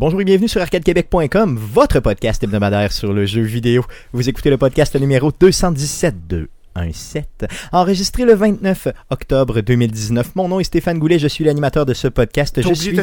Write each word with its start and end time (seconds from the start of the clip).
Bonjour 0.00 0.22
et 0.22 0.24
bienvenue 0.24 0.48
sur 0.48 0.62
arcadequebec.com, 0.62 1.58
votre 1.58 2.00
podcast 2.00 2.42
hebdomadaire 2.42 2.90
sur 2.90 3.12
le 3.12 3.26
jeu 3.26 3.42
vidéo. 3.42 3.84
Vous 4.14 4.30
écoutez 4.30 4.48
le 4.48 4.56
podcast 4.56 4.98
numéro 4.98 5.30
217 5.30 6.26
217, 6.26 7.44
enregistré 7.70 8.24
le 8.24 8.32
29 8.32 8.88
octobre 9.10 9.60
2019. 9.60 10.36
Mon 10.36 10.48
nom 10.48 10.58
est 10.58 10.64
Stéphane 10.64 10.98
Goulet, 10.98 11.18
je 11.18 11.28
suis 11.28 11.44
l'animateur 11.44 11.84
de 11.84 11.92
ce 11.92 12.08
podcast. 12.08 12.62
Je 12.62 12.72
suis 12.72 12.98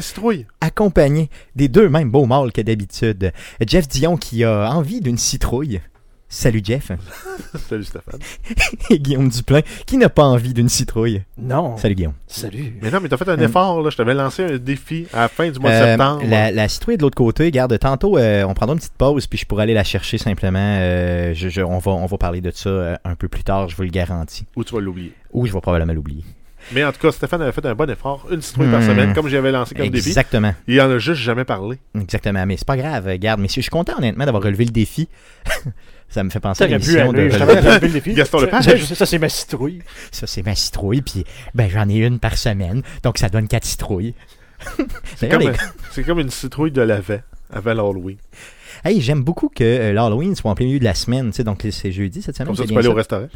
accompagné 0.59 1.29
des 1.55 1.67
deux 1.67 1.87
mêmes 1.87 2.09
beaux 2.09 2.25
mâles 2.25 2.51
que 2.51 2.61
d'habitude. 2.61 3.31
Jeff 3.63 3.87
Dion 3.87 4.17
qui 4.17 4.43
a 4.43 4.71
envie 4.71 4.99
d'une 4.99 5.19
citrouille. 5.19 5.81
Salut 6.29 6.59
Jeff. 6.61 6.91
Salut 7.69 7.85
Stéphane. 7.85 8.19
Et 8.89 8.99
Guillaume 8.99 9.29
Duplain 9.29 9.61
qui 9.85 9.95
n'a 9.97 10.09
pas 10.09 10.23
envie 10.25 10.53
d'une 10.53 10.67
citrouille. 10.67 11.23
Non. 11.37 11.77
Salut 11.77 11.95
Guillaume. 11.95 12.13
Salut. 12.27 12.73
Mais 12.81 12.91
non, 12.91 12.99
mais 13.01 13.07
t'as 13.07 13.15
fait 13.15 13.29
un 13.29 13.39
Euh, 13.39 13.45
effort, 13.45 13.81
là. 13.81 13.89
Je 13.89 13.95
t'avais 13.95 14.13
lancé 14.13 14.43
un 14.43 14.57
défi 14.57 15.07
à 15.13 15.21
la 15.21 15.27
fin 15.29 15.49
du 15.49 15.57
mois 15.59 15.69
de 15.71 15.75
Euh, 15.75 15.85
septembre. 15.91 16.23
la, 16.27 16.51
la 16.51 16.67
citrouille 16.67 16.95
est 16.95 16.97
de 16.97 17.03
l'autre 17.03 17.15
côté. 17.15 17.49
Garde, 17.49 17.79
tantôt, 17.79 18.17
euh, 18.17 18.43
on 18.43 18.53
prendra 18.53 18.73
une 18.73 18.79
petite 18.79 18.93
pause, 18.97 19.25
puis 19.25 19.39
je 19.39 19.45
pourrais 19.45 19.63
aller 19.63 19.73
la 19.73 19.85
chercher 19.85 20.17
simplement. 20.17 20.59
Euh, 20.79 21.33
je- 21.33 21.47
je- 21.47 21.61
on, 21.61 21.79
va, 21.79 21.91
on 21.91 22.05
va 22.05 22.17
parler 22.17 22.41
de 22.41 22.51
ça 22.51 22.99
un 23.05 23.15
peu 23.15 23.29
plus 23.29 23.43
tard, 23.45 23.69
je 23.69 23.77
vous 23.77 23.83
le 23.83 23.89
garantis. 23.89 24.45
Ou 24.57 24.65
tu 24.65 24.75
vas 24.75 24.81
l'oublier. 24.81 25.13
Ou 25.31 25.45
je 25.45 25.53
vais 25.53 25.61
probablement 25.61 25.93
l'oublier. 25.93 26.23
Mais 26.73 26.83
en 26.83 26.91
tout 26.91 26.99
cas, 26.99 27.11
Stéphane 27.11 27.41
avait 27.41 27.51
fait 27.51 27.65
un 27.65 27.75
bon 27.75 27.89
effort. 27.89 28.27
Une 28.31 28.41
citrouille 28.41 28.69
par 28.69 28.81
Hmm. 28.81 28.87
semaine, 28.87 29.13
comme 29.13 29.27
j'avais 29.27 29.51
lancé 29.51 29.73
comme 29.75 29.89
défi. 29.89 30.09
Exactement. 30.09 30.53
Il 30.67 30.79
en 30.81 30.89
a 30.91 30.97
juste 30.97 31.21
jamais 31.21 31.45
parlé. 31.45 31.77
Exactement. 31.99 32.45
Mais 32.45 32.57
c'est 32.57 32.67
pas 32.67 32.77
grave. 32.77 33.13
Garde, 33.17 33.39
messieurs, 33.39 33.61
je 33.61 33.65
suis 33.65 33.69
content 33.71 33.93
honnêtement 33.97 34.25
d'avoir 34.25 34.43
relevé 34.43 34.65
le 34.65 34.71
défi. 34.71 35.07
ça 36.09 36.23
me 36.23 36.29
fait 36.29 36.39
penser 36.39 36.63
à 36.63 36.67
l'émission 36.67 37.11
de... 37.13 37.21
le 37.21 37.89
défi. 37.89 38.13
Gaston 38.15 38.39
Lepage. 38.41 38.65
Ça, 38.83 38.95
ça, 38.95 39.05
c'est 39.05 39.19
ma 39.19 39.29
citrouille. 39.29 39.81
Ça, 40.11 40.27
c'est 40.27 40.43
ma 40.45 40.55
citrouille, 40.55 41.01
puis 41.01 41.23
ben, 41.55 41.69
j'en 41.69 41.87
ai 41.89 41.97
une 42.05 42.19
par 42.19 42.37
semaine. 42.37 42.81
Donc, 43.03 43.17
ça 43.17 43.29
donne 43.29 43.47
quatre 43.47 43.65
citrouilles. 43.65 44.13
C'est 45.15 45.29
comme, 45.29 45.41
les- 45.41 45.51
c'est 45.91 46.03
comme 46.03 46.19
une 46.19 46.29
citrouille 46.31 46.71
de 46.71 46.81
l'avant, 46.81 47.19
avant 47.51 47.73
l'Halloween. 47.73 48.17
Hey, 48.83 49.01
j'aime 49.01 49.23
beaucoup 49.23 49.49
que 49.49 49.63
euh, 49.63 49.93
l'Halloween 49.93 50.35
soit 50.35 50.51
en 50.51 50.55
plein 50.55 50.65
milieu 50.65 50.79
de 50.79 50.83
la 50.83 50.93
semaine. 50.95 51.27
tu 51.31 51.37
sais, 51.37 51.43
Donc, 51.43 51.65
c'est 51.71 51.91
jeudi 51.91 52.21
cette 52.21 52.35
semaine. 52.35 52.47
Comme 52.47 52.55
ça, 52.55 52.63
tu 52.63 52.69
peux 52.69 52.79
aller 52.79 52.87
ça? 52.87 52.91
au 52.91 52.95
restaurant. 52.95 53.27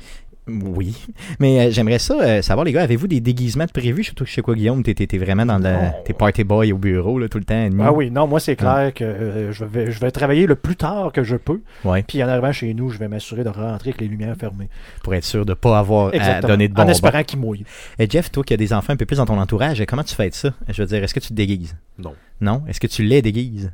Oui, 0.47 1.05
mais 1.39 1.59
euh, 1.59 1.71
j'aimerais 1.71 1.99
ça 1.99 2.19
euh, 2.19 2.41
savoir, 2.41 2.65
les 2.65 2.71
gars, 2.71 2.81
avez-vous 2.81 3.07
des 3.07 3.19
déguisements 3.19 3.65
de 3.65 3.71
prévus? 3.71 4.05
Surtout 4.05 4.23
que 4.23 4.29
je 4.29 4.35
sais 4.35 4.41
quoi, 4.41 4.55
Guillaume, 4.55 4.81
t'es, 4.81 5.17
vraiment 5.17 5.45
dans 5.45 5.59
le... 5.59 5.71
Non. 5.71 5.93
T'es 6.03 6.13
party 6.13 6.43
boy 6.43 6.73
au 6.73 6.77
bureau, 6.77 7.19
là, 7.19 7.29
tout 7.29 7.37
le 7.37 7.43
temps. 7.43 7.69
Ah 7.79 7.93
oui, 7.93 8.09
non, 8.09 8.25
moi, 8.25 8.39
c'est 8.39 8.55
clair 8.55 8.91
que 8.93 9.03
euh, 9.03 9.51
je, 9.51 9.65
vais, 9.65 9.91
je 9.91 9.99
vais 9.99 10.09
travailler 10.09 10.47
le 10.47 10.55
plus 10.55 10.75
tard 10.75 11.11
que 11.11 11.23
je 11.23 11.35
peux. 11.35 11.61
Ouais, 11.85 12.03
Puis 12.03 12.23
en 12.23 12.27
arrivant 12.27 12.51
chez 12.51 12.73
nous, 12.73 12.89
je 12.89 12.97
vais 12.97 13.07
m'assurer 13.07 13.43
de 13.43 13.49
rentrer 13.49 13.89
avec 13.89 14.01
les 14.01 14.07
lumières 14.07 14.35
fermées. 14.35 14.67
pour 15.03 15.13
être 15.13 15.23
sûr 15.23 15.45
de 15.45 15.53
pas 15.53 15.77
avoir 15.77 16.11
à 16.19 16.41
donner 16.41 16.67
de 16.67 16.73
en 16.73 16.77
bonbons. 16.77 16.89
espérant 16.91 17.23
qu'ils 17.23 17.39
mouillent. 17.39 17.65
Et 17.99 18.09
Jeff, 18.09 18.31
toi 18.31 18.43
qui 18.43 18.53
as 18.55 18.57
des 18.57 18.73
enfants 18.73 18.93
un 18.93 18.97
peu 18.97 19.05
plus 19.05 19.17
dans 19.17 19.25
ton 19.25 19.39
entourage, 19.39 19.83
comment 19.87 20.03
tu 20.03 20.15
fais 20.15 20.29
de 20.29 20.35
ça? 20.35 20.51
Je 20.67 20.81
veux 20.81 20.87
dire, 20.87 21.03
est-ce 21.03 21.13
que 21.13 21.19
tu 21.19 21.29
te 21.29 21.33
déguises? 21.33 21.75
Non. 21.99 22.15
Non? 22.41 22.63
Est-ce 22.67 22.79
que 22.79 22.87
tu 22.87 23.03
les 23.03 23.21
déguises? 23.21 23.71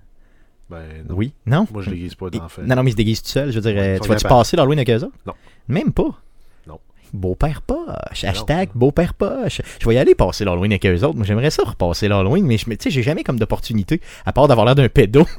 Ben, 0.69 0.81
non. 1.07 1.15
Oui? 1.15 1.33
Non? 1.45 1.65
Moi, 1.71 1.81
je 1.81 1.91
déguise 1.91 2.15
pas 2.15 2.29
d'enfants. 2.29 2.61
Non, 2.65 2.75
non, 2.75 2.83
mais 2.83 2.89
ils 2.89 2.93
se 2.93 2.97
déguisent 2.97 3.21
tout 3.21 3.29
seuls. 3.29 3.51
Je 3.51 3.59
veux 3.59 3.71
dire, 3.71 4.01
tu 4.01 4.09
vas-tu 4.09 4.27
passer 4.27 4.57
l'Halloween 4.57 4.79
avec 4.79 4.89
eux 4.89 5.05
autres? 5.05 5.17
Non. 5.25 5.33
Même 5.69 5.93
pas? 5.93 6.09
Beau-père 7.13 7.61
poche. 7.61 8.23
Non. 8.23 8.29
Hashtag 8.29 8.69
beau-père 8.75 9.13
poche. 9.13 9.61
Je 9.81 9.87
vais 9.87 9.95
y 9.95 9.97
aller 9.97 10.15
passer 10.15 10.45
l'Halloween 10.45 10.71
avec 10.73 10.85
eux 10.85 11.03
autres. 11.05 11.15
Moi, 11.15 11.25
j'aimerais 11.25 11.49
ça 11.51 11.63
repasser 11.63 12.07
l'Halloween, 12.07 12.45
mais 12.45 12.57
tu 12.57 12.65
sais, 12.79 12.89
j'ai 12.89 13.03
jamais 13.03 13.23
comme 13.23 13.39
d'opportunité, 13.39 14.01
à 14.25 14.33
part 14.33 14.47
d'avoir 14.47 14.65
l'air 14.65 14.75
d'un 14.75 14.89
pédo. 14.89 15.25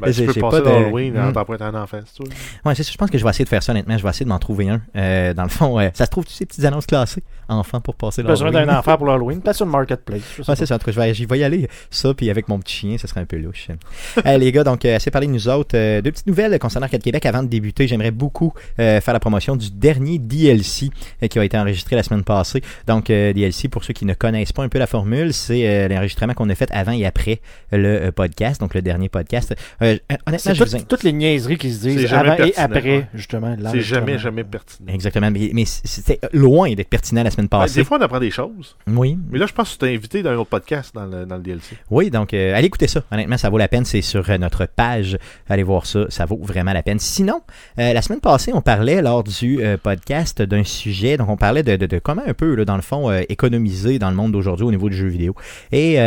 Ben, 0.00 0.12
tu 0.12 0.26
peux 0.26 0.34
passer 0.34 0.40
pas 0.40 0.60
de- 0.60 0.64
l'Halloween 0.66 1.18
en 1.18 1.28
Hmm. 1.28 1.32
t'empruntant 1.32 1.64
un 1.66 1.82
enfant, 1.82 1.98
veux. 2.20 2.28
Ouais, 2.64 2.74
c'est 2.74 2.82
ça. 2.82 2.90
Je 2.92 2.98
pense 2.98 3.10
que 3.10 3.16
je 3.18 3.24
vais 3.24 3.30
essayer 3.30 3.44
de 3.44 3.48
faire 3.48 3.62
ça, 3.62 3.72
honnêtement. 3.72 3.96
Je 3.96 4.02
vais 4.02 4.10
essayer 4.10 4.24
de 4.24 4.28
m'en 4.30 4.38
trouver 4.38 4.68
un. 4.68 4.80
Euh, 4.94 5.32
dans 5.34 5.42
le 5.44 5.48
fond, 5.48 5.78
euh, 5.80 5.88
ça 5.94 6.04
se 6.04 6.10
trouve, 6.10 6.24
tu 6.26 6.34
sais, 6.34 6.44
petites 6.44 6.64
annonces 6.64 6.86
classées. 6.86 7.22
Enfant 7.48 7.80
pour 7.80 7.94
passer 7.94 8.22
Besoin 8.22 8.50
l'Halloween. 8.50 8.66
d'un 8.68 8.78
enfant 8.78 8.96
pour 8.96 9.06
l'Halloween. 9.08 9.40
Peut-être 9.40 9.56
sur 9.56 9.66
le 9.66 9.70
marketplace. 9.72 10.20
Ouais, 10.38 10.44
pas. 10.44 10.56
c'est 10.56 10.66
ça. 10.66 10.74
En 10.74 10.78
tout 10.78 10.86
cas, 10.86 10.92
je 10.92 11.00
vais, 11.00 11.14
j'y 11.14 11.26
vais 11.26 11.38
y 11.38 11.44
aller. 11.44 11.68
Ça, 11.90 12.12
puis 12.14 12.28
avec 12.30 12.48
mon 12.48 12.58
petit 12.58 12.74
chien, 12.76 12.98
ça 12.98 13.06
serait 13.06 13.20
un 13.20 13.24
peu 13.26 13.36
louche. 13.38 13.68
Euh, 14.26 14.38
les 14.38 14.50
gars, 14.50 14.64
donc, 14.64 14.84
euh, 14.84 14.96
assez 14.96 15.10
parlé 15.10 15.26
de 15.26 15.32
nous 15.32 15.48
autres. 15.48 15.76
Euh, 15.76 16.00
deux 16.00 16.10
petites 16.10 16.26
nouvelles 16.26 16.58
concernant 16.58 16.84
Arcade 16.86 17.02
Québec 17.02 17.24
avant 17.26 17.42
de 17.42 17.48
débuter. 17.48 17.86
J'aimerais 17.86 18.10
beaucoup 18.10 18.52
euh, 18.80 19.00
faire 19.00 19.12
la 19.14 19.20
promotion 19.20 19.54
du 19.56 19.70
dernier 19.70 20.18
DLC 20.18 20.90
euh, 21.22 21.26
qui 21.28 21.38
a 21.38 21.44
été 21.44 21.56
enregistré 21.58 21.94
la 21.96 22.02
semaine 22.02 22.24
passée. 22.24 22.62
Donc, 22.86 23.10
euh, 23.10 23.32
DLC, 23.32 23.68
pour 23.68 23.84
ceux 23.84 23.92
qui 23.92 24.04
ne 24.06 24.14
connaissent 24.14 24.52
pas 24.52 24.62
un 24.64 24.68
peu 24.68 24.78
la 24.78 24.86
formule, 24.86 25.32
c'est 25.34 25.68
euh, 25.68 25.88
l'enregistrement 25.88 26.32
qu'on 26.34 26.48
a 26.48 26.54
fait 26.54 26.70
avant 26.72 26.92
et 26.92 27.04
après 27.06 27.40
le 27.72 28.06
euh, 28.06 28.12
podcast, 28.12 28.60
donc 28.60 28.74
le 28.74 28.82
dernier 28.82 29.08
podcast. 29.08 29.54
Euh, 29.82 29.96
honnêtement, 30.26 30.38
C'est 30.38 30.54
je 30.54 30.64
vous 30.64 30.76
in- 30.76 30.80
toutes 30.80 31.02
les 31.02 31.12
niaiseries 31.12 31.58
qui 31.58 31.72
se 31.72 31.80
disent 31.82 32.06
jamais 32.06 32.30
avant 32.30 32.44
et 32.44 32.54
après, 32.56 32.80
ouais. 32.98 33.06
justement. 33.14 33.54
C'est 33.72 33.80
jamais, 33.82 34.18
jamais 34.18 34.44
pertinent. 34.44 34.92
Exactement, 34.92 35.30
mais, 35.30 35.50
mais 35.52 35.64
c'était 35.66 36.18
loin 36.32 36.72
d'être 36.72 36.88
pertinent 36.88 37.22
la 37.22 37.30
semaine 37.36 37.48
Ben, 37.50 37.66
des 37.66 37.84
fois, 37.84 37.98
on 37.98 38.00
apprend 38.02 38.18
des 38.20 38.30
choses. 38.30 38.76
Oui, 38.88 39.18
Mais 39.30 39.38
là, 39.38 39.46
je 39.46 39.52
pense 39.52 39.68
que 39.68 39.72
tu 39.74 39.78
t'es 39.78 39.94
invité 39.94 40.22
dans 40.22 40.30
un 40.30 40.36
autre 40.36 40.50
podcast 40.50 40.94
dans 40.94 41.06
le, 41.06 41.24
dans 41.26 41.36
le 41.36 41.42
DLC. 41.42 41.76
Oui, 41.90 42.10
donc 42.10 42.34
euh, 42.34 42.54
allez 42.56 42.66
écouter 42.66 42.88
ça. 42.88 43.02
Honnêtement, 43.12 43.36
ça 43.36 43.48
vaut 43.50 43.58
la 43.58 43.68
peine. 43.68 43.84
C'est 43.84 44.02
sur 44.02 44.28
euh, 44.28 44.38
notre 44.38 44.66
page. 44.66 45.16
Allez 45.48 45.62
voir 45.62 45.86
ça. 45.86 46.06
Ça 46.08 46.24
vaut 46.24 46.40
vraiment 46.42 46.72
la 46.72 46.82
peine. 46.82 46.98
Sinon, 46.98 47.40
euh, 47.78 47.92
la 47.92 48.02
semaine 48.02 48.20
passée, 48.20 48.52
on 48.54 48.60
parlait 48.62 49.00
lors 49.02 49.22
du 49.22 49.60
podcast 49.82 50.42
d'un 50.42 50.64
sujet. 50.64 51.16
Donc, 51.16 51.28
on 51.28 51.36
parlait 51.36 51.62
de, 51.62 51.76
de- 51.76 51.86
de 51.86 51.98
comment 51.98 52.22
un 52.26 52.34
peu, 52.34 52.54
là, 52.54 52.64
dans 52.64 52.76
le 52.76 52.82
fond, 52.82 53.12
économiser 53.28 53.98
dans 53.98 54.10
le 54.10 54.16
monde 54.16 54.32
d'aujourd'hui 54.32 54.66
au 54.66 54.70
niveau 54.70 54.88
du 54.88 54.96
jeu 54.96 55.08
vidéo. 55.08 55.34
Et 55.72 55.98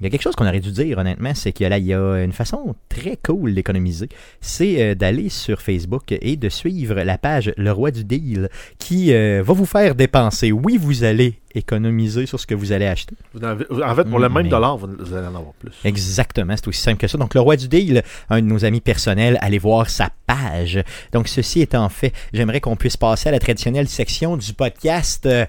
il 0.00 0.04
y 0.04 0.06
a 0.06 0.10
quelque 0.10 0.22
chose 0.22 0.34
qu'on 0.34 0.46
aurait 0.46 0.60
dû 0.60 0.72
dire, 0.72 0.96
honnêtement, 0.96 1.34
c'est 1.34 1.52
qu'il 1.52 1.64
y 1.64 1.66
a, 1.66 1.68
là, 1.68 1.78
il 1.78 1.84
y 1.84 1.92
a 1.92 2.24
une 2.24 2.32
façon 2.32 2.74
très 2.88 3.18
cool 3.22 3.54
d'économiser. 3.54 4.08
C'est 4.40 4.82
euh, 4.82 4.94
d'aller 4.94 5.28
sur 5.28 5.60
Facebook 5.60 6.12
et 6.12 6.36
de 6.36 6.48
suivre 6.48 6.94
la 6.94 7.18
page 7.18 7.52
Le 7.58 7.70
Roi 7.70 7.90
du 7.90 8.04
Deal 8.04 8.48
qui 8.78 9.12
euh, 9.12 9.42
va 9.44 9.52
vous 9.52 9.66
faire 9.66 9.94
dépenser. 9.94 10.52
Oui, 10.52 10.78
vous 10.80 11.04
allez 11.04 11.40
économiser 11.54 12.26
sur 12.26 12.38
ce 12.38 12.46
que 12.46 12.54
vous 12.54 12.72
allez 12.72 12.86
acheter. 12.86 13.14
Vous 13.34 13.40
en 13.40 13.48
avez- 13.48 13.66
En 13.84 13.94
fait, 13.94 14.04
pour 14.04 14.18
le 14.18 14.28
Hmm, 14.28 14.34
même 14.34 14.42
mais- 14.44 14.48
dollar, 14.50 14.76
vous 14.76 14.88
vous 14.98 15.14
allez 15.14 15.26
en 15.26 15.34
avoir 15.34 15.52
plus. 15.58 15.72
Exactement, 15.84 16.54
c'est 16.56 16.68
aussi 16.68 16.80
simple 16.80 16.98
que 16.98 17.06
ça. 17.08 17.18
Donc, 17.18 17.34
le 17.34 17.40
roi 17.40 17.56
du 17.56 17.68
deal, 17.68 18.02
un 18.28 18.40
de 18.40 18.46
nos 18.46 18.64
amis 18.64 18.80
personnels, 18.80 19.38
allez 19.40 19.58
voir 19.58 19.88
sa 19.90 20.10
page. 20.26 20.82
Donc, 21.12 21.28
ceci 21.28 21.60
étant 21.60 21.88
fait, 21.88 22.12
j'aimerais 22.32 22.60
qu'on 22.60 22.76
puisse 22.76 22.96
passer 22.96 23.28
à 23.28 23.32
la 23.32 23.38
traditionnelle 23.38 23.88
section 23.88 24.36
du 24.36 24.52
podcast. 24.52 25.26
euh, 25.26 25.44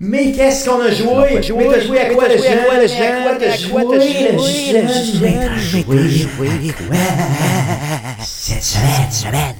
Mais 0.00 0.32
qu'est-ce 0.32 0.68
qu'on 0.68 0.80
a 0.80 0.90
joué? 0.90 1.14
Mais 1.34 1.68
t'as 1.70 1.80
joué 1.80 1.98
à 2.00 2.10
quoi 2.14 2.28
le? 2.28 2.34
À 2.34 2.56
quoi 3.24 3.34
t'as 3.38 3.56
joué 3.56 3.82
le? 3.82 4.38
Cette 8.20 8.62
semaine, 8.62 9.10
semaine. 9.10 9.54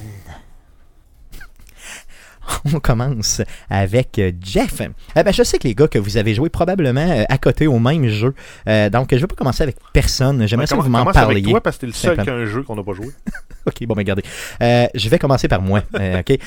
On 2.73 2.79
commence 2.79 3.41
avec 3.69 4.19
euh, 4.19 4.31
Jeff. 4.41 4.81
Eh 5.15 5.23
ben, 5.23 5.31
je 5.33 5.43
sais 5.43 5.57
que 5.57 5.67
les 5.67 5.75
gars 5.75 5.87
que 5.87 5.99
vous 5.99 6.17
avez 6.17 6.33
joué 6.33 6.49
probablement 6.49 7.01
euh, 7.09 7.23
à 7.29 7.37
côté 7.37 7.67
au 7.67 7.79
même 7.79 8.07
jeu. 8.07 8.33
Euh, 8.67 8.89
donc, 8.89 9.07
je 9.11 9.15
ne 9.15 9.21
vais 9.21 9.27
pas 9.27 9.35
commencer 9.35 9.63
avec 9.63 9.77
personne. 9.93 10.47
J'aimerais 10.47 10.63
Ben, 10.63 10.67
ça 10.67 10.75
que 10.75 10.81
commence- 10.81 10.85
vous 10.85 10.91
m'en 10.91 10.99
commence 10.99 11.15
avec 11.17 11.27
parliez. 11.37 11.51
toi 11.51 11.61
parce 11.61 11.77
que 11.77 11.81
t'es 11.81 11.87
le 11.87 11.93
seul 11.93 12.11
qui 12.11 12.17
Simplement. 12.17 12.37
a 12.37 12.41
un 12.41 12.45
jeu 12.45 12.63
qu'on 12.63 12.75
n'a 12.75 12.83
pas 12.83 12.93
joué. 12.93 13.07
Ok, 13.67 13.77
bon, 13.87 13.95
ben 13.95 14.01
regardez. 14.01 14.21
Euh, 14.61 14.85
je 14.93 15.09
vais 15.09 15.17
commencer 15.17 15.47
par 15.47 15.59
moi. 15.59 15.81
euh, 15.99 16.19
ok, 16.19 16.37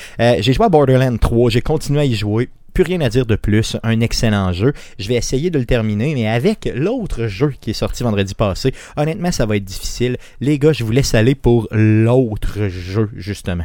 j'ai 0.40 0.52
joué 0.52 0.66
à 0.66 0.68
Borderlands 0.68 1.16
3. 1.16 1.50
J'ai 1.50 1.62
continué 1.62 2.00
à 2.00 2.04
y 2.04 2.14
jouer. 2.14 2.48
Plus 2.74 2.84
rien 2.84 3.00
à 3.00 3.08
dire 3.08 3.26
de 3.26 3.34
plus. 3.34 3.76
Un 3.82 3.98
excellent 4.00 4.52
jeu. 4.52 4.72
Je 5.00 5.08
vais 5.08 5.14
essayer 5.16 5.50
de 5.50 5.58
le 5.58 5.64
terminer, 5.64 6.14
mais 6.14 6.28
avec 6.28 6.70
l'autre 6.76 7.26
jeu 7.26 7.52
qui 7.60 7.70
est 7.70 7.74
sorti 7.74 8.04
vendredi 8.04 8.34
passé, 8.36 8.72
honnêtement, 8.96 9.32
ça 9.32 9.46
va 9.46 9.56
être 9.56 9.64
difficile. 9.64 10.16
Les 10.40 10.60
gars, 10.60 10.72
je 10.72 10.84
vous 10.84 10.92
laisse 10.92 11.12
aller 11.14 11.34
pour 11.34 11.66
l'autre 11.72 12.68
jeu, 12.68 13.10
justement. 13.16 13.64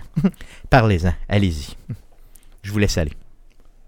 Parlez-en. 0.71 1.13
Allez-y. 1.29 1.75
Je 2.63 2.71
vous 2.71 2.79
laisse 2.79 2.97
aller. 2.97 3.13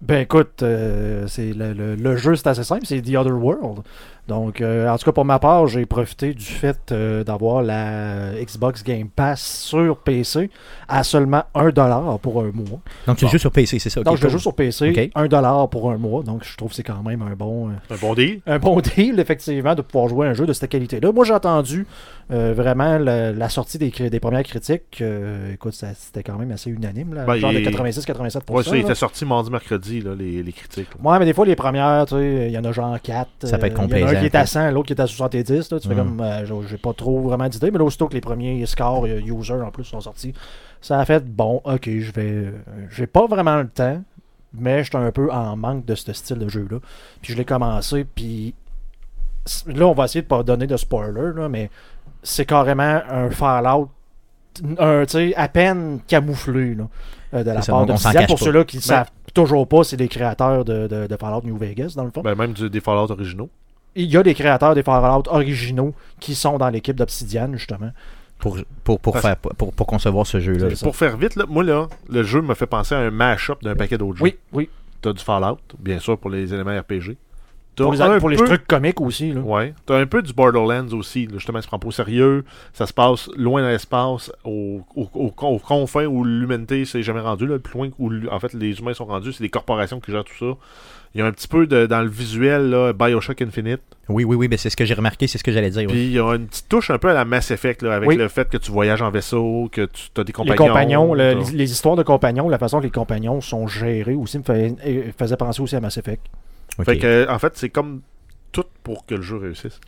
Ben 0.02 0.20
écoute, 0.20 0.62
euh, 0.62 1.26
c'est 1.26 1.52
le, 1.54 1.72
le- 1.72 1.94
le 1.96 2.16
jeu 2.16 2.36
c'est 2.36 2.46
assez 2.48 2.64
simple, 2.64 2.84
c'est 2.86 3.00
The 3.00 3.14
Other 3.16 3.32
World. 3.32 3.80
Donc, 4.28 4.60
euh, 4.60 4.88
en 4.88 4.98
tout 4.98 5.04
cas 5.04 5.12
pour 5.12 5.24
ma 5.24 5.38
part, 5.38 5.66
j'ai 5.68 5.86
profité 5.86 6.34
du 6.34 6.44
fait 6.44 6.90
euh, 6.90 7.22
d'avoir 7.22 7.62
la 7.62 8.32
Xbox 8.42 8.82
Game 8.82 9.08
Pass 9.08 9.40
sur 9.40 9.98
PC 9.98 10.50
à 10.88 11.04
seulement 11.04 11.44
1$ 11.54 12.18
pour 12.20 12.40
un 12.42 12.50
mois. 12.52 12.80
Donc, 13.06 13.16
tu 13.18 13.24
Bon. 13.24 13.30
joues 13.30 13.38
sur 13.38 13.52
PC, 13.52 13.78
c'est 13.78 13.90
ça? 13.90 14.00
ok, 14.00 14.06
Donc, 14.06 14.16
je 14.16 14.22
cool. 14.22 14.30
joue 14.30 14.38
sur 14.38 14.54
PC, 14.54 14.90
Ok. 14.90 14.96
1$ 15.30 15.68
pour 15.70 15.90
un 15.92 15.96
mois. 15.98 16.22
Donc, 16.24 16.42
je 16.44 16.56
trouve 16.56 16.70
que 16.70 16.74
c'est 16.76 16.82
quand 16.82 17.02
même 17.04 17.22
un 17.22 17.34
bon, 17.36 17.68
euh, 17.68 17.94
Un 17.94 17.96
bon 17.96 18.14
deal. 18.14 18.40
un 18.46 18.58
bon 18.58 18.80
deal, 18.96 19.20
effectivement, 19.20 19.74
de 19.74 19.82
pouvoir 19.82 20.08
jouer 20.08 20.26
à 20.26 20.30
un 20.30 20.34
jeu 20.34 20.46
de 20.46 20.52
cette 20.52 20.70
qualité-là. 20.70 21.12
Moi, 21.12 21.24
j'ai 21.24 21.34
entendu 21.34 21.86
euh, 22.32 22.52
vraiment 22.56 22.98
la, 22.98 23.30
la 23.32 23.48
sortie 23.48 23.78
des, 23.78 24.18
premières 24.20 24.42
critiques. 24.42 24.98
euh, 25.00 25.52
écoute, 25.54 25.74
ça- 25.74 25.94
c'était 25.94 26.24
quand 26.24 26.36
même 26.36 26.50
assez 26.50 26.68
unanime, 26.70 27.14
là, 27.14 27.24
Ben, 27.24 27.36
genre 27.36 27.52
il- 27.52 27.62
de 27.64 27.70
86-87%. 27.70 28.52
Ouais, 28.52 28.62
ça, 28.64 28.70
il 28.76 28.78
là. 28.82 28.84
était 28.86 28.94
sorti 28.96 29.24
mardi, 29.24 29.50
mercredi, 29.52 30.00
là, 30.00 30.14
les, 30.18 30.42
les 30.42 30.52
critiques. 30.52 30.88
Ouais, 31.02 31.16
mais 31.20 31.24
des 31.24 31.32
fois, 31.34 31.46
les 31.46 31.54
premières, 31.54 32.04
tu 32.06 32.16
sais, 32.16 32.46
il 32.48 32.52
y 32.52 32.58
en 32.58 32.64
a 32.64 32.72
genre 32.72 33.00
4. 33.00 33.28
Ça 33.44 33.58
peut 33.58 33.66
être 33.66 33.80
Il 33.80 34.15
qui 34.20 34.26
est 34.26 34.34
à 34.34 34.40
quoi. 34.40 34.46
100, 34.46 34.70
l'autre 34.70 34.86
qui 34.86 34.92
est 34.92 35.00
à 35.00 35.06
70. 35.06 35.70
Là, 35.72 35.80
tu 35.80 35.88
fais 35.88 35.94
Mm. 35.94 35.98
comme, 35.98 36.20
euh, 36.20 36.66
j'ai- 36.68 36.76
pas 36.78 36.92
trop 36.92 37.20
vraiment 37.20 37.48
d'idées, 37.48 37.70
mais 37.70 37.78
là, 37.78 37.84
aussitôt 37.84 38.08
que 38.08 38.14
les 38.14 38.20
premiers 38.20 38.64
scores 38.66 39.04
euh, 39.06 39.20
user 39.20 39.54
en 39.54 39.70
plus 39.70 39.84
sont 39.84 40.00
sortis, 40.00 40.32
ça 40.80 40.98
a 41.00 41.04
fait 41.04 41.24
bon, 41.24 41.60
ok, 41.64 41.88
je 41.98 42.12
vais. 42.12 42.52
J'ai 42.90 43.06
pas 43.06 43.26
vraiment 43.26 43.56
le 43.56 43.68
temps, 43.68 44.02
mais 44.54 44.84
j'étais 44.84 44.96
un 44.98 45.10
peu 45.12 45.30
en 45.32 45.56
manque 45.56 45.84
de 45.84 45.94
ce 45.94 46.12
style 46.12 46.38
de 46.38 46.48
jeu-là. 46.48 46.78
Puis 47.22 47.32
je 47.32 47.38
l'ai 47.38 47.44
commencé, 47.44 48.04
puis 48.04 48.54
là, 49.66 49.86
on 49.86 49.92
va 49.92 50.04
essayer 50.04 50.22
de 50.22 50.26
pas 50.26 50.42
donner 50.42 50.66
de 50.66 50.76
spoiler, 50.76 51.32
là, 51.34 51.48
mais 51.48 51.70
c'est 52.22 52.44
carrément 52.46 53.00
un 53.08 53.30
Fallout, 53.30 53.90
un, 54.78 55.04
à 55.36 55.48
peine 55.48 56.00
camouflé 56.06 56.74
là, 56.74 56.84
euh, 57.34 57.44
de 57.44 57.50
la 57.50 57.60
part 57.60 57.86
de 57.86 57.92
Obsidian. 57.92 58.26
Pour 58.26 58.38
ceux-là 58.38 58.64
qui 58.64 58.76
ne 58.78 58.80
Ben- 58.82 58.86
savent 58.86 59.10
toujours 59.34 59.68
pas, 59.68 59.84
c'est 59.84 59.96
les 59.98 60.08
créateurs 60.08 60.64
de, 60.64 60.86
de, 60.86 61.06
de 61.06 61.16
Fallout 61.16 61.42
New 61.44 61.56
Vegas, 61.58 61.92
dans 61.94 62.04
le 62.04 62.10
fond. 62.10 62.22
Ben, 62.22 62.34
même 62.34 62.52
du- 62.54 62.70
des 62.70 62.80
Fallout 62.80 63.10
originaux. 63.10 63.50
Il 63.96 64.06
y 64.10 64.16
a 64.16 64.22
des 64.22 64.34
créateurs 64.34 64.74
des 64.74 64.82
Fallout 64.82 65.24
originaux 65.28 65.94
qui 66.20 66.34
sont 66.34 66.58
dans 66.58 66.68
l'équipe 66.68 66.96
d'Obsidian, 66.96 67.52
justement. 67.54 67.90
Pour, 68.38 68.58
pour, 68.84 69.00
pour, 69.00 69.18
faire, 69.18 69.36
pour, 69.36 69.72
pour 69.72 69.86
concevoir 69.86 70.26
ce 70.26 70.38
jeu-là. 70.38 70.68
Pour 70.82 70.94
faire 70.94 71.16
vite, 71.16 71.36
là, 71.36 71.44
moi, 71.48 71.64
là, 71.64 71.88
le 72.08 72.22
jeu 72.22 72.42
me 72.42 72.54
fait 72.54 72.66
penser 72.66 72.94
à 72.94 72.98
un 72.98 73.10
mash-up 73.10 73.62
d'un 73.62 73.74
paquet 73.74 73.96
d'autres 73.96 74.18
jeux. 74.18 74.24
Oui, 74.24 74.36
oui. 74.52 74.68
T'as 75.00 75.12
du 75.12 75.22
Fallout, 75.22 75.58
bien 75.78 75.98
sûr, 75.98 76.18
pour 76.18 76.30
les 76.30 76.52
éléments 76.52 76.78
RPG. 76.78 77.16
T'as 77.76 77.84
Pour 77.84 77.92
les, 77.92 78.18
pour 78.20 78.28
les 78.30 78.36
peu- 78.36 78.44
trucs 78.46 78.66
comiques 78.66 79.00
aussi. 79.02 79.32
Là. 79.32 79.40
Ouais. 79.42 79.74
T'as 79.84 79.98
un 79.98 80.06
peu 80.06 80.22
du 80.22 80.32
Borderlands 80.32 80.88
aussi. 80.92 81.26
là. 81.26 81.34
Justement, 81.34 81.58
ça 81.58 81.62
se 81.64 81.68
prend 81.68 81.78
pas 81.78 81.88
au 81.88 81.92
sérieux. 81.92 82.44
Ça 82.72 82.86
se 82.86 82.92
passe 82.94 83.28
loin 83.36 83.60
dans 83.60 83.68
l'espace, 83.68 84.32
au, 84.44 84.80
au, 84.96 85.08
au, 85.12 85.28
con- 85.30 85.48
aux 85.48 85.58
confins 85.58 86.06
où 86.06 86.24
l'humanité 86.24 86.84
s'est 86.86 87.02
jamais 87.02 87.20
rendue. 87.20 87.46
Là, 87.46 87.54
le 87.54 87.60
plus 87.60 87.74
loin 87.78 87.88
où 87.98 88.10
en 88.30 88.40
fait 88.40 88.54
les 88.54 88.78
humains 88.78 88.94
sont 88.94 89.04
rendus, 89.04 89.34
c'est 89.34 89.44
des 89.44 89.50
corporations 89.50 90.00
qui 90.00 90.10
gèrent 90.10 90.24
tout 90.24 90.32
ça. 90.38 90.56
Il 91.14 91.20
y 91.20 91.22
a 91.22 91.26
un 91.26 91.32
petit 91.32 91.48
peu 91.48 91.66
de, 91.66 91.86
dans 91.86 92.02
le 92.02 92.08
visuel, 92.08 92.68
là, 92.70 92.92
Bioshock 92.92 93.40
Infinite. 93.40 93.80
Oui, 94.08 94.24
oui, 94.24 94.36
oui, 94.36 94.48
ben 94.48 94.58
c'est 94.58 94.68
ce 94.70 94.76
que 94.76 94.84
j'ai 94.84 94.92
remarqué, 94.94 95.26
c'est 95.26 95.38
ce 95.38 95.44
que 95.44 95.52
j'allais 95.52 95.70
dire. 95.70 95.82
oui. 95.82 95.92
Puis 95.92 96.04
il 96.06 96.12
y 96.12 96.18
a 96.18 96.34
une 96.34 96.46
petite 96.46 96.68
touche 96.68 96.90
un 96.90 96.98
peu 96.98 97.08
à 97.08 97.14
la 97.14 97.24
Mass 97.24 97.50
Effect, 97.50 97.82
là, 97.82 97.94
avec 97.94 98.08
Oui. 98.08 98.16
le 98.16 98.28
fait 98.28 98.48
que 98.50 98.56
tu 98.58 98.70
voyages 98.70 99.00
en 99.02 99.10
vaisseau, 99.10 99.68
que 99.72 99.86
tu 99.86 100.10
as 100.18 100.24
des 100.24 100.28
Les 100.28 100.32
compagnons. 100.32 100.66
compagnons, 100.66 101.14
le- 101.14 101.34
t'as- 101.42 101.50
les, 101.52 101.56
les 101.58 101.72
histoires 101.72 101.96
de 101.96 102.02
compagnons, 102.02 102.48
la 102.48 102.58
façon 102.58 102.78
que 102.80 102.84
les 102.84 102.90
compagnons 102.90 103.40
sont 103.40 103.66
gérés 103.66 104.14
aussi 104.14 104.38
me 104.38 104.42
fait- 104.44 104.74
euh, 104.86 105.10
faisait 105.18 105.36
penser 105.36 105.62
aussi 105.62 105.76
à 105.76 105.80
Mass 105.80 105.96
Effect. 105.96 106.22
Fait 106.84 106.98
que, 106.98 107.28
en 107.30 107.38
fait, 107.38 107.52
c'est 107.56 107.70
comme 107.70 108.00
tout 108.52 108.64
pour 108.82 109.06
que 109.06 109.14
le 109.14 109.22
jeu 109.22 109.36
réussisse. 109.36 109.80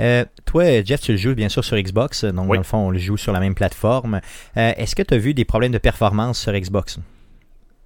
Euh, 0.00 0.24
toi, 0.46 0.82
Jeff, 0.82 1.00
tu 1.02 1.12
le 1.12 1.18
joues 1.18 1.34
bien 1.34 1.48
sûr 1.48 1.64
sur 1.64 1.76
Xbox, 1.76 2.24
donc 2.24 2.46
Oui. 2.48 2.56
dans 2.56 2.60
le 2.60 2.62
fond, 2.62 2.78
on 2.78 2.90
le 2.90 2.98
joue 2.98 3.16
sur 3.16 3.32
la 3.32 3.40
même 3.40 3.54
plateforme. 3.54 4.20
Euh, 4.56 4.72
Est-ce 4.76 4.94
que 4.96 5.02
tu 5.02 5.14
as 5.14 5.18
vu 5.18 5.34
des 5.34 5.44
problèmes 5.44 5.72
de 5.72 5.78
performance 5.78 6.38
sur 6.40 6.52
Xbox? 6.52 6.98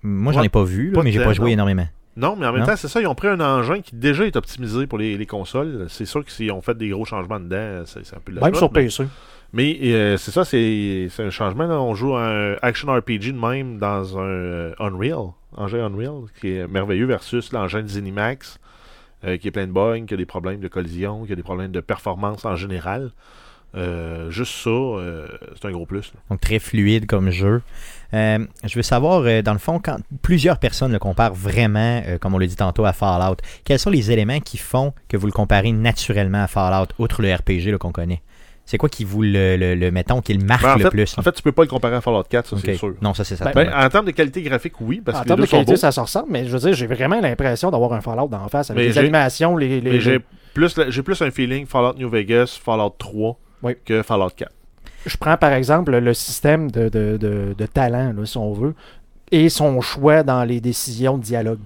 Moi, 0.02 0.32
j'en 0.32 0.40
Ouais, 0.40 0.46
ai 0.46 0.48
pas 0.50 0.62
vu, 0.64 0.88
là, 0.90 0.94
pas 0.98 1.02
mais 1.02 1.10
j'ai 1.12 1.22
pas 1.22 1.32
joué 1.32 1.46
non. 1.46 1.52
énormément. 1.54 1.88
Non, 2.16 2.34
mais 2.36 2.46
en 2.46 2.52
même 2.52 2.60
Non? 2.62 2.66
temps, 2.68 2.76
c'est 2.76 2.88
ça, 2.88 3.00
ils 3.00 3.06
ont 3.06 3.14
pris 3.14 3.28
un 3.28 3.40
engin 3.40 3.80
qui 3.82 3.94
déjà 3.94 4.24
est 4.24 4.36
optimisé 4.36 4.86
pour 4.86 4.98
les, 4.98 5.18
les 5.18 5.26
consoles. 5.26 5.86
C'est 5.90 6.06
sûr 6.06 6.24
que 6.24 6.30
s'ils 6.30 6.50
ont 6.52 6.62
fait 6.62 6.76
des 6.78 6.88
gros 6.88 7.04
changements 7.04 7.40
dedans, 7.40 7.82
c'est 7.84 8.00
un 8.14 8.20
peu 8.24 8.32
de 8.32 8.38
la 8.40 8.46
Même 8.46 8.54
sur 8.54 8.72
mais- 8.72 8.84
PC. 8.84 9.04
Mais 9.52 9.78
euh, 9.82 10.16
c'est 10.16 10.30
ça, 10.32 10.44
c'est 10.44 11.08
c'est 11.10 11.22
un 11.24 11.30
changement. 11.30 11.66
Là. 11.66 11.80
On 11.80 11.94
joue 11.94 12.16
un 12.16 12.56
action 12.62 12.88
RPG 12.92 13.32
de 13.32 13.38
même 13.38 13.78
dans 13.78 14.18
un 14.18 14.22
euh, 14.22 14.72
Unreal, 14.78 15.28
engin 15.56 15.84
Unreal, 15.86 16.24
qui 16.40 16.56
est 16.56 16.66
merveilleux 16.66 17.06
versus 17.06 17.52
l'engin 17.52 17.82
de 17.82 17.88
Zenimax, 17.88 18.58
euh, 19.24 19.38
qui 19.38 19.48
est 19.48 19.50
plein 19.50 19.66
de 19.66 19.72
bugs, 19.72 20.04
qui 20.06 20.14
a 20.14 20.16
des 20.16 20.26
problèmes 20.26 20.60
de 20.60 20.68
collision, 20.68 21.24
qui 21.24 21.32
a 21.32 21.36
des 21.36 21.42
problèmes 21.42 21.72
de 21.72 21.80
performance 21.80 22.44
en 22.44 22.56
général. 22.56 23.10
Euh, 23.74 24.30
juste 24.30 24.52
ça, 24.52 24.70
euh, 24.70 25.26
c'est 25.54 25.66
un 25.66 25.72
gros 25.72 25.86
plus. 25.86 26.12
Donc 26.30 26.40
très 26.40 26.58
fluide 26.58 27.06
comme 27.06 27.30
jeu. 27.30 27.62
Je 28.12 28.74
veux 28.74 28.82
savoir, 28.82 29.42
dans 29.42 29.52
le 29.52 29.58
fond, 29.58 29.80
quand 29.82 29.98
plusieurs 30.22 30.58
personnes 30.58 30.92
le 30.92 30.98
comparent 30.98 31.34
vraiment, 31.34 32.02
comme 32.20 32.34
on 32.34 32.38
l'a 32.38 32.46
dit 32.46 32.56
tantôt, 32.56 32.84
à 32.84 32.92
Fallout, 32.92 33.36
quels 33.64 33.78
sont 33.78 33.90
les 33.90 34.10
éléments 34.12 34.40
qui 34.40 34.58
font 34.58 34.92
que 35.08 35.16
vous 35.16 35.26
le 35.26 35.32
comparez 35.32 35.72
naturellement 35.72 36.42
à 36.42 36.46
Fallout, 36.46 36.88
outre 36.98 37.20
le 37.20 37.34
RPG 37.34 37.76
qu'on 37.78 37.92
connaît? 37.92 38.22
C'est 38.68 38.78
quoi 38.78 38.88
qui 38.88 39.04
vous 39.04 39.22
le, 39.22 39.56
le, 39.56 39.74
le- 39.76 39.90
mettons, 39.92 40.20
qui 40.20 40.34
le 40.34 40.44
marque 40.44 40.62
Ben, 40.62 40.72
en, 40.72 40.76
le 40.76 40.82
fait, 40.82 40.90
plus? 40.90 41.16
en 41.16 41.22
fait, 41.22 41.32
tu 41.32 41.42
peux 41.42 41.52
pas 41.52 41.62
le 41.62 41.68
comparer 41.68 41.94
à 41.96 42.00
Fallout 42.00 42.24
4, 42.28 42.48
ça 42.50 42.56
c'est 42.62 42.74
sûr. 42.74 42.94
Non, 43.00 43.14
ça 43.14 43.22
c'est 43.24 43.36
ça. 43.36 43.44
Ben, 43.46 43.52
Ben, 43.54 43.72
en 43.72 43.88
termes 43.88 44.06
de 44.06 44.10
qualité 44.10 44.42
graphique, 44.42 44.74
oui, 44.80 45.00
parce 45.04 45.18
en 45.18 45.20
que 45.22 45.24
les 45.24 45.28
termes 45.28 45.38
deux 45.40 45.44
de 45.44 45.48
sont 45.48 45.56
qualité, 45.58 45.72
beaux. 45.72 45.76
ça 45.78 45.92
se 45.92 46.00
ressemble, 46.00 46.26
mais 46.30 46.44
je 46.46 46.50
veux 46.50 46.58
dire, 46.58 46.72
j'ai 46.74 46.86
vraiment 46.88 47.20
l'impression 47.20 47.70
d'avoir 47.70 47.92
un 47.92 48.00
Fallout 48.00 48.26
d'en 48.28 48.48
face 48.48 48.70
avec 48.70 48.82
Mais 48.82 48.88
les 48.88 48.98
animations, 48.98 49.56
les. 49.56 49.80
les- 49.80 49.92
Mais 49.92 50.00
j'ai 50.00 50.18
plus, 50.52 50.74
j'ai 50.88 51.02
plus 51.02 51.22
un 51.22 51.30
feeling 51.30 51.64
Fallout 51.64 51.94
New 51.96 52.08
Vegas, 52.10 52.58
Fallout 52.62 52.94
3 52.98 53.38
Oui. 53.62 53.74
que 53.84 54.02
Fallout 54.02 54.30
4. 54.36 54.50
Je 55.06 55.16
prends 55.16 55.36
par 55.36 55.52
exemple 55.52 55.96
le 55.96 56.14
système 56.14 56.68
de, 56.68 56.88
de, 56.88 57.16
de, 57.16 57.54
de 57.56 57.66
talent, 57.66 58.12
là, 58.16 58.26
si 58.26 58.36
on 58.36 58.52
veut, 58.52 58.74
et 59.30 59.48
son 59.48 59.80
choix 59.80 60.24
dans 60.24 60.42
les 60.42 60.60
décisions 60.60 61.18
de 61.18 61.22
dialogue. 61.22 61.60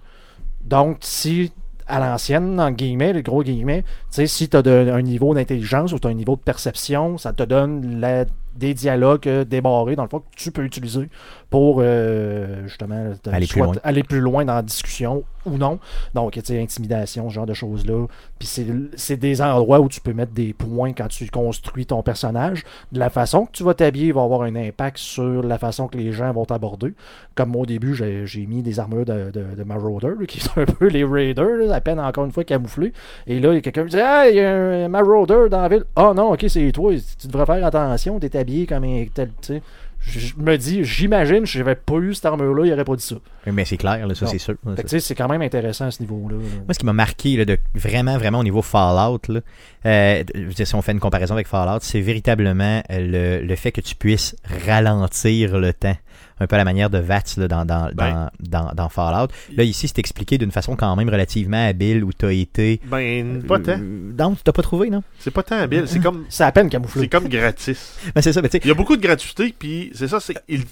Donc, 0.62 0.98
si 1.00 1.50
à 1.90 2.00
l'ancienne, 2.00 2.58
en 2.60 2.70
guillemets, 2.70 3.12
les 3.12 3.22
gros 3.22 3.42
guillemets, 3.42 3.82
tu 3.82 3.88
sais, 4.10 4.26
si 4.26 4.48
tu 4.48 4.56
as 4.56 4.60
un 4.94 5.02
niveau 5.02 5.34
d'intelligence 5.34 5.92
ou 5.92 5.98
tu 5.98 6.06
as 6.06 6.10
un 6.10 6.14
niveau 6.14 6.36
de 6.36 6.40
perception, 6.40 7.18
ça 7.18 7.32
te 7.32 7.42
donne 7.42 8.00
la- 8.00 8.24
des 8.56 8.74
dialogues 8.74 9.28
euh, 9.28 9.44
débarrés, 9.44 9.96
dans 9.96 10.02
le 10.02 10.08
fond, 10.08 10.18
que 10.20 10.24
tu 10.36 10.50
peux 10.50 10.64
utiliser 10.64 11.08
pour 11.50 11.78
euh, 11.80 12.66
justement 12.66 13.12
plus 13.46 13.46
loin. 13.66 13.74
aller 13.84 14.02
plus 14.02 14.20
loin 14.20 14.44
dans 14.44 14.54
la 14.54 14.62
discussion 14.62 15.22
ou 15.46 15.56
non. 15.56 15.78
Donc, 16.14 16.32
tu 16.32 16.40
sais, 16.44 16.60
intimidation, 16.60 17.28
ce 17.28 17.34
genre 17.34 17.46
de 17.46 17.54
choses-là. 17.54 18.06
Puis 18.38 18.48
c'est- 18.96 19.16
des 19.16 19.42
endroits 19.42 19.80
où 19.80 19.88
tu 19.88 20.00
peux 20.00 20.12
mettre 20.12 20.32
des 20.32 20.52
points 20.52 20.92
quand 20.92 21.08
tu 21.08 21.28
construis 21.30 21.86
ton 21.86 22.02
personnage. 22.02 22.64
De 22.92 22.98
la 22.98 23.10
façon 23.10 23.46
que 23.46 23.52
tu 23.52 23.62
vas 23.64 23.74
t'habiller 23.74 24.12
va 24.12 24.22
avoir 24.22 24.42
un 24.42 24.54
impact 24.56 24.98
sur 24.98 25.42
la 25.42 25.58
façon 25.58 25.88
que 25.88 25.96
les 25.98 26.12
gens 26.12 26.32
vont 26.32 26.44
t'aborder. 26.44 26.94
Comme 27.34 27.50
moi, 27.50 27.62
au 27.62 27.66
début, 27.66 27.94
j'ai 27.94 28.46
mis 28.46 28.62
des 28.62 28.80
armures 28.80 29.04
de, 29.04 29.30
de, 29.30 29.44
de 29.56 29.64
Marauder, 29.64 30.14
qui 30.26 30.40
sont 30.40 30.58
un 30.60 30.64
peu 30.66 30.88
les 30.88 31.04
Raiders, 31.04 31.72
à 31.72 31.80
peine 31.80 32.00
encore 32.00 32.24
une 32.24 32.32
fois 32.32 32.44
camouflés. 32.44 32.92
Et 33.26 33.40
là, 33.40 33.60
quelqu'un 33.60 33.84
qui 33.84 33.96
dit 33.96 34.00
Ah, 34.00 34.28
il 34.28 34.36
y 34.36 34.40
a 34.40 34.52
un 34.84 34.88
Marauder 34.88 35.48
dans 35.50 35.62
la 35.62 35.68
ville. 35.68 35.84
Ah 35.96 36.12
non, 36.14 36.32
ok, 36.32 36.44
c'est 36.48 36.72
toi. 36.72 36.92
Tu 37.18 37.26
devrais 37.26 37.46
faire 37.46 37.64
attention, 37.66 38.18
t'es 38.20 38.36
habillé 38.36 38.66
comme 38.66 38.84
un 38.84 39.04
tel. 39.12 39.28
tu 39.40 39.54
sais. 39.54 39.62
Je 40.00 40.18
je 40.18 40.34
me 40.36 40.56
dis, 40.56 40.82
j'imagine, 40.82 41.44
si 41.46 41.58
j'avais 41.58 41.74
pas 41.74 41.96
eu 41.96 42.14
cette 42.14 42.24
armure-là, 42.24 42.64
il 42.66 42.72
aurait 42.72 42.84
pas 42.84 42.96
dit 42.96 43.04
ça. 43.04 43.16
Mais 43.46 43.64
c'est 43.64 43.76
clair, 43.76 44.06
là, 44.06 44.14
ça 44.14 44.26
c'est 44.26 44.38
sûr. 44.38 44.54
C'est 44.86 45.14
quand 45.14 45.28
même 45.28 45.42
intéressant 45.42 45.86
à 45.86 45.90
ce 45.90 46.00
niveau-là. 46.00 46.36
là. 46.36 46.42
Moi, 46.66 46.74
ce 46.74 46.78
qui 46.78 46.86
m'a 46.86 46.92
marqué 46.92 47.36
là, 47.36 47.44
de 47.44 47.58
vraiment, 47.74 48.16
vraiment 48.16 48.38
au 48.40 48.44
niveau 48.44 48.62
Fallout, 48.62 49.20
là, 49.28 49.40
euh, 49.86 50.24
je 50.34 50.64
si 50.64 50.74
on 50.74 50.82
fait 50.82 50.92
une 50.92 51.00
comparaison 51.00 51.34
avec 51.34 51.46
Fallout, 51.48 51.80
c'est 51.82 52.00
véritablement 52.00 52.82
euh, 52.90 53.38
le, 53.40 53.46
le 53.46 53.56
fait 53.56 53.72
que 53.72 53.80
tu 53.80 53.94
puisses 53.94 54.34
ralentir 54.66 55.58
le 55.58 55.72
temps. 55.72 55.96
Un 56.40 56.46
peu 56.46 56.54
à 56.54 56.58
la 56.58 56.64
manière 56.64 56.88
de 56.90 56.98
VATS 56.98 57.36
là, 57.36 57.48
dans, 57.48 57.64
dans, 57.66 57.90
Ben. 57.94 58.30
dans, 58.40 58.64
dans, 58.64 58.72
dans 58.74 58.88
Fallout. 58.88 59.28
Là, 59.54 59.62
ici, 59.62 59.86
c'est 59.88 59.98
expliqué 59.98 60.38
d'une 60.38 60.50
façon 60.50 60.74
quand 60.74 60.96
même 60.96 61.08
relativement 61.10 61.66
habile 61.68 62.02
où 62.02 62.12
tu 62.12 62.24
as 62.26 62.32
été. 62.32 62.80
Ben, 62.86 63.42
pas 63.42 63.58
tant. 63.58 63.72
Euh, 63.78 64.12
Non, 64.18 64.34
tu 64.34 64.42
t'as 64.42 64.52
pas 64.52 64.62
trouvé, 64.62 64.88
non? 64.90 65.02
C'est 65.18 65.30
pas 65.30 65.42
tant 65.42 65.56
habile. 65.56 65.84
C'est 65.86 66.00
comme, 66.00 66.24
C'est 66.28 66.44
à 66.44 66.52
peine 66.52 66.70
camouflé. 66.70 67.02
c'est 67.02 67.08
comme 67.08 67.28
gratis. 67.28 67.98
Ben, 68.14 68.22
C'est 68.22 68.32
ça, 68.32 68.40
mais 68.42 68.48
tu 68.48 68.52
sais, 68.56 68.60
Il 68.64 68.68
y 68.68 68.70
a 68.70 68.74
beaucoup 68.74 68.96
de 68.96 69.02
gratuité, 69.02 69.54
puis 69.56 69.90
c'est 69.94 70.08
ça, 70.08 70.18
c'est 70.18 70.34
il, 70.48 70.64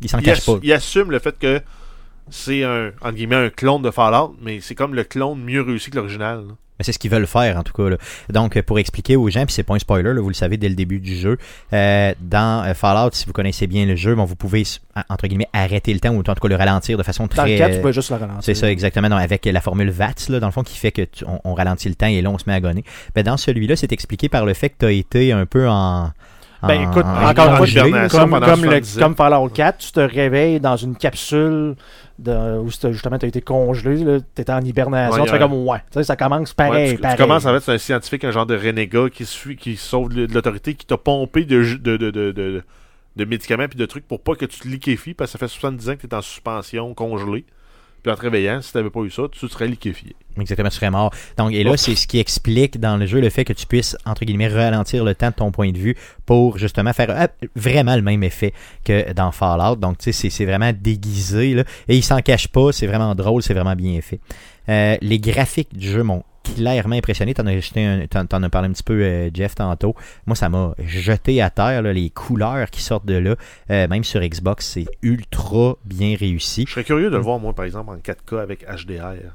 il 0.00 0.08
s'en 0.08 0.20
cache 0.20 0.44
pas. 0.44 0.58
il 0.62 0.72
assume 0.72 1.10
le 1.10 1.18
fait 1.18 1.38
que 1.38 1.60
c'est 2.30 2.64
un, 2.64 2.88
entre 3.02 3.12
guillemets, 3.12 3.36
un 3.36 3.50
clone 3.50 3.82
de 3.82 3.90
Fallout, 3.90 4.34
mais 4.40 4.60
c'est 4.62 4.74
comme 4.74 4.94
le 4.94 5.04
clone 5.04 5.38
mieux 5.42 5.60
réussi 5.60 5.90
que 5.90 5.96
l'original. 5.96 6.44
Mais 6.78 6.84
c'est 6.84 6.92
ce 6.92 6.98
qu'ils 6.98 7.10
veulent 7.10 7.26
faire, 7.26 7.56
en 7.56 7.62
tout 7.62 7.72
cas. 7.72 7.88
là. 7.88 7.96
Donc, 8.30 8.56
euh, 8.56 8.62
pour 8.62 8.78
expliquer 8.80 9.14
aux 9.16 9.30
gens, 9.30 9.44
puis 9.46 9.54
c'est 9.54 9.62
pas 9.62 9.74
un 9.74 9.78
spoiler, 9.78 10.12
là, 10.12 10.20
vous 10.20 10.28
le 10.28 10.34
savez 10.34 10.56
dès 10.56 10.68
le 10.68 10.74
début 10.74 10.98
du 10.98 11.16
jeu, 11.16 11.38
euh, 11.72 12.12
dans 12.20 12.64
euh, 12.66 12.74
Fallout, 12.74 13.10
si 13.12 13.26
vous 13.26 13.32
connaissez 13.32 13.66
bien 13.66 13.86
le 13.86 13.94
jeu, 13.96 14.14
bon, 14.14 14.24
vous 14.24 14.34
pouvez, 14.36 14.64
entre 15.08 15.26
guillemets, 15.28 15.48
arrêter 15.52 15.92
le 15.94 16.00
temps, 16.00 16.10
ou 16.10 16.18
en 16.20 16.22
tout 16.22 16.34
cas 16.34 16.48
le 16.48 16.56
ralentir 16.56 16.98
de 16.98 17.02
façon 17.04 17.24
Dans 17.24 17.28
très... 17.28 17.52
le 17.52 17.58
4, 17.58 17.70
tu 17.70 17.78
euh, 17.78 17.82
peux 17.82 17.92
juste 17.92 18.10
le 18.10 18.16
ralentir. 18.16 18.42
c'est 18.42 18.54
ça, 18.54 18.70
exactement. 18.70 19.08
Donc, 19.08 19.20
avec 19.20 19.44
la 19.46 19.60
formule 19.60 19.90
VATS, 19.90 20.28
là, 20.30 20.40
dans 20.40 20.48
le 20.48 20.52
fond, 20.52 20.62
qui 20.64 20.76
fait 20.76 20.90
que 20.92 21.02
tu- 21.02 21.24
on, 21.26 21.40
on 21.44 21.54
ralentit 21.54 21.88
le 21.88 21.94
temps 21.94 22.06
et 22.06 22.20
là, 22.22 22.30
on 22.30 22.38
se 22.38 22.44
met 22.48 22.54
à 22.54 22.60
gonner. 22.60 22.84
Ben, 23.14 23.22
dans 23.22 23.36
celui-là, 23.36 23.76
c'est 23.76 23.92
expliqué 23.92 24.28
par 24.28 24.44
le 24.44 24.54
fait 24.54 24.70
que 24.70 24.74
tu 24.80 24.86
as 24.86 24.90
été 24.92 25.32
un 25.32 25.46
peu 25.46 25.68
en. 25.68 26.10
Ben 26.66 26.78
en- 26.86 26.90
écoute, 26.90 27.04
en- 27.04 27.28
encore 27.28 27.48
en 27.60 27.64
une 27.64 28.08
fois, 28.08 28.08
comme, 28.08 28.30
comme, 28.30 28.40
le- 28.40 28.56
77. 28.70 29.02
comme 29.02 29.14
Fallout 29.16 29.48
4, 29.48 29.78
tu 29.78 29.92
te 29.92 30.00
réveilles 30.00 30.60
dans 30.60 30.76
une 30.76 30.96
capsule 30.96 31.74
de, 32.18 32.58
où 32.58 32.68
justement 32.70 33.18
tu 33.18 33.26
as 33.26 33.28
été 33.28 33.40
congelé, 33.40 34.04
tu 34.34 34.40
étais 34.42 34.52
en 34.52 34.60
hibernation, 34.60 35.20
Ouais, 35.22 35.26
tu 35.26 35.32
fais 35.32 35.38
comme 35.38 35.66
ouais. 35.66 35.78
Tu 35.90 35.98
sais, 35.98 36.04
ça 36.04 36.16
commence 36.16 36.52
pareil. 36.54 36.92
Ouais, 36.92 37.10
tu, 37.10 37.16
commences 37.16 37.46
à 37.46 37.54
être 37.54 37.68
un 37.72 37.78
scientifique, 37.78 38.24
un 38.24 38.30
genre 38.30 38.46
de 38.46 38.56
renégat 38.56 39.10
qui 39.10 39.24
suit, 39.26 39.56
qui 39.56 39.76
sauve 39.76 40.10
de, 40.14 40.26
l'autorité, 40.32 40.74
qui 40.74 40.86
t'a 40.86 40.96
pompé 40.96 41.44
de, 41.44 41.62
ju- 41.62 41.78
de, 41.78 41.96
de, 41.96 42.10
de, 42.10 42.30
de, 42.32 42.62
de 43.16 43.24
médicaments 43.24 43.66
puis 43.68 43.78
de 43.78 43.86
trucs 43.86 44.06
pour 44.06 44.20
pas 44.20 44.34
que 44.34 44.44
tu 44.44 44.60
te 44.60 44.68
liquéfies, 44.68 45.14
parce 45.14 45.32
que 45.32 45.38
ça 45.38 45.46
fait 45.46 45.50
70 45.52 45.88
ans 45.90 45.94
que 45.96 46.00
tu 46.02 46.06
es 46.06 46.14
en 46.14 46.22
suspension, 46.22 46.94
congelé. 46.94 47.44
Puis 48.04 48.12
en 48.12 48.16
te 48.16 48.20
réveillant, 48.20 48.60
si 48.60 48.70
t'avais 48.70 48.90
pas 48.90 49.00
eu 49.00 49.10
ça, 49.10 49.22
tu 49.32 49.48
serais 49.48 49.66
liquéfié. 49.66 50.14
Exactement, 50.38 50.68
tu 50.68 50.74
serais 50.76 50.90
mort. 50.90 51.10
Donc, 51.38 51.52
et 51.52 51.64
là, 51.64 51.70
Oh. 51.72 51.76
c'est 51.78 51.94
ce 51.94 52.06
qui 52.06 52.18
explique 52.18 52.78
dans 52.78 52.98
le 52.98 53.06
jeu 53.06 53.18
le 53.20 53.30
fait 53.30 53.44
que 53.46 53.54
tu 53.54 53.66
puisses, 53.66 53.96
entre 54.04 54.26
guillemets, 54.26 54.48
ralentir 54.48 55.04
le 55.04 55.14
temps 55.14 55.30
de 55.30 55.34
ton 55.34 55.50
point 55.50 55.72
de 55.72 55.78
vue 55.78 55.96
pour 56.26 56.58
justement 56.58 56.92
faire 56.92 57.08
euh, 57.10 57.26
vraiment 57.56 57.96
le 57.96 58.02
même 58.02 58.22
effet 58.22 58.52
que 58.84 59.12
dans 59.14 59.32
Fallout. 59.32 59.76
Donc, 59.76 59.96
tu 59.98 60.04
sais, 60.04 60.12
c'est- 60.12 60.28
c'est 60.30 60.44
vraiment 60.44 60.70
déguisé. 60.78 61.54
Là. 61.54 61.64
Et 61.88 61.96
il 61.96 62.02
s'en 62.04 62.20
cache 62.20 62.48
pas, 62.48 62.72
c'est 62.72 62.86
vraiment 62.86 63.14
drôle, 63.14 63.42
c'est 63.42 63.54
vraiment 63.54 63.74
bien 63.74 63.98
fait. 64.02 64.20
Euh, 64.68 64.96
les 65.00 65.18
graphiques 65.18 65.74
du 65.76 65.88
jeu 65.90 66.02
m'ont 66.02 66.24
clairement 66.54 66.96
impressionné. 66.96 67.34
T'en 67.34 67.46
as, 67.46 68.44
as 68.44 68.48
parlé 68.50 68.68
un 68.68 68.72
petit 68.72 68.82
peu, 68.82 69.02
euh, 69.02 69.30
Jeff, 69.34 69.54
tantôt. 69.54 69.94
Moi, 70.26 70.36
ça 70.36 70.48
m'a 70.48 70.74
jeté 70.84 71.40
à 71.42 71.50
terre, 71.50 71.82
là, 71.82 71.92
les 71.92 72.10
couleurs 72.10 72.70
qui 72.70 72.82
sortent 72.82 73.06
de 73.06 73.14
là. 73.16 73.34
Euh, 73.70 73.88
même 73.88 74.04
sur 74.04 74.20
Xbox, 74.20 74.66
c'est 74.66 74.86
ultra 75.02 75.76
bien 75.84 76.16
réussi. 76.18 76.64
Je 76.66 76.72
serais 76.72 76.84
curieux 76.84 77.10
de 77.10 77.16
le 77.16 77.22
voir, 77.22 77.38
moi, 77.38 77.52
par 77.54 77.64
exemple, 77.64 77.90
en 77.90 77.96
4K 77.96 78.40
avec 78.40 78.64
HDR. 78.64 79.32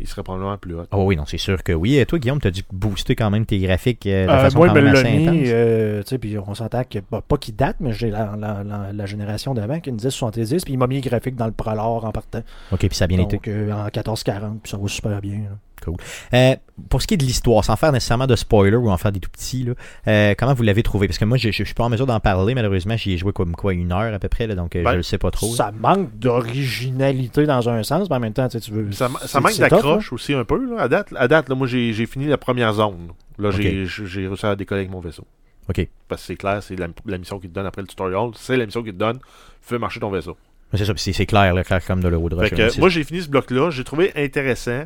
Il 0.00 0.08
serait 0.08 0.24
probablement 0.24 0.56
plus 0.58 0.74
hot. 0.74 0.86
Oh 0.90 1.04
oui, 1.06 1.14
non, 1.14 1.26
c'est 1.26 1.38
sûr 1.38 1.62
que 1.62 1.70
oui. 1.72 1.96
Et 1.96 2.04
toi, 2.06 2.18
Guillaume, 2.18 2.40
tu 2.40 2.48
as 2.48 2.50
dû 2.50 2.62
booster 2.72 3.14
quand 3.14 3.30
même 3.30 3.46
tes 3.46 3.58
graphiques 3.60 4.04
euh, 4.06 4.26
de 4.26 4.30
Euh, 4.32 4.38
façon 4.40 4.58
moi, 4.58 4.66
quand 4.68 4.74
me 4.74 4.80
même 4.80 4.94
assez 4.96 5.06
intense. 5.06 5.36
euh, 5.46 6.02
tu 6.02 6.08
sais, 6.08 6.18
puis 6.18 6.36
on 6.38 6.54
s'entend 6.56 6.82
que, 6.82 6.98
bah, 7.08 7.22
pas 7.26 7.36
qu'il 7.36 7.54
date, 7.54 7.76
mais 7.78 7.92
j'ai 7.92 8.10
la, 8.10 8.34
la, 8.36 8.64
la, 8.64 8.92
la 8.92 9.06
génération 9.06 9.54
d'avant 9.54 9.78
qui 9.78 9.90
est 9.90 9.92
une 9.92 9.98
1070, 10.00 10.64
puis 10.64 10.72
il 10.72 10.76
m'a 10.76 10.88
mis 10.88 10.96
les 10.96 11.00
graphiques 11.02 11.36
dans 11.36 11.46
le 11.46 11.52
Prolor 11.52 12.04
en 12.04 12.10
partant. 12.10 12.42
Ok, 12.72 12.80
puis 12.80 12.94
ça 12.94 13.04
a 13.04 13.06
bien 13.06 13.20
été. 13.20 13.36
Donc, 13.36 13.46
euh, 13.46 13.70
en 13.70 13.84
1440, 13.84 14.62
puis 14.62 14.70
ça 14.72 14.76
va 14.76 14.88
super 14.88 15.20
bien. 15.20 15.34
là. 15.34 15.56
Cool. 15.84 15.96
Euh, 16.34 16.54
pour 16.88 17.02
ce 17.02 17.06
qui 17.06 17.14
est 17.14 17.16
de 17.16 17.24
l'histoire, 17.24 17.64
sans 17.64 17.76
faire 17.76 17.92
nécessairement 17.92 18.26
de 18.26 18.36
spoiler 18.36 18.76
ou 18.76 18.90
en 18.90 18.96
faire 18.96 19.12
des 19.12 19.20
tout 19.20 19.30
petits, 19.30 19.64
là, 19.64 19.72
euh, 20.06 20.34
comment 20.38 20.54
vous 20.54 20.62
l'avez 20.62 20.82
trouvé? 20.82 21.08
Parce 21.08 21.18
que 21.18 21.24
moi, 21.24 21.36
je, 21.36 21.50
je, 21.50 21.64
suis 21.64 21.74
pas 21.74 21.84
en 21.84 21.88
mesure 21.88 22.06
d'en 22.06 22.20
parler, 22.20 22.54
malheureusement. 22.54 22.96
J'y 22.96 23.12
ai 23.12 23.18
joué 23.18 23.32
comme 23.32 23.54
quoi 23.54 23.72
une 23.72 23.92
heure 23.92 24.14
à 24.14 24.18
peu 24.18 24.28
près, 24.28 24.46
là, 24.46 24.54
donc 24.54 24.76
euh, 24.76 24.82
Ben, 24.82 24.92
je 24.92 24.96
le 24.98 25.02
sais 25.02 25.18
pas 25.18 25.30
trop. 25.30 25.50
là. 25.50 25.56
Ça 25.56 25.72
manque 25.72 26.16
d'originalité 26.18 27.46
dans 27.46 27.68
un 27.68 27.82
sens, 27.82 28.08
mais 28.08 28.16
en 28.16 28.20
même 28.20 28.32
temps, 28.32 28.48
tu 28.48 28.58
sais, 28.58 28.60
tu 28.60 28.70
veux. 28.72 28.92
Ça, 28.92 29.08
manque 29.08 29.58
d'accroche 29.58 30.12
aussi 30.12 30.34
un 30.34 30.44
peu. 30.44 30.74
Là. 30.74 30.82
À, 30.82 30.88
date, 30.88 31.08
à 31.16 31.28
date, 31.28 31.48
là, 31.48 31.54
moi, 31.54 31.66
j'ai 31.66 32.06
fini 32.06 32.26
la 32.26 32.38
première 32.38 32.72
zone. 32.74 33.08
Là, 33.38 33.50
j'ai 33.50 33.86
j'ai 33.86 34.28
réussi 34.28 34.46
à 34.46 34.56
décoller 34.56 34.80
avec 34.80 34.90
mon 34.90 35.00
vaisseau. 35.00 35.26
Ok. 35.68 35.86
Parce 36.08 36.22
que 36.22 36.26
c'est 36.26 36.36
clair, 36.36 36.62
c'est 36.62 36.76
la, 36.76 36.88
la 37.06 37.18
mission 37.18 37.38
qui 37.38 37.48
te 37.48 37.54
donne 37.54 37.66
après 37.66 37.82
le 37.82 37.88
tutorial. 37.88 38.30
C'est 38.34 38.56
la 38.56 38.66
mission 38.66 38.82
qui 38.82 38.92
te 38.92 38.98
donne. 38.98 39.20
Fais 39.60 39.78
marcher 39.78 40.00
ton 40.00 40.10
vaisseau. 40.10 40.36
C'est 40.74 40.86
ça, 40.86 40.92
c'est 40.96 41.26
clair, 41.26 41.54
là, 41.54 41.64
clair 41.64 41.84
comme 41.84 42.02
de 42.02 42.08
l'eau 42.08 42.28
de 42.28 42.48
que, 42.48 42.80
moi, 42.80 42.88
j'ai 42.88 43.04
fini 43.04 43.20
ce 43.20 43.28
bloc-là. 43.28 43.70
J'ai 43.70 43.84
trouvé 43.84 44.12
intéressant. 44.16 44.84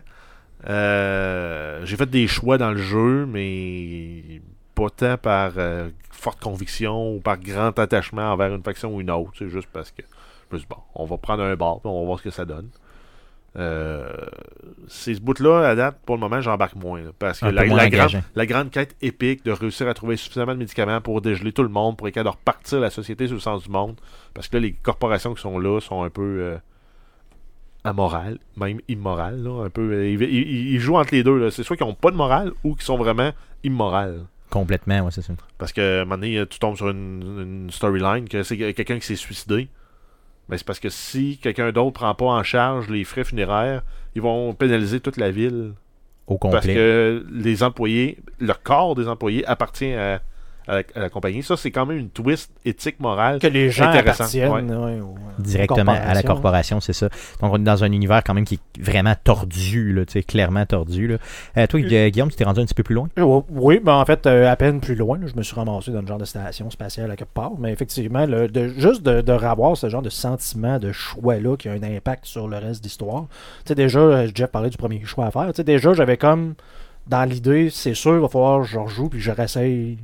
Euh, 0.69 1.81
j'ai 1.85 1.97
fait 1.97 2.11
des 2.11 2.27
choix 2.27 2.59
dans 2.59 2.71
le 2.73 2.79
jeu, 2.79 3.27
mais 3.27 4.41
pas 4.75 4.91
tant 4.91 5.17
par 5.17 5.53
euh, 5.57 5.89
forte 6.11 6.41
conviction 6.41 7.15
ou 7.15 7.21
par 7.21 7.39
grand 7.39 7.79
attachement 7.79 8.33
envers 8.33 8.55
une 8.55 8.63
faction 8.63 8.95
ou 8.95 9.01
une 9.01 9.11
autre. 9.11 9.31
C'est 9.39 9.49
juste 9.49 9.69
parce 9.73 9.91
que 9.91 10.03
je 10.51 10.55
me 10.57 10.59
suis 10.59 10.67
dit, 10.69 10.75
bon, 10.75 10.83
on 10.95 11.05
va 11.07 11.17
prendre 11.19 11.43
un 11.43 11.55
bar, 11.57 11.79
on 11.85 12.01
va 12.01 12.07
voir 12.07 12.19
ce 12.19 12.25
que 12.25 12.31
ça 12.31 12.45
donne. 12.45 12.69
Euh, 13.59 14.13
ces 14.87 15.15
bouts-là, 15.15 15.67
à 15.69 15.75
date, 15.75 15.99
pour 16.05 16.17
le 16.17 16.21
moment, 16.21 16.43
j'embarque 16.43 16.75
moins. 16.75 17.01
là, 17.01 17.11
parce 17.19 17.41
que 17.41 17.47
Un 17.47 17.51
peu 17.51 17.55
la, 17.55 17.65
moins 17.65 17.77
la 17.79 17.89
grande, 17.89 18.01
engageant. 18.03 18.23
la 18.35 18.45
grande 18.47 18.71
quête 18.71 18.95
épique 19.01 19.45
de 19.47 19.53
réussir 19.53 19.89
à 19.89 19.95
trouver 19.95 20.17
suffisamment 20.19 20.53
de 20.53 20.59
médicaments 20.59 21.01
pour 21.01 21.23
dégeler 21.23 21.53
tout 21.53 21.63
le 21.63 21.71
monde, 21.71 21.97
pour 21.97 22.07
être 22.07 22.15
capable 22.15 22.35
de 22.35 22.39
repartir 22.39 22.81
la 22.81 22.91
société 22.91 23.27
sur 23.29 23.35
le 23.37 23.41
sens 23.41 23.63
du 23.63 23.71
monde. 23.71 23.99
Parce 24.35 24.49
que 24.49 24.57
là, 24.57 24.61
les 24.61 24.73
corporations 24.73 25.33
qui 25.33 25.41
sont 25.41 25.59
là 25.59 25.81
sont 25.81 26.03
un 26.03 26.11
peu 26.11 26.23
euh, 26.23 26.59
amorales, 27.87 28.39
même 28.57 28.81
immorales. 28.89 29.43
Là, 29.43 29.65
un 29.65 29.71
peu, 29.71 30.07
ils, 30.07 30.21
ils- 30.23 30.73
ils 30.75 30.81
jouent 30.81 30.97
entre 30.97 31.15
les 31.15 31.23
deux. 31.23 31.51
C'est 31.51 31.63
soit 31.63 31.77
qu'ils 31.77 31.87
n'ont 31.87 31.95
pas 31.95 32.11
de 32.11 32.17
morale 32.17 32.53
ou 32.65 32.75
qu'ils 32.75 32.85
sont 32.85 32.97
vraiment 32.99 33.31
immorales. 33.65 34.21
Complètement, 34.51 35.01
ouais, 35.01 35.11
c'est 35.11 35.23
ça. 35.23 35.33
Parce 35.59 35.73
que 35.73 35.99
à 35.99 36.03
un 36.03 36.05
moment 36.05 36.17
donné, 36.19 36.45
tu 36.49 36.59
tombes 36.59 36.77
sur 36.77 36.89
une, 36.91 37.23
une 37.67 37.71
storyline 37.71 38.29
que 38.29 38.43
c'est 38.43 38.57
quelqu'un 38.57 38.99
qui 38.99 39.07
s'est 39.07 39.17
suicidé. 39.17 39.69
Mais 40.49 40.59
c'est 40.59 40.67
parce 40.67 40.79
que 40.79 40.89
si 40.89 41.39
quelqu'un 41.39 41.73
d'autre 41.73 41.93
prend 41.95 42.15
pas 42.15 42.27
en 42.27 42.43
charge 42.45 42.89
les 42.89 43.03
frais 43.05 43.25
funéraires, 43.25 43.83
ils 44.15 44.23
vont 44.23 44.55
pénaliser 44.55 45.01
toute 45.01 45.17
la 45.17 45.31
ville. 45.31 45.73
Au 46.29 46.39
Parce 46.39 46.55
complet. 46.57 46.75
que 46.75 47.27
les 47.33 47.63
employés, 47.63 48.19
le 48.41 48.53
corps 48.55 48.95
des 48.95 49.09
employés 49.09 49.45
appartient 49.47 49.93
à, 49.93 50.21
à 50.69 50.77
la, 50.77 50.83
à 50.95 51.01
la 51.01 51.11
compagnie. 51.11 51.43
Ça, 51.43 51.57
c'est 51.57 51.71
quand 51.71 51.87
même 51.87 51.99
une 51.99 52.11
twist 52.11 52.51
éthique 52.65 53.01
morale. 53.01 53.39
Que 53.39 53.47
les 53.47 53.71
gens 53.71 53.91
appartiennent 54.11 54.51
ouais, 54.53 55.01
Directement 55.39 55.93
à 55.93 56.15
la 56.15 56.23
corporation, 56.23 56.81
c'est 56.81 56.93
ça. 56.93 57.09
Donc, 57.41 57.53
on 57.53 57.57
est 57.57 57.65
dans 57.65 57.85
un 57.85 57.93
univers 57.93 58.23
quand 58.25 58.35
même 58.35 58.45
qui 58.45 58.55
est 58.55 58.83
vraiment 58.83 59.15
tordu, 59.23 59.93
là, 59.93 60.05
tu 60.07 60.13
sais, 60.15 60.23
clairement 60.23 60.65
tordu. 60.67 61.07
Là. 61.09 61.17
Euh, 61.57 61.67
toi, 61.67 61.81
Gu- 61.81 62.11
Guillaume, 62.11 62.31
tu 62.31 62.37
t'es 62.37 62.45
rendu 62.45 62.61
un 62.61 62.65
petit 62.65 62.75
peu 62.75 62.83
plus 62.83 62.95
loin? 62.95 63.09
Euh, 63.19 63.41
Oui, 63.51 63.81
mais 63.85 63.91
en 63.93 64.05
fait, 64.05 64.27
euh, 64.27 64.51
à 64.51 64.57
peine 64.57 64.81
plus 64.81 64.95
loin, 64.95 65.19
là, 65.19 65.27
je 65.27 65.35
me 65.37 65.43
suis 65.43 65.55
ramassé 65.55 65.91
dans 65.91 66.01
le 66.01 66.07
genre 66.07 66.19
de 66.19 66.25
station 66.25 66.71
spatiale 66.71 67.11
à 67.11 67.17
quelque 67.17 67.33
part. 67.35 67.53
Mais 67.59 67.73
effectivement, 67.73 68.25
le- 68.27 68.49
de, 68.49 68.69
juste 68.69 69.03
de, 69.03 69.21
de 69.21 69.33
revoir 69.33 69.77
ce 69.77 69.89
genre 69.89 70.03
de 70.03 70.11
sentiment 70.11 70.79
de 70.79 70.93
choix-là 70.93 71.57
qui 71.57 71.69
a 71.69 71.73
un 71.73 71.83
impact 71.83 72.25
sur 72.27 72.49
le 72.49 72.57
reste 72.59 72.81
de 72.83 72.87
l'histoire. 72.89 73.27
Tu 73.65 73.69
sais, 73.69 73.75
déjà, 73.75 73.99
euh, 74.01 74.29
Jeff 74.35 74.51
parlait 74.51 74.71
du 74.71 74.77
premier 74.77 75.05
choix 75.05 75.27
à 75.27 75.31
faire. 75.31 75.47
Tu 75.49 75.57
sais, 75.57 75.65
déjà, 75.65 75.93
j'avais 75.93 76.17
comme 76.17 76.55
dans 77.07 77.25
l'idée, 77.29 77.69
c'est 77.71 77.95
sûr, 77.95 78.15
il 78.15 78.21
va 78.21 78.29
falloir 78.29 78.63
que 78.63 78.67
je 78.67 78.79
rejoue 78.79 79.09
puis 79.09 79.21
je 79.21 79.31
réessaye 79.31 79.99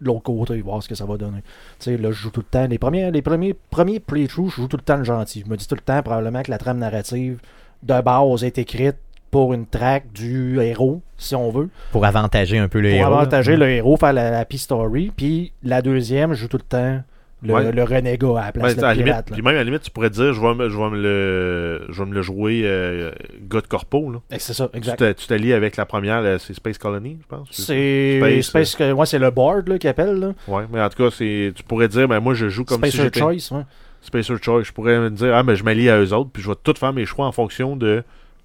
l'autre 0.00 0.22
côté, 0.22 0.60
voir 0.60 0.82
ce 0.82 0.88
que 0.88 0.94
ça 0.94 1.04
va 1.04 1.16
donner. 1.16 1.42
Tu 1.78 1.90
sais, 1.90 1.96
là, 1.96 2.10
je 2.10 2.16
joue 2.16 2.30
tout 2.30 2.40
le 2.40 2.46
temps. 2.50 2.66
Les 2.66 2.78
premiers, 2.78 3.10
les 3.10 3.22
premiers, 3.22 3.54
premiers 3.70 4.00
playthroughs, 4.00 4.48
je 4.50 4.56
joue 4.56 4.68
tout 4.68 4.76
le 4.76 4.82
temps 4.82 4.96
le 4.96 5.04
gentil. 5.04 5.42
Je 5.44 5.50
me 5.50 5.56
dis 5.56 5.66
tout 5.66 5.74
le 5.74 5.80
temps, 5.80 6.02
probablement, 6.02 6.42
que 6.42 6.50
la 6.50 6.58
trame 6.58 6.78
narrative 6.78 7.40
de 7.82 8.00
base 8.00 8.44
est 8.44 8.58
écrite 8.58 8.96
pour 9.30 9.52
une 9.52 9.66
track 9.66 10.10
du 10.12 10.58
héros, 10.60 11.02
si 11.18 11.34
on 11.34 11.50
veut 11.50 11.68
Pour 11.92 12.04
avantager 12.06 12.56
un 12.58 12.68
peu 12.68 12.80
le 12.80 12.88
pour 12.90 12.98
héros. 12.98 13.10
là. 13.10 13.16
avantager 13.18 13.56
le 13.56 13.68
héros, 13.70 13.96
faire 13.98 14.12
la, 14.14 14.30
la 14.30 14.38
happy 14.38 14.56
story. 14.56 15.12
Puis 15.14 15.52
la 15.62 15.82
deuxième, 15.82 16.32
je 16.32 16.40
joue 16.40 16.48
tout 16.48 16.56
le 16.56 16.62
temps 16.62 17.02
le, 17.42 17.54
Ouais. 17.54 17.70
le 17.72 17.84
renégat 17.84 18.26
à 18.40 18.46
la 18.46 18.52
place 18.52 18.64
Ouais, 18.64 18.74
de 18.74 18.80
la 18.82 18.92
pirate. 18.94 19.06
limite, 19.06 19.24
puis 19.32 19.42
même 19.42 19.54
à 19.54 19.58
la 19.58 19.64
limite, 19.64 19.82
tu 19.82 19.90
pourrais 19.90 20.10
dire, 20.10 20.32
je 20.34 20.40
vais 20.40 20.54
me, 20.54 20.68
je 20.68 20.76
vais 20.76 20.90
me 20.90 21.00
le, 21.00 21.86
je 21.88 22.02
vais 22.02 22.08
me 22.10 22.14
le 22.14 22.22
jouer 22.22 22.62
euh, 22.64 23.12
de 23.40 23.60
corpo. 23.60 24.12
Eh, 24.30 24.38
C'est 24.38 24.54
ça, 24.54 24.68
Tu 24.72 24.78
exact. 24.78 25.14
tu 25.16 25.26
t'allies 25.28 25.52
avec 25.52 25.76
la 25.76 25.86
première, 25.86 26.20
là, 26.20 26.38
c'est 26.38 26.52
Space 26.54 26.78
Colony, 26.78 27.18
je 27.20 27.26
pense. 27.28 27.48
C'est 27.52 28.18
Space, 28.18 28.46
Space, 28.46 28.74
que- 28.76 28.92
ouais, 28.92 29.06
c'est 29.06 29.18
le 29.20 29.30
board 29.30 29.68
là, 29.68 29.78
qui 29.78 29.86
appelle. 29.88 30.14
Là. 30.18 30.32
Ouais, 30.48 30.64
mais 30.72 30.80
en 30.80 30.88
tout 30.88 31.02
cas, 31.02 31.10
c'est, 31.16 31.52
tu 31.54 31.62
pourrais 31.62 31.88
dire, 31.88 32.08
ben 32.08 32.18
moi, 32.20 32.34
je 32.34 32.48
joue 32.48 32.64
comme 32.64 32.82
si 32.84 32.90
Spacer 32.90 33.04
j'étais... 33.04 33.20
Choice. 33.20 33.52
Ouais. 33.56 33.62
Spacer 34.00 34.34
Choice. 34.42 34.64
Je 34.64 34.72
pourrais 34.72 34.98
me 34.98 35.10
dire, 35.10 35.34
ah, 35.36 35.42
ben 35.42 35.54
je 35.54 35.62
m'allie 35.64 35.88
à 35.90 35.98
eux 36.00 36.12
autres, 36.12 36.30
puis 36.32 36.42
je 36.42 36.48
vais 36.48 36.56
tout 36.62 36.74
faire 36.78 36.92
mes 36.92 37.04
choix 37.04 37.26
en 37.26 37.32
fonction 37.32 37.76
de 37.76 38.02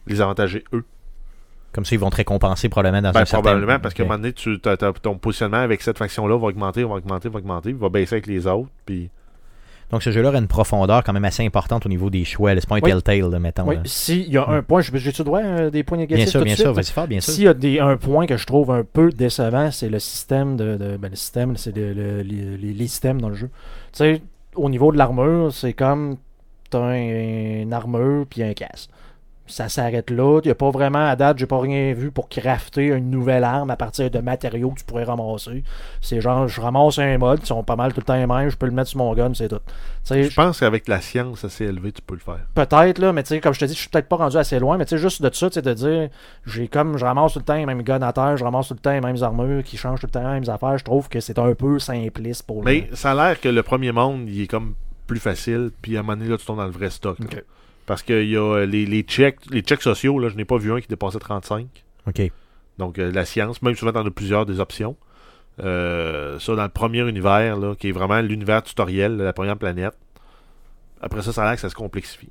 les 0.08 0.22
avantager 0.22 0.64
eux. 0.74 0.84
Comme 1.74 1.86
ça, 1.86 1.96
ils 1.96 2.00
vont 2.00 2.10
te 2.12 2.16
récompenser 2.18 2.70
probablement 2.70 3.02
dans 3.02 3.12
Ben, 3.12 3.22
un 3.22 3.26
certain... 3.26 3.42
probablement, 3.44 3.80
parce 3.80 3.94
qu'à 3.94 4.04
un 4.04 4.06
moment 4.06 4.20
donné, 4.20 4.32
tu, 4.34 4.60
ton 5.02 5.18
positionnement 5.18 5.58
avec 5.58 5.82
cette 5.82 5.98
faction-là 5.98 6.38
va 6.38 6.48
augmenter, 6.48 6.84
va 6.84 6.96
augmenter, 6.96 7.30
va 7.30 7.40
augmenter, 7.40 7.70
il 7.70 7.76
va 7.76 7.90
baisser 7.90 8.16
avec 8.16 8.28
les 8.28 8.46
autres, 8.48 8.70
puis... 8.86 9.10
Donc, 9.92 10.02
ce 10.02 10.12
jeu-là 10.12 10.30
a 10.30 10.38
une 10.40 10.48
profondeur 10.48 11.04
quand 11.04 11.14
même 11.14 11.26
assez 11.26 11.46
importante 11.46 11.86
au 11.86 11.90
niveau 11.90 12.10
des 12.10 12.26
choix. 12.26 12.56
C'est 12.56 12.68
pas 12.68 12.78
un 12.78 12.80
Oui. 12.82 12.90
telltale, 12.90 13.30
là, 13.30 13.38
mettons. 13.38 13.68
Oui. 13.68 13.76
S'il 13.86 14.28
y 14.32 14.38
a 14.38 14.48
un 14.48 14.64
point, 14.64 14.82
je- 14.82 14.96
j'ai-tu 14.98 15.24
droit 15.24 15.40
à 15.42 15.70
des 15.70 15.84
points 15.84 16.00
négatifs 16.00 16.24
Bien 16.26 16.32
sûr, 16.32 16.40
tout 16.40 16.44
de 16.46 16.46
bien 16.46 16.56
suite, 16.56 16.86
sûr. 16.94 17.08
bien 17.08 17.20
sûr. 17.22 17.34
S'il 17.34 17.44
y 17.44 17.48
a 17.48 17.54
des, 17.54 17.80
un 17.80 17.98
point 17.98 18.26
que 18.26 18.36
je 18.36 18.46
trouve 18.48 18.72
un 18.72 18.84
peu 18.84 19.10
décevant, 19.12 19.70
c'est 19.70 19.90
le 19.90 20.00
système 20.00 20.56
de, 20.58 20.78
de- 20.78 20.98
ben, 20.98 21.10
le 21.12 21.16
système, 21.16 21.58
c'est 21.58 21.76
le- 21.76 21.94
le- 21.94 22.22
les, 22.22 22.58
les- 22.58 22.74
les 22.74 22.88
systèmes 22.88 23.22
dans 23.22 23.30
le 23.30 23.36
jeu. 23.36 23.50
Tu 23.92 23.98
sais, 24.00 24.22
au 24.56 24.68
niveau 24.70 24.92
de 24.92 24.98
l'armure, 24.98 25.54
c'est 25.54 25.74
comme 25.74 26.18
t'as 26.72 26.80
un, 26.80 27.62
une 27.62 27.74
armure 27.74 28.26
puis 28.28 28.42
un 28.42 28.54
casque. 28.54 28.90
Ça 29.46 29.68
s'arrête 29.68 30.10
là. 30.10 30.40
Il 30.44 30.48
y 30.48 30.52
a 30.52 30.56
pas 30.56 30.72
vraiment, 30.72 31.06
à 31.06 31.16
date, 31.18 31.38
j'ai 31.38 31.46
pas 31.46 31.60
rien 31.60 31.94
vu 31.94 32.12
pour 32.12 32.30
crafter 32.30 32.88
une 32.88 33.10
nouvelle 33.10 33.44
arme 33.44 33.70
à 33.72 33.76
partir 33.76 34.10
de 34.10 34.20
matériaux 34.20 34.72
que 34.72 34.80
tu 34.80 34.86
pourrais 34.86 35.04
ramasser. 35.04 35.64
C'est 36.02 36.22
genre, 36.22 36.48
je 36.48 36.62
ramasse 36.62 36.98
un 37.00 37.18
mode, 37.18 37.40
ils 37.44 37.48
sont 37.48 37.64
pas 37.64 37.76
mal 37.76 37.92
tout 37.94 38.00
le 38.00 38.06
temps 38.06 38.16
les 38.16 38.26
mêmes, 38.26 38.50
je 38.50 38.56
peux 38.56 38.66
le 38.66 38.72
mettre 38.72 38.90
sur 38.90 39.00
mon 39.00 39.14
gun, 39.14 39.34
c'est 39.34 39.50
tout. 39.50 39.60
Je 40.10 40.34
pense 40.34 40.60
qu'avec 40.60 40.88
la 40.88 41.02
science 41.02 41.44
assez 41.44 41.66
élevée, 41.66 41.92
tu 41.92 42.02
peux 42.02 42.14
le 42.14 42.22
faire. 42.22 42.40
Peut-être, 42.56 43.00
là, 43.00 43.12
mais 43.12 43.24
tu 43.24 43.30
sais, 43.30 43.42
comme 43.42 43.54
je 43.54 43.60
te 43.60 43.66
dis, 43.66 43.74
je 43.74 43.80
suis 43.80 43.90
peut-être 43.90 44.08
pas 44.08 44.16
rendu 44.16 44.38
assez 44.38 44.60
loin, 44.60 44.78
mais 44.78 44.86
tu 44.86 44.92
sais, 44.92 44.98
juste 44.98 45.22
de 45.22 45.34
ça, 45.34 45.50
tu 45.50 45.56
sais, 45.56 45.62
de 45.62 45.74
dire, 45.74 46.10
j'ai 46.46 46.70
comme, 46.70 46.98
je 46.98 47.04
ramasse 47.04 47.34
tout 47.34 47.40
le 47.40 47.46
temps 47.46 47.56
les 47.56 47.66
mêmes 47.66 47.84
guns 47.84 48.02
à 48.02 48.14
terre, 48.14 48.38
je 48.38 48.44
ramasse 48.44 48.70
tout 48.70 48.76
le 48.76 48.80
temps 48.80 48.92
les 48.92 49.02
mêmes 49.02 49.22
armures 49.24 49.64
qui 49.64 49.76
changent 49.76 50.00
tout 50.00 50.08
le 50.08 50.12
temps 50.12 50.22
les 50.22 50.40
mêmes 50.40 50.50
affaires, 50.50 50.78
je 50.78 50.86
trouve 50.86 51.10
que 51.10 51.20
c'est 51.20 51.38
un 51.38 51.54
peu 51.54 51.80
simpliste 51.80 52.44
pour 52.44 52.64
Mais 52.64 52.90
ça 52.94 53.12
a 53.12 53.16
l'air 53.16 53.42
que 53.42 53.50
le 53.50 53.64
premier 53.64 53.92
monde, 53.92 54.30
il 54.30 54.44
est 54.44 54.48
comme 54.48 54.76
plus 55.06 55.20
facile, 55.20 55.72
puis 55.82 55.98
à 55.98 56.00
un 56.00 56.04
moment 56.04 56.18
donné, 56.18 56.30
là, 56.30 56.38
tu 56.38 56.46
tombes 56.46 56.58
dans 56.58 56.66
le 56.66 56.72
vrai 56.72 56.90
stock. 56.90 57.18
Parce 57.86 58.04
qu'il 58.04 58.30
y 58.30 58.38
a 58.38 58.42
euh, 58.42 58.66
les, 58.66 58.86
les 58.86 59.02
checks, 59.02 59.40
les 59.50 59.62
checks 59.62 59.82
sociaux, 59.82 60.20
là, 60.20 60.30
je 60.30 60.36
n'ai 60.36 60.46
pas 60.46 60.58
vu 60.58 60.72
un 60.72 60.80
qui 60.80 60.88
dépassait 60.88 61.20
35. 61.20 61.68
OK. 62.08 62.32
Donc, 62.78 62.98
euh, 62.98 63.12
la 63.12 63.26
science, 63.26 63.62
même 63.62 63.76
souvent, 63.76 63.92
t'en 63.92 64.06
as 64.06 64.12
plusieurs 64.12 64.46
des 64.46 64.60
options. 64.60 64.96
Euh, 65.60 66.40
ça, 66.40 66.56
dans 66.56 66.64
le 66.64 66.70
premier 66.70 67.08
univers, 67.08 67.58
là, 67.58 67.76
qui 67.76 67.90
est 67.90 67.92
vraiment 67.92 68.22
l'univers 68.22 68.64
tutoriel 68.64 69.18
de 69.18 69.24
la 69.24 69.34
première 69.34 69.58
planète. 69.58 69.94
Après 71.02 71.22
ça, 71.22 71.34
ça 71.34 71.44
a 71.44 71.46
l'air 71.46 71.56
que 71.56 71.62
ça 71.62 71.70
se 71.70 71.76
complexifie. 71.76 72.30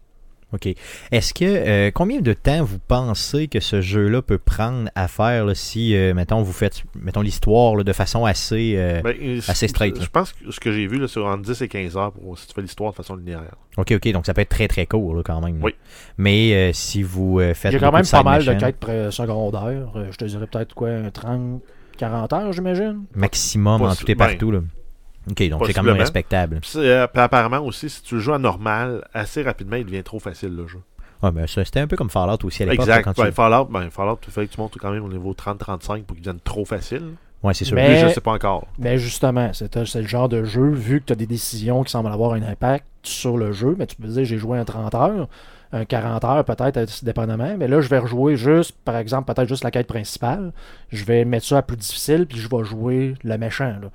OK. 0.53 0.69
Est-ce 1.11 1.33
que 1.33 1.45
euh, 1.45 1.91
combien 1.93 2.21
de 2.21 2.33
temps 2.35 2.63
vous 2.63 2.79
pensez 2.79 3.49
que 3.49 3.59
ce 3.61 3.81
jeu-là 3.81 4.21
peut 4.23 4.39
prendre 4.39 4.91
à 4.95 5.09
faire 5.09 5.47
là, 5.47 5.55
si, 5.55 5.97
euh, 5.97 6.13
mettons, 6.15 6.43
vous 6.43 6.53
faites 6.53 6.83
mettons 6.95 7.23
l'histoire 7.23 7.75
là, 7.77 7.85
de 7.85 7.93
façon 7.93 8.25
assez. 8.27 8.75
euh, 8.77 9.01
Ben, 9.03 9.41
assez 9.49 9.67
straight, 9.69 10.01
Je 10.03 10.09
pense 10.09 10.33
que 10.33 10.51
ce 10.51 10.61
que 10.61 10.71
j'ai 10.73 10.87
vu, 10.87 10.99
là, 10.99 11.09
c'est 11.09 11.21
entre 11.21 11.43
10 11.43 11.63
et 11.63 11.69
15 11.69 11.97
heures 11.97 12.13
pour 12.13 12.39
si 12.39 12.47
tu 12.47 12.55
fais 12.55 12.61
l'histoire 12.63 12.91
de 12.91 12.97
façon 12.97 13.17
linéaire. 13.17 13.55
OK, 13.79 13.93
OK, 13.93 14.13
donc 14.13 14.27
ça 14.27 14.35
peut 14.35 14.43
être 14.43 14.51
très 14.51 14.69
très 14.69 14.85
court 14.87 15.15
là, 15.15 15.23
quand 15.25 15.41
même. 15.41 15.63
Oui. 15.63 15.75
Mais 16.19 16.53
euh, 16.55 16.73
si 16.75 17.03
vous 17.03 17.41
euh, 17.41 17.55
faites. 17.55 17.73
J'ai 17.73 17.79
quand 17.79 17.87
beaucoup 17.87 17.97
même 17.97 18.05
de 18.05 18.11
pas 18.11 18.23
mal 18.23 18.45
de 18.45 18.53
quêtes 18.55 18.77
pré- 18.79 19.11
secondaires, 19.11 19.91
euh, 19.97 20.09
je 20.11 20.17
te 20.19 20.25
dirais 20.27 20.47
peut-être 20.47 20.75
quoi, 20.75 20.91
un 20.91 21.11
30, 21.11 21.63
40 21.97 22.33
heures, 22.35 22.53
j'imagine? 22.53 23.05
Maximum 23.15 23.81
en 23.83 23.95
tout 23.95 24.11
et 24.11 24.15
ben, 24.15 24.27
partout. 24.27 24.51
Là. 24.51 24.61
OK, 25.31 25.49
donc 25.49 25.67
c'est 25.67 25.73
quand 25.73 25.83
même 25.83 25.97
respectable. 25.99 26.59
Puis, 26.61 26.71
euh, 26.77 27.07
puis 27.07 27.23
apparemment 27.23 27.61
aussi, 27.61 27.89
si 27.89 28.03
tu 28.03 28.17
le 28.17 28.21
joues 28.21 28.33
à 28.35 28.39
normal, 28.39 29.05
assez 29.15 29.43
rapidement, 29.43 29.77
il 29.77 29.85
devient 29.85 30.03
trop 30.03 30.19
facile 30.19 30.55
le 30.57 30.67
jeu. 30.67 30.81
Ouais, 31.23 31.31
ben, 31.31 31.47
ça, 31.47 31.65
c'était 31.65 31.79
un 31.81 31.87
peu 31.87 31.97
comme 31.97 32.11
Fallout 32.11 32.39
aussi 32.45 32.65
à 32.65 32.67
l'époque. 32.67 32.87
Exact. 32.89 33.05
quand 33.05 33.13
tu- 33.15 33.23
Ben, 33.23 33.31
Fallout, 33.31 33.67
ben, 33.67 33.89
Fallout, 33.91 34.19
il 34.27 34.33
fallait 34.33 34.49
que 34.49 34.55
tu 34.55 34.61
montes 34.61 34.77
quand 34.81 34.91
même 34.91 35.05
au 35.05 35.09
niveau 35.09 35.33
30-35 35.35 36.03
pour 36.05 36.17
qu'il 36.17 36.25
devienne 36.25 36.41
trop 36.43 36.65
facile. 36.65 37.11
Ouais, 37.45 37.55
c'est 37.55 37.65
sûr. 37.65 37.75
Mais- 37.77 38.09
je 38.09 38.15
sais 38.15 38.21
pas 38.21 38.33
encore. 38.33 38.67
Mais 38.79 38.99
justement, 38.99 39.51
c'est 39.53 39.85
c'est 39.85 40.01
le 40.03 40.07
genre 40.09 40.29
de 40.29 40.43
jeu, 40.45 40.71
vu 40.71 41.01
que 41.01 41.07
tu 41.07 41.13
as 41.13 41.17
des 41.17 41.27
décisions 41.27 41.83
qui 41.85 41.91
semblent 41.93 42.11
avoir 42.11 42.33
un 42.33 42.43
impact 42.43 42.85
sur 43.05 43.37
le 43.37 43.53
jeu, 43.53 43.75
mais 43.79 43.87
tu 43.87 43.97
peux 43.97 44.09
dire 44.09 44.25
j'ai 44.25 44.39
joué 44.39 44.59
un 44.59 44.65
30 44.65 44.95
heures, 44.95 45.29
un 45.73 45.85
40 45.85 46.25
heures 46.25 46.45
peut-être, 46.45 46.77
euh, 46.77 46.87
dépendamment, 47.03 47.57
mais 47.59 47.67
là 47.67 47.81
je 47.81 47.89
vais 47.89 47.99
rejouer 47.99 48.37
juste, 48.37 48.77
par 48.85 48.97
exemple, 48.97 49.33
peut-être 49.33 49.49
juste 49.49 49.65
la 49.65 49.71
quête 49.73 49.89
principale, 49.89 50.53
je 50.91 51.05
vais 51.05 51.25
mettre 51.25 51.47
ça 51.47 51.59
à 51.59 51.63
plus 51.63 51.77
difficile, 51.77 52.27
puis 52.27 52.39
je 52.39 52.49
vais 52.49 52.63
jouer 52.65 53.15
le 53.25 53.39
méchant. 53.39 53.75
Là. 53.83 53.89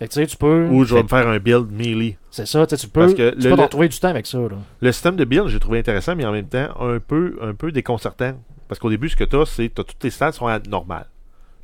Fait 0.00 0.08
que 0.08 0.12
tu 0.14 0.20
sais, 0.20 0.26
tu 0.26 0.38
peux. 0.38 0.66
Ou 0.70 0.84
je 0.84 0.94
vais 0.94 1.02
me 1.02 1.08
faire 1.08 1.28
un 1.28 1.38
build 1.38 1.70
melee. 1.70 2.16
C'est 2.30 2.46
ça, 2.46 2.66
tu 2.66 2.74
sais, 2.74 2.80
tu 2.80 2.88
peux. 2.90 3.00
Parce 3.02 3.12
que 3.12 3.30
tu 3.34 3.42
le- 3.44 3.50
peux 3.50 3.56
t'en 3.56 3.68
trouver 3.68 3.86
du 3.88 4.00
temps 4.00 4.08
avec 4.08 4.26
ça. 4.26 4.38
Là. 4.38 4.56
Le 4.80 4.92
système 4.92 5.14
de 5.14 5.24
build, 5.26 5.48
j'ai 5.48 5.60
trouvé 5.60 5.78
intéressant, 5.78 6.16
mais 6.16 6.24
en 6.24 6.32
même 6.32 6.48
temps, 6.48 6.68
un 6.80 6.98
peu, 7.00 7.38
un 7.42 7.52
peu 7.54 7.70
déconcertant. 7.70 8.32
Parce 8.66 8.78
qu'au 8.78 8.88
début, 8.88 9.10
ce 9.10 9.16
que 9.16 9.24
tu 9.24 9.36
as, 9.36 9.44
c'est 9.44 9.68
que 9.68 9.74
toutes 9.82 9.98
tes 9.98 10.08
stats 10.08 10.32
sont 10.32 10.46
à 10.46 10.58
normales. 10.58 11.06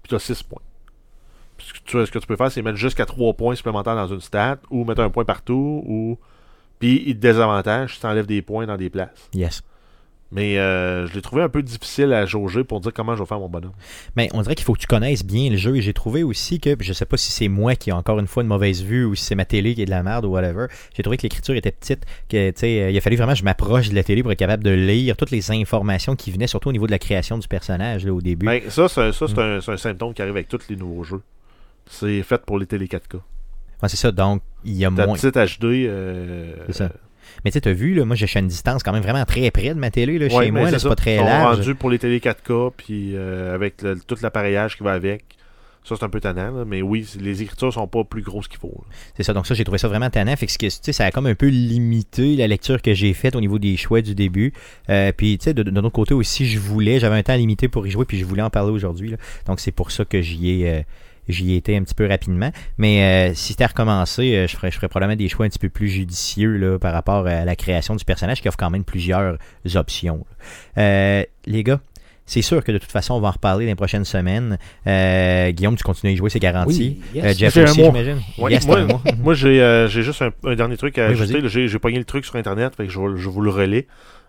Puis 0.03 0.11
tu 0.11 0.15
as 0.17 0.19
6 0.19 0.43
points. 0.43 0.61
Puis 1.57 1.69
ce 1.69 1.73
que 1.73 1.79
tu, 1.83 2.07
ce 2.07 2.11
que 2.11 2.19
tu 2.19 2.27
peux 2.27 2.37
faire, 2.37 2.53
c'est 2.53 2.61
mettre 2.61 2.77
jusqu'à 2.77 3.07
3 3.07 3.33
points 3.33 3.55
supplémentaires 3.55 3.97
dans 3.97 4.07
une 4.09 4.21
stat, 4.21 4.59
ou 4.71 4.85
mettre 4.85 5.01
un 5.01 5.09
point 5.09 5.25
partout, 5.25 5.83
ou. 5.87 6.19
Puis 6.79 7.05
il 7.07 7.15
te 7.17 7.21
désavantage 7.21 7.99
tu 7.99 8.07
enlèves 8.07 8.27
des 8.27 8.43
points 8.43 8.67
dans 8.67 8.77
des 8.77 8.91
places. 8.91 9.31
Yes. 9.33 9.63
Mais 10.33 10.59
euh, 10.59 11.07
je 11.07 11.15
l'ai 11.15 11.23
trouvé 11.23 11.43
un 11.43 11.49
peu 11.49 11.63
difficile 11.63 12.13
à 12.13 12.27
jauger 12.27 12.65
pour 12.65 12.81
dire 12.81 12.93
comment 12.93 13.15
je 13.15 13.23
vais 13.23 13.27
faire 13.27 13.39
mon 13.39 13.49
bonhomme. 13.49 13.73
Mais 14.17 14.29
on 14.35 14.43
dirait 14.43 14.57
qu'il 14.57 14.65
faut 14.65 14.73
que 14.75 14.81
tu 14.81 14.89
connaisses 14.89 15.25
bien 15.25 15.51
le 15.51 15.57
jeu. 15.57 15.77
Et 15.77 15.83
j'ai 15.83 15.93
trouvé 15.93 16.25
aussi 16.25 16.59
que, 16.59 16.75
je 16.81 16.93
sais 16.93 17.05
pas 17.05 17.17
si 17.17 17.31
c'est 17.31 17.47
moi 17.47 17.77
qui 17.77 17.91
ai 17.91 17.93
encore 17.93 18.19
une 18.19 18.27
fois 18.27 18.43
une 18.43 18.49
mauvaise 18.49 18.83
vue 18.83 19.05
ou 19.05 19.15
si 19.15 19.25
c'est 19.25 19.37
ma 19.37 19.45
télé 19.45 19.75
qui 19.77 19.83
est 19.83 19.87
de 19.87 19.91
la 19.91 20.03
merde 20.03 20.25
ou 20.25 20.31
whatever. 20.31 20.67
J'ai 20.97 21.05
trouvé 21.05 21.17
que 21.17 21.23
l'écriture 21.23 21.55
était 21.55 21.71
petite. 21.71 22.05
Que, 22.29 22.51
tu 22.51 22.59
sais, 22.59 22.93
il 22.93 22.97
a 22.99 23.01
fallu 23.01 23.15
vraiment 23.17 23.33
que 23.35 23.39
je 23.39 23.45
m'approche 23.45 23.89
de 23.89 23.95
la 23.95 24.03
télé 24.03 24.23
pour 24.25 24.33
être 24.33 24.39
capable 24.39 24.65
de 24.65 24.71
lire 24.73 25.17
toutes 25.17 25.31
les 25.31 25.51
informations 25.53 26.17
qui 26.17 26.33
venaient, 26.33 26.49
surtout 26.49 26.71
au 26.71 26.73
niveau 26.73 26.87
de 26.87 26.93
la 26.93 26.99
création 26.99 27.39
du 27.39 27.47
personnage 27.47 28.05
là, 28.05 28.13
au 28.13 28.21
début. 28.21 28.47
Ben, 28.47 28.63
ça, 28.69 28.89
c'est 28.89 29.13
ça, 29.13 29.27
c'est 29.29 29.39
un, 29.39 29.61
c'est 29.61 29.73
un 29.73 29.77
symptôme 29.77 30.13
qui 30.13 30.23
arrive 30.23 30.35
avec 30.35 30.49
tous 30.49 30.69
les 30.69 30.75
nouveaux 30.77 31.05
jeux. 31.05 31.23
C'est 31.89 32.23
fait 32.25 32.43
pour 32.45 32.59
les 32.59 32.67
télé 32.67 32.87
4K. 32.87 33.15
Ouais, 33.15 33.89
c'est 33.89 33.97
ça. 33.97 34.11
Donc, 34.11 34.43
il 34.65 34.73
y 34.73 34.85
a 34.85 34.91
Ta 34.91 35.07
moins. 35.07 35.15
petite 35.17 35.37
HD. 35.37 35.65
euh, 35.87 36.53
C'est 36.67 36.73
ça. 36.73 36.91
Mais 37.45 37.51
tu 37.51 37.55
sais, 37.55 37.61
t'as 37.61 37.73
vu, 37.73 37.95
là, 37.95 38.05
moi, 38.05 38.17
à 38.35 38.39
une 38.39 38.49
distance 38.49 38.83
quand 38.83 38.93
même 38.93 39.03
vraiment 39.03 39.25
très 39.25 39.51
près 39.51 39.69
de 39.71 39.79
ma 39.79 39.91
télé, 39.91 40.19
là, 40.19 40.27
Ouais, 40.35 40.45
chez 40.47 40.51
moi. 40.51 40.71
c'est 40.71 40.89
pas 40.89 40.95
très 40.97 41.17
large. 41.17 41.59
rendus 41.59 41.75
pour 41.75 41.91
les 41.91 41.99
télé 41.99 42.19
4K, 42.21 42.73
puis 42.77 43.13
euh, 43.15 43.55
avec 43.55 43.83
le- 43.83 43.99
tout 44.07 44.17
l'appareillage 44.23 44.77
qui 44.77 44.83
va 44.83 44.93
avec. 44.93 45.25
Ça, 45.85 45.95
c'est 45.97 46.05
un 46.05 46.09
peu 46.09 46.19
tannant, 46.19 46.51
là, 46.51 46.65
mais 46.67 46.83
oui, 46.83 47.07
les 47.21 47.43
écritures 47.43 47.73
sont 47.73 47.87
pas 47.87 48.03
plus 48.03 48.21
grosses 48.23 48.49
qu'il 48.49 48.59
faut. 48.59 48.83
C'est 49.17 49.23
ça, 49.23 49.33
donc 49.33 49.47
ça, 49.47 49.55
j'ai 49.55 49.63
trouvé 49.63 49.79
ça 49.79 49.87
vraiment 49.87 50.11
tannant. 50.11 50.35
Fait 50.35 50.47
que, 50.49 50.53
tu 50.53 50.69
sais, 50.69 50.93
ça 50.93 51.05
a 51.05 51.13
comme 51.13 51.27
un 51.27 51.37
peu 51.37 51.47
limité 51.47 52.35
la 52.35 52.49
lecture 52.49 52.83
que 52.83 52.93
j'ai 52.93 53.13
faite 53.15 53.37
au 53.37 53.41
niveau 53.41 53.61
des 53.61 53.77
choix 53.77 54.03
du 54.03 54.17
début. 54.17 54.53
Euh, 54.91 55.13
puis, 55.17 55.39
tu 55.39 55.45
sais, 55.45 55.55
de, 55.55 55.63
de 55.63 55.71
notre 55.71 55.91
côté 55.91 56.13
aussi, 56.13 56.45
je 56.47 56.59
voulais, 56.59 56.99
j'avais 56.99 57.15
un 57.17 57.23
temps 57.23 57.37
limité 57.37 57.69
pour 57.69 57.87
y 57.87 57.91
jouer, 57.93 58.05
puis 58.05 58.19
je 58.19 58.25
voulais 58.25 58.43
en 58.43 58.51
parler 58.51 58.73
aujourd'hui. 58.73 59.15
Donc, 59.47 59.61
c'est 59.61 59.71
pour 59.71 59.93
ça 59.93 60.05
que 60.05 60.21
j'y 60.21 60.51
ai, 60.63 60.71
euh, 60.71 60.81
j'y 61.29 61.53
ai 61.53 61.57
été 61.57 61.77
un 61.77 61.83
petit 61.83 61.95
peu 61.95 62.07
rapidement. 62.07 62.51
Mais 62.79 63.31
euh, 63.31 63.35
si 63.35 63.49
c'était 63.49 63.65
à 63.65 63.69
recommencer, 63.69 64.35
euh, 64.35 64.47
je 64.47 64.57
ferais, 64.57 64.71
je 64.71 64.77
ferais 64.77 64.89
probablement 64.89 65.17
des 65.17 65.29
choix 65.29 65.47
un 65.47 65.49
petit 65.49 65.59
peu 65.59 65.69
plus 65.69 65.89
judicieux 65.89 66.57
là, 66.57 66.79
par 66.79 66.93
rapport 66.93 67.27
à 67.27 67.45
la 67.45 67.57
création 67.57 67.97
du 67.97 68.05
personnage 68.05 68.41
qui 68.43 68.49
offre 68.49 68.59
quand 68.59 68.71
même 68.71 68.85
plusieurs 68.85 69.39
options. 69.75 70.27
Euh, 70.79 71.25
les 71.47 71.65
gars, 71.65 71.81
c'est 72.27 72.43
sûr 72.43 72.63
que 72.65 72.73
de 72.73 72.79
toute 72.79 72.91
façon, 72.91 73.15
on 73.15 73.21
va 73.21 73.29
en 73.29 73.33
reparler 73.33 73.67
dans 73.67 73.71
les 73.71 73.77
prochaines 73.77 74.05
semaines. 74.05 74.59
Euh, 74.87 75.53
Guillaume, 75.53 75.77
tu 75.77 75.85
continues 75.85 76.11
à 76.11 76.15
y 76.15 76.17
jouer, 76.17 76.29
c'est 76.29 76.41
garanti. 76.41 76.99
Oui, 77.15 77.21
yes. 77.21 77.25
Euh, 77.25 77.39
Jeff 77.39 77.57
aussi, 77.57 77.85
j'imagine. 77.85 78.21
Ouais, 78.39 78.51
Yes, 78.51 78.67
moi, 78.67 79.35
j'ai 79.35 79.63
euh, 79.63 79.87
j'ai 79.89 80.03
juste 80.03 80.23
un, 80.23 80.33
un 80.45 80.57
dernier 80.57 80.77
truc 80.77 80.99
à 80.99 81.07
Oui, 81.07 81.13
ajouter. 81.13 81.41
J'ai 81.49 81.69
j'ai 81.69 81.79
pogné 81.79 81.99
le 81.99 82.05
truc 82.05 82.25
sur 82.25 82.35
Internet, 82.35 82.75
fait 82.77 82.87
que 82.87 82.93
je, 82.93 82.99
vous 82.99 83.41
le 83.41 83.51
relais. 83.51 83.87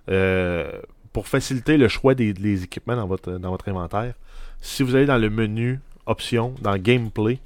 Euh, 0.09 0.71
pour 1.11 1.27
faciliter 1.27 1.77
le 1.77 1.87
choix 1.87 2.13
des, 2.13 2.33
des 2.33 2.63
équipements 2.63 2.95
dans 2.95 3.07
votre, 3.07 3.31
dans 3.39 3.49
votre 3.49 3.67
inventaire, 3.67 4.13
si 4.61 4.83
vous 4.83 4.95
allez 4.95 5.07
dans 5.07 5.17
le 5.17 5.31
menu 5.31 5.79
Options, 6.07 6.55
dans 6.61 6.77
Gameplay, 6.77 7.39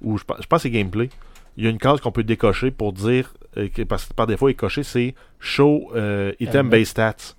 ou 0.00 0.16
je, 0.18 0.24
pense- 0.24 0.38
je 0.40 0.46
pense 0.46 0.58
que 0.58 0.62
c'est 0.62 0.70
Gameplay, 0.70 1.10
il 1.56 1.64
y 1.64 1.66
a 1.66 1.70
une 1.70 1.78
case 1.78 2.00
qu'on 2.00 2.12
peut 2.12 2.24
décocher 2.24 2.70
pour 2.70 2.92
dire, 2.92 3.32
euh, 3.56 3.68
que- 3.68 3.82
parce 3.82 4.06
que 4.06 4.14
par 4.14 4.26
défaut, 4.26 4.48
il 4.48 4.52
est 4.52 4.54
coché, 4.54 4.82
c'est 4.82 5.14
Show 5.40 5.90
euh, 5.94 6.32
Item 6.40 6.68
Based 6.70 6.86
Stats. 6.86 7.34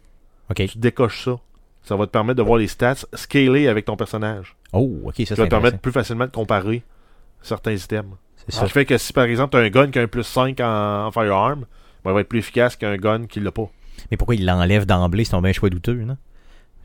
OK. 0.51 0.67
Tu 0.67 0.77
décoches 0.77 1.24
ça. 1.25 1.39
Ça 1.84 1.96
va 1.96 2.05
te 2.08 2.12
permettre 2.12 2.38
de 2.38 2.44
voir 2.44 2.58
les 2.58 2.67
stats 2.67 3.05
scalés 3.13 3.67
avec 3.67 3.86
ton 3.86 3.96
personnage. 3.96 4.55
Oh, 4.74 5.01
ok, 5.05 5.15
ça 5.20 5.25
Ça 5.27 5.36
va 5.36 5.44
te 5.46 5.50
permettre 5.50 5.77
plus 5.79 5.91
facilement 5.91 6.25
de 6.25 6.32
comparer 6.32 6.82
certains 7.41 7.74
items. 7.74 8.15
Ça. 8.50 8.65
qui 8.65 8.72
fait 8.72 8.86
que 8.86 8.98
si 8.98 9.12
par 9.13 9.24
exemple 9.25 9.51
tu 9.51 9.58
as 9.58 9.62
un 9.62 9.70
gun 9.70 9.89
qui 9.91 9.98
a 10.00 10.03
un 10.03 10.08
plus 10.08 10.24
5 10.24 10.60
en, 10.60 11.08
en 11.08 11.12
firearm, 11.12 11.65
ben, 12.03 12.12
il 12.12 12.13
va 12.13 12.22
être 12.22 12.27
plus 12.29 12.39
efficace 12.39 12.75
qu'un 12.75 12.96
gun 12.98 13.25
qui 13.27 13.39
l'a 13.39 13.51
pas. 13.51 13.67
Mais 14.12 14.17
pourquoi 14.17 14.36
il 14.36 14.46
l'enlève 14.46 14.86
d'emblée? 14.86 15.25
C'est 15.25 15.36
un 15.36 15.41
bien 15.41 15.51
choix 15.53 15.70
douteux, 15.70 15.94
non? 15.96 16.17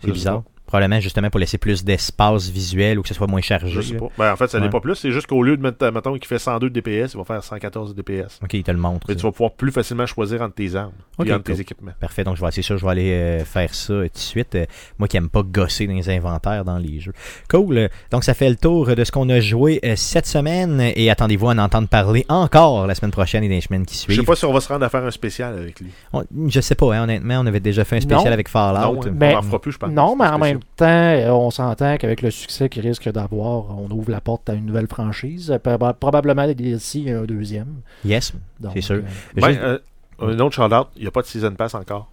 C'est 0.01 0.11
bizarre. 0.13 0.43
Probablement 0.71 1.01
justement 1.01 1.31
pour 1.31 1.41
laisser 1.41 1.59
plus 1.59 1.85
d'espace 1.85 2.49
visuel 2.49 2.99
ou 2.99 3.03
que 3.03 3.09
ce 3.09 3.15
soit 3.15 3.27
moins 3.27 3.41
chargé. 3.41 3.69
Je 3.71 3.81
sais 3.81 3.95
pas. 3.97 4.07
Ben, 4.17 4.33
en 4.33 4.37
fait, 4.37 4.47
ça 4.49 4.59
Ouais. 4.59 4.65
n'est 4.65 4.71
pas 4.71 4.81
plus. 4.81 4.95
C'est 4.95 5.11
juste 5.11 5.27
qu'au 5.27 5.43
lieu 5.43 5.57
de 5.57 5.63
mettre, 5.63 5.85
mettons, 5.91 6.15
qu'il 6.15 6.27
fait 6.27 6.39
102 6.39 6.71
DPS, 6.71 7.13
il 7.15 7.19
va 7.19 7.25
faire 7.25 7.43
114 7.43 7.95
DPS. 7.95 8.39
Ok, 8.43 8.55
il 8.55 8.63
te 8.63 8.71
le 8.71 8.79
montre. 8.79 9.07
Mais 9.09 9.17
tu 9.17 9.23
vas 9.23 9.33
pouvoir 9.33 9.51
plus 9.53 9.73
facilement 9.73 10.07
choisir 10.07 10.41
entre 10.43 10.55
tes 10.55 10.75
armes 10.77 10.93
et 11.19 11.33
entre 11.33 11.43
cool. 11.45 11.55
tes 11.57 11.61
équipements. 11.61 11.91
Parfait, 12.01 12.25
donc 12.25 12.37
je 12.37 12.45
vais 12.45 12.51
c'est 12.53 12.63
sûr, 12.63 12.79
je 12.79 12.85
vais 12.85 12.91
aller 12.93 13.11
euh, 13.13 13.45
faire 13.45 13.75
ça 13.75 13.93
euh, 13.93 14.05
tout 14.07 14.15
de 14.15 14.19
suite. 14.19 14.55
Euh, 14.55 14.65
moi 14.99 15.09
qui 15.09 15.17
aime 15.17 15.29
pas 15.29 15.43
gosser 15.43 15.87
dans 15.87 15.93
les 15.95 16.09
inventaires 16.09 16.65
dans 16.65 16.79
les 16.79 17.01
jeux. 17.01 17.13
Cool. 17.49 17.89
Donc 18.13 18.25
ça 18.25 18.35
fait 18.35 18.49
le 18.49 18.57
tour 18.57 18.87
de 18.95 19.05
ce 19.05 19.11
qu'on 19.13 19.29
a 19.29 19.41
joué 19.41 19.81
euh, 19.85 19.95
cette 19.97 20.27
semaine 20.27 20.81
et 20.95 21.11
attendez-vous 21.11 21.49
à 21.49 21.53
en 21.53 21.59
entendre 21.59 21.89
parler 21.89 22.25
encore 22.29 22.87
la 22.87 22.95
semaine 22.95 23.11
prochaine 23.11 23.43
et 23.45 23.49
dans 23.49 23.55
les 23.55 23.61
semaines 23.61 23.85
qui 23.87 23.95
Je 23.95 24.01
suivent. 24.01 24.21
sais 24.21 24.25
pas 24.25 24.37
si 24.37 24.45
on 24.45 24.53
va 24.53 24.61
se 24.61 24.69
rendre 24.69 24.85
à 24.85 24.89
faire 24.89 25.05
un 25.05 25.11
spécial 25.11 25.59
avec 25.59 25.81
lui. 25.81 25.91
On- 26.13 26.25
je 26.49 26.61
sais 26.61 26.75
pas, 26.77 26.95
hein, 26.95 27.03
honnêtement, 27.05 27.41
on 27.41 27.47
avait 27.47 27.61
déjà 27.61 27.85
fait 27.85 27.97
un 27.97 28.01
spécial 28.01 28.27
Non. 28.29 28.33
avec 28.33 28.49
Fallout. 28.49 28.95
Non, 28.95 29.01
hein. 29.07 29.11
Ben, 29.13 29.35
on 29.35 29.39
en 29.39 29.43
fera 29.43 29.59
plus, 29.61 29.73
je 29.73 29.79
pense. 29.79 29.91
Non, 29.91 30.15
mais 30.17 30.27
en 30.27 30.37
Spécial. 30.39 30.60
Même 30.61 30.77
temps, 30.77 30.87
euh, 30.87 31.31
on 31.31 31.51
s'entend 31.51 31.97
qu'avec 31.97 32.23
le 32.23 32.31
succès 32.31 32.69
qu'il 32.69 32.83
risque 32.87 33.09
d'avoir, 33.11 33.71
on 33.79 33.89
ouvre 33.91 34.11
la 34.11 34.21
porte 34.21 34.49
à 34.49 34.55
une 34.55 34.67
nouvelle 34.67 34.87
franchise. 34.89 35.51
Euh, 35.51 35.59
proba- 35.59 35.95
Probablement 35.95 36.47
des 36.47 36.55
DLC 36.55 37.01
et 37.07 37.13
un 37.13 37.25
deuxième. 37.25 37.81
Yes, 38.05 38.33
c'est 38.75 38.81
sûr. 38.81 38.97
euh, 38.97 39.01
Ben, 39.41 39.57
euh, 39.59 39.79
un 40.21 40.39
autre 40.41 40.55
shout-out, 40.55 40.89
il 40.97 41.03
n'y 41.03 41.09
a 41.09 41.11
pas 41.11 41.23
de 41.23 41.27
Season 41.27 41.53
Pass 41.55 41.75
encore. 41.75 42.11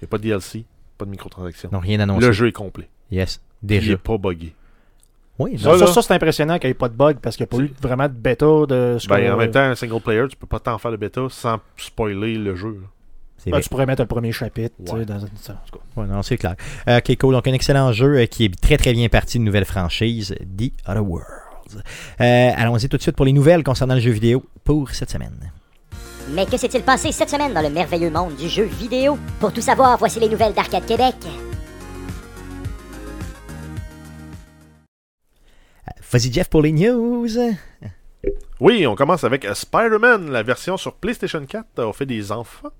Il 0.00 0.04
n'y 0.04 0.06
a 0.06 0.10
pas 0.10 0.18
de 0.18 0.22
DLC, 0.22 0.64
pas 0.96 1.04
de 1.04 1.10
microtransactions. 1.10 1.70
non, 1.72 1.78
rien 1.80 2.00
annoncé. 2.00 2.26
Le 2.26 2.32
jeu 2.32 2.46
est 2.48 2.52
complet. 2.52 2.88
Yes, 3.10 3.40
Il 3.62 3.66
déjà. 3.68 3.90
n'est 3.92 3.96
pas 3.98 4.16
buggé. 4.18 4.54
Oui, 5.40 5.56
Ça, 5.58 5.78
ça, 5.78 5.86
ça, 5.86 6.02
c'est 6.02 6.14
impressionnant 6.14 6.58
qu'il 6.58 6.66
n'y 6.68 6.72
ait 6.72 6.74
pas 6.74 6.88
de 6.88 6.94
bug 6.96 7.18
parce 7.22 7.36
qu'il 7.36 7.44
n'y 7.44 7.48
a 7.54 7.56
pas 7.58 7.62
eu 7.64 7.72
vraiment 7.80 8.08
de 8.08 8.12
bêta 8.12 8.44
de 8.66 8.96
ce 8.98 9.06
Ben, 9.06 9.32
en 9.32 9.36
même 9.36 9.52
temps, 9.52 9.60
un 9.60 9.76
single 9.76 10.00
player, 10.00 10.24
tu 10.28 10.36
peux 10.36 10.48
pas 10.48 10.58
t'en 10.58 10.78
faire 10.78 10.90
de 10.90 10.96
bêta 10.96 11.20
sans 11.30 11.58
spoiler 11.76 12.34
le 12.34 12.56
jeu. 12.56 12.70
là. 12.82 12.88
Ben, 13.46 13.60
tu 13.60 13.68
pourrais 13.68 13.86
mettre 13.86 14.02
le 14.02 14.08
premier 14.08 14.32
chapitre. 14.32 14.74
tu 14.84 14.90
sais, 14.90 14.92
Ouais. 14.98 15.04
dans, 15.04 15.20
ça, 15.20 15.52
en 15.52 15.70
tout 15.70 15.78
cas. 15.78 16.00
Ouais, 16.00 16.06
non, 16.06 16.22
c'est 16.22 16.36
clair. 16.36 16.54
Euh, 16.88 16.98
ok, 16.98 17.16
cool. 17.18 17.34
Donc, 17.34 17.46
un 17.48 17.52
excellent 17.52 17.92
jeu 17.92 18.18
euh, 18.18 18.26
qui 18.26 18.44
est 18.46 18.60
très, 18.60 18.76
très 18.76 18.92
bien 18.92 19.08
parti 19.08 19.38
de 19.38 19.44
nouvelle 19.44 19.64
franchise, 19.64 20.34
The 20.56 20.72
Other 20.88 21.04
Worlds. 21.04 21.82
Euh, 22.20 22.50
Allons-y 22.56 22.88
tout 22.88 22.96
de 22.96 23.02
suite 23.02 23.16
pour 23.16 23.26
les 23.26 23.32
nouvelles 23.32 23.62
concernant 23.62 23.94
le 23.94 24.00
jeu 24.00 24.10
vidéo 24.10 24.44
pour 24.64 24.90
cette 24.90 25.10
semaine. 25.10 25.52
Mais 26.30 26.44
que 26.46 26.56
s'est-il 26.58 26.82
passé 26.82 27.10
cette 27.12 27.30
semaine 27.30 27.54
dans 27.54 27.62
le 27.62 27.70
merveilleux 27.70 28.10
monde 28.10 28.34
du 28.36 28.48
jeu 28.48 28.64
vidéo? 28.64 29.16
Pour 29.40 29.52
tout 29.52 29.62
savoir, 29.62 29.96
voici 29.98 30.20
les 30.20 30.28
nouvelles 30.28 30.52
d'Arcade 30.52 30.84
Québec. 30.84 31.14
Euh, 35.88 35.90
Vas-y, 36.10 36.32
Jeff, 36.32 36.48
pour 36.48 36.62
les 36.62 36.72
news. 36.72 37.28
Oui, 38.60 38.86
on 38.86 38.94
commence 38.94 39.24
avec 39.24 39.44
euh, 39.44 39.54
Spider-Man, 39.54 40.30
la 40.30 40.42
version 40.42 40.76
sur 40.76 40.94
PlayStation 40.94 41.44
4 41.46 41.82
a 41.82 41.92
fait 41.92 42.06
des 42.06 42.32
enfants. 42.32 42.70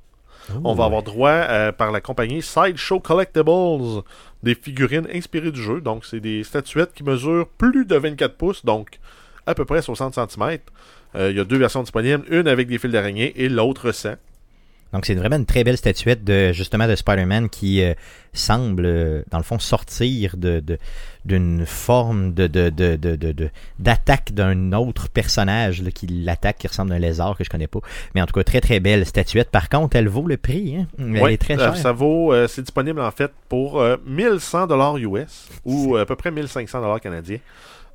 On 0.64 0.74
va 0.74 0.84
avoir 0.84 1.02
droit 1.02 1.30
euh, 1.30 1.72
par 1.72 1.92
la 1.92 2.00
compagnie 2.00 2.42
Sideshow 2.42 3.00
Collectibles 3.00 4.02
des 4.42 4.54
figurines 4.54 5.06
inspirées 5.12 5.52
du 5.52 5.62
jeu. 5.62 5.80
Donc, 5.80 6.04
c'est 6.04 6.20
des 6.20 6.44
statuettes 6.44 6.94
qui 6.94 7.02
mesurent 7.04 7.48
plus 7.58 7.84
de 7.84 7.96
24 7.96 8.36
pouces, 8.36 8.64
donc 8.64 8.98
à 9.46 9.54
peu 9.54 9.64
près 9.64 9.82
60 9.82 10.14
cm. 10.14 10.58
Il 11.14 11.36
y 11.36 11.40
a 11.40 11.44
deux 11.44 11.56
versions 11.56 11.82
disponibles, 11.82 12.24
une 12.28 12.46
avec 12.48 12.68
des 12.68 12.78
fils 12.78 12.90
d'araignée 12.90 13.32
et 13.42 13.48
l'autre 13.48 13.92
sans. 13.92 14.16
Donc, 14.92 15.04
c'est 15.04 15.14
vraiment 15.14 15.36
une 15.36 15.44
très 15.46 15.64
belle 15.64 15.76
statuette 15.76 16.24
de 16.24 16.52
justement 16.52 16.86
de 16.88 16.94
Spider-Man 16.96 17.50
qui 17.50 17.82
euh, 17.82 17.92
semble, 18.32 18.84
euh, 18.86 19.22
dans 19.30 19.36
le 19.38 19.44
fond, 19.44 19.58
sortir 19.58 20.36
de 20.36 20.62
d'une 21.24 21.66
forme 21.66 22.32
de 22.32 22.46
de- 22.46 22.70
de- 22.70 22.96
de- 22.96 23.16
de- 23.16 23.32
de- 23.32 23.50
d'attaque 23.78 24.32
d'un 24.32 24.72
autre 24.72 25.10
personnage 25.10 25.82
là, 25.82 25.90
qui 25.90 26.06
l'attaque, 26.06 26.56
qui 26.58 26.68
ressemble 26.68 26.92
à 26.92 26.94
un 26.94 26.98
lézard 27.00 27.36
que 27.36 27.44
je 27.44 27.50
connais 27.50 27.66
pas. 27.66 27.80
Mais 28.14 28.22
en 28.22 28.26
tout 28.26 28.32
cas, 28.32 28.44
très 28.44 28.62
très 28.62 28.80
belle 28.80 29.04
statuette. 29.04 29.50
Par 29.50 29.68
contre, 29.68 29.96
elle 29.96 30.08
vaut 30.08 30.26
le 30.26 30.38
prix. 30.38 30.76
Hein? 30.78 30.86
Elle 30.98 31.22
Ouais, 31.22 31.34
est 31.34 31.38
très 31.38 31.54
euh, 31.54 31.58
chère. 31.58 31.76
ça 31.76 31.92
vaut, 31.92 32.32
euh, 32.32 32.48
c'est 32.48 32.62
disponible 32.62 33.00
en 33.00 33.10
fait 33.10 33.30
pour 33.50 33.80
euh, 33.82 33.96
1100 34.06 34.66
dollars 34.68 34.96
US 34.96 35.48
ou 35.66 35.96
à 35.96 36.06
peu 36.06 36.16
près 36.16 36.30
1500 36.30 36.80
dollars 36.80 37.00
canadiens. 37.00 37.38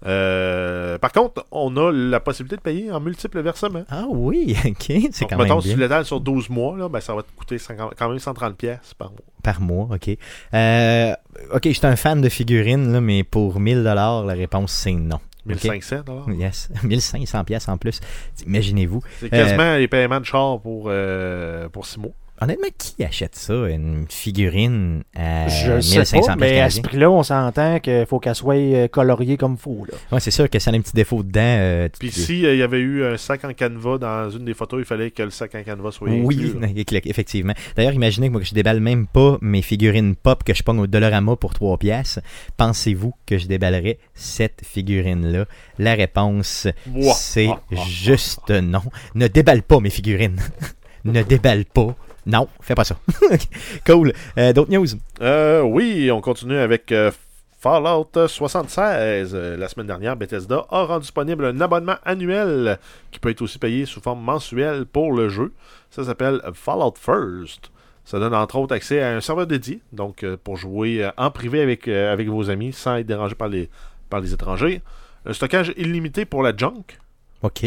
Euh, 0.06 0.98
par 0.98 1.12
contre, 1.12 1.46
on 1.52 1.76
a 1.78 1.92
la 1.92 2.20
possibilité 2.20 2.58
de 2.58 2.62
payer 2.62 2.92
en 2.92 3.00
multiples 3.00 3.40
versements. 3.42 3.84
Ah 3.90 4.06
oui, 4.10 4.56
ok, 4.66 4.94
c'est 5.12 5.26
quand 5.26 5.38
mettons, 5.38 5.56
même 5.56 5.62
si 5.62 5.68
bien. 5.70 5.76
tu 5.76 5.80
l'étales 5.82 6.06
sur 6.06 6.20
12 6.20 6.50
mois, 6.50 6.78
là, 6.78 6.90
ben, 6.90 7.00
ça 7.00 7.14
va 7.16 7.24
te 7.24 7.32
coûter 7.36 7.58
50 7.58 7.94
quand 7.98 8.10
même 8.10 8.20
130 8.20 8.56
pièces 8.58 8.94
par 8.98 9.10
mois. 9.12 9.20
Par 9.44 9.62
mois, 9.62 9.88
ok. 9.94 10.18
Euh, 10.54 11.14
ok, 11.54 11.62
je 11.66 11.72
suis 11.72 11.88
un 11.88 11.96
fan 11.96 12.22
de 12.22 12.30
figurines, 12.30 12.92
là, 12.92 13.02
mais 13.02 13.24
pour 13.24 13.60
1000 13.60 13.84
dollars, 13.84 14.26
la 14.26 14.34
réponse 14.34 14.72
c'est 14.74 14.92
non. 14.94 15.20
Ok? 15.50 15.64
1500 15.64 16.04
dollars? 16.06 16.30
Yes, 16.32 16.70
1500 16.84 17.44
pièces 17.44 17.68
en 17.68 17.78
plus. 17.78 18.00
Imaginez-vous. 18.46 19.02
C'est 19.20 19.30
quasiment 19.30 19.76
les 19.76 19.88
paiements 19.88 20.20
de 20.20 20.26
char 20.26 20.60
pour, 20.62 20.86
euh, 20.88 21.68
pour 21.70 21.86
6 21.86 22.00
mois. 22.00 22.12
Honnêtement, 22.42 22.68
qui 22.78 23.04
achète 23.04 23.36
ça, 23.36 23.54
une 23.70 24.06
figurine 24.10 25.04
à 25.16 25.48
Je 25.48 25.80
sais 25.80 26.00
1500 26.00 26.22
pas, 26.26 26.36
mais 26.36 26.60
à 26.60 26.70
ce 26.70 26.82
prix-là, 26.82 27.10
on 27.10 27.24
s'entend 27.24 27.80
qu'il 27.80 28.06
faut 28.08 28.20
qu'elle 28.20 28.36
soit 28.36 28.56
euh, 28.56 28.88
coloriée 28.88 29.38
comme 29.38 29.56
faut. 29.56 29.86
Là. 29.90 29.98
Ouais, 30.12 30.20
c'est 30.20 30.32
sûr 30.32 30.50
que 30.50 30.60
ça 30.60 30.72
a 30.72 30.74
un 30.74 30.82
petit 30.82 30.94
défaut 30.94 31.24
dedans. 31.24 31.40
euh, 31.42 31.88
Puis 32.00 32.12
s'il 32.12 32.40
y 32.40 32.62
avait 32.62 32.80
eu 32.80 33.06
un 33.06 33.18
sac 33.18 33.46
en 33.46 33.54
canevas 33.54 33.98
dans 34.00 34.30
une 34.32 34.46
des 34.46 34.54
photos, 34.56 34.80
il 34.82 34.86
fallait 34.86 35.12
que 35.12 35.24
le 35.24 35.30
sac 35.30 35.54
en 35.56 35.64
canevas 35.64 35.92
soit 35.92 36.10
Oui, 36.10 36.54
inclus, 36.62 37.02
effectivement. 37.06 37.54
D'ailleurs, 37.78 37.94
imaginez 37.94 38.28
que 38.28 38.32
moi 38.34 38.42
que 38.42 38.48
je 38.48 38.56
déballe 38.56 38.80
même 38.82 39.08
pas 39.08 39.38
mes 39.42 39.62
figurines 39.62 40.16
pop 40.16 40.44
que 40.44 40.54
je 40.54 40.64
pogne 40.64 40.80
au 40.80 40.88
Dollarama 40.88 41.36
pour 41.36 41.54
3 41.54 41.78
pièces. 41.78 42.20
Pensez-vous 42.58 43.14
que 43.26 43.38
je 43.38 43.48
déballerais 43.48 44.00
cette 44.16 44.62
figurine-là? 44.66 45.46
La 45.78 45.94
réponse, 45.94 46.68
c'est 47.14 47.48
Ah, 47.48 47.62
ah, 47.72 47.82
juste 47.88 48.50
non. 48.50 48.82
Ne 49.16 49.28
déballe 49.28 49.62
pas 49.62 49.80
mes 49.80 49.90
figurines. 49.92 50.40
ne 51.06 51.22
déballe 51.24 51.66
pas. 51.66 51.96
Non, 52.26 52.48
fais 52.62 52.76
pas 52.76 52.84
ça. 52.84 52.96
cool. 53.86 54.14
Euh, 54.38 54.54
D'autres 54.54 54.72
news? 54.72 54.88
Euh, 55.22 55.62
oui, 55.62 56.10
on 56.12 56.22
continue 56.22 56.58
avec 56.58 56.92
euh, 56.92 57.12
Fallout 57.60 58.10
76. 58.28 59.32
Euh, 59.34 59.58
la 59.58 59.68
semaine 59.68 59.88
dernière, 59.88 60.16
Bethesda 60.16 60.66
a 60.70 60.84
rendu 60.86 61.02
disponible 61.02 61.46
un 61.46 61.60
abonnement 61.62 61.98
annuel 62.06 62.80
qui 63.12 63.20
peut 63.20 63.30
être 63.30 63.42
aussi 63.42 63.60
payé 63.60 63.86
sous 63.86 64.02
forme 64.02 64.24
mensuelle 64.24 64.86
pour 64.86 65.12
le 65.14 65.30
jeu. 65.30 65.54
Ça 65.90 66.04
s'appelle 66.04 66.42
Fallout 66.54 66.96
First. 66.98 67.72
Ça 68.06 68.20
donne 68.20 68.34
entre 68.34 68.58
autres 68.58 68.76
accès 68.76 69.02
à 69.02 69.16
un 69.16 69.22
serveur 69.22 69.48
dédié, 69.48 69.80
donc 69.94 70.26
pour 70.44 70.58
jouer 70.58 71.10
en 71.16 71.32
privé 71.32 71.62
avec, 71.62 71.88
avec 71.88 72.28
vos 72.28 72.50
amis 72.50 72.74
sans 72.74 72.98
être 72.98 73.06
dérangé 73.08 73.34
par 73.34 73.48
les, 73.48 73.70
par 74.10 74.20
les 74.20 74.34
étrangers. 74.34 74.82
Un 75.26 75.32
stockage 75.32 75.74
illimité 75.78 76.26
pour 76.26 76.44
la 76.44 76.54
junk. 76.56 77.00
OK. 77.44 77.66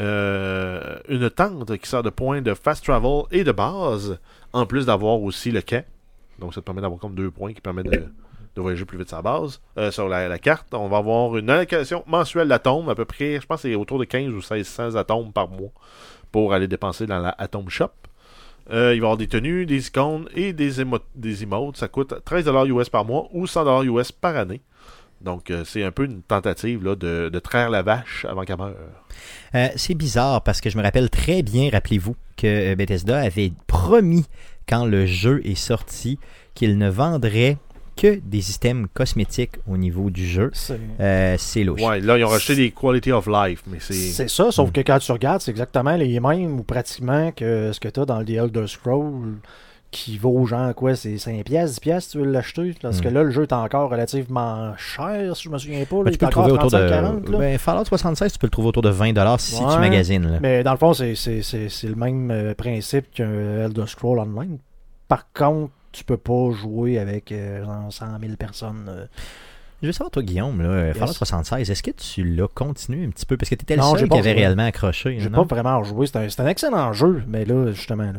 Euh, 0.00 0.98
une 1.08 1.28
tente 1.28 1.76
qui 1.76 1.88
sert 1.88 2.02
de 2.02 2.10
point 2.10 2.40
de 2.40 2.54
fast 2.54 2.84
travel 2.84 3.22
et 3.32 3.42
de 3.42 3.52
base, 3.52 4.18
en 4.52 4.64
plus 4.64 4.86
d'avoir 4.86 5.20
aussi 5.20 5.50
le 5.50 5.60
quai. 5.60 5.84
Donc 6.38 6.54
ça 6.54 6.60
te 6.60 6.66
permet 6.66 6.80
d'avoir 6.80 7.00
comme 7.00 7.14
deux 7.14 7.30
points 7.30 7.52
qui 7.52 7.60
permettent 7.60 7.90
de, 7.90 8.06
voyager 8.56 8.84
plus 8.84 8.98
vite 8.98 9.08
sur 9.08 9.16
la 9.16 9.22
base. 9.22 9.60
Euh, 9.76 9.90
sur 9.90 10.08
la, 10.08 10.38
carte, 10.38 10.72
on 10.72 10.88
va 10.88 10.98
avoir 10.98 11.36
une 11.36 11.50
allocation 11.50 12.04
mensuelle 12.06 12.48
d'atomes, 12.48 12.88
à 12.88 12.94
peu 12.94 13.04
près, 13.04 13.40
je 13.40 13.46
pense 13.46 13.62
c'est 13.62 13.74
autour 13.74 13.98
de 13.98 14.04
15 14.04 14.28
ou 14.28 14.36
1600 14.36 14.94
atomes 14.94 15.32
par 15.32 15.48
mois 15.48 15.70
pour 16.30 16.52
aller 16.52 16.68
dépenser 16.68 17.06
dans 17.06 17.18
la 17.18 17.34
Atom 17.38 17.68
Shop. 17.68 17.90
Euh, 18.70 18.94
il 18.94 19.00
va 19.00 19.06
y 19.06 19.06
avoir 19.06 19.16
des 19.16 19.28
tenues, 19.28 19.64
des 19.64 19.88
icônes 19.88 20.28
et 20.34 20.52
des, 20.52 20.72
des 21.14 21.42
emotes. 21.42 21.76
Ça 21.76 21.88
coûte 21.88 22.12
13$ 22.26 22.68
US 22.68 22.88
par 22.88 23.04
mois 23.04 23.28
ou 23.32 23.46
100$ 23.46 23.84
US 23.86 24.12
par 24.12 24.36
année. 24.36 24.60
Donc, 25.20 25.50
euh, 25.50 25.64
c'est 25.64 25.82
un 25.82 25.90
peu 25.90 26.04
une 26.04 26.22
tentative 26.22 26.84
là, 26.84 26.94
de, 26.94 27.28
de 27.28 27.38
traire 27.38 27.70
la 27.70 27.82
vache 27.82 28.24
avant 28.28 28.42
qu'elle 28.44 28.58
meure. 28.58 28.74
Euh, 29.54 29.68
c'est 29.76 29.94
bizarre 29.94 30.42
parce 30.42 30.60
que 30.60 30.70
je 30.70 30.78
me 30.78 30.82
rappelle 30.82 31.10
très 31.10 31.42
bien, 31.42 31.70
rappelez-vous, 31.70 32.14
que 32.36 32.72
euh, 32.72 32.76
Bethesda 32.76 33.18
avait 33.20 33.52
promis 33.66 34.26
quand 34.68 34.84
le 34.84 35.06
jeu 35.06 35.40
est 35.44 35.54
sorti 35.56 36.18
qu'il 36.54 36.78
ne 36.78 36.88
vendrait 36.88 37.56
que 37.96 38.20
des 38.24 38.52
items 38.52 38.86
cosmétiques 38.94 39.56
au 39.66 39.76
niveau 39.76 40.08
du 40.10 40.24
jeu. 40.24 40.50
C'est 40.54 40.78
Euh, 41.00 41.34
c'est 41.36 41.64
louche. 41.64 41.82
Ouais, 41.82 42.00
là, 42.00 42.16
ils 42.16 42.24
ont 42.24 42.28
rajouté 42.28 42.54
des 42.54 42.70
quality 42.70 43.10
of 43.10 43.26
life, 43.26 43.62
mais 43.66 43.78
c'est. 43.80 43.92
c'est 43.94 44.28
ça, 44.28 44.52
sauf 44.52 44.70
que 44.70 44.80
quand 44.82 45.00
tu 45.00 45.10
regardes, 45.10 45.40
c'est 45.40 45.50
exactement 45.50 45.96
les 45.96 46.20
mêmes 46.20 46.60
ou 46.60 46.62
pratiquement 46.62 47.32
que 47.32 47.72
ce 47.72 47.80
que 47.80 47.88
tu 47.88 47.98
as 47.98 48.04
dans 48.04 48.20
le 48.20 48.24
The 48.24 48.30
Elder 48.30 48.68
Scroll 48.68 49.38
qui 49.90 50.18
vaut 50.18 50.44
genre 50.44 50.74
quoi, 50.74 50.94
c'est 50.94 51.16
5 51.16 51.44
pièces, 51.44 51.72
10 51.74 51.80
pièces 51.80 52.08
tu 52.10 52.18
veux 52.18 52.24
l'acheter? 52.24 52.74
Parce 52.82 53.00
que 53.00 53.08
Mm. 53.08 53.14
là 53.14 53.22
le 53.22 53.30
jeu 53.30 53.42
est 53.44 53.52
encore 53.54 53.90
relativement 53.90 54.74
cher 54.76 55.34
si 55.34 55.44
je 55.44 55.48
me 55.48 55.56
souviens 55.58 55.84
pas, 55.86 55.96
là, 55.96 56.02
Ben, 56.04 56.10
tu 56.12 56.18
peux 56.18 56.26
le 56.26 56.30
trouver 56.30 56.52
autour 56.52 56.70
de. 56.70 56.76
35-40, 56.76 57.30
là. 57.30 57.38
Ben, 57.38 57.58
Fallout 57.58 57.84
76, 57.86 58.32
tu 58.32 58.38
peux 58.38 58.46
le 58.46 58.50
trouver 58.50 58.68
autour 58.68 58.82
de 58.82 58.90
20$ 58.90 59.40
si 59.40 59.56
tu 59.58 59.64
magasines. 59.78 60.30
là. 60.30 60.38
Mais 60.42 60.62
dans 60.62 60.72
le 60.72 60.78
fond, 60.78 60.92
c'est, 60.92 61.14
le 61.14 61.94
même 61.94 62.30
euh, 62.30 62.54
principe 62.54 63.10
qu'un 63.14 63.64
Elder 63.64 63.86
Scroll 63.86 64.18
Online. 64.18 64.58
Par 65.08 65.32
contre, 65.32 65.72
tu 65.92 66.04
peux 66.04 66.18
pas 66.18 66.50
jouer 66.52 66.98
avec 66.98 67.32
euh, 67.32 67.64
genre 67.64 67.90
100 67.90 68.06
000 68.20 68.32
personnes. 68.36 68.86
euh. 68.90 69.06
Je 69.80 69.86
veux 69.86 69.92
savoir, 69.92 70.10
toi, 70.10 70.24
Guillaume, 70.24 70.60
là, 70.60 70.88
Yes. 70.88 70.96
Fallout 70.96 71.12
76, 71.12 71.70
est-ce 71.70 71.82
que 71.84 71.92
tu 71.92 72.24
l'as 72.24 72.48
continué 72.48 73.06
un 73.06 73.10
petit 73.10 73.24
peu? 73.24 73.36
Parce 73.36 73.48
que 73.48 73.54
tu 73.54 73.62
étais 73.62 73.76
le 73.76 73.82
Non, 73.82 73.94
seul 73.96 74.08
qui 74.08 74.18
avait 74.18 74.32
réellement 74.32 74.64
accroché. 74.64 75.18
J'ai 75.20 75.30
pas 75.30 75.44
vraiment 75.44 75.78
rejoué. 75.78 76.08
C'est 76.08 76.16
un, 76.40 76.44
un 76.44 76.48
excellent 76.48 76.92
jeu, 76.92 77.22
mais 77.28 77.44
là, 77.44 77.70
justement, 77.70 78.10
là, 78.10 78.18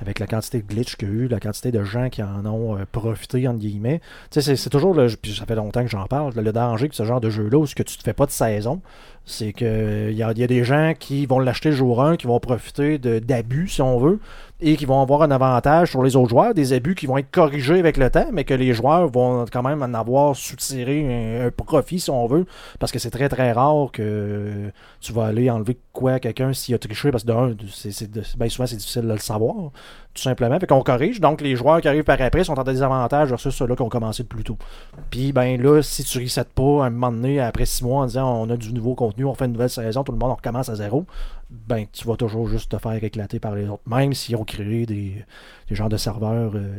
avec 0.00 0.18
la 0.18 0.26
quantité 0.26 0.60
de 0.60 0.66
glitch 0.66 0.96
qu'il 0.96 1.08
y 1.08 1.10
a 1.12 1.14
eu, 1.14 1.28
la 1.28 1.38
quantité 1.38 1.70
de 1.70 1.84
gens 1.84 2.08
qui 2.10 2.20
en 2.22 2.44
ont 2.46 2.76
euh, 2.76 2.84
profité, 2.90 3.46
entre 3.46 3.60
guillemets, 3.60 4.00
c'est, 4.30 4.70
toujours, 4.70 4.94
le, 4.94 5.06
puis 5.08 5.34
ça 5.34 5.46
fait 5.46 5.54
longtemps 5.54 5.84
que 5.84 5.90
j'en 5.90 6.06
parle, 6.06 6.34
le 6.34 6.52
danger 6.52 6.88
de 6.88 6.94
ce 6.94 7.04
genre 7.04 7.20
de 7.20 7.30
jeu-là, 7.30 7.58
où 7.58 7.66
ce 7.66 7.76
que 7.76 7.84
tu 7.84 7.96
te 7.96 8.02
fais 8.02 8.12
pas 8.12 8.26
de 8.26 8.32
saison, 8.32 8.80
c'est 9.24 9.52
que 9.52 10.10
il 10.10 10.14
y 10.14 10.18
y 10.18 10.22
a 10.22 10.32
des 10.46 10.64
gens 10.64 10.94
qui 10.98 11.26
vont 11.26 11.38
l'acheter 11.38 11.72
jour 11.72 12.02
1, 12.02 12.16
qui 12.16 12.26
vont 12.26 12.40
profiter 12.40 12.98
d'abus, 12.98 13.68
si 13.68 13.82
on 13.82 13.98
veut, 13.98 14.18
et 14.60 14.76
qui 14.76 14.84
vont 14.84 15.00
avoir 15.02 15.22
un 15.22 15.30
avantage 15.30 15.90
sur 15.90 16.02
les 16.02 16.16
autres 16.16 16.30
joueurs, 16.30 16.54
des 16.54 16.72
abus 16.72 16.94
qui 16.94 17.06
vont 17.06 17.18
être 17.18 17.30
corrigés 17.30 17.78
avec 17.78 17.96
le 17.96 18.10
temps, 18.10 18.28
mais 18.32 18.44
que 18.44 18.54
les 18.54 18.72
joueurs 18.72 19.08
vont 19.08 19.44
quand 19.52 19.62
même 19.62 19.82
en 19.82 19.94
avoir 19.94 20.36
soutiré 20.36 21.40
un, 21.40 21.46
un 21.46 21.50
profit, 21.50 22.00
si 22.00 22.10
on 22.10 22.26
veut, 22.26 22.46
parce 22.78 22.92
que 22.92 22.98
c'est 22.98 23.10
très 23.10 23.28
très 23.28 23.52
rare 23.52 23.90
que 23.92 24.70
tu 25.00 25.12
vas 25.12 25.26
aller 25.26 25.50
enlever 25.50 25.76
quoi 25.92 26.12
à 26.14 26.20
quelqu'un 26.20 26.52
s'il 26.52 26.74
a 26.74 26.78
triché, 26.78 27.10
parce 27.10 27.22
que 27.24 27.28
d'un, 27.28 27.54
c'est, 27.70 28.10
de- 28.10 28.22
ben 28.36 28.48
souvent 28.48 28.66
c'est 28.66 28.76
difficile 28.76 29.02
de 29.02 29.08
le 29.12 29.18
savoir, 29.18 29.54
tout 30.14 30.22
simplement. 30.22 30.58
Fait 30.58 30.66
qu'on 30.66 30.82
corrige, 30.82 31.20
donc 31.20 31.40
les 31.40 31.54
joueurs 31.56 31.80
qui 31.80 31.88
arrivent 31.88 32.04
par 32.04 32.20
après 32.20 32.44
sont 32.44 32.58
en 32.58 32.64
désavantage 32.64 33.28
versus 33.28 33.54
ceux-là 33.54 33.76
qui 33.76 33.82
ont 33.82 33.88
commencé 33.88 34.24
plus 34.24 34.44
tôt. 34.44 34.56
Puis 35.10 35.32
ben 35.32 35.60
là, 35.60 35.82
si 35.82 36.04
tu 36.04 36.18
reset 36.18 36.44
pas 36.54 36.84
un 36.86 36.90
moment 36.90 37.12
donné, 37.12 37.40
après 37.40 37.66
six 37.66 37.84
mois, 37.84 38.02
en 38.02 38.06
disant 38.06 38.42
on 38.42 38.48
a 38.50 38.56
du 38.56 38.72
nouveau 38.72 38.94
contenu, 38.94 39.24
on 39.24 39.34
fait 39.34 39.44
une 39.46 39.52
nouvelle 39.52 39.70
saison, 39.70 40.02
tout 40.04 40.12
le 40.12 40.18
monde 40.18 40.30
on 40.30 40.34
recommence 40.36 40.68
à 40.68 40.74
zéro, 40.74 41.04
ben 41.50 41.84
tu 41.92 42.06
vas 42.06 42.16
toujours 42.16 42.48
juste 42.48 42.70
te 42.72 42.78
faire 42.78 43.02
éclater 43.04 43.38
par 43.38 43.54
les 43.54 43.68
autres, 43.68 43.82
même 43.86 44.14
s'ils 44.14 44.36
ont 44.36 44.44
créé 44.44 44.86
des, 44.86 45.24
des 45.68 45.74
genres 45.74 45.88
de 45.90 45.96
serveurs. 45.98 46.52
euh, 46.54 46.78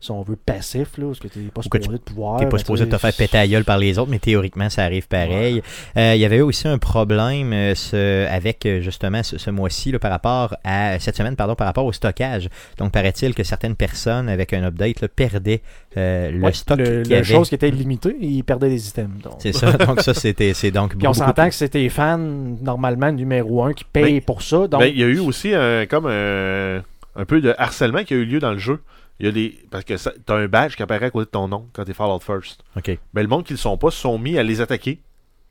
si 0.00 0.12
on 0.12 0.22
veut 0.22 0.36
passifs, 0.36 0.96
là, 0.96 1.06
parce 1.06 1.18
que 1.18 1.26
t'es 1.28 1.40
pas 1.52 1.60
supposé 1.62 1.88
de 1.88 1.96
pouvoir. 1.96 2.38
T'es 2.38 2.44
pas 2.46 2.52
ben, 2.52 2.58
supposé 2.58 2.84
tu 2.84 2.90
te 2.90 2.98
faire 2.98 3.12
péter 3.12 3.36
à 3.38 3.46
gueule 3.48 3.64
par 3.64 3.78
les 3.78 3.98
autres, 3.98 4.10
mais 4.10 4.20
théoriquement, 4.20 4.70
ça 4.70 4.84
arrive 4.84 5.08
pareil. 5.08 5.60
Euh, 5.96 6.14
Il 6.14 6.20
y 6.20 6.24
avait 6.24 6.36
eu 6.36 6.42
aussi 6.42 6.68
un 6.68 6.78
problème 6.78 7.52
euh, 7.52 7.74
ce- 7.74 8.26
avec 8.28 8.64
euh, 8.66 8.80
justement 8.80 9.22
ce, 9.24 9.38
ce 9.38 9.50
mois-ci 9.50 9.92
par 9.98 10.10
rapport 10.12 10.54
à 10.62 10.98
cette 11.00 11.16
semaine, 11.16 11.34
pardon, 11.34 11.56
par 11.56 11.66
rapport 11.66 11.84
au 11.84 11.92
stockage. 11.92 12.48
Donc, 12.78 12.92
paraît-il 12.92 13.34
que 13.34 13.42
certaines 13.42 13.74
personnes 13.74 14.28
avec 14.28 14.52
un 14.52 14.62
update 14.62 15.00
là, 15.00 15.08
perdaient 15.08 15.62
euh, 15.96 16.30
le 16.30 16.40
ouais, 16.42 16.52
stock 16.52 16.78
le- 16.78 17.02
la 17.02 17.16
avait. 17.16 17.24
chose 17.24 17.48
qui 17.48 17.56
était 17.56 17.70
limitée, 17.70 18.16
ils 18.20 18.44
perdaient 18.44 18.68
des 18.68 18.88
items. 18.88 19.10
C'est 19.40 19.52
ça. 19.52 19.72
Donc, 19.72 20.00
ça, 20.02 20.14
c'était 20.14 20.54
c'est 20.54 20.70
donc 20.70 20.96
Puis 20.96 21.08
on 21.08 21.12
s'entend 21.12 21.48
que 21.48 21.54
c'est 21.54 21.70
tes 21.70 21.88
fans, 21.88 22.18
normalement, 22.18 23.10
numéro 23.10 23.64
un, 23.64 23.72
qui 23.72 23.84
payent 23.84 24.20
Ben, 24.20 24.20
pour 24.20 24.42
ça. 24.42 24.68
Donc, 24.68 24.80
Ben, 24.80 24.86
il 24.86 24.98
y 24.98 25.02
a 25.02 25.06
eu 25.06 25.18
aussi 25.18 25.52
un, 25.54 25.86
comme 25.86 26.06
un, 26.06 26.82
un 27.16 27.24
peu 27.26 27.40
de 27.40 27.52
harcèlement 27.58 28.04
qui 28.04 28.14
a 28.14 28.16
eu 28.16 28.24
lieu 28.24 28.38
dans 28.38 28.52
le 28.52 28.58
jeu. 28.58 28.80
Il 29.20 29.26
y 29.26 29.28
a 29.28 29.32
des. 29.32 29.58
Parce 29.70 29.84
que 29.84 29.94
t'as 30.24 30.36
un 30.36 30.46
badge 30.46 30.76
qui 30.76 30.82
apparaît 30.82 31.06
à 31.06 31.10
côté 31.10 31.26
de 31.26 31.30
ton 31.30 31.48
nom 31.48 31.68
quand 31.72 31.84
t'es 31.84 31.92
Fallout 31.94 32.20
First. 32.20 32.62
OK. 32.76 32.96
Ben, 33.14 33.22
le 33.22 33.28
monde 33.28 33.44
qui 33.44 33.52
le 33.52 33.58
sont 33.58 33.76
pas 33.76 33.90
se 33.90 33.98
sont 34.00 34.18
mis 34.18 34.38
à 34.38 34.42
les 34.42 34.60
attaquer, 34.60 35.00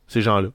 ces 0.07 0.21
gens-là. 0.21 0.49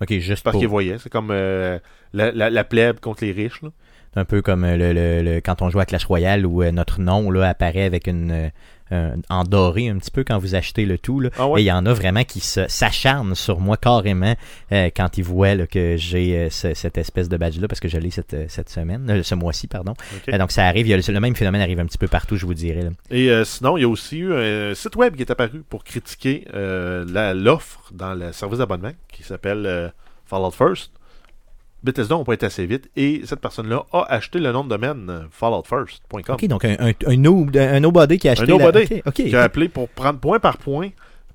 OK, 0.00 0.12
juste 0.18 0.42
Parce 0.42 0.52
pour- 0.54 0.60
qu'ils 0.60 0.68
voyaient. 0.68 0.98
C'est 0.98 1.10
comme 1.10 1.30
euh, 1.30 1.78
la, 2.12 2.30
la, 2.32 2.50
la 2.50 2.64
plèbe 2.64 3.00
contre 3.00 3.24
les 3.24 3.32
riches. 3.32 3.62
Là. 3.62 3.70
un 4.14 4.24
peu 4.24 4.40
comme 4.42 4.64
euh, 4.64 4.76
le, 4.76 4.92
le- 4.92 5.22
le- 5.22 5.40
quand 5.40 5.60
on 5.62 5.70
joue 5.70 5.78
à 5.80 5.86
Clash 5.86 6.04
Royale 6.06 6.44
où 6.46 6.62
euh, 6.62 6.70
notre 6.70 7.00
nom 7.00 7.30
là, 7.30 7.48
apparaît 7.48 7.84
avec 7.84 8.06
une 8.06 8.30
euh, 8.30 8.48
en 8.92 9.44
doré 9.44 9.88
un 9.88 9.96
petit 9.98 10.10
peu 10.10 10.22
quand 10.24 10.38
vous 10.38 10.54
achetez 10.54 10.84
le 10.86 10.98
tout. 10.98 11.20
Là. 11.20 11.30
Ah 11.38 11.46
ouais? 11.48 11.60
Et 11.60 11.64
il 11.64 11.66
y 11.66 11.72
en 11.72 11.84
a 11.86 11.92
vraiment 11.92 12.24
qui 12.24 12.40
s'acharnent 12.40 13.34
sur 13.34 13.60
moi 13.60 13.76
carrément 13.76 14.34
euh, 14.72 14.90
quand 14.96 15.18
ils 15.18 15.24
voient 15.24 15.54
là, 15.54 15.66
que 15.66 15.96
j'ai 15.96 16.36
euh, 16.36 16.50
ce- 16.50 16.74
cette 16.74 16.98
espèce 16.98 17.28
de 17.28 17.36
badge-là, 17.36 17.68
parce 17.68 17.80
que 17.80 17.88
je 17.88 17.98
l'ai 17.98 18.10
cette, 18.10 18.34
euh, 18.34 18.44
cette 18.48 18.68
semaine, 18.70 19.08
euh, 19.10 19.22
ce 19.22 19.34
mois-ci, 19.34 19.66
pardon. 19.66 19.94
Euh, 20.32 20.38
donc 20.38 20.52
ça 20.52 20.66
arrive, 20.66 20.86
il 20.86 20.90
y 20.90 20.94
a 20.94 20.96
le, 20.96 21.02
le 21.12 21.20
même 21.20 21.34
phénomène 21.36 21.60
arrive 21.62 21.80
un 21.80 21.86
petit 21.86 21.98
peu 21.98 22.08
partout, 22.08 22.36
je 22.36 22.46
vous 22.46 22.54
dirais. 22.54 22.82
là. 22.82 22.90
Et 23.10 23.30
euh, 23.30 23.44
sinon, 23.44 23.76
il 23.76 23.82
y 23.82 23.84
a 23.84 23.88
aussi 23.88 24.18
eu 24.18 24.32
un 24.34 24.74
site 24.74 24.96
web 24.96 25.16
qui 25.16 25.22
est 25.22 25.30
apparu 25.30 25.62
pour 25.68 25.84
critiquer 25.84 26.46
euh, 26.54 27.04
l'offre 27.34 27.90
dans 27.92 28.14
le 28.14 28.32
service 28.32 28.58
d'abonnement 28.58 28.92
qui 29.12 29.22
s'appelle 29.22 29.64
euh, 29.66 29.88
Fallout 30.26 30.50
First. 30.52 30.90
Bethesda 31.82 32.14
n'ont 32.16 32.24
pas 32.24 32.34
été 32.34 32.46
assez 32.46 32.66
vite 32.66 32.90
et 32.96 33.22
cette 33.24 33.40
personne-là 33.40 33.84
a 33.92 34.02
acheté 34.12 34.38
le 34.40 34.50
nom 34.52 34.64
de 34.64 34.68
domaine 34.70 35.26
falloutfirst.com. 35.30 36.34
OK, 36.34 36.46
donc 36.48 36.64
un, 36.64 36.76
un, 36.80 36.92
un, 37.06 37.16
no- 37.16 37.46
un 37.54 37.80
nobody 37.80 38.18
qui 38.18 38.28
a 38.28 38.32
acheté... 38.32 38.52
Un 38.52 38.58
la- 38.58 38.64
nobody 38.64 39.02
qui 39.14 39.34
a 39.36 39.42
appelé 39.42 39.68
pour 39.68 39.88
prendre 39.88 40.18
point 40.18 40.38
par 40.40 40.58
point 40.58 40.90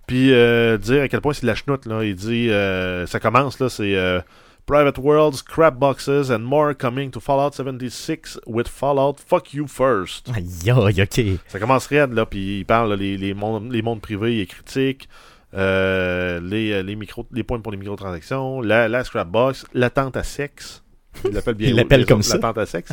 puis 0.08 0.34
euh, 0.34 0.77
dire 0.77 1.04
à 1.04 1.08
quel 1.08 1.21
point 1.21 1.34
c'est 1.34 1.43
de 1.43 1.47
la 1.47 1.56
chenoute. 1.56 1.86
Là. 1.86 2.04
Il 2.04 2.15
dit, 2.15 2.49
euh, 2.49 3.06
ça 3.08 3.19
commence, 3.21 3.60
là, 3.60 3.69
c'est 3.69 3.95
euh, 3.95 4.19
Private 4.65 4.97
Worlds, 4.97 5.41
Crap 5.47 5.77
Boxes 5.77 6.30
and 6.32 6.39
more 6.39 6.73
coming 6.77 7.12
to 7.12 7.21
Fallout 7.21 7.51
76 7.54 8.41
with 8.45 8.67
Fallout 8.67 9.15
Fuck 9.25 9.54
You 9.54 9.67
First. 9.67 10.30
Aïe, 10.36 10.71
OK. 10.71 11.21
Ça 11.47 11.60
commence 11.60 11.88
raide, 11.88 12.12
là, 12.13 12.25
puis 12.25 12.60
il 12.60 12.65
parle, 12.65 12.89
là, 12.89 12.95
les, 12.97 13.15
les, 13.15 13.34
mondes, 13.34 13.71
les 13.71 13.82
mondes 13.82 14.01
privés, 14.01 14.36
il 14.36 14.41
est 14.41 14.45
critique, 14.47 15.08
les, 15.53 15.59
euh, 15.59 16.83
les, 16.83 16.95
micro, 16.95 17.27
les 17.31 17.43
points 17.43 17.59
pour 17.59 17.71
les 17.71 17.77
microtransactions, 17.77 18.61
la, 18.61 18.87
la 18.87 19.03
Scrapbox, 19.03 19.65
l'attente 19.73 20.17
à 20.17 20.23
sexe. 20.23 20.83
Il 21.25 21.31
l'appelle 21.31 21.55
bien 21.55 21.69
Il 21.69 21.75
l'appelle 21.75 22.05
comme 22.05 22.19
autres, 22.19 22.27
ça. 22.29 22.35
L'attente 22.35 22.57
à 22.57 22.65
sexe. 22.65 22.91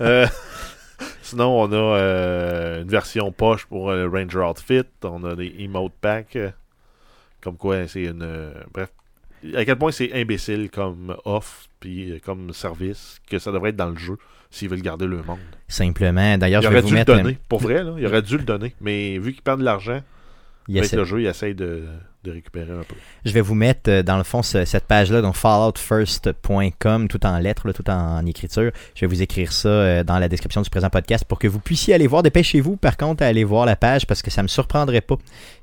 Euh, 0.00 0.26
sinon, 1.22 1.60
on 1.62 1.72
a 1.72 1.76
euh, 1.76 2.82
une 2.82 2.88
version 2.88 3.30
poche 3.32 3.66
pour 3.66 3.90
euh, 3.90 4.08
Ranger 4.08 4.40
Outfit, 4.40 4.82
on 5.02 5.24
a 5.24 5.36
des 5.36 5.54
emote 5.58 5.92
packs, 6.00 6.36
euh, 6.36 6.50
comme 7.40 7.56
quoi 7.56 7.86
c'est 7.86 8.04
une... 8.04 8.22
euh, 8.22 8.52
bref, 8.72 8.90
à 9.54 9.64
quel 9.64 9.76
point 9.76 9.92
c'est 9.92 10.12
imbécile 10.14 10.70
comme 10.70 11.16
offre, 11.24 11.66
puis 11.78 12.12
euh, 12.12 12.18
comme 12.24 12.52
service, 12.52 13.18
que 13.28 13.38
ça 13.38 13.52
devrait 13.52 13.70
être 13.70 13.76
dans 13.76 13.90
le 13.90 13.96
jeu, 13.98 14.16
s'ils 14.50 14.68
veulent 14.68 14.82
garder 14.82 15.06
le 15.06 15.22
monde. 15.22 15.38
Simplement, 15.68 16.38
d'ailleurs, 16.38 16.62
Il 16.62 16.64
je 16.64 16.68
vais 16.70 16.74
aurait 16.76 16.82
vous 16.82 16.88
dû 16.88 16.96
le 16.96 17.04
donner. 17.04 17.38
Pour 17.48 17.60
vrai, 17.60 17.82
là, 17.84 17.94
il 17.98 18.06
aurait 18.06 18.22
dû 18.22 18.38
le 18.38 18.44
donner. 18.44 18.74
Mais 18.80 19.18
vu 19.18 19.32
qu'il 19.32 19.42
perd 19.42 19.60
de 19.60 19.64
l'argent, 19.64 20.00
il 20.68 20.78
avec 20.78 20.92
le 20.92 21.04
jeu, 21.04 21.20
il 21.22 21.26
essaye 21.26 21.54
de, 21.54 21.84
de 22.24 22.30
récupérer 22.30 22.72
un 22.72 22.82
peu. 22.82 22.94
Je 23.24 23.32
vais 23.32 23.40
vous 23.40 23.54
mettre 23.54 23.90
euh, 23.90 24.02
dans 24.02 24.16
le 24.16 24.24
fond 24.24 24.42
ce- 24.42 24.64
cette 24.64 24.84
page-là, 24.86 25.20
donc 25.22 25.34
falloutfirst.com, 25.36 27.08
tout 27.08 27.26
en 27.26 27.38
lettres, 27.38 27.66
là, 27.66 27.72
tout 27.72 27.88
en, 27.90 28.18
en 28.18 28.26
écriture. 28.26 28.70
Je 28.94 29.00
vais 29.02 29.06
vous 29.06 29.22
écrire 29.22 29.52
ça 29.52 29.68
euh, 29.68 30.04
dans 30.04 30.18
la 30.18 30.28
description 30.28 30.62
du 30.62 30.70
présent 30.70 30.90
podcast 30.90 31.24
pour 31.24 31.38
que 31.38 31.48
vous 31.48 31.58
puissiez 31.60 31.94
aller 31.94 32.06
voir. 32.06 32.22
Dépêchez-vous, 32.22 32.76
par 32.76 32.96
contre, 32.96 33.22
à 33.22 33.26
aller 33.26 33.44
voir 33.44 33.66
la 33.66 33.76
page 33.76 34.06
parce 34.06 34.22
que 34.22 34.30
ça 34.30 34.42
me 34.42 34.48
surprendrait 34.48 35.00
pas 35.00 35.16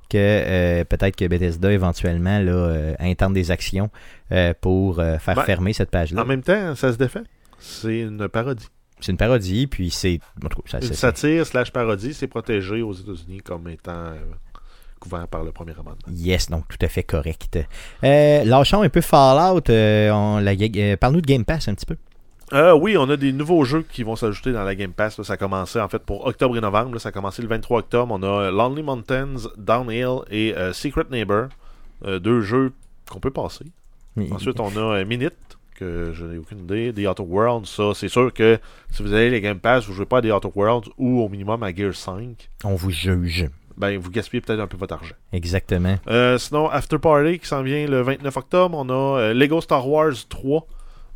que 0.09 0.17
euh, 0.17 0.83
peut-être 0.83 1.15
que 1.15 1.25
Bethesda 1.25 1.71
éventuellement 1.71 2.39
là, 2.39 2.51
euh, 2.51 2.93
intente 2.99 3.33
des 3.33 3.49
actions 3.51 3.89
euh, 4.31 4.53
pour 4.59 4.97
faire 4.97 5.35
Ben, 5.35 5.43
fermer 5.43 5.73
cette 5.73 5.89
page-là. 5.89 6.21
En 6.21 6.25
même 6.25 6.41
temps, 6.43 6.75
ça 6.75 6.91
se 6.91 6.97
défait. 6.97 7.23
C'est 7.59 7.99
une 8.01 8.27
parodie. 8.27 8.67
C'est 8.99 9.11
une 9.13 9.17
parodie, 9.17 9.65
puis 9.67 9.89
c'est. 9.89 10.19
ça- 10.67 10.77
Une 10.79 10.83
c'est- 10.87 10.93
satire 10.93 11.45
slash 11.47 11.71
parodie, 11.71 12.13
c'est 12.13 12.27
protégé 12.27 12.81
aux 12.83 12.93
États-Unis 12.93 13.39
comme 13.41 13.67
étant 13.69 14.11
couvert 15.01 15.27
par 15.27 15.43
le 15.43 15.51
premier 15.51 15.73
amendement. 15.73 15.95
Yes, 16.09 16.49
donc 16.49 16.65
tout 16.69 16.77
à 16.85 16.87
fait 16.87 17.03
correct. 17.03 17.59
Euh, 18.05 18.43
lâchons 18.45 18.81
un 18.83 18.89
peu 18.89 19.01
Fallout. 19.01 19.69
euh, 19.69 20.09
on, 20.11 20.37
la, 20.39 20.51
euh, 20.53 20.95
Parle-nous 20.95 21.21
de 21.21 21.25
Game 21.27 21.43
Pass 21.43 21.67
un 21.67 21.73
petit 21.73 21.85
peu. 21.85 21.97
Euh, 22.53 22.73
oui, 22.73 22.97
on 22.97 23.09
a 23.09 23.15
des 23.17 23.31
nouveaux 23.31 23.63
jeux 23.63 23.85
qui 23.89 24.03
vont 24.03 24.15
s'ajouter 24.17 24.51
dans 24.51 24.63
la 24.63 24.75
Game 24.75 24.91
Pass. 24.93 25.17
là. 25.17 25.23
Ça 25.23 25.33
a 25.33 25.37
commencé 25.37 25.79
en 25.79 25.87
fait 25.89 25.99
pour 26.03 26.25
octobre 26.25 26.57
et 26.57 26.61
novembre. 26.61 26.93
là. 26.93 26.99
Ça 26.99 27.09
a 27.09 27.11
commencé 27.11 27.41
le 27.41 27.47
23 27.47 27.79
octobre. 27.79 28.13
On 28.17 28.21
a 28.23 28.27
euh, 28.47 28.51
Lonely 28.51 28.83
Mountains, 28.83 29.35
Downhill 29.57 30.19
et 30.29 30.53
euh, 30.55 30.73
Secret 30.73 31.05
Neighbor. 31.11 31.47
Euh, 32.05 32.19
deux 32.19 32.41
jeux 32.41 32.73
qu'on 33.09 33.19
peut 33.19 33.31
passer. 33.31 33.65
Ensuite, 34.31 34.59
on 34.59 34.75
a 34.75 34.97
euh, 34.97 35.05
Minute, 35.05 35.33
que 35.75 36.11
je 36.13 36.25
n'ai 36.25 36.37
aucune 36.37 36.59
idée. 36.59 36.91
The 36.93 37.07
Outer 37.07 37.23
Worlds, 37.23 37.67
ça, 37.67 37.91
c'est 37.95 38.09
sûr 38.09 38.33
que 38.33 38.59
si 38.91 39.01
vous 39.01 39.13
avez 39.13 39.29
les 39.29 39.39
Game 39.39 39.59
Pass, 39.59 39.85
vous 39.85 39.93
jouez 39.93 40.05
pas 40.05 40.17
à 40.17 40.21
The 40.21 40.25
Outer 40.33 40.49
Worlds 40.53 40.89
ou 40.97 41.21
au 41.21 41.29
minimum 41.29 41.63
à 41.63 41.73
Gear 41.73 41.95
5, 41.95 42.49
On 42.65 42.75
vous 42.75 42.91
juge. 42.91 43.47
Ben 43.81 43.97
vous 43.99 44.11
gaspillez 44.11 44.41
peut-être 44.41 44.59
un 44.59 44.67
peu 44.67 44.77
votre 44.77 44.93
argent. 44.93 45.15
Exactement. 45.33 45.97
Euh, 46.07 46.37
sinon, 46.37 46.69
After 46.69 46.99
Party 46.99 47.39
qui 47.39 47.47
s'en 47.47 47.63
vient 47.63 47.87
le 47.87 48.01
29 48.01 48.37
octobre, 48.37 48.77
on 48.77 48.87
a 48.89 49.19
euh, 49.19 49.33
Lego 49.33 49.59
Star 49.59 49.87
Wars 49.87 50.13
3 50.29 50.67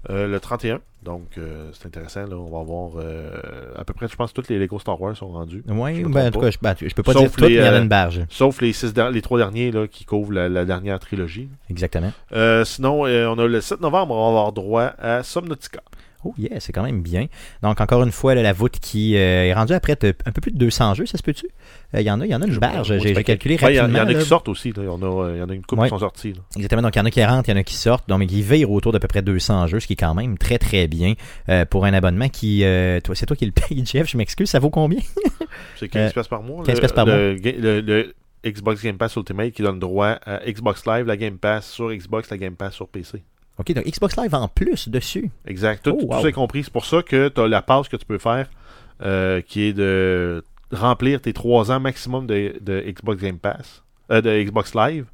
euh, 0.09 0.27
le 0.27 0.39
31. 0.39 0.81
Donc, 1.03 1.37
euh, 1.37 1.69
c'est 1.73 1.85
intéressant. 1.85 2.25
Là. 2.25 2.35
On 2.35 2.49
va 2.49 2.59
avoir 2.59 2.93
euh, 2.97 3.29
à 3.77 3.83
peu 3.85 3.93
près, 3.93 4.07
je 4.07 4.15
pense, 4.15 4.33
tous 4.33 4.49
les 4.49 4.57
Lego 4.57 4.79
Star 4.79 4.99
Wars 4.99 5.15
sont 5.15 5.27
rendus. 5.27 5.63
Oui, 5.67 6.03
ben, 6.03 6.27
en 6.27 6.31
tout 6.31 6.39
cas, 6.39 6.49
je, 6.49 6.57
ben, 6.59 6.75
je 6.81 6.93
peux 6.95 7.03
pas 7.03 7.13
Sauf 7.13 7.21
dire 7.21 7.31
tout, 7.31 7.41
mais 7.43 7.49
il 7.51 7.55
y 7.55 7.59
a 7.59 7.77
une 7.77 7.87
barge. 7.87 8.21
Sauf 8.29 8.61
les, 8.61 8.73
six 8.73 8.93
les 9.11 9.21
trois 9.21 9.37
derniers 9.37 9.71
là, 9.71 9.87
qui 9.87 10.03
couvrent 10.05 10.33
la, 10.33 10.49
la 10.49 10.65
dernière 10.65 10.99
trilogie. 10.99 11.47
Exactement. 11.69 12.11
Euh, 12.31 12.65
sinon, 12.65 13.01
on 13.01 13.39
a 13.39 13.47
le 13.47 13.61
7 13.61 13.81
novembre, 13.81 14.15
on 14.15 14.33
va 14.33 14.39
avoir 14.39 14.51
droit 14.51 14.93
à 14.97 15.21
Subnautica. 15.21 15.81
Oh 16.27 16.33
yeah, 16.37 16.59
c'est 16.59 16.73
quand 16.73 16.83
même 16.83 17.01
bien. 17.01 17.27
Donc 17.61 17.79
encore 17.79 18.01
une 18.03 18.11
fois, 18.11 18.33
là, 18.35 18.41
la 18.41 18.51
voûte 18.51 18.79
qui 18.81 19.15
euh, 19.15 19.45
est 19.45 19.53
rendue 19.53 19.73
après 19.73 19.93
un 19.93 20.31
peu 20.31 20.41
plus 20.41 20.51
de 20.51 20.57
200 20.57 20.95
jeux, 20.95 21.05
ça 21.05 21.17
se 21.17 21.23
peut-tu? 21.23 21.45
Euh, 21.93 22.01
Il 22.01 22.07
y 22.07 22.09
en 22.11 22.19
a, 22.19 22.25
il 22.25 22.31
y 22.31 22.35
en 22.35 22.41
a 22.41 22.45
une 22.47 22.57
barge, 22.57 22.97
j'ai 22.99 23.13
calculé 23.23 23.55
Ouais, 23.55 23.79
rapidement. 23.79 23.87
il 23.87 23.95
y 23.97 24.01
en 24.01 24.07
a 24.07 24.11
là. 24.11 24.19
qui 24.19 24.25
sortent 24.25 24.49
aussi. 24.49 24.69
là. 24.69 24.83
Il 24.83 24.85
y 24.85 24.89
en 24.89 25.01
a, 25.01 25.05
euh, 25.05 25.35
il 25.35 25.39
y 25.39 25.43
en 25.43 25.49
a 25.49 25.53
une 25.53 25.63
couple 25.63 25.81
Ouais. 25.83 25.87
qui 25.87 25.91
sont 25.91 25.99
sortis. 25.99 26.33
là. 26.33 26.39
Exactement, 26.55 26.81
donc 26.81 26.95
il 26.95 26.99
y 26.99 27.01
en 27.01 27.05
a 27.05 27.11
qui 27.11 27.23
rentrent, 27.23 27.47
il 27.49 27.51
y 27.51 27.55
en 27.55 27.59
a 27.59 27.63
qui 27.63 27.75
sortent, 27.75 28.09
donc 28.09 28.25
qui 28.25 28.41
virent 28.41 28.71
autour 28.71 28.91
d'à 28.91 28.99
peu 28.99 29.07
près 29.07 29.21
200 29.21 29.67
jeux, 29.67 29.79
ce 29.79 29.87
qui 29.87 29.93
est 29.93 29.97
quand 29.97 30.15
même 30.15 30.37
très 30.37 30.57
très 30.57 30.87
bien 30.87 31.13
euh, 31.49 31.65
pour 31.65 31.85
un 31.85 31.93
abonnement 31.93 32.29
qui... 32.29 32.63
toi, 33.03 33.15
c'est 33.15 33.25
toi 33.27 33.35
qui 33.35 33.45
le 33.45 33.51
paye, 33.51 33.85
Jeff, 33.85 34.09
je 34.09 34.17
m'excuse, 34.17 34.49
ça 34.49 34.59
vaut 34.59 34.69
combien? 34.71 34.99
C'est 35.79 35.87
15 35.89 36.09
Euh, 36.09 36.13
piastres 36.13 36.29
par 36.29 36.41
mois. 36.43 36.63
15 36.65 36.81
le, 36.81 36.87
par 36.87 37.05
le, 37.05 37.35
ga- 37.35 37.55
le- 37.57 37.81
le 37.81 38.13
Xbox 38.45 38.81
Game 38.83 38.97
Pass 38.97 39.15
Ultimate 39.15 39.51
qui 39.51 39.61
donne 39.63 39.79
droit 39.79 40.17
à 40.25 40.39
Xbox 40.45 40.85
Live, 40.85 41.05
la 41.07 41.17
Game 41.17 41.37
Pass 41.37 41.69
sur 41.71 41.91
Xbox, 41.91 42.29
la 42.29 42.37
Game 42.37 42.55
Pass 42.55 42.73
sur 42.73 42.87
PC. 42.87 43.23
Ok, 43.57 43.71
donc 43.73 43.85
Xbox 43.85 44.17
Live 44.17 44.33
en 44.35 44.47
plus 44.47 44.89
dessus. 44.89 45.31
Exact. 45.45 45.83
Tout, 45.83 45.97
Oh, 46.01 46.05
wow. 46.15 46.25
est 46.27 46.31
compris. 46.33 46.63
C'est 46.63 46.73
pour 46.73 46.85
ça 46.85 47.01
que 47.01 47.29
tu 47.29 47.39
as 47.41 47.47
la 47.47 47.61
passe 47.61 47.87
que 47.87 47.95
tu 47.95 48.05
peux 48.05 48.17
faire 48.17 48.49
euh, 49.01 49.41
qui 49.41 49.63
est 49.63 49.73
de 49.73 50.43
remplir 50.71 51.21
tes 51.21 51.33
3 51.33 51.71
ans 51.71 51.79
maximum 51.79 52.27
de, 52.27 52.55
de 52.61 52.81
Xbox 52.87 53.21
Game 53.21 53.37
Pass, 53.39 53.83
euh, 54.11 54.21
de 54.21 54.43
Xbox 54.43 54.73
Live, 54.75 55.05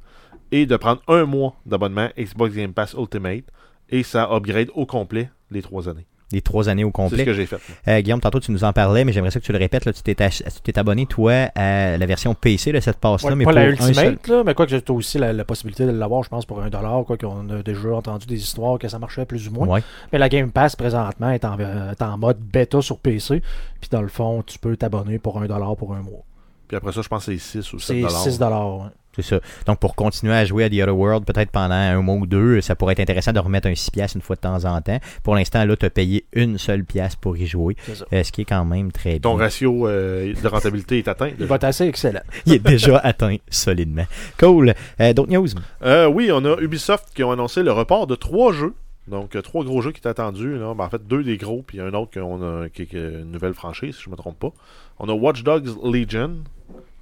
et 0.50 0.66
de 0.66 0.76
prendre 0.76 1.02
un 1.08 1.24
mois 1.24 1.54
d'abonnement 1.66 2.08
Xbox 2.18 2.54
Game 2.54 2.72
Pass 2.72 2.94
Ultimate, 2.98 3.44
et 3.90 4.02
ça 4.02 4.28
upgrade 4.32 4.70
au 4.74 4.86
complet 4.86 5.30
les 5.50 5.62
3 5.62 5.88
années. 5.88 6.06
Les 6.32 6.40
trois 6.40 6.68
années 6.68 6.84
au 6.84 6.88
C'est 6.88 7.02
ce 7.02 7.08
complet. 7.10 7.24
que 7.24 7.32
j'ai 7.34 7.46
fait. 7.46 7.58
Euh, 7.88 8.00
Guillaume, 8.00 8.20
tantôt 8.20 8.40
tu 8.40 8.50
nous 8.52 8.64
en 8.64 8.72
parlais, 8.72 9.04
mais 9.04 9.12
j'aimerais 9.12 9.30
ça 9.30 9.38
que 9.40 9.44
tu 9.44 9.52
le 9.52 9.58
répètes. 9.58 9.84
Là, 9.84 9.92
tu 9.92 10.02
t'es 10.02 10.78
abonné, 10.78 11.06
toi, 11.06 11.32
à 11.54 11.96
la 11.98 12.06
version 12.06 12.34
PC 12.34 12.72
de 12.72 12.80
cette 12.80 12.96
passe-là, 12.98 13.30
Ouais, 13.30 13.36
mais 13.36 13.44
pas 13.44 13.50
pour 13.52 13.60
la. 13.60 13.68
Ultimate, 13.68 14.28
là, 14.28 14.42
mais 14.44 14.54
quoi 14.54 14.66
que 14.66 14.70
j'ai 14.70 14.82
aussi 14.90 15.18
la, 15.18 15.32
la 15.32 15.44
possibilité 15.44 15.84
de 15.86 15.90
l'avoir, 15.92 16.22
je 16.22 16.28
pense, 16.28 16.46
pour 16.46 16.60
un 16.62 16.70
dollar, 16.70 17.04
quoi 17.04 17.16
qu'on 17.16 17.48
a 17.50 17.62
déjà 17.62 17.90
entendu 17.94 18.26
des 18.26 18.40
histoires 18.40 18.78
que 18.78 18.88
ça 18.88 18.98
marchait 18.98 19.24
plus 19.26 19.48
ou 19.48 19.52
moins. 19.52 19.68
Ouais. 19.68 19.82
Mais 20.12 20.18
la 20.18 20.28
Game 20.28 20.50
Pass, 20.50 20.74
présentement, 20.76 21.30
est 21.30 21.44
en, 21.44 21.58
est 21.58 22.02
en 22.02 22.18
mode 22.18 22.38
bêta 22.38 22.80
sur 22.80 22.98
PC. 22.98 23.42
Puis 23.80 23.88
dans 23.90 24.02
le 24.02 24.08
fond, 24.08 24.42
tu 24.46 24.58
peux 24.58 24.76
t'abonner 24.76 25.18
pour 25.18 25.40
un 25.42 25.46
dollar 25.46 25.76
pour 25.76 25.94
un 25.94 26.00
mois. 26.02 26.22
Puis 26.72 26.76
après 26.78 26.92
ça, 26.92 27.02
je 27.02 27.08
pense 27.08 27.26
que 27.26 27.32
c'est 27.36 27.60
6 27.60 27.72
ou 27.74 27.78
7 27.78 27.86
C'est 27.96 28.00
dollars. 28.00 28.22
6 28.22 28.38
dollars. 28.38 28.78
ouais. 28.78 28.86
C'est 29.14 29.20
ça. 29.20 29.40
Donc, 29.66 29.78
pour 29.78 29.94
continuer 29.94 30.32
à 30.32 30.46
jouer 30.46 30.64
à 30.64 30.70
The 30.70 30.80
Other 30.80 30.96
World, 30.96 31.26
peut-être 31.26 31.50
pendant 31.50 31.74
un 31.74 32.00
mois 32.00 32.14
ou 32.14 32.24
deux, 32.26 32.62
ça 32.62 32.74
pourrait 32.74 32.92
être 32.92 33.00
intéressant 33.00 33.34
de 33.34 33.40
remettre 33.40 33.68
un 33.68 33.74
6 33.74 33.90
piastres 33.90 34.16
une 34.16 34.22
fois 34.22 34.36
de 34.36 34.40
temps 34.40 34.64
en 34.64 34.80
temps. 34.80 34.98
Pour 35.22 35.34
l'instant, 35.34 35.66
là, 35.66 35.76
tu 35.76 35.84
as 35.84 35.90
payé 35.90 36.24
une 36.32 36.56
seule 36.56 36.82
pièce 36.84 37.14
pour 37.14 37.36
y 37.36 37.46
jouer, 37.46 37.76
C'est 37.84 37.96
ça. 37.96 38.06
euh, 38.10 38.22
ce 38.22 38.32
qui 38.32 38.40
est 38.40 38.44
quand 38.46 38.64
même 38.64 38.90
très 38.90 39.18
Ton 39.18 39.34
bien. 39.34 39.44
ratio 39.44 39.86
euh, 39.86 40.32
de 40.32 40.48
rentabilité 40.48 40.96
est 40.96 41.08
atteint. 41.08 41.28
Il 41.38 41.44
va 41.44 41.56
être 41.56 41.64
assez 41.64 41.84
excellent. 41.84 42.22
Il 42.46 42.54
est 42.54 42.58
déjà 42.66 42.96
atteint 43.04 43.36
solidement. 43.50 44.06
Cool. 44.40 44.72
Euh, 44.98 45.12
D'autres 45.12 45.30
news? 45.30 45.48
Euh, 45.84 46.06
oui, 46.08 46.30
on 46.32 46.42
a 46.46 46.56
Ubisoft 46.58 47.08
qui 47.14 47.22
ont 47.22 47.32
annoncé 47.32 47.62
le 47.62 47.72
report 47.72 48.06
de 48.06 48.14
trois 48.14 48.54
jeux. 48.54 48.72
Donc, 49.08 49.34
euh, 49.34 49.42
trois 49.42 49.64
gros 49.64 49.82
jeux 49.82 49.90
qui 49.92 49.98
étaient 49.98 50.08
attendus. 50.08 50.56
Là. 50.58 50.74
Ben, 50.74 50.84
en 50.84 50.88
fait, 50.88 51.06
deux 51.06 51.22
des 51.24 51.36
gros, 51.36 51.62
puis 51.66 51.80
un 51.80 51.92
autre 51.94 52.12
qu'on 52.18 52.42
a, 52.42 52.68
qui 52.68 52.82
est 52.82 52.92
une 52.92 53.32
nouvelle 53.32 53.54
franchise, 53.54 53.96
si 53.96 54.02
je 54.02 54.08
ne 54.08 54.12
me 54.12 54.16
trompe 54.16 54.38
pas. 54.38 54.52
On 54.98 55.08
a 55.08 55.12
Watch 55.12 55.42
Dogs 55.42 55.68
Legion. 55.84 56.38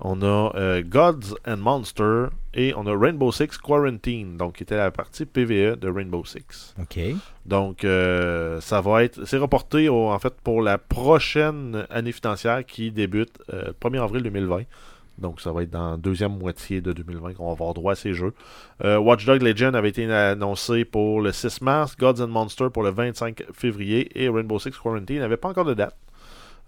On 0.03 0.23
a 0.23 0.53
euh, 0.57 0.83
Gods 0.83 1.37
and 1.47 1.59
Monsters. 1.59 2.31
Et 2.55 2.73
on 2.77 2.85
a 2.87 2.97
Rainbow 2.99 3.31
Six 3.31 3.59
Quarantine, 3.59 4.37
donc 4.37 4.55
qui 4.57 4.63
était 4.65 4.77
la 4.77 4.91
partie 4.91 5.25
PVE 5.27 5.77
de 5.79 5.89
Rainbow 5.89 6.25
Six. 6.25 6.75
OK. 6.81 6.99
Donc, 7.47 7.85
euh, 7.85 8.61
ça 8.61 8.81
va 8.81 9.05
être. 9.05 9.25
C'est 9.27 9.37
reporté 9.37 9.89
au- 9.89 10.09
en 10.09 10.19
fait 10.19 10.35
pour 10.43 10.63
la 10.63 10.79
prochaine 10.79 11.87
année 11.91 12.13
financière 12.13 12.65
qui 12.65 12.91
débute 12.91 13.39
euh, 13.53 13.73
1er 13.81 14.03
avril 14.03 14.23
2020. 14.25 14.63
Donc, 15.21 15.41
ça 15.41 15.53
va 15.53 15.63
être 15.63 15.71
dans 15.71 15.93
la 15.93 15.97
deuxième 15.97 16.39
moitié 16.39 16.81
de 16.81 16.93
2020 16.93 17.35
qu'on 17.35 17.47
va 17.47 17.53
avoir 17.53 17.75
droit 17.75 17.93
à 17.93 17.95
ces 17.97 18.15
jeux. 18.15 18.33
Euh, 18.85 18.99
Watch 18.99 19.27
Dogs 19.27 19.43
Legion 19.43 19.75
avait 19.75 19.91
été 19.91 20.11
annoncé 20.11 20.85
pour 20.85 21.21
le 21.21 21.31
6 21.33 21.61
mars, 21.61 21.97
Gods 21.97 22.21
and 22.23 22.29
Monsters 22.29 22.71
pour 22.73 22.83
le 22.83 22.91
25 22.91 23.45
février 23.53 24.11
et 24.23 24.29
Rainbow 24.29 24.59
Six 24.59 24.71
Quarantine 24.71 25.19
n'avait 25.19 25.37
pas 25.37 25.49
encore 25.49 25.65
de 25.67 25.75
date. 25.75 25.97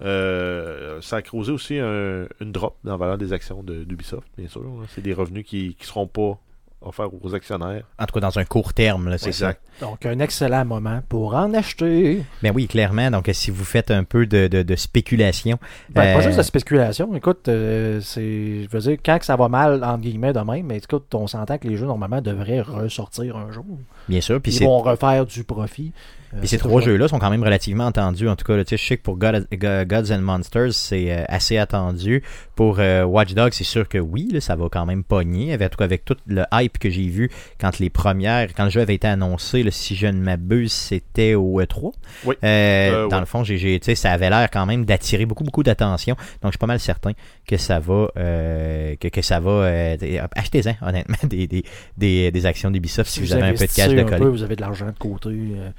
Euh, 0.00 1.00
ça 1.00 1.16
a 1.16 1.22
causé 1.22 1.52
aussi 1.52 1.78
un- 1.78 2.26
une 2.40 2.52
drop 2.52 2.76
dans 2.84 2.92
la 2.92 2.96
valeur 2.96 3.18
des 3.18 3.32
actions 3.32 3.62
d'Ubisoft, 3.62 4.26
bien 4.36 4.48
sûr. 4.48 4.62
là. 4.62 4.68
C'est 4.88 5.02
des 5.02 5.12
revenus 5.14 5.44
qui 5.46 5.76
ne 5.78 5.84
seront 5.84 6.06
pas 6.08 6.38
offerts 6.84 7.08
aux 7.22 7.34
actionnaires. 7.34 7.84
En 7.98 8.04
tout 8.06 8.14
cas, 8.14 8.20
dans 8.20 8.38
un 8.38 8.44
court 8.44 8.72
terme, 8.74 9.08
là, 9.08 9.18
c'est 9.18 9.32
ça. 9.32 9.50
Exact. 9.50 9.60
Donc, 9.80 10.06
un 10.06 10.18
excellent 10.18 10.64
moment 10.64 11.00
pour 11.08 11.34
en 11.34 11.52
acheter. 11.54 12.22
Ben 12.42 12.52
oui, 12.54 12.66
clairement. 12.66 13.10
Donc, 13.10 13.28
euh, 13.28 13.32
si 13.32 13.50
vous 13.50 13.64
faites 13.64 13.90
un 13.90 14.04
peu 14.04 14.26
de, 14.26 14.46
de- 14.48 14.62
de 14.62 14.76
spéculation, 14.76 15.58
Ben, 15.90 16.02
Euh, 16.02 16.14
Pas 16.14 16.20
juste 16.20 16.38
de 16.38 16.42
spéculation. 16.42 17.14
Écoute, 17.14 17.48
euh, 17.48 18.00
c'est, 18.00 18.64
je 18.64 18.68
veux 18.70 18.80
dire, 18.80 18.98
quand 19.04 19.18
que 19.18 19.24
ça 19.24 19.36
va 19.36 19.48
mal, 19.48 19.82
entre 19.84 20.00
guillemets, 20.00 20.32
de 20.32 20.40
même, 20.40 20.66
mais 20.66 20.78
écoute, 20.78 21.14
on 21.14 21.26
s'entend 21.26 21.58
que 21.58 21.66
les 21.68 21.76
jeux, 21.76 21.86
normalement, 21.86 22.20
devraient 22.20 22.60
ressortir 22.60 23.36
un 23.36 23.50
jour. 23.52 23.64
bien 24.08 24.20
sûr, 24.20 24.40
puis 24.40 24.52
Ils 24.52 24.58
c'est 24.58 24.64
vont 24.64 24.78
refaire 24.80 25.24
du 25.26 25.44
profit. 25.44 25.92
Euh, 26.34 26.38
Puis 26.40 26.48
ces 26.48 26.58
trois 26.58 26.80
jeux-là 26.80 27.08
sont 27.08 27.18
quand 27.18 27.30
même 27.30 27.42
relativement 27.42 27.86
attendus. 27.86 28.28
En 28.28 28.36
tout 28.36 28.44
cas, 28.44 28.56
là, 28.56 28.64
je 28.68 28.76
sais 28.76 28.96
que 28.96 29.02
pour 29.02 29.16
God- 29.16 29.46
Go- 29.52 29.84
Gods 29.86 30.12
and 30.12 30.20
Monsters, 30.22 30.72
c'est 30.72 31.12
euh, 31.12 31.24
assez 31.28 31.58
attendu. 31.58 32.22
Pour 32.54 32.78
euh, 32.80 33.04
Watch 33.04 33.34
Dogs, 33.34 33.52
c'est 33.52 33.64
sûr 33.64 33.88
que 33.88 33.98
oui, 33.98 34.28
là, 34.32 34.40
ça 34.40 34.56
va 34.56 34.68
quand 34.70 34.86
même 34.86 35.04
pogner. 35.04 35.52
Avec, 35.52 35.66
en 35.66 35.70
tout 35.70 35.76
cas, 35.78 35.84
avec 35.84 36.04
tout 36.04 36.16
le 36.26 36.44
hype 36.52 36.78
que 36.78 36.88
j'ai 36.90 37.06
vu 37.08 37.30
quand 37.60 37.78
les 37.78 37.90
premières, 37.90 38.48
quand 38.54 38.64
le 38.64 38.70
jeu 38.70 38.80
avait 38.80 38.94
été 38.94 39.06
annoncé, 39.08 39.62
là, 39.62 39.70
si 39.70 39.94
je 39.94 40.06
ne 40.06 40.20
m'abuse, 40.22 40.72
c'était 40.72 41.34
au 41.34 41.60
E3. 41.60 41.92
Oui. 42.24 42.34
Euh, 42.42 42.72
Euh, 42.72 43.08
dans 43.08 43.16
ouais. 43.16 43.20
le 43.20 43.26
fond, 43.26 43.44
j'ai, 43.44 43.80
ça 43.94 44.10
avait 44.12 44.30
l'air 44.30 44.48
quand 44.50 44.66
même 44.66 44.84
d'attirer 44.84 45.26
beaucoup, 45.26 45.44
beaucoup 45.44 45.62
d'attention. 45.62 46.14
Donc, 46.42 46.46
je 46.46 46.50
suis 46.52 46.58
pas 46.58 46.66
mal 46.66 46.80
certain 46.80 47.12
que 47.46 47.56
ça 47.56 47.78
va, 47.78 48.08
euh, 48.16 48.94
que, 49.00 49.08
que 49.08 49.22
ça 49.22 49.40
va. 49.40 49.50
euh, 49.50 49.96
achetez-en, 50.36 50.74
honnêtement, 50.86 51.16
des, 51.28 51.46
des, 51.46 51.64
des, 51.96 52.30
des 52.30 52.46
actions 52.46 52.70
d'Ubisoft 52.70 53.10
si, 53.10 53.20
vous 53.20 53.32
avez 53.32 53.42
un 53.42 53.52
peu 53.54 53.66
de 53.66 53.72
cash 53.72 53.90
de 53.92 54.02
coller. 54.02 54.18
peu, 54.18 54.28
vous 54.28 54.42
avez 54.42 54.56
de 54.56 54.60
l'argent 54.62 54.86
de 54.86 54.98
côté 54.98 55.28
euh, 55.30 55.70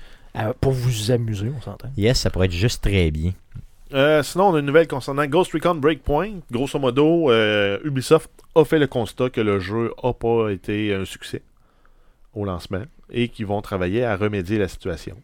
pour 0.60 0.72
vous 0.72 1.12
amuser, 1.12 1.52
on 1.56 1.62
s'entend. 1.62 1.90
Yes, 1.98 2.20
ça 2.20 2.30
pourrait 2.30 2.48
être 2.48 2.52
juste 2.52 2.84
très 2.84 3.12
bien. 3.12 3.32
Euh, 3.94 4.24
sinon, 4.24 4.46
on 4.46 4.56
a 4.56 4.60
une 4.60 4.66
nouvelle 4.66 4.88
concernant 4.88 5.26
Ghost 5.28 5.52
Recon 5.54 5.76
Breakpoint. 5.76 6.40
Grosso 6.52 6.80
modo, 6.80 7.30
euh, 7.30 7.78
Ubisoft 7.84 8.32
a 8.56 8.66
fait 8.66 8.80
le 8.80 8.88
constat 8.88 9.30
que 9.30 9.42
le 9.42 9.60
jeu 9.60 9.92
n'a 10.04 10.14
pas 10.14 10.50
été 10.50 10.94
un 10.94 11.06
succès 11.06 11.44
au 12.34 12.46
lancement 12.46 12.84
et 13.12 13.28
qu'ils 13.28 13.46
vont 13.46 13.62
travailler 13.62 14.04
à 14.04 14.16
remédier 14.16 14.58
la 14.58 14.68
situation. 14.68 15.16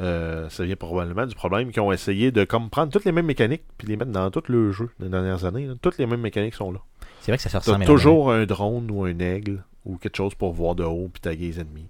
Euh, 0.00 0.48
ça 0.50 0.64
vient 0.64 0.76
probablement 0.76 1.24
du 1.24 1.34
problème 1.34 1.70
qu'ils 1.70 1.80
ont 1.80 1.92
essayé 1.92 2.32
de 2.32 2.44
comme 2.44 2.68
prendre 2.68 2.92
toutes 2.92 3.04
les 3.04 3.12
mêmes 3.12 3.26
mécaniques 3.26 3.62
puis 3.78 3.86
les 3.86 3.96
mettre 3.96 4.10
dans 4.10 4.30
tout 4.30 4.42
le 4.48 4.72
jeu 4.72 4.90
des 5.00 5.08
dernières 5.08 5.44
années. 5.44 5.66
là. 5.66 5.74
Toutes 5.80 5.96
les 5.98 6.06
mêmes 6.06 6.20
mécaniques 6.20 6.54
sont 6.54 6.72
là. 6.72 6.80
C'est 7.20 7.30
vrai 7.30 7.36
que 7.38 7.42
ça 7.42 7.48
se 7.48 7.52
T'as 7.54 7.60
ressemble 7.60 7.84
toujours 7.86 8.32
un 8.32 8.44
drone 8.44 8.90
ou 8.90 9.04
un 9.04 9.18
aigle 9.20 9.62
ou 9.86 9.96
quelque 9.96 10.16
chose 10.16 10.34
pour 10.34 10.52
voir 10.52 10.74
de 10.74 10.84
haut 10.84 11.08
puis 11.12 11.20
taguer 11.22 11.46
les 11.46 11.60
ennemis. 11.60 11.86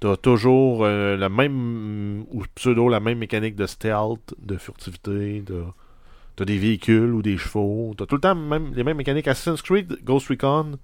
T'as 0.00 0.16
toujours 0.16 0.84
euh, 0.84 1.16
la 1.16 1.28
même 1.28 2.24
ou 2.30 2.44
pseudo 2.54 2.88
la 2.88 3.00
même 3.00 3.18
mécanique 3.18 3.56
de 3.56 3.66
stealth, 3.66 4.34
de 4.38 4.56
furtivité, 4.56 5.40
de 5.40 5.64
t'as 6.36 6.44
des 6.44 6.58
véhicules 6.58 7.14
ou 7.14 7.22
des 7.22 7.38
chevaux, 7.38 7.94
t'as 7.96 8.04
tout 8.04 8.16
le 8.16 8.20
temps 8.20 8.34
même, 8.34 8.72
les 8.74 8.84
mêmes 8.84 8.98
mécaniques 8.98 9.26
Assassin's 9.26 9.62
Creed, 9.62 9.98
Ghost 10.04 10.28
Recon, 10.28 10.78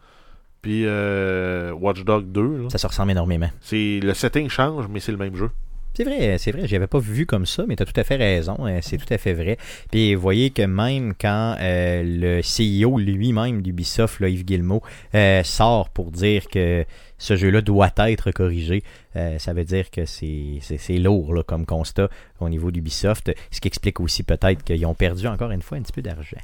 puis 0.62 0.84
euh, 0.86 1.72
Watch 1.72 2.04
Dogs 2.04 2.32
2. 2.32 2.62
là. 2.62 2.70
Ça 2.70 2.78
se 2.78 2.86
ressemble 2.86 3.10
énormément. 3.10 3.50
C'est 3.60 4.00
le 4.02 4.14
setting 4.14 4.48
change, 4.48 4.88
mais 4.88 5.00
c'est 5.00 5.12
le 5.12 5.18
même 5.18 5.36
jeu. 5.36 5.50
C'est 5.94 6.04
vrai, 6.04 6.38
c'est 6.38 6.52
vrai, 6.52 6.66
j'y 6.66 6.74
avais 6.74 6.86
pas 6.86 6.98
vu 6.98 7.26
comme 7.26 7.44
ça, 7.44 7.64
mais 7.68 7.76
tu 7.76 7.82
as 7.82 7.86
tout 7.86 8.00
à 8.00 8.02
fait 8.02 8.16
raison, 8.16 8.56
euh, 8.60 8.78
c'est 8.80 8.96
tout 8.96 9.12
à 9.12 9.18
fait 9.18 9.34
vrai. 9.34 9.58
Puis 9.90 10.14
vous 10.14 10.22
voyez 10.22 10.48
que 10.48 10.62
même 10.62 11.12
quand 11.20 11.56
euh, 11.60 12.02
le 12.02 12.40
CEO 12.40 12.98
lui-même 12.98 13.60
d'Ubisoft, 13.60 14.20
Yves 14.22 14.46
Guillemot, 14.46 14.82
euh, 15.14 15.42
sort 15.42 15.90
pour 15.90 16.10
dire 16.10 16.48
que 16.48 16.86
ce 17.18 17.36
jeu-là 17.36 17.60
doit 17.60 17.92
être 17.98 18.30
corrigé, 18.30 18.82
euh, 19.16 19.38
ça 19.38 19.52
veut 19.52 19.64
dire 19.64 19.90
que 19.90 20.06
c'est 20.06 20.98
lourd 20.98 21.34
là, 21.34 21.42
comme 21.42 21.66
constat 21.66 22.08
au 22.40 22.48
niveau 22.48 22.70
d'Ubisoft, 22.70 23.30
ce 23.50 23.60
qui 23.60 23.68
explique 23.68 24.00
aussi 24.00 24.22
peut-être 24.22 24.64
qu'ils 24.64 24.86
ont 24.86 24.94
perdu 24.94 25.26
encore 25.26 25.50
une 25.50 25.60
fois 25.60 25.76
un 25.76 25.82
petit 25.82 25.92
peu 25.92 26.00
d'argent. 26.00 26.38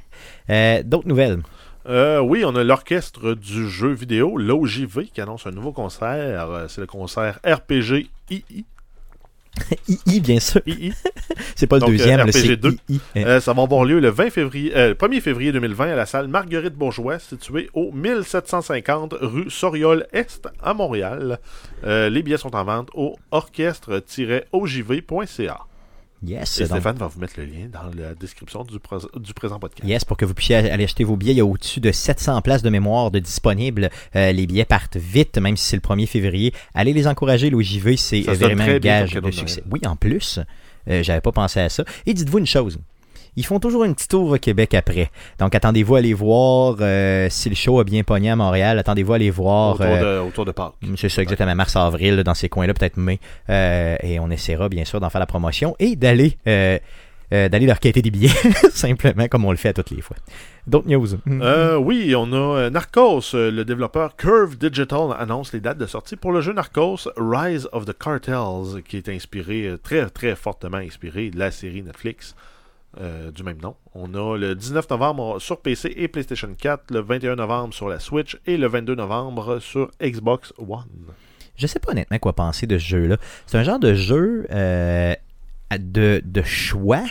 D'autres 0.85 1.07
nouvelles? 1.07 1.39
Oui, 1.87 2.43
on 2.45 2.55
a 2.55 2.63
l'orchestre 2.63 3.33
du 3.33 3.67
jeu 3.67 3.93
vidéo, 3.93 4.37
l'OJV, 4.37 5.07
qui 5.11 5.21
annonce 5.21 5.47
un 5.47 5.51
nouveau 5.51 5.71
concert. 5.71 6.67
C'est 6.69 6.81
le 6.81 6.87
concert 6.87 7.39
RPG 7.43 8.09
II. 8.29 8.65
II, 10.07 10.19
bien 10.19 10.39
sûr. 10.39 10.61
II. 10.65 10.93
C'est 11.55 11.67
pas 11.67 11.75
le 11.77 11.81
Donc, 11.81 11.89
euh, 11.89 11.97
deuxième, 11.97 12.21
RPG 12.21 12.31
c'est 12.31 12.57
2. 12.57 12.77
II. 12.89 12.99
Euh, 13.17 13.23
Euh, 13.25 13.39
ça 13.39 13.53
va 13.53 13.63
avoir 13.63 13.85
lieu 13.85 13.99
le 13.99 14.09
20 14.09 14.29
février, 14.29 14.71
euh, 14.75 14.93
1er 14.93 15.21
février 15.21 15.51
2020 15.51 15.91
à 15.91 15.95
la 15.95 16.05
salle 16.05 16.27
Marguerite 16.27 16.75
Bourgeois, 16.75 17.19
située 17.19 17.69
au 17.73 17.91
1750 17.91 19.15
rue 19.19 19.49
Soriol-Est 19.49 20.47
à 20.61 20.73
Montréal. 20.73 21.39
Euh, 21.85 22.09
les 22.09 22.23
billets 22.23 22.37
sont 22.37 22.55
en 22.55 22.63
vente 22.63 22.89
au 22.93 23.15
orchestre-ogv.ca. 23.31 25.59
Yes. 26.25 26.57
Et 26.57 26.61
donc- 26.63 26.71
Stéphane 26.71 26.97
va 26.97 27.07
vous 27.07 27.19
mettre 27.19 27.33
le 27.37 27.45
lien 27.45 27.67
dans 27.71 27.83
la 27.97 28.13
description 28.13 28.63
du, 28.63 28.73
du 28.73 29.33
présent 29.33 29.59
podcast. 29.59 29.87
Yes, 29.87 30.03
pour 30.05 30.17
que 30.17 30.25
vous 30.25 30.33
puissiez 30.33 30.57
aller 30.57 30.83
acheter 30.83 31.03
vos 31.03 31.15
billets. 31.15 31.31
Il 31.33 31.37
y 31.37 31.41
a 31.41 31.45
au-dessus 31.45 31.79
de 31.79 31.91
700 31.91 32.41
places 32.41 32.61
de 32.61 32.69
mémoire 32.69 33.11
de 33.11 33.19
disponibles. 33.19 33.89
Euh, 34.15 34.31
les 34.31 34.45
billets 34.47 34.65
partent 34.65 34.97
vite, 34.97 35.37
même 35.37 35.55
si 35.55 35.65
c'est 35.65 35.77
le 35.77 35.81
1er 35.81 36.07
février. 36.07 36.53
Allez 36.73 36.93
les 36.93 37.07
encourager, 37.07 37.49
c'est 37.97 38.27
euh, 38.27 38.33
se 38.35 38.39
donne 38.39 38.53
vraiment 38.53 38.63
un 38.63 38.79
gage 38.79 39.13
de 39.13 39.31
succès. 39.31 39.63
Oui, 39.71 39.79
en 39.85 39.95
plus, 39.95 40.39
euh, 40.89 41.03
j'avais 41.03 41.21
pas 41.21 41.31
pensé 41.31 41.59
à 41.61 41.69
ça. 41.69 41.83
Et 42.05 42.13
dites-vous 42.13 42.39
une 42.39 42.47
chose. 42.47 42.79
Ils 43.39 43.45
font 43.45 43.59
toujours 43.61 43.85
un 43.85 43.93
petit 43.93 44.09
tour 44.09 44.31
au 44.31 44.37
Québec 44.37 44.73
après. 44.73 45.09
Donc, 45.39 45.55
attendez-vous 45.55 45.95
à 45.95 46.01
les 46.01 46.13
voir. 46.13 46.75
euh, 46.81 47.27
si 47.29 47.47
le 47.47 47.55
show 47.55 47.79
a 47.79 47.85
bien 47.85 48.03
pogné 48.03 48.29
à 48.31 48.35
Montréal, 48.35 48.77
attendez-vous 48.77 49.13
à 49.13 49.17
les 49.17 49.29
voir. 49.29 49.75
autour, 49.75 49.85
euh, 49.85 50.17
de, 50.23 50.27
autour 50.27 50.43
de 50.45 50.51
Pâques. 50.51 50.73
c'est 50.97 51.07
ça, 51.07 51.21
exactement. 51.21 51.55
Mars-avril, 51.55 52.21
dans 52.23 52.33
ces 52.33 52.49
coins-là, 52.49 52.73
peut-être 52.73 52.97
mai. 52.97 53.17
Euh, 53.49 53.95
et 54.03 54.19
on 54.19 54.29
essaiera, 54.29 54.67
bien 54.67 54.83
sûr, 54.83 54.99
d'en 54.99 55.09
faire 55.09 55.19
la 55.19 55.25
promotion 55.25 55.73
et 55.79 55.95
d'aller 55.95 56.37
euh, 56.47 56.77
euh, 57.31 57.47
d'aller 57.47 57.65
leur 57.67 57.79
quêter 57.79 58.01
des 58.01 58.11
billets, 58.11 58.27
simplement, 58.73 59.27
comme 59.29 59.45
on 59.45 59.51
le 59.51 59.57
fait 59.57 59.69
à 59.69 59.73
toutes 59.73 59.91
les 59.91 60.01
fois. 60.01 60.17
D'autres 60.67 60.89
news? 60.89 61.07
Euh, 61.41 61.77
oui, 61.77 62.13
on 62.17 62.33
a 62.33 62.35
euh, 62.35 62.69
Narcos. 62.71 63.35
euh, 63.35 63.51
le 63.51 63.63
développeur 63.63 64.15
Curve 64.17 64.57
Digital 64.57 65.15
annonce 65.17 65.53
les 65.53 65.59
dates 65.61 65.77
de 65.77 65.85
sortie 65.85 66.15
pour 66.17 66.31
le 66.33 66.41
jeu 66.41 66.51
Narcos 66.53 67.07
Rise 67.15 67.69
of 67.71 67.85
the 67.85 67.95
Cartels, 67.97 68.81
qui 68.85 68.97
est 68.97 69.07
inspiré, 69.09 69.65
euh, 69.67 69.77
très 69.77 70.09
très 70.09 70.35
fortement 70.35 70.77
inspiré 70.79 71.29
de 71.29 71.39
la 71.39 71.51
série 71.51 71.83
Netflix 71.83 72.35
euh, 72.99 73.31
du 73.31 73.43
même 73.43 73.61
nom. 73.61 73.75
On 73.93 74.13
a 74.15 74.37
le 74.37 74.55
19 74.55 74.89
novembre 74.89 75.39
sur 75.39 75.61
PC 75.61 75.93
et 75.95 76.07
PlayStation 76.07 76.49
4, 76.57 76.91
le 76.91 77.01
21 77.01 77.35
novembre 77.35 77.73
sur 77.73 77.87
la 77.87 77.99
Switch 77.99 78.37
et 78.47 78.57
le 78.57 78.67
22 78.67 78.95
novembre 78.95 79.59
sur 79.59 79.91
Xbox 80.01 80.53
One. 80.57 80.87
Je 81.55 81.67
sais 81.67 81.79
pas 81.79 81.91
honnêtement 81.91 82.17
quoi 82.19 82.33
penser 82.33 82.65
de 82.65 82.77
ce 82.77 82.85
jeu-là. 82.87 83.17
C'est 83.45 83.57
un 83.57 83.63
genre 83.63 83.79
de 83.79 83.93
jeu 83.93 84.47
euh, 84.49 85.13
de, 85.77 86.21
de 86.23 86.41
choix, 86.41 87.03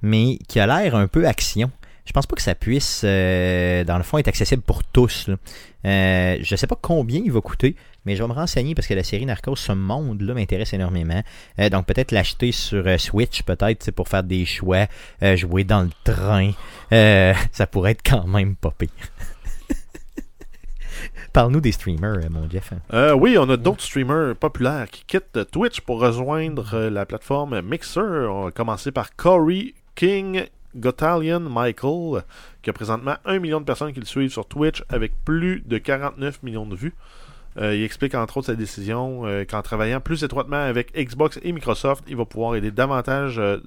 mais 0.00 0.38
qui 0.48 0.60
a 0.60 0.66
l'air 0.66 0.96
un 0.96 1.08
peu 1.08 1.26
action. 1.26 1.70
Je 2.04 2.12
pense 2.12 2.26
pas 2.26 2.34
que 2.34 2.42
ça 2.42 2.54
puisse, 2.54 3.02
euh, 3.04 3.84
dans 3.84 3.96
le 3.96 4.02
fond, 4.02 4.18
être 4.18 4.28
accessible 4.28 4.62
pour 4.62 4.82
tous. 4.84 5.28
là. 5.28 5.36
Euh, 5.84 6.38
je 6.40 6.56
sais 6.56 6.66
pas 6.66 6.78
combien 6.80 7.20
il 7.24 7.32
va 7.32 7.40
coûter, 7.40 7.74
mais 8.04 8.16
je 8.16 8.22
vais 8.22 8.28
me 8.28 8.34
renseigner 8.34 8.74
parce 8.74 8.86
que 8.86 8.94
la 8.94 9.02
série 9.02 9.26
Narcos, 9.26 9.56
ce 9.56 9.72
monde-là 9.72 10.34
m'intéresse 10.34 10.72
énormément. 10.72 11.22
Euh, 11.58 11.68
donc 11.68 11.86
peut-être 11.86 12.12
l'acheter 12.12 12.52
sur 12.52 12.86
euh, 12.86 12.98
Switch, 12.98 13.42
peut-être, 13.42 13.90
pour 13.90 14.08
faire 14.08 14.22
des 14.22 14.44
choix, 14.44 14.86
jouer 15.34 15.64
dans 15.64 15.82
le 15.82 15.90
train. 16.04 16.52
Ça 17.52 17.66
pourrait 17.66 17.92
être 17.92 18.02
quand 18.04 18.26
même 18.26 18.56
pas 18.56 18.72
pire. 18.76 18.88
Parle-nous 21.32 21.60
des 21.60 21.72
streamers, 21.72 22.30
mon 22.30 22.48
Jeff. 22.48 22.72
Euh, 22.92 23.14
oui, 23.14 23.36
on 23.38 23.48
a 23.48 23.56
d'autres 23.56 23.82
streamers 23.82 24.36
populaires 24.36 24.88
qui 24.90 25.04
quittent 25.04 25.50
Twitch 25.50 25.80
pour 25.80 26.00
rejoindre 26.00 26.88
la 26.88 27.06
plateforme 27.06 27.60
Mixer. 27.62 28.28
On 28.28 28.44
va 28.44 28.50
commencer 28.50 28.92
par 28.92 29.16
Corey 29.16 29.74
King 29.94 30.44
Gotalion 30.76 31.40
Michael, 31.40 32.22
qui 32.62 32.70
a 32.70 32.72
présentement 32.72 33.16
1 33.24 33.38
million 33.38 33.60
de 33.60 33.64
personnes 33.64 33.92
qui 33.92 34.00
le 34.00 34.06
suivent 34.06 34.30
sur 34.32 34.46
Twitch 34.46 34.82
avec 34.88 35.12
plus 35.24 35.62
de 35.66 35.78
49 35.78 36.42
millions 36.42 36.66
de 36.66 36.76
vues. 36.76 36.94
Euh, 37.58 37.74
il 37.74 37.82
explique 37.82 38.14
entre 38.14 38.38
autres 38.38 38.46
sa 38.46 38.54
décision 38.54 39.26
euh, 39.26 39.44
qu'en 39.44 39.60
travaillant 39.62 40.00
plus 40.00 40.24
étroitement 40.24 40.56
avec 40.56 40.94
Xbox 40.96 41.38
et 41.42 41.52
Microsoft, 41.52 42.04
il 42.08 42.16
va 42.16 42.24
pouvoir 42.24 42.54
aider 42.56 42.70
davantage 42.70 43.38
euh, 43.38 43.58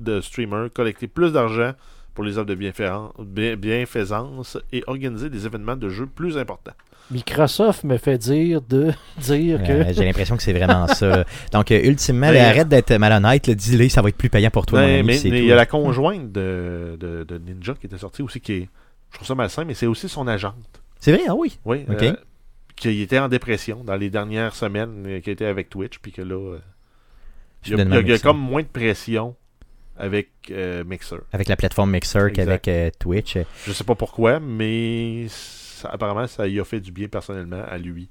de 0.00 0.20
streamers, 0.20 0.70
collecter 0.72 1.08
plus 1.08 1.32
d'argent 1.32 1.72
pour 2.14 2.24
les 2.24 2.36
offres 2.36 2.46
de 2.48 2.54
bienfaisan- 2.54 3.12
bien- 3.18 3.56
bienfaisance 3.56 4.58
et 4.72 4.84
organiser 4.86 5.30
des 5.30 5.46
événements 5.46 5.76
de 5.76 5.88
jeux 5.88 6.06
plus 6.06 6.36
importants. 6.36 6.74
Microsoft 7.12 7.84
me 7.84 7.96
fait 7.98 8.18
dire 8.18 8.60
de 8.62 8.92
dire 9.18 9.62
que. 9.62 9.70
Euh, 9.72 9.92
J'ai 9.92 10.04
l'impression 10.04 10.36
que 10.36 10.42
c'est 10.42 10.52
vraiment 10.52 10.86
ça. 10.88 11.24
Donc, 11.52 11.70
euh, 11.70 11.80
ultimement, 11.84 12.30
Ben, 12.30 12.44
arrête 12.44 12.68
d'être 12.68 12.92
malhonnête. 12.96 13.48
Dis-le, 13.50 13.88
ça 13.88 14.02
va 14.02 14.08
être 14.08 14.16
plus 14.16 14.30
payant 14.30 14.50
pour 14.50 14.66
toi, 14.66 14.80
mon 14.80 14.86
ami, 15.00 15.20
mais 15.24 15.38
il 15.40 15.44
y 15.46 15.52
a 15.52 15.56
la 15.56 15.66
conjointe 15.66 16.32
de, 16.32 16.96
de, 16.98 17.24
de 17.24 17.38
Ninja 17.38 17.74
qui 17.80 17.86
était 17.86 17.98
sortie 17.98 18.22
aussi, 18.22 18.40
qui 18.40 18.52
est, 18.54 18.68
je 19.10 19.16
trouve 19.16 19.26
ça 19.28 19.34
malsain, 19.34 19.64
mais 19.64 19.74
c'est 19.74 19.86
aussi 19.86 20.08
son 20.08 20.26
agente. 20.26 20.54
C'est 21.00 21.12
vrai, 21.12 21.22
ah 21.28 21.34
oui. 21.34 21.58
Oui. 21.64 21.84
Ok. 21.88 22.02
euh, 22.02 22.14
qui 22.76 23.00
était 23.02 23.18
en 23.18 23.28
dépression 23.28 23.84
dans 23.84 23.96
les 23.96 24.10
dernières 24.10 24.54
semaines, 24.54 25.20
qui 25.22 25.30
était 25.30 25.44
avec 25.46 25.68
Twitch, 25.70 25.98
puis 26.00 26.10
que 26.12 26.22
là, 26.22 26.34
euh, 26.34 26.58
il 27.64 27.70
y 27.70 27.74
a, 27.74 27.76
Soudainement, 27.76 27.96
il 28.00 28.08
y 28.08 28.12
a- 28.12 28.16
y 28.16 28.20
comme 28.20 28.38
moins 28.38 28.62
de 28.62 28.66
pression 28.66 29.36
avec 29.96 30.30
euh, 30.50 30.82
Mixer. 30.84 31.18
Avec 31.32 31.48
la 31.48 31.56
plateforme 31.56 31.90
Mixer 31.92 32.32
qu'avec 32.34 32.66
euh, 32.66 32.90
Twitch. 32.98 33.36
Je 33.66 33.72
sais 33.72 33.84
pas 33.84 33.94
pourquoi, 33.94 34.40
mais 34.40 35.26
ça- 35.82 35.90
apparemment, 35.92 36.26
ça 36.26 36.46
y 36.48 36.58
a 36.60 36.64
fait 36.64 36.80
du 36.80 36.92
bien 36.92 37.08
personnellement 37.08 37.62
à 37.68 37.78
lui. 37.78 38.08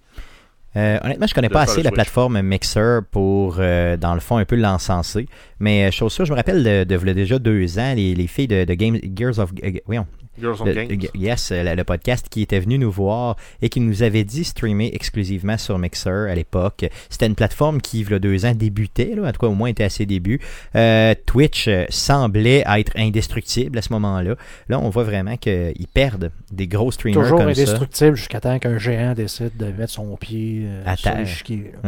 Euh, 0.78 0.98
honnêtement, 1.04 1.28
je 1.28 1.34
connais 1.34 1.50
pas 1.50 1.64
assez 1.64 1.84
la 1.84 1.92
plateforme 1.92 2.42
Mixer 2.42 3.00
pour, 3.12 3.58
euh, 3.60 3.98
dans 3.98 4.14
le 4.14 4.22
fond, 4.22 4.38
un 4.38 4.46
peu 4.46 4.56
l'encenser. 4.56 5.28
Mais 5.60 5.88
euh, 5.88 5.92
chose 5.92 6.14
sûre, 6.14 6.24
je 6.26 6.32
me 6.32 6.38
rappelle 6.38 6.64
de, 6.64 6.84
de, 6.86 7.14
déjà 7.14 7.40
deux 7.40 7.78
ans, 7.78 7.94
les, 7.94 8.16
les 8.16 8.28
filles 8.28 8.48
de, 8.48 8.64
de 8.64 8.74
Game, 8.74 8.98
Gears 9.16 9.40
of... 9.40 9.52
euh, 9.64 9.72
voyons, 9.86 10.08
Girls 10.40 10.58
on 10.62 10.66
Le- 10.66 10.74
Games. 10.74 10.88
le- 10.90 11.20
yes, 11.20 11.52
le, 11.52 11.76
le 11.76 11.84
podcast 11.84 12.28
qui 12.30 12.42
était 12.42 12.60
venu 12.60 12.78
nous 12.78 12.90
voir 12.92 13.36
et 13.62 13.70
qui 13.70 13.80
nous 13.82 14.02
avait 14.02 14.24
dit 14.24 14.44
streamer 14.44 14.90
exclusivement 14.94 15.58
sur 15.58 15.78
Mixer 15.78 16.28
à 16.30 16.36
l'époque. 16.36 16.86
C'était 17.10 17.28
une 17.28 17.36
plateforme 17.36 17.82
qui, 17.82 18.00
il 18.02 18.10
y 18.10 18.14
a 18.14 18.20
deux 18.20 18.46
ans, 18.46 18.54
débutait, 18.56 19.14
là, 19.16 19.28
en 19.28 19.32
tout 19.32 19.40
cas 19.42 19.48
au 19.48 19.54
moins 19.56 19.70
était 19.70 19.84
à 19.84 19.90
ses 19.90 20.06
débuts. 20.06 20.40
Euh, 20.76 21.14
Twitch 21.26 21.68
euh, 21.68 21.86
semblait 21.90 22.64
être 22.66 22.94
indestructible 22.98 23.78
à 23.78 23.82
ce 23.82 23.92
moment-là. 23.94 24.36
Là, 24.70 24.80
on 24.80 24.90
voit 24.90 25.04
vraiment 25.04 25.36
qu'ils 25.38 25.88
perdent 25.94 26.32
des 26.52 26.68
gros 26.68 26.92
streamers 26.92 27.22
Toujours 27.24 27.38
comme 27.40 27.54
ça. 27.54 27.62
indestructible 27.62 28.16
jusqu'à 28.16 28.40
temps 28.40 28.58
qu'un 28.60 28.78
géant 28.78 29.14
décide 29.14 29.56
de 29.58 29.66
mettre 29.66 29.92
son 29.92 30.16
pied 30.16 30.64
euh, 30.66 30.84
À 30.86 30.96
terre. 30.98 31.28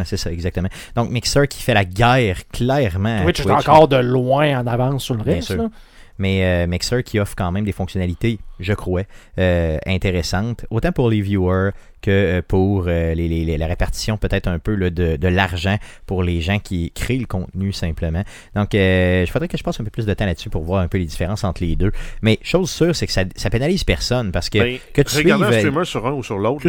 c'est 0.06 0.18
ça, 0.18 0.32
exactement. 0.32 0.70
Donc, 0.96 1.10
Mixer 1.10 1.48
qui 1.48 1.62
fait 1.64 1.74
la 1.74 1.86
guerre 1.86 2.48
clairement. 2.50 3.20
à 3.20 3.24
Twitch 3.24 3.40
est 3.40 3.44
Twitch. 3.44 3.56
encore 3.70 3.88
de 3.88 3.98
loin 3.98 4.60
en 4.60 4.68
avance 4.68 5.04
sur 5.04 5.16
le 5.16 5.24
Bien 5.24 5.36
reste. 5.36 5.48
sûr. 5.48 5.58
là. 5.64 5.70
Mais 6.18 6.44
euh, 6.46 6.68
Mixer 6.68 7.04
qui 7.04 7.20
offre 7.20 7.34
quand 7.36 7.52
même 7.52 7.66
des 7.66 7.72
fonctionnalités, 7.72 8.38
je 8.60 8.74
crois, 8.74 9.02
euh, 9.40 9.78
intéressantes, 9.86 10.66
autant 10.70 10.92
pour 10.92 11.10
les 11.10 11.22
viewers 11.22 11.72
que 12.02 12.12
euh, 12.12 12.42
pour 12.48 12.86
euh, 12.88 13.14
les, 13.16 13.28
les- 13.28 13.46
les- 13.46 13.58
la 13.58 13.66
répartition 13.68 14.18
peut-être 14.18 14.48
un 14.48 14.60
peu 14.60 14.76
là, 14.76 14.90
de, 14.90 15.16
de 15.16 15.28
l'argent 15.28 15.78
pour 16.06 16.22
les 16.22 16.42
gens 16.42 16.60
qui 16.60 16.92
créent 16.92 17.18
le 17.18 17.26
contenu 17.26 17.72
simplement. 17.72 18.24
Donc, 18.56 18.76
euh, 18.76 19.26
je 19.26 19.32
faudrait 19.32 19.48
que 19.48 19.58
je 19.58 19.64
passe 19.64 19.80
un 19.80 19.84
peu 19.86 19.90
plus 19.90 20.06
de 20.06 20.14
temps 20.14 20.26
là-dessus 20.26 20.50
pour 20.50 20.64
voir 20.64 20.82
un 20.82 20.88
peu 20.88 20.98
les 20.98 21.06
différences 21.06 21.44
entre 21.46 21.64
les 21.64 21.76
deux. 21.76 21.92
Mais 22.22 22.40
chose 22.44 22.70
sûre, 22.70 22.96
c'est 22.96 23.08
que 23.08 23.14
ça, 23.14 23.24
ça 23.36 23.50
pénalise 23.50 23.84
personne 23.84 24.32
parce 24.32 24.50
que 24.50 24.60
Ben, 24.60 24.78
que 24.94 25.02
tu 25.02 25.18
regarder 25.18 25.46
un 25.46 25.48
suives, 25.52 25.58
euh, 25.58 25.70
streamer 25.70 25.86
sur 25.86 26.06
un 26.08 26.12
ou 26.12 26.24
sur 26.24 26.38
l'autre, 26.38 26.62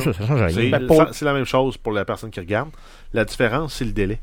Ben, 0.70 0.86
c'est 1.12 1.24
la 1.24 1.32
même 1.34 1.44
chose 1.44 1.76
pour 1.76 1.92
la 1.92 2.04
personne 2.04 2.30
qui 2.30 2.40
regarde. 2.40 2.70
La 3.12 3.24
différence, 3.24 3.74
c'est 3.74 3.84
le 3.84 3.92
délai. 3.92 4.20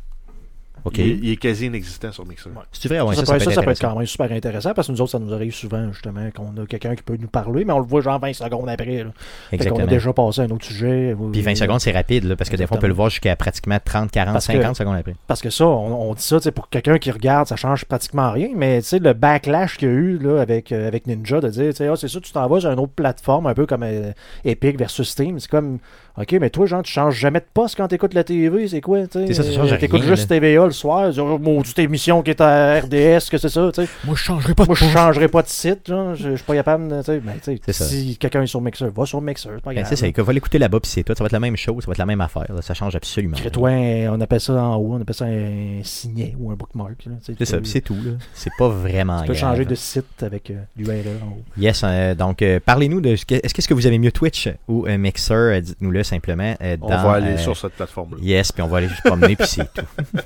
Ok. 0.86 0.98
Il, 0.98 1.02
est- 1.12 1.20
il 1.22 1.32
est 1.32 1.36
quasi 1.38 1.66
inexistant 1.68 2.12
sur 2.12 2.26
Mixer. 2.26 2.50
Ouais. 2.50 2.64
Si 2.72 2.82
tu 2.82 2.88
veux, 2.88 3.02
ouais, 3.02 3.16
ça, 3.16 3.24
ça, 3.26 3.34
peut, 3.34 3.40
ça 3.40 3.40
peut 3.40 3.40
ça, 3.40 3.50
être 3.52 3.56
ça 3.56 3.62
peut 3.62 3.72
être 3.72 3.78
intéressant. 3.78 3.88
quand 3.94 3.98
même 4.00 4.08
super 4.08 4.32
intéressant 4.32 4.74
parce 4.74 4.88
que 4.88 4.92
nous 4.94 5.02
autres, 5.02 5.12
ça 5.12 5.20
nous 5.20 5.34
arrive 5.34 5.54
souvent 5.54 5.92
justement 5.92 6.30
qu'on 6.36 6.62
a 6.62 6.66
quelqu'un 6.66 6.96
qui 6.96 7.04
peut 7.04 7.18
nous 7.20 7.28
parler, 7.28 7.66
mais 7.66 7.74
on 7.74 7.80
le 7.80 7.86
voit 7.86 8.02
genre 8.02 8.20
20 8.20 8.34
secondes 8.34 8.70
après. 8.70 9.04
Là. 9.04 9.12
Fait 9.50 9.58
qu'on 9.58 9.64
Exactement. 9.64 9.84
a 9.84 9.88
déjà 9.88 10.14
passé 10.14 10.42
à 10.42 10.44
un 10.46 10.50
autre 10.50 10.66
sujet. 10.66 11.16
Puis 11.32 11.42
20 11.42 11.56
secondes, 11.56 11.80
c'est 11.80 11.92
rapide, 11.92 12.24
là, 12.26 12.36
parce 12.36 12.50
que 12.50 12.56
des 12.56 12.68
fois, 12.68 12.78
on 12.78 12.80
peut 12.80 12.88
le 12.88 12.94
voir 12.94 13.10
jusqu'à 13.10 13.36
pratiquement 13.36 13.78
30, 13.84 14.12
40, 14.12 14.34
Parce 14.34 14.48
que- 14.48 14.54
50 14.54 14.76
secondes 14.76 14.96
après. 14.96 15.16
Parce 15.28 15.42
que 15.42 15.50
ça, 15.50 15.66
on, 15.66 16.10
on 16.10 16.14
dit 16.14 16.24
ça, 16.24 16.38
tu 16.38 16.44
sais, 16.44 16.52
pour 16.52 16.70
quelqu'un 16.70 16.98
qui 16.98 17.12
regarde, 17.12 17.48
ça 17.48 17.56
change 17.56 17.86
pratiquement 17.86 18.32
rien. 18.32 18.50
Mais 18.56 18.82
tu 18.82 18.88
sais, 18.88 19.00
le 19.00 19.14
backlash 19.14 19.78
qu'il 19.78 19.88
y 19.88 19.92
a 19.92 19.94
eu 19.94 20.18
là, 20.18 20.42
avec, 20.42 20.72
euh, 20.72 20.88
avec 20.88 21.08
Ninja, 21.08 21.40
de 21.42 21.50
dire, 21.50 21.74
ah, 21.92 21.96
c'est 21.96 22.08
ça, 22.08 22.20
tu 22.20 22.32
t'en 22.32 22.48
vas 22.48 22.60
sur 22.60 22.72
une 22.72 22.80
autre 22.80 22.94
plateforme, 22.94 23.48
un 23.48 23.54
peu 23.54 23.66
comme 23.66 23.84
euh, 23.84 24.12
Epic 24.46 24.78
versus 24.78 25.10
Steam. 25.10 25.40
C'est 25.40 25.50
comme, 25.50 25.80
ok, 26.18 26.34
mais 26.40 26.50
toi, 26.50 26.66
genre, 26.66 26.84
tu 26.84 26.92
changes 26.92 27.16
jamais 27.16 27.40
de 27.40 27.46
poste 27.54 27.76
quand 27.78 27.88
t'écoutes 27.88 28.14
la 28.14 28.24
TV, 28.24 28.68
c'est 28.68 28.82
quoi, 28.82 29.06
tu 29.08 29.26
sais? 29.28 29.34
Ça, 29.34 29.44
euh, 29.44 29.78
T'écoutes 29.78 30.04
juste 30.04 30.28
TVA 30.28 30.66
le 30.66 30.72
soir, 30.72 31.08
tu 31.10 31.14
dis, 31.14 31.20
oh, 31.20 31.38
maudite 31.38 31.78
émission 31.80 32.22
qui 32.22 32.32
est 32.32 32.42
à 32.42 32.80
RDS, 32.80 33.30
que 33.30 33.38
c'est 33.38 33.50
ça, 33.50 33.70
tu 33.74 33.84
sais? 33.86 33.90
Moi, 34.06 34.16
je 34.16 34.22
changerai 34.24 34.54
pas 34.54 34.66
Moi, 34.66 34.76
je 34.76 34.86
changerai 34.86 35.28
pas 35.28 35.42
de 35.42 35.48
site, 35.48 35.88
genre, 35.88 36.16
je 36.16 36.36
suis 36.36 36.44
pas 36.46 36.54
capable, 36.56 36.88
de- 36.88 36.98
tu 37.00 37.06
sais. 37.06 37.20
Ben, 37.20 37.34
tu 37.44 37.58
sais, 37.74 37.74
si 37.74 38.18
quelqu'un 38.18 38.42
est 38.44 38.48
sur 38.48 38.62
Mixer, 38.62 38.88
va 38.96 39.06
sur 39.06 39.22
Mixer, 39.22 39.50
c'est 39.56 39.64
pas 39.64 39.74
Ben, 39.74 39.86
c'est 39.86 39.96
ça, 39.96 40.08
va 40.24 40.34
l'écouter 40.34 40.58
là-bas, 40.60 40.80
puis 40.80 40.90
c'est 40.92 41.04
tout. 41.04 41.14
Ça 41.16 41.24
va 41.24 41.28
être 41.28 41.32
la 41.34 41.40
même 41.40 41.58
chose, 41.58 41.84
ça 41.84 41.88
va 41.88 41.92
être 41.94 41.98
la 41.98 42.06
même 42.06 42.22
affaire. 42.22 42.46
là. 42.54 42.62
Ça 42.62 42.74
change 42.74 42.96
absolument. 42.96 43.38
un- 43.38 44.10
on 44.12 44.22
appelle 44.22 44.40
ça 44.40 44.54
en 44.54 44.76
haut, 44.76 44.94
on 44.94 45.02
appelle 45.02 45.16
ça 45.16 45.26
un 45.26 45.82
signet 45.84 46.36
ou 46.40 46.52
un 46.52 46.56
bookmark. 46.56 46.94
tu 47.00 47.10
C'est 47.38 47.46
ça, 47.46 47.58
tu 47.60 47.66
c'est 47.66 47.82
tout. 47.82 47.96
là. 47.96 48.12
C'est 48.34 48.52
pas 48.58 48.68
vraiment 48.70 49.22
Tu 49.22 49.28
peux 49.28 49.34
grave. 49.34 49.52
changer 49.52 49.66
de 49.66 49.76
site 49.76 50.24
avec 50.24 50.52
euh, 50.52 50.56
l'URL 50.78 51.18
en 51.24 51.28
haut. 51.38 51.42
Yes, 51.58 51.82
euh, 51.84 52.16
donc 52.16 52.42
euh, 52.42 52.60
parlez-nous 52.64 53.02
de. 53.02 53.10
Est-ce 53.10 53.68
que, 53.68 53.74
vous 53.74 53.88
avez 53.88 53.98
mieux 54.00 54.12
Twitch 54.12 54.50
ou 54.68 54.86
euh, 54.88 54.98
Mixer 54.98 55.34
euh, 55.34 55.62
Simplement. 56.04 56.56
euh, 56.62 56.78
On 56.82 56.88
va 56.90 57.12
aller 57.14 57.34
euh, 57.34 57.38
sur 57.38 57.56
cette 57.58 57.74
plateforme-là. 57.74 58.18
Yes, 58.22 58.52
puis 58.52 58.62
on 58.62 58.68
va 58.68 58.78
aller 58.78 58.88
juste 58.90 59.04
promener, 59.04 59.36
puis 59.36 59.48
c'est 59.48 59.72
tout. 59.74 59.86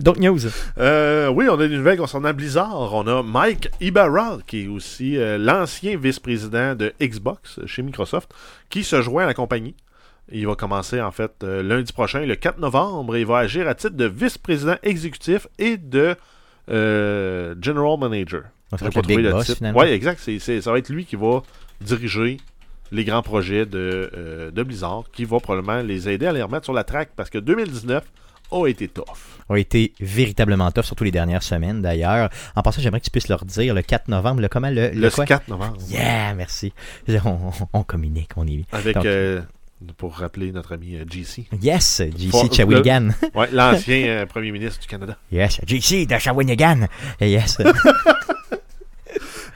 D'autres 0.00 0.20
news 0.20 0.38
Euh, 0.78 1.28
oui, 1.28 1.46
on 1.48 1.54
a 1.58 1.66
des 1.66 1.76
nouvelles 1.76 1.96
concernant 1.98 2.32
Blizzard. 2.34 2.92
On 2.94 3.06
a 3.06 3.22
Mike 3.22 3.70
Ibarra, 3.80 4.38
qui 4.46 4.64
est 4.64 4.68
aussi 4.68 5.16
euh, 5.16 5.38
l'ancien 5.38 5.96
vice-président 5.96 6.74
de 6.74 6.92
Xbox 7.00 7.60
chez 7.66 7.82
Microsoft, 7.82 8.30
qui 8.68 8.84
se 8.84 9.00
joint 9.00 9.24
à 9.24 9.26
la 9.26 9.34
compagnie. 9.34 9.74
Il 10.30 10.46
va 10.46 10.54
commencer 10.54 11.00
en 11.00 11.10
fait 11.10 11.42
lundi 11.42 11.92
prochain, 11.92 12.20
le 12.24 12.36
4 12.36 12.58
novembre, 12.58 13.16
et 13.16 13.20
il 13.20 13.26
va 13.26 13.38
agir 13.38 13.66
à 13.68 13.74
titre 13.74 13.96
de 13.96 14.04
vice-président 14.06 14.76
exécutif 14.82 15.46
et 15.58 15.76
de 15.76 16.16
general 16.68 17.98
manager. 17.98 18.42
Donc, 18.70 18.80
ça 18.80 18.86
va 18.86 18.90
J'ai 18.92 18.98
être 19.00 19.06
pas 19.08 19.14
le 19.14 19.22
big 19.22 19.30
boss, 19.30 19.54
finalement. 19.54 19.80
Ouais, 19.80 19.92
exact. 19.92 20.20
C'est- 20.22 20.60
ça 20.60 20.70
va 20.72 20.78
être 20.78 20.88
lui 20.88 21.04
qui 21.04 21.16
va 21.16 21.42
diriger 21.80 22.38
les 22.92 23.04
grands 23.04 23.22
projets 23.22 23.66
de, 23.66 24.10
euh, 24.16 24.50
de 24.52 24.62
Blizzard, 24.62 25.04
qui 25.12 25.24
va 25.24 25.40
probablement 25.40 25.82
les 25.82 26.08
aider 26.08 26.26
à 26.26 26.32
les 26.32 26.42
remettre 26.42 26.64
sur 26.64 26.74
la 26.74 26.84
track 26.84 27.10
parce 27.16 27.30
que 27.30 27.38
2019 27.38 28.04
a 28.54 28.66
été 28.68 28.86
tough. 28.86 29.04
a 29.48 29.56
été 29.58 29.94
véritablement 29.98 30.70
tough, 30.70 30.84
surtout 30.84 31.04
les 31.04 31.10
dernières 31.10 31.42
semaines 31.42 31.80
d'ailleurs. 31.80 32.28
En 32.54 32.60
passant, 32.60 32.82
j'aimerais 32.82 33.00
que 33.00 33.06
tu 33.06 33.10
puisses 33.10 33.28
leur 33.28 33.44
dire 33.46 33.72
le 33.74 33.80
4 33.80 34.08
novembre, 34.08 34.42
le 34.42 34.48
comment 34.48 34.68
le, 34.68 34.90
Le, 34.90 35.10
quoi? 35.10 35.24
4 35.24 35.48
novembre. 35.48 35.78
Yeah, 35.88 36.34
merci. 36.34 36.72
On, 37.08 37.30
on- 37.30 37.52
on 37.72 37.82
communique, 37.82 38.30
on 38.36 38.46
est. 38.46 38.64
Avec, 38.72 38.94
Donc- 38.96 39.06
euh, 39.06 39.40
pour 39.96 40.14
rappeler 40.16 40.52
notre 40.52 40.74
ami 40.74 40.96
euh, 40.96 41.04
JC. 41.10 41.46
Yes, 41.60 42.02
Faut- 42.30 42.44
JC 42.44 42.54
Shawinigan. 42.54 43.08
Ouais, 43.34 43.48
l'ancien 43.52 44.06
euh, 44.06 44.26
premier 44.26 44.52
ministre 44.52 44.80
du 44.80 44.86
Canada. 44.86 45.16
Yes, 45.32 45.58
JC 45.66 46.06
de 46.06 46.18
Shawinigan. 46.18 46.86
Yes. 47.20 47.56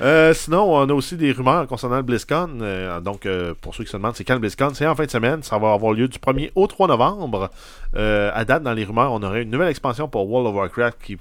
Euh, 0.02 0.34
sinon, 0.34 0.74
on 0.74 0.88
a 0.88 0.92
aussi 0.92 1.16
des 1.16 1.32
rumeurs 1.32 1.66
concernant 1.66 1.96
le 1.96 2.02
BlizzCon. 2.02 2.58
Euh, 2.60 3.00
donc, 3.00 3.24
euh, 3.24 3.54
pour 3.60 3.74
ceux 3.74 3.84
qui 3.84 3.90
se 3.90 3.96
demandent, 3.96 4.14
c'est 4.14 4.24
quand 4.24 4.34
le 4.34 4.40
BlizzCon? 4.40 4.72
C'est 4.74 4.86
en 4.86 4.94
fin 4.94 5.06
de 5.06 5.10
semaine. 5.10 5.42
Ça 5.42 5.58
va 5.58 5.72
avoir 5.72 5.92
lieu 5.92 6.06
du 6.08 6.18
1er 6.18 6.50
au 6.54 6.66
3 6.66 6.88
novembre. 6.88 7.50
À 7.94 8.44
date, 8.44 8.62
dans 8.62 8.74
les 8.74 8.84
rumeurs, 8.84 9.12
on 9.12 9.22
aurait 9.22 9.42
une 9.42 9.50
nouvelle 9.50 9.68
expansion 9.70 10.08
pour 10.08 10.28
World 10.30 10.48
of 10.48 10.54
Warcraft 10.54 10.98
qui 11.02 11.16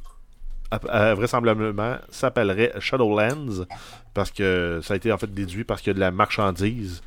vraisemblablement 0.84 1.95
s'appellerait 2.09 2.73
Shadowlands. 2.80 3.65
Parce 4.13 4.32
que 4.32 4.80
ça 4.84 4.93
a 4.93 4.97
été 4.97 5.11
en 5.11 5.17
fait 5.17 5.34
déduit 5.34 5.63
parce 5.63 5.82
qu'il 5.82 5.89
y 5.89 5.91
a 5.91 5.95
de 5.95 5.99
la 5.99 6.11
marchandise 6.11 7.01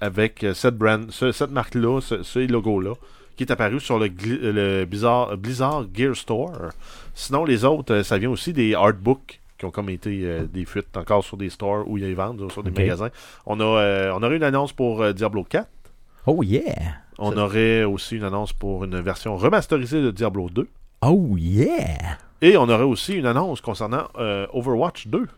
avec 0.00 0.44
cette, 0.54 0.76
brand, 0.76 1.10
ce- 1.10 1.32
cette 1.32 1.50
marque-là, 1.50 2.00
ce, 2.00 2.38
logo-là, 2.50 2.94
qui 3.36 3.42
est 3.44 3.52
apparu 3.52 3.80
sur 3.80 3.98
le, 3.98 4.08
le 4.08 4.84
Blizzard, 4.86 5.36
Blizzard 5.36 5.84
Gear 5.94 6.16
Store. 6.16 6.70
Sinon, 7.14 7.44
les 7.44 7.64
autres, 7.64 8.02
ça 8.02 8.16
vient 8.18 8.30
aussi 8.30 8.52
des 8.52 8.74
artbooks 8.74 9.39
qui 9.60 9.66
ont 9.66 9.70
comme 9.70 9.90
été 9.90 10.22
euh, 10.24 10.46
des 10.46 10.64
fuites 10.64 10.96
encore 10.96 11.22
sur 11.22 11.36
des 11.36 11.50
stores 11.50 11.84
où 11.86 11.98
ils 11.98 12.04
les 12.04 12.14
vendent, 12.14 12.40
ou 12.40 12.50
sur 12.50 12.62
des 12.64 12.70
Ok. 12.70 12.78
magasins. 12.78 13.10
On 13.46 13.60
a, 13.60 13.64
euh, 13.64 14.12
on 14.16 14.22
aurait 14.22 14.36
une 14.36 14.42
annonce 14.42 14.72
pour 14.72 15.02
euh, 15.02 15.12
Diablo 15.12 15.44
4. 15.44 15.68
Oh 16.26 16.42
yeah. 16.42 16.62
On 17.18 17.32
Ça- 17.32 17.38
aurait 17.44 17.84
aussi 17.84 18.16
une 18.16 18.24
annonce 18.24 18.52
pour 18.54 18.84
une 18.84 18.98
version 19.00 19.36
remasterisée 19.36 20.00
de 20.02 20.10
Diablo 20.10 20.48
2. 20.48 20.66
Oh 21.02 21.34
yeah. 21.36 22.16
Et 22.42 22.56
on 22.56 22.62
aurait 22.70 22.84
aussi 22.84 23.14
une 23.14 23.26
annonce 23.26 23.60
concernant 23.60 24.04
euh, 24.18 24.46
Overwatch 24.54 25.06
2, 25.08 25.28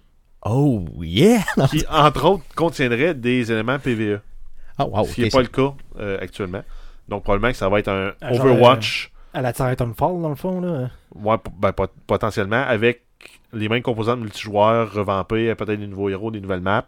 Oh 0.44 0.84
yeah. 1.00 1.40
qui 1.70 1.84
entre 1.90 2.24
autres 2.26 2.44
contiendrait 2.54 3.14
des 3.14 3.50
éléments 3.52 3.78
PVE. 3.80 4.20
Oh 4.78 4.84
wow. 4.84 5.04
ce 5.04 5.14
qui 5.14 5.22
n'est 5.22 5.28
pas 5.30 5.42
le 5.42 5.48
cas 5.48 5.72
euh, 5.98 6.18
actuellement. 6.20 6.62
Donc 7.08 7.24
probablement 7.24 7.50
que 7.52 7.58
ça 7.58 7.68
va 7.68 7.78
être 7.80 7.88
un 7.88 8.12
Ah, 8.20 8.32
genre, 8.32 8.46
Overwatch, 8.46 9.10
À 9.34 9.42
la 9.42 9.52
Titanfall, 9.52 10.22
dans 10.22 10.28
le 10.28 10.34
fond, 10.36 10.60
là. 10.60 10.90
ouais, 11.14 11.36
ben, 11.58 11.72
pot- 11.72 11.92
potentiellement, 12.06 12.62
avec 12.66 13.02
les 13.52 13.68
mêmes 13.68 13.82
composantes 13.82 14.20
multijoueurs 14.20 14.92
revampés, 14.92 15.54
peut-être 15.54 15.78
des 15.78 15.86
nouveaux 15.86 16.08
héros, 16.08 16.30
des 16.30 16.40
nouvelles 16.40 16.60
maps. 16.60 16.86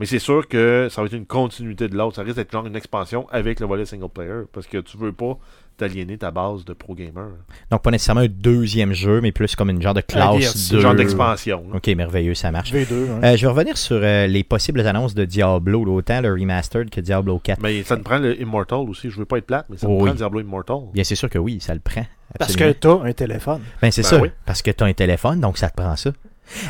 Mais 0.00 0.06
c'est 0.06 0.18
sûr 0.18 0.48
que 0.48 0.88
ça 0.90 1.00
va 1.02 1.06
être 1.06 1.12
une 1.14 1.26
continuité 1.26 1.88
de 1.88 1.96
l'autre. 1.96 2.16
Ça 2.16 2.22
risque 2.22 2.36
d'être 2.36 2.50
genre 2.50 2.66
une 2.66 2.74
expansion 2.76 3.26
avec 3.30 3.60
le 3.60 3.66
volet 3.66 3.84
single 3.84 4.08
player. 4.08 4.42
Parce 4.52 4.66
que 4.66 4.78
tu 4.78 4.96
veux 4.96 5.12
pas 5.12 5.38
t'aliéner 5.76 6.18
ta 6.18 6.30
base 6.30 6.64
de 6.64 6.72
pro 6.74 6.94
gamer. 6.94 7.28
Donc 7.70 7.82
pas 7.82 7.90
nécessairement 7.90 8.20
un 8.22 8.28
deuxième 8.28 8.92
jeu, 8.92 9.20
mais 9.20 9.32
plus 9.32 9.54
comme 9.56 9.70
une 9.70 9.80
genre 9.80 9.94
de 9.94 10.00
classe 10.00 10.32
DLC, 10.36 10.52
de... 10.52 10.58
Ce 10.58 10.80
genre 10.80 10.94
d'expansion. 10.94 11.64
Ok, 11.72 11.86
merveilleux, 11.88 12.34
ça 12.34 12.50
marche. 12.50 12.72
V2. 12.72 12.92
hein. 12.92 13.20
Euh, 13.24 13.36
je 13.36 13.46
vais 13.46 13.52
revenir 13.52 13.76
sur 13.78 13.96
euh, 14.02 14.26
les 14.26 14.44
possibles 14.44 14.80
annonces 14.86 15.14
de 15.14 15.24
Diablo, 15.24 15.84
autant 15.94 16.20
le 16.20 16.32
remastered 16.32 16.90
que 16.90 17.00
Diablo 17.00 17.38
4. 17.38 17.60
Mais 17.62 17.82
ça 17.84 17.96
te 17.96 18.02
prend 18.02 18.18
le 18.18 18.40
Immortal 18.40 18.80
aussi. 18.88 19.08
Je 19.10 19.16
veux 19.18 19.24
pas 19.24 19.38
être 19.38 19.46
plate, 19.46 19.66
mais 19.70 19.76
ça 19.76 19.86
te 19.86 19.92
oui. 19.92 20.04
prend 20.06 20.14
Diablo 20.14 20.40
Immortal. 20.40 20.76
Bien, 20.92 21.04
c'est 21.04 21.14
sûr 21.14 21.30
que 21.30 21.38
oui, 21.38 21.58
ça 21.60 21.74
le 21.74 21.80
prend. 21.80 22.04
Parce 22.38 22.56
que 22.56 22.72
t'as 22.72 23.00
un 23.02 23.12
téléphone. 23.12 23.60
Ben, 23.80 23.90
c'est 23.90 24.02
Ben 24.02 24.08
ça. 24.08 24.20
oui. 24.20 24.30
Parce 24.46 24.62
que 24.62 24.70
tu 24.70 24.82
as 24.84 24.86
un 24.86 24.92
téléphone, 24.94 25.40
donc 25.40 25.58
ça 25.58 25.68
te 25.70 25.76
prend 25.76 25.96
ça. 25.96 26.12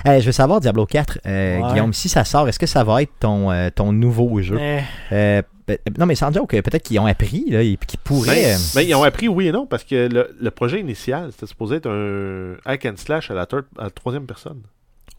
Euh, 0.06 0.20
je 0.20 0.26
veux 0.26 0.32
savoir, 0.32 0.60
Diablo 0.60 0.86
4, 0.86 1.18
euh, 1.26 1.58
Ouais. 1.60 1.72
Guillaume, 1.72 1.92
si 1.92 2.08
ça 2.08 2.24
sort, 2.24 2.48
est-ce 2.48 2.58
que 2.58 2.66
ça 2.66 2.84
va 2.84 3.02
être 3.02 3.12
ton, 3.20 3.50
euh, 3.50 3.70
ton 3.74 3.92
nouveau 3.92 4.40
jeu? 4.42 4.58
Eh, 4.60 4.80
Euh, 5.12 5.42
ben, 5.66 5.78
Non, 5.98 6.06
mais 6.06 6.14
sans 6.14 6.32
joke, 6.32 6.50
peut-être 6.50 6.82
qu'ils 6.82 6.98
ont 6.98 7.06
appris, 7.06 7.44
là, 7.48 7.62
et 7.62 7.78
qu'ils 7.86 8.00
pourraient. 8.00 8.34
Mais, 8.34 8.54
euh, 8.54 8.58
mais 8.74 8.86
ils 8.86 8.94
ont 8.94 9.02
appris 9.04 9.28
oui 9.28 9.48
et 9.48 9.52
non 9.52 9.66
parce 9.66 9.84
que 9.84 10.08
le, 10.08 10.34
le 10.40 10.50
projet 10.50 10.80
initial 10.80 11.30
c'était 11.32 11.46
supposé 11.46 11.76
être 11.76 11.88
un 11.88 12.54
hack 12.64 12.84
and 12.86 12.94
slash 12.96 13.30
à 13.30 13.34
la, 13.34 13.46
third- 13.46 13.66
à 13.78 13.84
la 13.84 13.90
troisième 13.90 14.26
personne. 14.26 14.60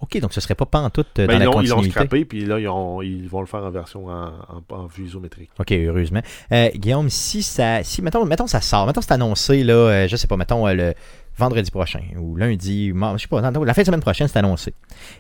Ok, 0.02 0.20
donc 0.20 0.34
ce 0.34 0.42
serait 0.42 0.56
pas 0.56 0.66
pantoute 0.66 1.08
Ben, 1.16 1.28
dans 1.28 1.34
ils 1.34 1.40
la 1.40 1.46
l'ont 1.46 1.62
ils 1.62 1.70
l'ont 1.70 1.82
scrappé 1.84 2.26
puis 2.26 2.44
là 2.46 2.60
ils, 2.60 2.68
ont- 2.68 3.02
ils 3.02 3.30
vont 3.30 3.40
le 3.40 3.46
faire 3.48 3.64
en 3.64 3.70
version 3.72 4.08
en, 4.08 4.26
en- 4.28 4.76
en 4.76 4.86
vue 4.88 5.06
isométrique. 5.06 5.50
Ok, 5.60 5.72
heureusement. 5.72 6.22
Euh, 6.52 6.68
Guillaume, 6.76 7.10
si 7.10 7.42
ça. 7.42 7.82
Si, 7.84 8.02
mettons, 8.02 8.26
mettons 8.26 8.48
ça 8.48 8.60
sort, 8.60 8.86
mettons 8.86 9.00
c'est 9.00 9.14
annoncé, 9.14 9.64
là, 9.64 9.74
euh, 9.74 10.08
je 10.10 10.16
sais 10.18 10.28
pas, 10.28 10.36
mettons 10.36 10.68
euh, 10.68 10.74
le 10.74 10.94
vendredi 11.38 11.72
prochain, 11.72 12.02
ou 12.18 12.36
lundi, 12.36 12.92
ou 12.92 13.18
je 13.18 13.22
sais 13.24 13.28
pas, 13.28 13.42
la 13.42 13.74
fin 13.74 13.82
de 13.82 13.86
semaine 13.86 14.02
prochaine, 14.02 14.28
c'est 14.28 14.40
annoncé. 14.40 14.74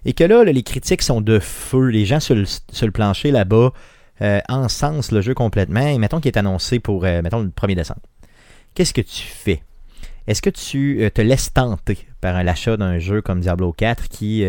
Et 0.06 0.14
que 0.14 0.24
là, 0.24 0.44
les 0.44 0.64
critiques 0.64 1.02
sont 1.02 1.22
de 1.22 1.40
feu, 1.40 1.88
les 1.88 2.06
gens 2.06 2.20
sur 2.20 2.36
le, 2.36 2.46
sur 2.46 2.86
le 2.86 2.92
plancher 2.92 3.32
là-bas 3.32 3.72
euh, 4.22 4.40
encensent 4.48 5.12
le 5.12 5.22
jeu 5.22 5.34
complètement, 5.34 5.88
et 5.88 5.98
mettons 5.98 6.20
qu'il 6.20 6.32
est 6.32 6.38
annoncé 6.38 6.80
pour, 6.80 7.06
euh, 7.06 7.22
mettons, 7.22 7.42
le 7.42 7.50
1er 7.50 7.76
décembre. 7.76 8.02
Qu'est-ce 8.76 8.94
que 8.94 9.02
tu 9.02 9.24
fais? 9.24 9.64
Est-ce 10.28 10.42
que 10.42 10.50
tu 10.50 11.04
euh, 11.04 11.10
te 11.10 11.22
laisses 11.22 11.52
tenter 11.52 11.98
par 12.22 12.44
l'achat 12.44 12.78
d'un 12.78 13.00
jeu 13.00 13.22
comme 13.22 13.40
Diablo 13.40 13.74
4 13.74 14.08
qui, 14.08 14.46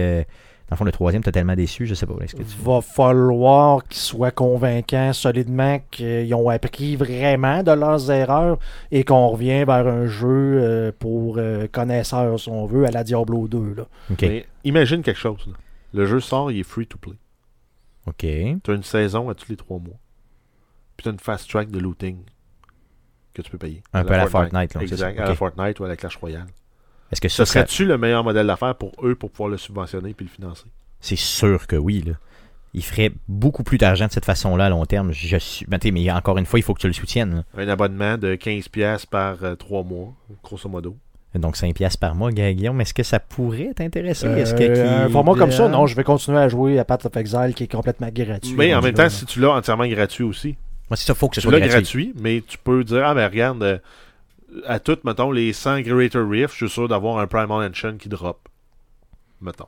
dans 0.69 0.75
le 0.75 0.77
fond, 0.79 0.85
le 0.85 0.93
troisième, 0.93 1.23
t'as 1.23 1.31
tellement 1.31 1.55
déçu, 1.55 1.87
je 1.87 1.93
sais 1.95 2.07
pas. 2.07 2.15
Est-ce 2.23 2.35
que 2.35 2.43
tu... 2.43 2.57
va 2.62 2.81
falloir 2.81 3.85
qu'ils 3.87 4.01
soient 4.01 4.31
convaincants 4.31 5.12
solidement 5.12 5.79
qu'ils 5.91 6.35
ont 6.35 6.49
appris 6.49 6.97
vraiment 6.97 7.62
de 7.62 7.73
leurs 7.73 8.11
erreurs 8.11 8.59
et 8.91 9.05
qu'on 9.05 9.29
revient 9.29 9.65
vers 9.65 9.87
un 9.87 10.07
jeu 10.07 10.27
euh, 10.29 10.91
pour 10.99 11.37
euh, 11.37 11.67
connaisseurs, 11.71 12.41
si 12.41 12.49
on 12.49 12.65
veut, 12.65 12.87
à 12.87 12.91
la 12.91 13.05
Diablo 13.05 13.47
2. 13.47 13.75
Là. 13.75 13.83
Ok. 14.11 14.23
Mais 14.23 14.47
imagine 14.65 15.03
quelque 15.03 15.21
chose. 15.21 15.45
là. 15.47 15.53
Le 15.93 16.07
jeu 16.07 16.21
sort, 16.21 16.51
il 16.51 16.61
est 16.61 16.65
free 16.65 16.87
to 16.87 16.97
play. 16.97 17.15
Ok. 18.07 18.21
Tu 18.21 18.71
as 18.71 18.75
une 18.75 18.83
saison 18.83 19.29
à 19.29 19.35
tous 19.35 19.51
les 19.51 19.57
trois 19.57 19.79
mois. 19.79 19.99
Puis 20.97 21.05
tu 21.05 21.09
as 21.11 21.12
une 21.12 21.21
fast 21.21 21.49
track 21.51 21.71
de 21.71 21.79
looting 21.79 22.19
que 23.35 23.43
tu 23.43 23.51
peux 23.51 23.59
payer. 23.59 23.83
Un 23.93 24.05
peu 24.05 24.15
à 24.15 24.19
la 24.19 24.27
Fortnite, 24.29 24.75
là, 24.75 24.81
c'est 24.81 24.93
Exact, 24.93 25.19
à 25.19 25.27
la. 25.27 25.35
Fortnite 25.35 25.79
ou 25.81 25.85
à 25.85 25.89
la 25.89 25.97
Clash 25.97 26.17
Royale. 26.17 26.47
Est-ce 27.12 27.20
que 27.20 27.28
Ce 27.28 27.36
ça, 27.38 27.46
ça, 27.46 27.52
serait-tu 27.52 27.84
le 27.84 27.96
meilleur 27.98 28.24
modèle 28.24 28.46
d'affaires 28.46 28.74
pour 28.74 28.92
eux 29.02 29.14
pour 29.14 29.30
pouvoir 29.30 29.48
le 29.50 29.57
subventionner 29.59 30.14
puis 30.14 30.26
le 30.26 30.30
financer? 30.32 30.64
C'est 31.00 31.16
sûr 31.18 31.66
que 31.66 31.76
oui. 31.76 32.02
Là. 32.07 32.12
Il 32.72 32.82
ferait 32.82 33.12
beaucoup 33.28 33.62
plus 33.62 33.78
d'argent 33.78 34.07
de 34.07 34.11
cette 34.12 34.24
façon-là 34.24 34.64
à 34.66 34.68
long 34.70 34.84
terme. 34.84 35.12
Je 35.12 35.36
suis... 35.36 35.64
ben, 35.66 35.78
mais 35.92 36.11
encore 36.11 36.38
une 36.38 36.46
fois, 36.46 36.59
il 36.59 36.62
faut 36.62 36.74
que 36.74 36.80
tu 36.80 36.86
le 36.88 36.92
soutiennes. 36.92 37.44
là. 37.57 37.62
Un 37.62 37.68
abonnement 37.68 38.18
de 38.18 38.34
15$ 38.34 39.07
par 39.07 39.44
euh, 39.44 39.55
trois 39.55 39.84
mois, 39.84 40.12
grosso 40.42 40.68
modo. 40.68 40.96
Donc 41.36 41.57
5 41.57 41.74
piastres 41.74 41.98
par 41.98 42.14
mois, 42.14 42.30
Gu- 42.30 42.55
Guillaume. 42.55 42.80
Est-ce 42.80 42.94
que 42.94 43.02
ça 43.02 43.18
pourrait 43.20 43.72
t'intéresser? 43.74 44.26
Est-ce 44.28 44.55
que 44.55 44.62
Euh, 44.62 45.07
un 45.07 45.09
format 45.09 45.34
comme 45.34 45.50
ça, 45.52 45.64
euh, 45.64 45.68
non, 45.68 45.86
je 45.86 45.94
vais 45.96 46.05
continuer 46.05 46.38
à 46.38 46.48
jouer 46.48 46.78
à 46.78 46.84
Path 46.84 47.07
of 47.07 47.16
Exile 47.16 47.52
qui 47.57 47.64
est 47.64 47.72
complètement 47.72 48.09
gratuit. 48.12 48.55
Mais 48.57 48.72
en 48.74 48.80
même 48.80 48.94
temps, 48.94 49.02
là. 49.02 49.11
si 49.11 49.24
tu 49.26 49.40
l'as 49.40 49.50
entièrement 49.50 49.86
gratuit 49.86 50.22
aussi, 50.24 50.57
Moi, 50.90 50.96
c'est 50.96 51.07
ça, 51.07 51.14
faut 51.14 51.28
que 51.28 51.34
ce 51.36 51.40
tu 51.40 51.48
soit 51.48 51.52
l'as 51.59 51.66
gratuit. 51.66 52.07
gratuit, 52.09 52.14
mais 52.22 52.42
tu 52.46 52.57
peux 52.59 52.82
dire, 52.84 53.02
ah 53.05 53.14
ben 53.14 53.28
regarde, 53.28 53.62
euh, 53.64 53.78
à 54.66 54.78
toutes, 54.80 55.05
mettons, 55.05 55.30
les 55.32 55.53
100 55.53 55.80
Greater 55.80 56.28
Rift, 56.28 56.53
je 56.55 56.66
suis 56.66 56.70
sûr 56.70 56.88
d'avoir 56.88 57.18
un 57.18 57.26
Primal 57.26 57.68
Ancient 57.70 57.97
qui 57.97 58.09
drop. 58.09 58.49
Mettons. 59.40 59.66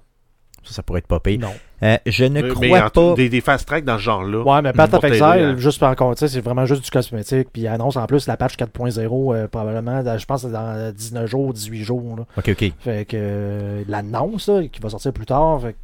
Ça, 0.65 0.73
ça 0.75 0.83
pourrait 0.83 0.99
être 0.99 1.07
pas 1.07 1.21
pire. 1.21 1.39
Non. 1.39 1.53
Euh, 1.85 1.97
je 2.07 2.25
ne 2.25 2.43
Mais- 2.43 2.49
crois 2.49 2.61
mais 2.67 2.81
en 2.83 2.91
tout- 2.91 3.11
pas. 3.11 3.15
Des, 3.15 3.29
des 3.29 3.41
fast 3.41 3.69
tracks 3.69 3.85
dans 3.85 3.99
ce 3.99 4.03
genre-là. 4.03 4.43
Ouais, 4.43 4.63
mais 4.63 4.73
Path 4.73 4.95
of 4.95 5.05
Exile, 5.05 5.23
à- 5.23 5.57
juste 5.57 5.79
par 5.79 5.95
contre, 5.95 6.19
tu 6.19 6.27
sais, 6.27 6.35
c'est 6.35 6.41
vraiment 6.41 6.67
juste 6.67 6.83
du 6.85 6.91
cosmétique. 6.91 7.49
Puis 7.53 7.63
il 7.63 7.69
annonce 7.69 7.97
en 7.97 8.07
plus 8.07 8.27
la 8.27 8.37
patch 8.37 8.57
4.0, 8.57 9.33
euh, 9.35 9.47
probablement, 9.47 10.03
dans- 10.03 10.19
je 10.19 10.27
pense 10.27 10.45
dans 10.45 10.75
euh, 10.77 10.93
19 10.93 11.27
jours, 11.31 11.53
18 11.53 11.85
jours. 11.85 12.17
Là. 12.17 12.25
Ok, 12.37 12.49
ok. 12.49 12.73
Fait 12.81 13.05
que 13.05 13.17
euh, 13.17 13.85
l'annonce, 13.87 14.51
qui 14.73 14.81
va 14.81 14.89
sortir 14.91 15.13
plus 15.13 15.27
tard, 15.27 15.61
fait 15.61 15.73
que, 15.75 15.77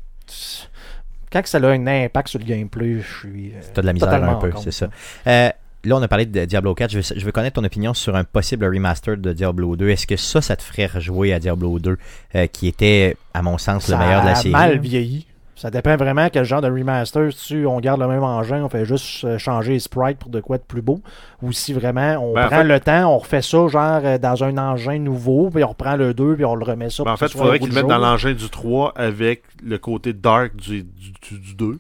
quand 1.32 1.46
ça 1.46 1.58
a 1.58 1.66
un 1.68 1.86
impact 1.86 2.28
sur 2.28 2.40
le 2.40 2.44
gameplay, 2.44 2.98
je 3.00 3.18
suis. 3.18 3.52
euh, 3.54 3.60
T'as 3.74 3.82
de 3.82 3.86
la 3.86 3.92
misère 3.92 4.12
un 4.24 4.34
peu, 4.36 4.50
c'est 4.60 4.72
ça. 4.72 4.88
Euh, 5.28 5.50
là, 5.84 5.96
on 5.96 6.02
a 6.02 6.08
parlé 6.08 6.26
de 6.26 6.44
Diablo 6.44 6.74
4. 6.74 6.90
Je 6.90 6.98
veux, 6.98 7.04
je 7.16 7.24
veux 7.24 7.32
connaître 7.32 7.60
ton 7.60 7.64
opinion 7.64 7.94
sur 7.94 8.14
un 8.16 8.24
possible 8.24 8.64
remaster 8.66 9.16
de 9.16 9.32
Diablo 9.32 9.76
2. 9.76 9.88
Est-ce 9.88 10.06
que 10.06 10.16
ça, 10.16 10.40
ça 10.40 10.56
te 10.56 10.62
ferait 10.62 10.86
rejouer 10.86 11.32
à 11.32 11.38
Diablo 11.38 11.78
2, 11.78 11.96
euh, 12.34 12.46
qui 12.46 12.68
était, 12.68 13.16
à 13.34 13.42
mon 13.42 13.58
sens, 13.58 13.88
le 13.88 13.92
Ça 13.94 13.98
meilleur 13.98 14.20
de 14.22 14.26
la 14.26 14.32
a 14.32 14.36
série? 14.36 14.50
mal 14.52 14.78
vieilli. 14.78 15.26
Ça 15.54 15.70
dépend 15.70 15.96
vraiment 15.96 16.28
quel 16.32 16.44
genre 16.44 16.60
de 16.60 16.66
remaster. 16.68 17.28
Si 17.32 17.62
on 17.66 17.78
garde 17.78 18.00
le 18.00 18.08
même 18.08 18.24
engin, 18.24 18.64
on 18.64 18.68
fait 18.68 18.84
juste 18.84 19.22
euh, 19.24 19.38
changer 19.38 19.74
les 19.74 19.78
sprites 19.78 20.18
pour 20.18 20.28
de 20.30 20.40
quoi 20.40 20.58
de 20.58 20.62
plus 20.64 20.82
beau. 20.82 21.00
Ou 21.40 21.52
si 21.52 21.72
vraiment 21.72 22.16
on 22.20 22.34
Ben, 22.34 22.46
en 22.46 22.48
prend 22.48 22.56
fait- 22.58 22.64
le 22.64 22.80
temps, 22.80 23.14
on 23.14 23.18
refait 23.18 23.42
ça 23.42 23.68
genre 23.68 24.00
euh, 24.02 24.18
dans 24.18 24.42
un 24.42 24.58
engin 24.58 24.98
nouveau, 24.98 25.50
puis 25.50 25.62
on 25.62 25.68
reprend 25.68 25.94
le 25.94 26.14
2, 26.14 26.34
puis 26.34 26.44
on 26.44 26.56
le 26.56 26.64
remet 26.64 26.90
ça. 26.90 27.04
Ben, 27.04 27.12
en 27.12 27.16
fait, 27.16 27.26
il 27.26 27.38
faudrait 27.38 27.60
qu'ils 27.60 27.68
le 27.68 27.74
mettent 27.76 27.86
dans 27.86 27.98
l'engin 27.98 28.32
du 28.32 28.48
3 28.48 28.92
avec 28.96 29.44
le 29.62 29.78
côté 29.78 30.12
dark 30.12 30.56
du, 30.56 30.82
du, 30.82 31.12
du- 31.30 31.38
du 31.38 31.54
2, 31.54 31.78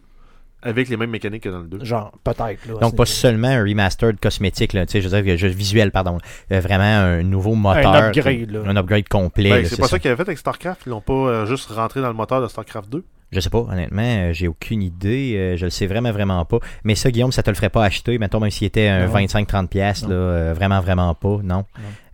avec 0.62 0.88
les 0.88 0.96
mêmes 0.96 1.10
mécaniques 1.10 1.42
que 1.42 1.48
dans 1.48 1.58
le 1.60 1.66
2. 1.66 1.84
Genre, 1.84 2.12
peut-être. 2.24 2.66
là, 2.68 2.74
Donc, 2.80 2.96
pas 2.96 3.06
seulement 3.06 3.48
un 3.48 3.62
remastered 3.62 4.18
cosmétique, 4.20 4.72
là, 4.72 4.86
tu 4.86 4.92
sais, 4.92 5.00
je 5.00 5.08
veux 5.08 5.22
dire, 5.22 5.36
juste 5.36 5.56
visuel, 5.56 5.90
pardon. 5.90 6.18
Euh, 6.52 6.60
vraiment 6.60 6.82
un 6.84 7.22
nouveau 7.22 7.54
moteur. 7.54 7.94
upgrade, 7.94 8.50
là. 8.50 8.60
Un 8.66 8.76
upgrade 8.76 9.08
complet. 9.08 9.50
Ben, 9.50 9.64
c'est 9.66 9.80
pas 9.80 9.88
ça 9.88 9.98
qu'ils 9.98 10.10
avaient 10.10 10.16
fait 10.22 10.28
avec 10.30 10.38
StarCraft. 10.38 10.82
Ils 10.86 10.90
l'ont 10.90 11.00
pas 11.00 11.12
euh, 11.12 11.46
juste 11.46 11.70
rentré 11.70 12.00
dans 12.00 12.08
le 12.08 12.14
moteur 12.14 12.40
de 12.42 12.48
StarCraft 12.48 12.88
2. 12.90 13.04
Je 13.32 13.40
sais 13.40 13.48
pas, 13.48 13.60
honnêtement, 13.60 14.02
euh, 14.04 14.32
j'ai 14.34 14.46
aucune 14.46 14.82
idée. 14.82 15.34
euh, 15.38 15.56
je 15.56 15.64
le 15.64 15.70
sais 15.70 15.86
vraiment, 15.86 16.12
vraiment 16.12 16.44
pas. 16.44 16.58
Mais 16.84 16.94
ça, 16.94 17.10
Guillaume, 17.10 17.32
ça 17.32 17.42
te 17.42 17.48
le 17.48 17.56
ferait 17.56 17.70
pas 17.70 17.82
acheter, 17.82 18.18
mettons, 18.18 18.40
même 18.40 18.50
s'il 18.50 18.66
était 18.66 18.88
un 18.88 19.06
Non. 19.06 19.14
25-30$, 19.14 19.68
piastres, 19.68 20.04
Non. 20.06 20.10
là, 20.10 20.16
euh, 20.20 20.52
vraiment, 20.54 20.80
vraiment 20.80 21.14
pas, 21.14 21.38
non. 21.42 21.42
Non. 21.42 21.64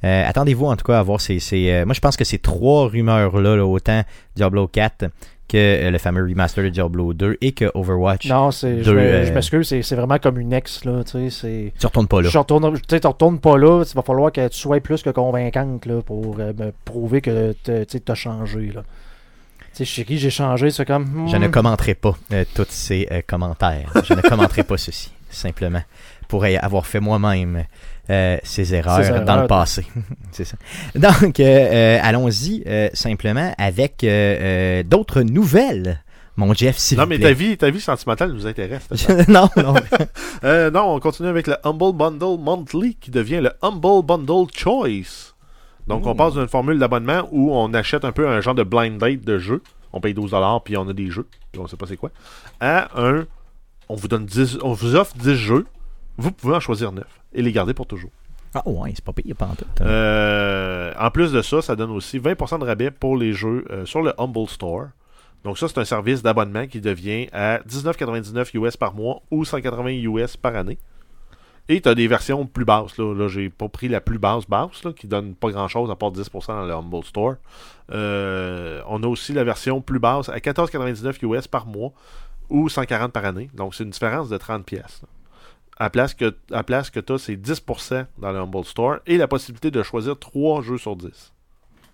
Euh, 0.04 0.24
Attendez-vous 0.28 0.66
en 0.66 0.76
tout 0.76 0.84
cas 0.84 1.00
à 1.00 1.02
voir 1.02 1.20
ces. 1.20 1.40
ces, 1.40 1.70
euh, 1.72 1.84
moi, 1.84 1.92
je 1.94 1.98
pense 2.00 2.16
que 2.16 2.22
ces 2.22 2.38
trois 2.38 2.86
rumeurs-là, 2.88 3.56
là, 3.56 3.66
autant 3.66 4.04
Diablo 4.36 4.68
4 4.68 5.06
que 5.48 5.56
euh, 5.56 5.90
le 5.90 5.98
fameux 5.98 6.22
remaster 6.22 6.62
de 6.62 6.68
Diablo 6.68 7.14
2 7.14 7.38
et 7.40 7.52
que 7.52 7.70
Overwatch, 7.74 8.28
Non, 8.28 8.50
c'est, 8.50 8.82
je, 8.82 8.90
euh, 8.90 9.26
je 9.26 9.32
m'excuse, 9.32 9.66
c'est, 9.66 9.82
c'est 9.82 9.96
vraiment 9.96 10.18
comme 10.18 10.38
une 10.38 10.52
ex, 10.52 10.84
là, 10.84 11.02
tu 11.04 11.30
sais, 11.30 11.72
tu 11.78 11.86
retournes 11.86 12.06
pas 12.06 12.20
là. 12.20 12.28
Tu 12.28 13.00
tu 13.00 13.06
retournes 13.06 13.38
pas 13.38 13.56
là, 13.56 13.82
il 13.82 13.94
va 13.94 14.02
falloir 14.02 14.30
que 14.30 14.46
tu 14.48 14.58
sois 14.58 14.80
plus 14.80 15.02
que 15.02 15.10
convaincante, 15.10 15.86
là, 15.86 16.02
pour 16.02 16.36
euh, 16.38 16.52
me 16.52 16.72
prouver 16.84 17.20
que 17.22 17.54
tu 17.64 18.12
as 18.12 18.14
changé, 18.14 18.72
là. 18.74 18.82
Tu 19.72 19.78
sais, 19.78 19.84
chez 19.84 20.04
qui 20.04 20.18
j'ai 20.18 20.30
changé, 20.30 20.70
c'est 20.70 20.84
comme... 20.84 21.28
Je 21.30 21.36
ne 21.36 21.46
hmm, 21.46 21.50
commenterai 21.50 21.94
pas 21.94 22.16
euh, 22.32 22.44
tous 22.54 22.66
ces 22.68 23.08
commentaires. 23.26 23.92
Je 24.04 24.14
ne 24.14 24.20
commenterai 24.20 24.64
pas 24.64 24.76
ceci, 24.76 25.12
simplement, 25.30 25.82
pour 26.26 26.44
avoir 26.44 26.86
fait 26.86 27.00
moi-même 27.00 27.64
euh, 28.10 28.38
ces 28.42 28.74
erreurs 28.74 29.24
dans 29.24 29.40
le 29.40 29.46
passé. 29.46 29.86
C'est 30.32 30.44
ça. 30.44 30.56
Donc, 30.94 31.40
euh, 31.40 31.44
euh, 31.44 31.98
allons-y 32.02 32.62
euh, 32.66 32.88
simplement 32.94 33.54
avec 33.58 34.04
euh, 34.04 34.08
euh, 34.08 34.82
d'autres 34.82 35.22
nouvelles. 35.22 36.02
Mon 36.36 36.54
Jeff, 36.54 36.76
s'il 36.78 36.96
Non, 36.98 37.06
mais 37.06 37.18
plaît. 37.18 37.28
ta 37.28 37.32
vie, 37.34 37.56
ta 37.56 37.70
vie 37.70 37.80
sentimentale 37.80 38.32
nous 38.32 38.46
intéresse. 38.46 38.86
non, 39.28 39.48
non. 39.56 39.74
Euh, 40.44 40.70
non, 40.70 40.94
on 40.94 41.00
continue 41.00 41.28
avec 41.28 41.48
le 41.48 41.56
Humble 41.64 41.96
Bundle 41.96 42.38
Monthly 42.40 42.94
qui 42.94 43.10
devient 43.10 43.40
le 43.42 43.50
Humble 43.60 44.06
Bundle 44.06 44.46
Choice. 44.54 45.34
Donc, 45.88 46.06
on 46.06 46.14
passe 46.14 46.34
d'une 46.34 46.46
formule 46.46 46.78
d'abonnement 46.78 47.26
où 47.32 47.52
on 47.52 47.74
achète 47.74 48.04
un 48.04 48.12
peu 48.12 48.28
un 48.28 48.40
genre 48.40 48.54
de 48.54 48.62
blind 48.62 48.98
date 48.98 49.22
de 49.22 49.38
jeu. 49.38 49.62
On 49.92 50.00
paye 50.00 50.14
12$ 50.14 50.62
puis 50.62 50.76
on 50.76 50.88
a 50.88 50.92
des 50.92 51.10
jeux. 51.10 51.26
Puis 51.50 51.60
on 51.60 51.66
sait 51.66 51.76
pas 51.76 51.86
c'est 51.88 51.96
quoi. 51.96 52.10
À 52.60 52.88
un. 53.00 53.26
On 53.88 53.96
vous 53.96 54.06
donne 54.06 54.26
10. 54.26 54.58
On 54.62 54.74
vous 54.74 54.94
offre 54.94 55.16
10 55.16 55.34
jeux. 55.34 55.66
Vous 56.18 56.32
pouvez 56.32 56.56
en 56.56 56.60
choisir 56.60 56.92
9 56.92 57.04
et 57.32 57.42
les 57.42 57.52
garder 57.52 57.74
pour 57.74 57.86
toujours. 57.86 58.10
Ah 58.54 58.62
ouais, 58.66 58.92
c'est 58.94 59.04
pas 59.04 59.12
pire, 59.12 59.36
pas 59.36 59.46
en 59.46 59.54
tout. 59.54 59.64
Euh, 59.82 60.92
en 60.98 61.10
plus 61.10 61.32
de 61.32 61.42
ça, 61.42 61.62
ça 61.62 61.76
donne 61.76 61.90
aussi 61.90 62.18
20% 62.18 62.58
de 62.58 62.64
rabais 62.64 62.90
pour 62.90 63.16
les 63.16 63.32
jeux 63.32 63.64
euh, 63.70 63.86
sur 63.86 64.02
le 64.02 64.12
Humble 64.20 64.48
Store. 64.48 64.88
Donc 65.44 65.58
ça, 65.58 65.68
c'est 65.68 65.78
un 65.78 65.84
service 65.84 66.22
d'abonnement 66.22 66.66
qui 66.66 66.80
devient 66.80 67.28
à 67.32 67.58
19,99 67.58 68.56
US 68.56 68.76
par 68.76 68.94
mois 68.94 69.22
ou 69.30 69.44
180 69.44 69.90
US 69.90 70.36
par 70.36 70.56
année. 70.56 70.78
Et 71.68 71.80
tu 71.80 71.88
as 71.88 71.94
des 71.94 72.08
versions 72.08 72.46
plus 72.46 72.64
basses. 72.64 72.96
Là, 72.96 73.14
là 73.14 73.28
j'ai 73.28 73.50
pas 73.50 73.68
pris 73.68 73.88
la 73.88 74.00
plus 74.00 74.18
basse 74.18 74.46
basse, 74.46 74.82
là, 74.84 74.92
qui 74.92 75.06
donne 75.06 75.34
pas 75.34 75.50
grand-chose 75.50 75.90
à 75.90 75.96
part 75.96 76.10
10% 76.10 76.46
dans 76.46 76.64
le 76.64 76.72
Humble 76.72 77.04
Store. 77.04 77.34
Euh, 77.92 78.82
on 78.88 79.02
a 79.02 79.06
aussi 79.06 79.34
la 79.34 79.44
version 79.44 79.80
plus 79.80 79.98
basse 79.98 80.30
à 80.30 80.38
14,99 80.38 81.24
US 81.26 81.46
par 81.46 81.66
mois 81.66 81.92
ou 82.48 82.68
140 82.68 83.12
par 83.12 83.26
année. 83.26 83.50
Donc 83.54 83.74
c'est 83.74 83.84
une 83.84 83.90
différence 83.90 84.30
de 84.30 84.38
30 84.38 84.64
pièces. 84.64 85.02
À 85.78 85.84
la 85.84 85.90
place 85.90 86.12
que, 86.14 86.26
à 86.50 86.56
la 86.56 86.62
place 86.64 86.90
que 86.90 87.00
tu 87.00 87.12
as, 87.12 87.18
c'est 87.18 87.36
10% 87.36 88.06
dans 88.18 88.32
le 88.32 88.38
Humble 88.38 88.64
Store 88.64 88.96
et 89.06 89.16
la 89.16 89.28
possibilité 89.28 89.70
de 89.70 89.82
choisir 89.82 90.18
3 90.18 90.62
jeux 90.62 90.78
sur 90.78 90.96
10. 90.96 91.32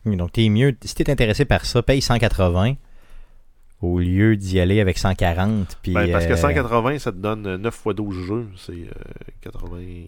Oui, 0.07 0.16
Donc, 0.16 0.32
t'es 0.32 0.49
mieux. 0.49 0.74
Si 0.82 0.95
t'es 0.95 1.11
intéressé 1.11 1.45
par 1.45 1.64
ça, 1.64 1.82
paye 1.82 2.01
180 2.03 2.74
au 3.82 3.99
lieu 3.99 4.37
d'y 4.37 4.61
aller 4.61 4.80
avec 4.80 4.97
140. 4.99 5.78
Puis, 5.82 5.93
Ben, 5.93 6.11
parce 6.11 6.26
que 6.26 6.32
euh, 6.32 6.37
180, 6.37 6.99
ça 6.99 7.12
te 7.12 7.18
donne 7.18 7.57
9 7.57 7.82
x 7.87 7.95
12 7.95 8.26
jeux. 8.26 8.49
C'est 8.57 8.72
euh, 8.72 8.91
96. 9.43 10.07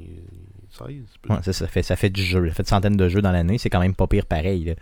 Ouais, 1.28 1.36
c'est 1.42 1.52
ça, 1.52 1.64
ça 1.64 1.66
fait, 1.66 1.82
ça 1.82 1.96
fait 1.96 2.10
du 2.10 2.22
jeu. 2.22 2.48
Ça 2.48 2.54
fait 2.54 2.62
de 2.62 2.68
centaines 2.68 2.96
de 2.96 3.08
jeux 3.08 3.22
dans 3.22 3.32
l'année. 3.32 3.58
C'est 3.58 3.70
quand 3.70 3.80
même 3.80 3.94
pas 3.94 4.06
pire 4.06 4.26
pareil. 4.26 4.64
là. 4.64 4.74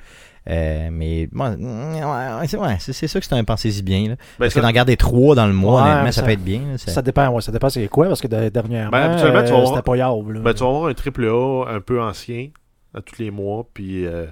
Euh, 0.48 0.90
mais 0.92 1.28
ouais, 1.32 2.46
c'est 2.46 2.58
ouais, 2.58 2.76
c'est- 2.78 2.92
c'est 2.92 3.06
ça 3.08 3.18
que 3.18 3.24
c'est 3.24 3.34
un 3.34 3.44
pensez-y 3.44 3.82
bien. 3.82 4.08
là. 4.08 4.16
Ben, 4.16 4.16
Parce 4.40 4.54
que 4.54 4.60
d'en 4.60 4.70
garder 4.72 4.96
trois 4.96 5.34
dans 5.34 5.46
le 5.46 5.54
mois, 5.54 5.82
Ouais, 5.82 5.88
honnêtement, 5.90 6.06
ça, 6.12 6.20
ça- 6.20 6.22
peut 6.22 6.32
être 6.32 6.44
bien. 6.44 6.60
là, 6.72 6.78
ça- 6.78 6.90
Ça 6.92 7.00
dépend, 7.02 7.28
ouais, 7.30 7.40
ça 7.40 7.50
dépend 7.50 7.70
c'est 7.70 7.88
quoi, 7.88 8.08
parce 8.08 8.20
que 8.20 8.28
de- 8.28 8.50
dernièrement, 8.50 8.90
Ben, 8.90 9.10
habituellement, 9.12 9.40
tu 9.42 9.48
vas 9.48 9.54
euh, 9.54 9.56
avoir- 9.58 9.68
c'était 9.74 9.82
pas 9.82 9.96
yable, 9.96 10.40
ben, 10.42 10.52
tu 10.52 10.60
vas 10.62 10.68
avoir 10.68 10.86
un 10.86 10.94
triple 10.94 11.24
A 11.26 11.64
un 11.70 11.80
peu 11.80 12.02
ancien 12.02 12.48
à 12.92 13.00
tous 13.00 13.18
les 13.18 13.30
mois, 13.30 13.66
puis 13.72 14.04
euh, 14.06 14.26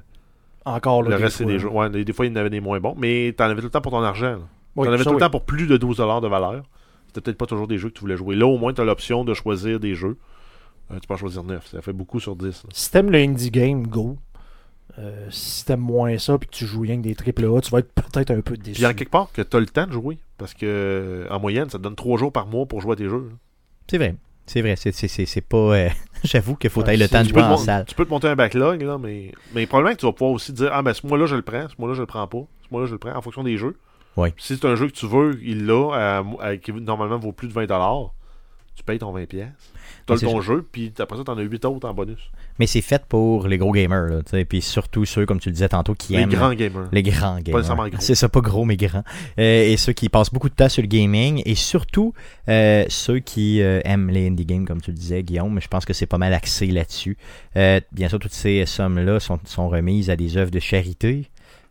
Encore, 0.67 1.03
là, 1.03 1.11
le 1.11 1.17
des 1.17 1.23
reste, 1.25 1.37
c'est 1.39 1.45
fois. 1.45 1.53
des 1.55 1.59
jeux. 1.59 1.69
Ouais, 1.71 1.89
des, 1.89 2.05
des 2.05 2.13
fois, 2.13 2.27
il 2.27 2.31
y 2.31 2.33
en 2.33 2.37
avait 2.37 2.51
des 2.51 2.61
moins 2.61 2.79
bons, 2.79 2.95
mais 2.99 3.33
t'en 3.37 3.45
avais 3.45 3.57
tout 3.61 3.67
le 3.67 3.71
temps 3.71 3.81
pour 3.81 3.93
ton 3.93 4.03
argent. 4.03 4.37
Oui, 4.77 4.87
t'en 4.87 4.93
avais 4.93 4.99
ça, 4.99 5.05
tout 5.05 5.11
le 5.11 5.17
oui. 5.17 5.21
temps 5.21 5.31
pour 5.31 5.45
plus 5.45 5.67
de 5.67 5.77
12$ 5.79 6.21
de 6.21 6.29
valeur. 6.29 6.63
C'était 7.07 7.21
peut-être 7.23 7.39
pas 7.39 7.47
toujours 7.47 7.69
des 7.69 7.79
jeux 7.79 7.89
que 7.89 7.95
tu 7.95 8.01
voulais 8.03 8.17
jouer. 8.17 8.37
Là, 8.37 8.47
au 8.47 8.59
moins, 8.59 8.73
tu 8.75 8.81
as 8.81 8.85
l'option 8.85 9.25
de 9.25 9.33
choisir 9.35 9.81
des 9.81 9.95
jeux. 9.95 10.19
Euh, 10.91 10.99
tu 11.01 11.07
peux 11.07 11.15
en 11.15 11.17
choisir 11.19 11.43
9. 11.43 11.67
Ça 11.69 11.81
fait 11.83 11.93
beaucoup 11.93 12.21
sur 12.21 12.37
10. 12.37 12.65
là. 12.65 12.71
Si 12.73 12.91
t'aimes 12.91 13.11
le 13.11 13.19
indie 13.19 13.51
game, 13.51 13.87
go. 13.87 14.19
Euh, 14.99 15.27
si 15.31 15.65
t'aimes 15.65 15.81
moins 15.81 16.19
ça, 16.19 16.37
puis 16.39 16.49
que 16.49 16.55
tu 16.55 16.67
joues 16.67 16.83
rien 16.83 16.97
que 16.99 17.03
des 17.03 17.15
triple 17.15 17.47
A, 17.47 17.61
tu 17.61 17.71
vas 17.71 17.79
être 17.79 17.93
peut-être 17.93 18.31
un 18.31 18.41
peu 18.43 18.57
déçu. 18.59 18.75
Puis 18.83 18.87
en 18.87 18.93
quelque 18.95 19.11
part, 19.11 19.31
que 19.33 19.41
tu 19.43 19.57
as 19.57 19.61
le 19.61 19.67
temps 19.67 19.87
de 19.87 19.93
jouer. 19.93 20.19
Parce 20.39 20.53
que 20.55 20.67
euh, 20.67 21.27
en 21.31 21.41
moyenne, 21.41 21.71
ça 21.71 21.79
te 21.79 21.83
donne 21.83 21.95
3 21.95 22.19
jours 22.19 22.33
par 22.33 22.47
mois 22.47 22.67
pour 22.67 22.81
jouer 22.81 22.93
à 22.93 22.97
tes 22.97 23.09
jeux. 23.09 23.31
C'est 23.89 23.97
vrai. 23.99 24.15
C'est 24.45 24.61
vrai. 24.61 24.77
C'est- 24.77 24.93
c'est- 24.93 25.09
C'est 25.09 25.25
c'est 25.25 25.41
pas. 25.41 25.57
euh, 25.57 25.89
J'avoue 26.25 26.57
qu'il 26.57 26.69
faut 26.69 26.83
Ouais, 26.83 26.97
le 26.97 27.09
temps 27.09 27.23
de 27.23 27.29
jouer 27.29 27.43
en 27.43 27.51
mon- 27.51 27.57
salle. 27.57 27.85
tu 27.87 27.95
peux 27.95 28.05
te 28.05 28.11
monter 28.11 28.29
un 28.29 28.37
backlog, 28.37 28.83
là, 28.83 28.99
mais, 28.99 29.33
mais 29.55 29.67
probablement 29.67 29.95
que 29.95 30.01
tu 30.01 30.07
vas 30.07 30.13
pouvoir 30.13 30.33
aussi 30.33 30.53
dire 30.53 30.71
Ah, 30.73 30.83
ben 30.83 30.93
ce 30.93 31.07
mois-là, 31.07 31.27
je 31.27 31.37
le 31.37 31.43
prends, 31.43 31.69
ce 31.69 31.75
mois-là, 31.79 31.95
je 31.95 32.01
le 32.01 32.07
prends 32.07 32.27
pas, 32.27 32.45
ce 32.63 32.69
mois-là, 32.71 32.87
je 32.87 32.93
le 32.93 32.99
prends, 32.99 33.15
en 33.17 33.23
fonction 33.23 33.43
des 33.45 33.57
jeux. 33.57 33.77
Ouais. 34.17 34.35
Si 34.37 34.57
c'est 34.57 34.67
un 34.67 34.75
jeu 34.75 34.89
que 34.89 34.93
tu 34.93 35.07
veux, 35.07 35.39
il 35.43 35.65
l'a, 35.67 36.23
qui 36.63 36.73
normalement 36.73 37.19
vaut 37.19 37.33
plus 37.33 37.49
de 37.49 37.53
20$, 37.55 38.11
tu 38.75 38.83
payes 38.85 38.99
ton 38.99 39.13
20$. 39.13 39.47
Pièces. 39.93 40.05
Tu 40.07 40.13
Mais 40.13 40.15
as 40.15 40.19
c'est 40.19 40.27
ton 40.27 40.41
jeu, 40.41 40.67
puis 40.71 40.93
après 40.99 41.17
ça, 41.17 41.25
tu 41.25 41.31
en 41.31 41.39
as 41.39 41.43
8 41.43 41.65
autres 41.65 41.89
en 41.89 41.95
bonus. 41.95 42.19
Mais 42.59 42.67
c'est 42.67 42.81
fait 42.81 43.05
pour 43.09 43.47
les 43.49 43.59
gros 43.59 43.73
gamers. 43.73 44.07
Là, 44.07 44.45
puis 44.45 44.61
surtout 44.63 45.05
ceux, 45.05 45.27
comme 45.27 45.41
tu 45.41 45.49
le 45.49 45.55
disais 45.55 45.69
tantôt, 45.69 45.95
qui 45.95 46.13
Les 46.15 46.21
aiment. 46.21 46.31
grands 46.31 46.53
gamers. 46.55 46.89
Les 46.93 47.03
grands 47.03 47.39
gamers. 47.41 47.65
C'est 48.01 48.15
ça, 48.15 48.29
pas 48.29 48.41
gros, 48.41 48.65
mais 48.65 48.77
grands. 48.77 49.05
Euh, 49.39 49.65
et 49.71 49.77
ceux 49.77 49.93
qui 49.93 50.09
passent 50.09 50.31
beaucoup 50.33 50.49
de 50.49 50.55
temps 50.55 50.69
sur 50.69 50.83
le 50.83 50.89
gaming. 50.89 51.43
Et 51.47 51.55
surtout, 51.55 52.13
euh, 52.49 52.85
ceux 52.89 53.19
qui 53.21 53.63
euh, 53.63 53.81
aiment 53.85 54.11
les 54.11 54.27
indie 54.29 54.45
games, 54.45 54.67
comme 54.67 54.81
tu 54.81 54.91
le 54.91 54.97
disais, 54.97 55.23
Guillaume. 55.23 55.61
Je 55.61 55.69
pense 55.69 55.85
que 55.85 55.93
c'est 55.93 56.07
pas 56.07 56.19
mal 56.19 56.33
axé 56.35 56.67
là-dessus. 56.67 57.17
Bien 57.55 58.09
sûr, 58.09 58.19
toutes 58.19 58.33
ces 58.33 58.67
sommes-là 58.67 59.21
sont, 59.21 59.39
sont 59.45 59.69
remises 59.69 60.11
à 60.11 60.17
des 60.17 60.37
œuvres 60.37 60.51
de 60.51 60.61
charité. 60.61 61.29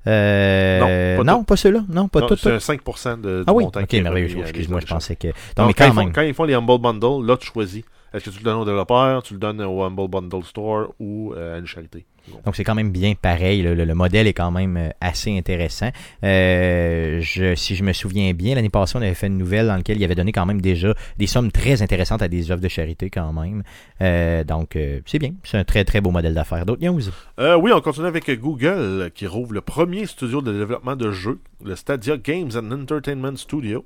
Euh, 0.07 1.23
Non, 1.23 1.43
pas 1.43 1.55
ceux-là. 1.55 1.83
Non, 1.89 2.07
pas 2.07 2.21
toutes. 2.23 2.39
c'est 2.39 2.51
un 2.51 2.57
5% 2.57 3.21
de, 3.21 3.43
Ah 3.47 3.53
oui, 3.53 3.63
montant 3.63 3.81
ok, 3.81 3.93
merveilleux. 3.93 4.39
Excuse-moi, 4.39 4.79
les 4.79 4.85
je 4.87 4.93
pensais 4.93 5.15
que. 5.15 5.27
Non, 5.27 5.33
Donc, 5.57 5.67
mais 5.67 5.73
quand, 5.73 5.93
même. 5.93 6.11
quand 6.13 6.21
ils 6.21 6.33
font 6.33 6.43
les 6.43 6.53
Humble 6.53 6.79
Bundle, 6.79 7.25
là, 7.25 7.37
tu 7.37 7.47
choisis. 7.47 7.83
Est-ce 8.13 8.25
que 8.25 8.29
tu 8.29 8.39
le 8.39 8.43
donnes 8.43 8.57
au 8.57 8.65
développeur, 8.65 9.23
tu 9.23 9.33
le 9.33 9.39
donnes 9.39 9.61
au 9.61 9.81
Humble 9.83 10.07
Bundle 10.09 10.43
Store 10.43 10.93
ou 10.99 11.33
euh, 11.33 11.55
à 11.55 11.59
une 11.59 11.65
charité? 11.65 12.05
Donc 12.45 12.55
c'est 12.55 12.63
quand 12.63 12.75
même 12.75 12.91
bien 12.91 13.13
pareil. 13.19 13.61
Le, 13.63 13.73
le- 13.73 13.85
le 13.85 13.93
modèle 13.95 14.27
est 14.27 14.33
quand 14.33 14.51
même 14.51 14.77
euh, 14.77 14.89
assez 15.01 15.35
intéressant. 15.35 15.89
Euh, 16.23 17.19
je, 17.21 17.55
si 17.55 17.75
je 17.75 17.83
me 17.83 17.93
souviens 17.93 18.31
bien, 18.33 18.53
l'année 18.55 18.69
passée, 18.69 18.97
on 18.97 19.01
avait 19.01 19.13
fait 19.15 19.27
une 19.27 19.37
nouvelle 19.37 19.67
dans 19.67 19.75
laquelle 19.77 19.97
il 19.97 20.03
avait 20.03 20.13
donné 20.15 20.31
quand 20.31 20.45
même 20.45 20.61
déjà 20.61 20.93
des 21.17 21.25
sommes 21.25 21.51
très 21.51 21.81
intéressantes 21.81 22.21
à 22.21 22.27
des 22.27 22.51
œuvres 22.51 22.61
de 22.61 22.67
charité 22.67 23.09
quand 23.09 23.33
même. 23.33 23.63
Euh, 24.01 24.43
donc 24.43 24.77
c'est 25.05 25.17
bien. 25.19 25.31
C'est 25.43 25.57
un 25.57 25.63
très 25.63 25.83
très 25.85 25.99
beau 26.01 26.11
modèle 26.11 26.33
d'affaires. 26.33 26.65
D'autres 26.65 26.85
news? 26.85 27.01
Euh, 27.39 27.55
oui, 27.55 27.71
on 27.73 27.81
continue 27.81 28.07
avec 28.07 28.29
Google 28.39 29.09
qui 29.15 29.25
rouvre 29.25 29.53
le 29.53 29.61
premier 29.61 30.05
studio 30.05 30.41
de 30.41 30.51
développement 30.51 30.95
de 30.95 31.11
jeux, 31.11 31.39
le 31.63 31.75
Stadia 31.75 32.17
Games 32.17 32.51
and 32.55 32.71
Entertainment 32.71 33.35
Studio, 33.37 33.85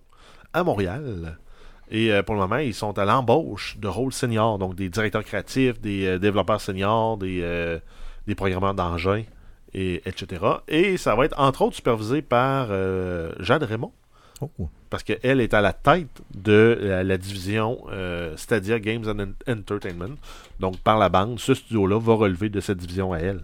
à 0.51 0.63
Montréal. 0.63 1.38
Et 1.91 2.11
euh, 2.11 2.23
pour 2.23 2.36
le 2.36 2.41
moment, 2.41 2.57
ils 2.57 2.73
sont 2.73 2.97
à 2.97 3.05
l'embauche 3.05 3.77
de 3.79 3.88
rôles 3.88 4.11
seniors, 4.13 4.57
donc 4.57 4.75
des 4.75 4.89
directeurs 4.89 5.23
créatifs, 5.23 5.79
des 5.79 6.05
euh, 6.05 6.17
développeurs 6.19 6.59
seniors, 6.61 7.17
des, 7.17 7.39
euh, 7.43 7.79
des 8.27 8.36
programmeurs 8.36 8.73
d'engins, 8.73 9.23
et, 9.73 10.01
etc. 10.07 10.41
Et 10.67 10.97
ça 10.97 11.15
va 11.15 11.25
être 11.25 11.39
entre 11.39 11.61
autres 11.63 11.75
supervisé 11.75 12.21
par 12.21 12.67
Jade 13.39 13.63
Raymond, 13.63 13.91
Oh. 14.41 14.49
parce 14.89 15.01
qu'elle 15.03 15.39
est 15.39 15.53
à 15.53 15.61
la 15.61 15.71
tête 15.71 16.21
de 16.36 16.77
la, 16.81 17.03
la 17.05 17.17
division 17.17 17.79
Stadia 18.36 18.79
Games 18.79 19.05
and 19.07 19.19
En- 19.47 19.51
Entertainment. 19.53 20.15
Donc 20.59 20.77
par 20.79 20.97
la 20.97 21.07
bande, 21.07 21.39
ce 21.39 21.53
studio-là 21.53 21.99
va 21.99 22.15
relever 22.15 22.49
de 22.49 22.59
cette 22.59 22.77
division 22.79 23.13
à 23.13 23.19
elle. 23.19 23.39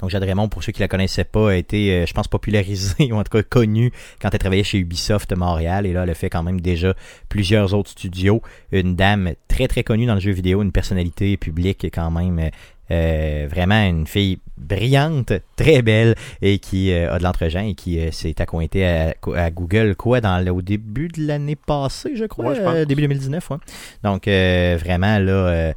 Donc 0.00 0.10
Jade 0.10 0.22
Raymond, 0.24 0.48
pour 0.48 0.62
ceux 0.62 0.72
qui 0.72 0.80
la 0.80 0.88
connaissaient 0.88 1.24
pas, 1.24 1.50
a 1.50 1.54
été, 1.54 1.92
euh, 1.92 2.06
je 2.06 2.12
pense, 2.12 2.28
popularisée 2.28 3.08
ou 3.12 3.16
en 3.16 3.24
tout 3.24 3.36
cas 3.36 3.42
connue 3.42 3.92
quand 4.20 4.30
elle 4.32 4.38
travaillait 4.38 4.64
chez 4.64 4.78
Ubisoft 4.78 5.36
Montréal. 5.36 5.86
Et 5.86 5.92
là, 5.92 6.02
elle 6.04 6.10
a 6.10 6.14
fait 6.14 6.30
quand 6.30 6.42
même 6.42 6.60
déjà 6.60 6.94
plusieurs 7.28 7.74
autres 7.74 7.90
studios. 7.90 8.42
Une 8.72 8.96
dame 8.96 9.32
très 9.48 9.68
très 9.68 9.82
connue 9.84 10.06
dans 10.06 10.14
le 10.14 10.20
jeu 10.20 10.32
vidéo, 10.32 10.62
une 10.62 10.72
personnalité 10.72 11.36
publique 11.36 11.86
quand 11.92 12.10
même. 12.10 12.38
euh, 12.38 12.50
euh, 12.90 13.46
vraiment 13.50 13.82
une 13.88 14.06
fille 14.06 14.40
brillante, 14.58 15.32
très 15.56 15.80
belle 15.80 16.14
et 16.42 16.58
qui 16.58 16.92
euh, 16.92 17.14
a 17.14 17.18
de 17.18 17.24
l'entre-gens 17.24 17.66
et 17.66 17.74
qui 17.74 17.98
euh, 17.98 18.10
s'est 18.10 18.38
accointée 18.42 18.84
à, 18.86 19.14
à 19.36 19.50
Google 19.50 19.96
quoi 19.96 20.20
dans 20.20 20.38
le- 20.44 20.50
au 20.52 20.60
début 20.60 21.08
de 21.08 21.26
l'année 21.26 21.56
passée, 21.56 22.14
je 22.14 22.26
crois, 22.26 22.52
Ouais, 22.52 22.80
je 22.80 22.84
début 22.84 23.00
2019. 23.00 23.50
ouais. 23.52 23.56
Donc 24.02 24.26
vraiment 24.26 25.18
là, 25.18 25.72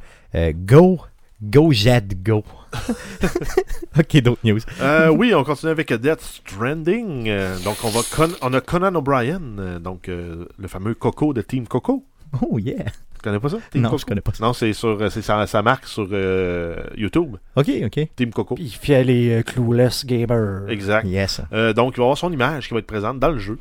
go, 0.52 1.00
go 1.42 1.72
Jade, 1.72 2.22
go. 2.22 2.44
ok, 3.98 4.20
d'autres 4.22 4.40
news. 4.44 4.60
Euh, 4.80 5.08
oui, 5.10 5.34
on 5.34 5.44
continue 5.44 5.72
avec 5.72 5.92
Death 5.92 6.20
Stranding. 6.20 7.28
Euh, 7.28 7.58
donc, 7.60 7.76
on, 7.84 7.88
va 7.88 8.00
Con- 8.14 8.36
on 8.42 8.52
a 8.54 8.60
Conan 8.60 8.94
O'Brien, 8.94 9.40
euh, 9.58 9.78
donc 9.78 10.08
euh, 10.08 10.46
le 10.58 10.68
fameux 10.68 10.94
Coco 10.94 11.32
de 11.32 11.42
Team 11.42 11.66
Coco. 11.66 12.04
Oh 12.42 12.58
yeah. 12.58 12.84
Tu 13.14 13.22
connais 13.22 13.40
pas 13.40 13.48
ça? 13.48 13.58
Team 13.72 13.82
Non, 13.82 13.88
Coco? 13.90 13.98
je 13.98 14.06
connais 14.06 14.20
pas 14.20 14.32
ça. 14.32 14.44
Non, 14.44 14.52
c'est 14.52 14.72
sur 14.72 15.00
euh, 15.00 15.08
c'est 15.10 15.22
sa, 15.22 15.46
sa 15.46 15.62
marque 15.62 15.86
sur 15.86 16.08
euh, 16.12 16.76
YouTube, 16.96 17.36
Ok, 17.56 17.70
ok. 17.86 18.08
Team 18.14 18.30
Coco. 18.32 18.54
Puis 18.54 18.64
il 18.64 18.70
fait 18.70 19.02
les 19.04 19.38
euh, 19.38 19.42
clueless 19.42 20.04
gamers. 20.06 20.68
Exact. 20.68 21.06
Yes. 21.06 21.40
Euh, 21.52 21.72
donc, 21.72 21.94
il 21.94 21.98
va 21.98 22.02
y 22.02 22.06
avoir 22.06 22.18
son 22.18 22.32
image 22.32 22.68
qui 22.68 22.74
va 22.74 22.80
être 22.80 22.86
présente 22.86 23.18
dans 23.18 23.30
le 23.30 23.38
jeu. 23.38 23.58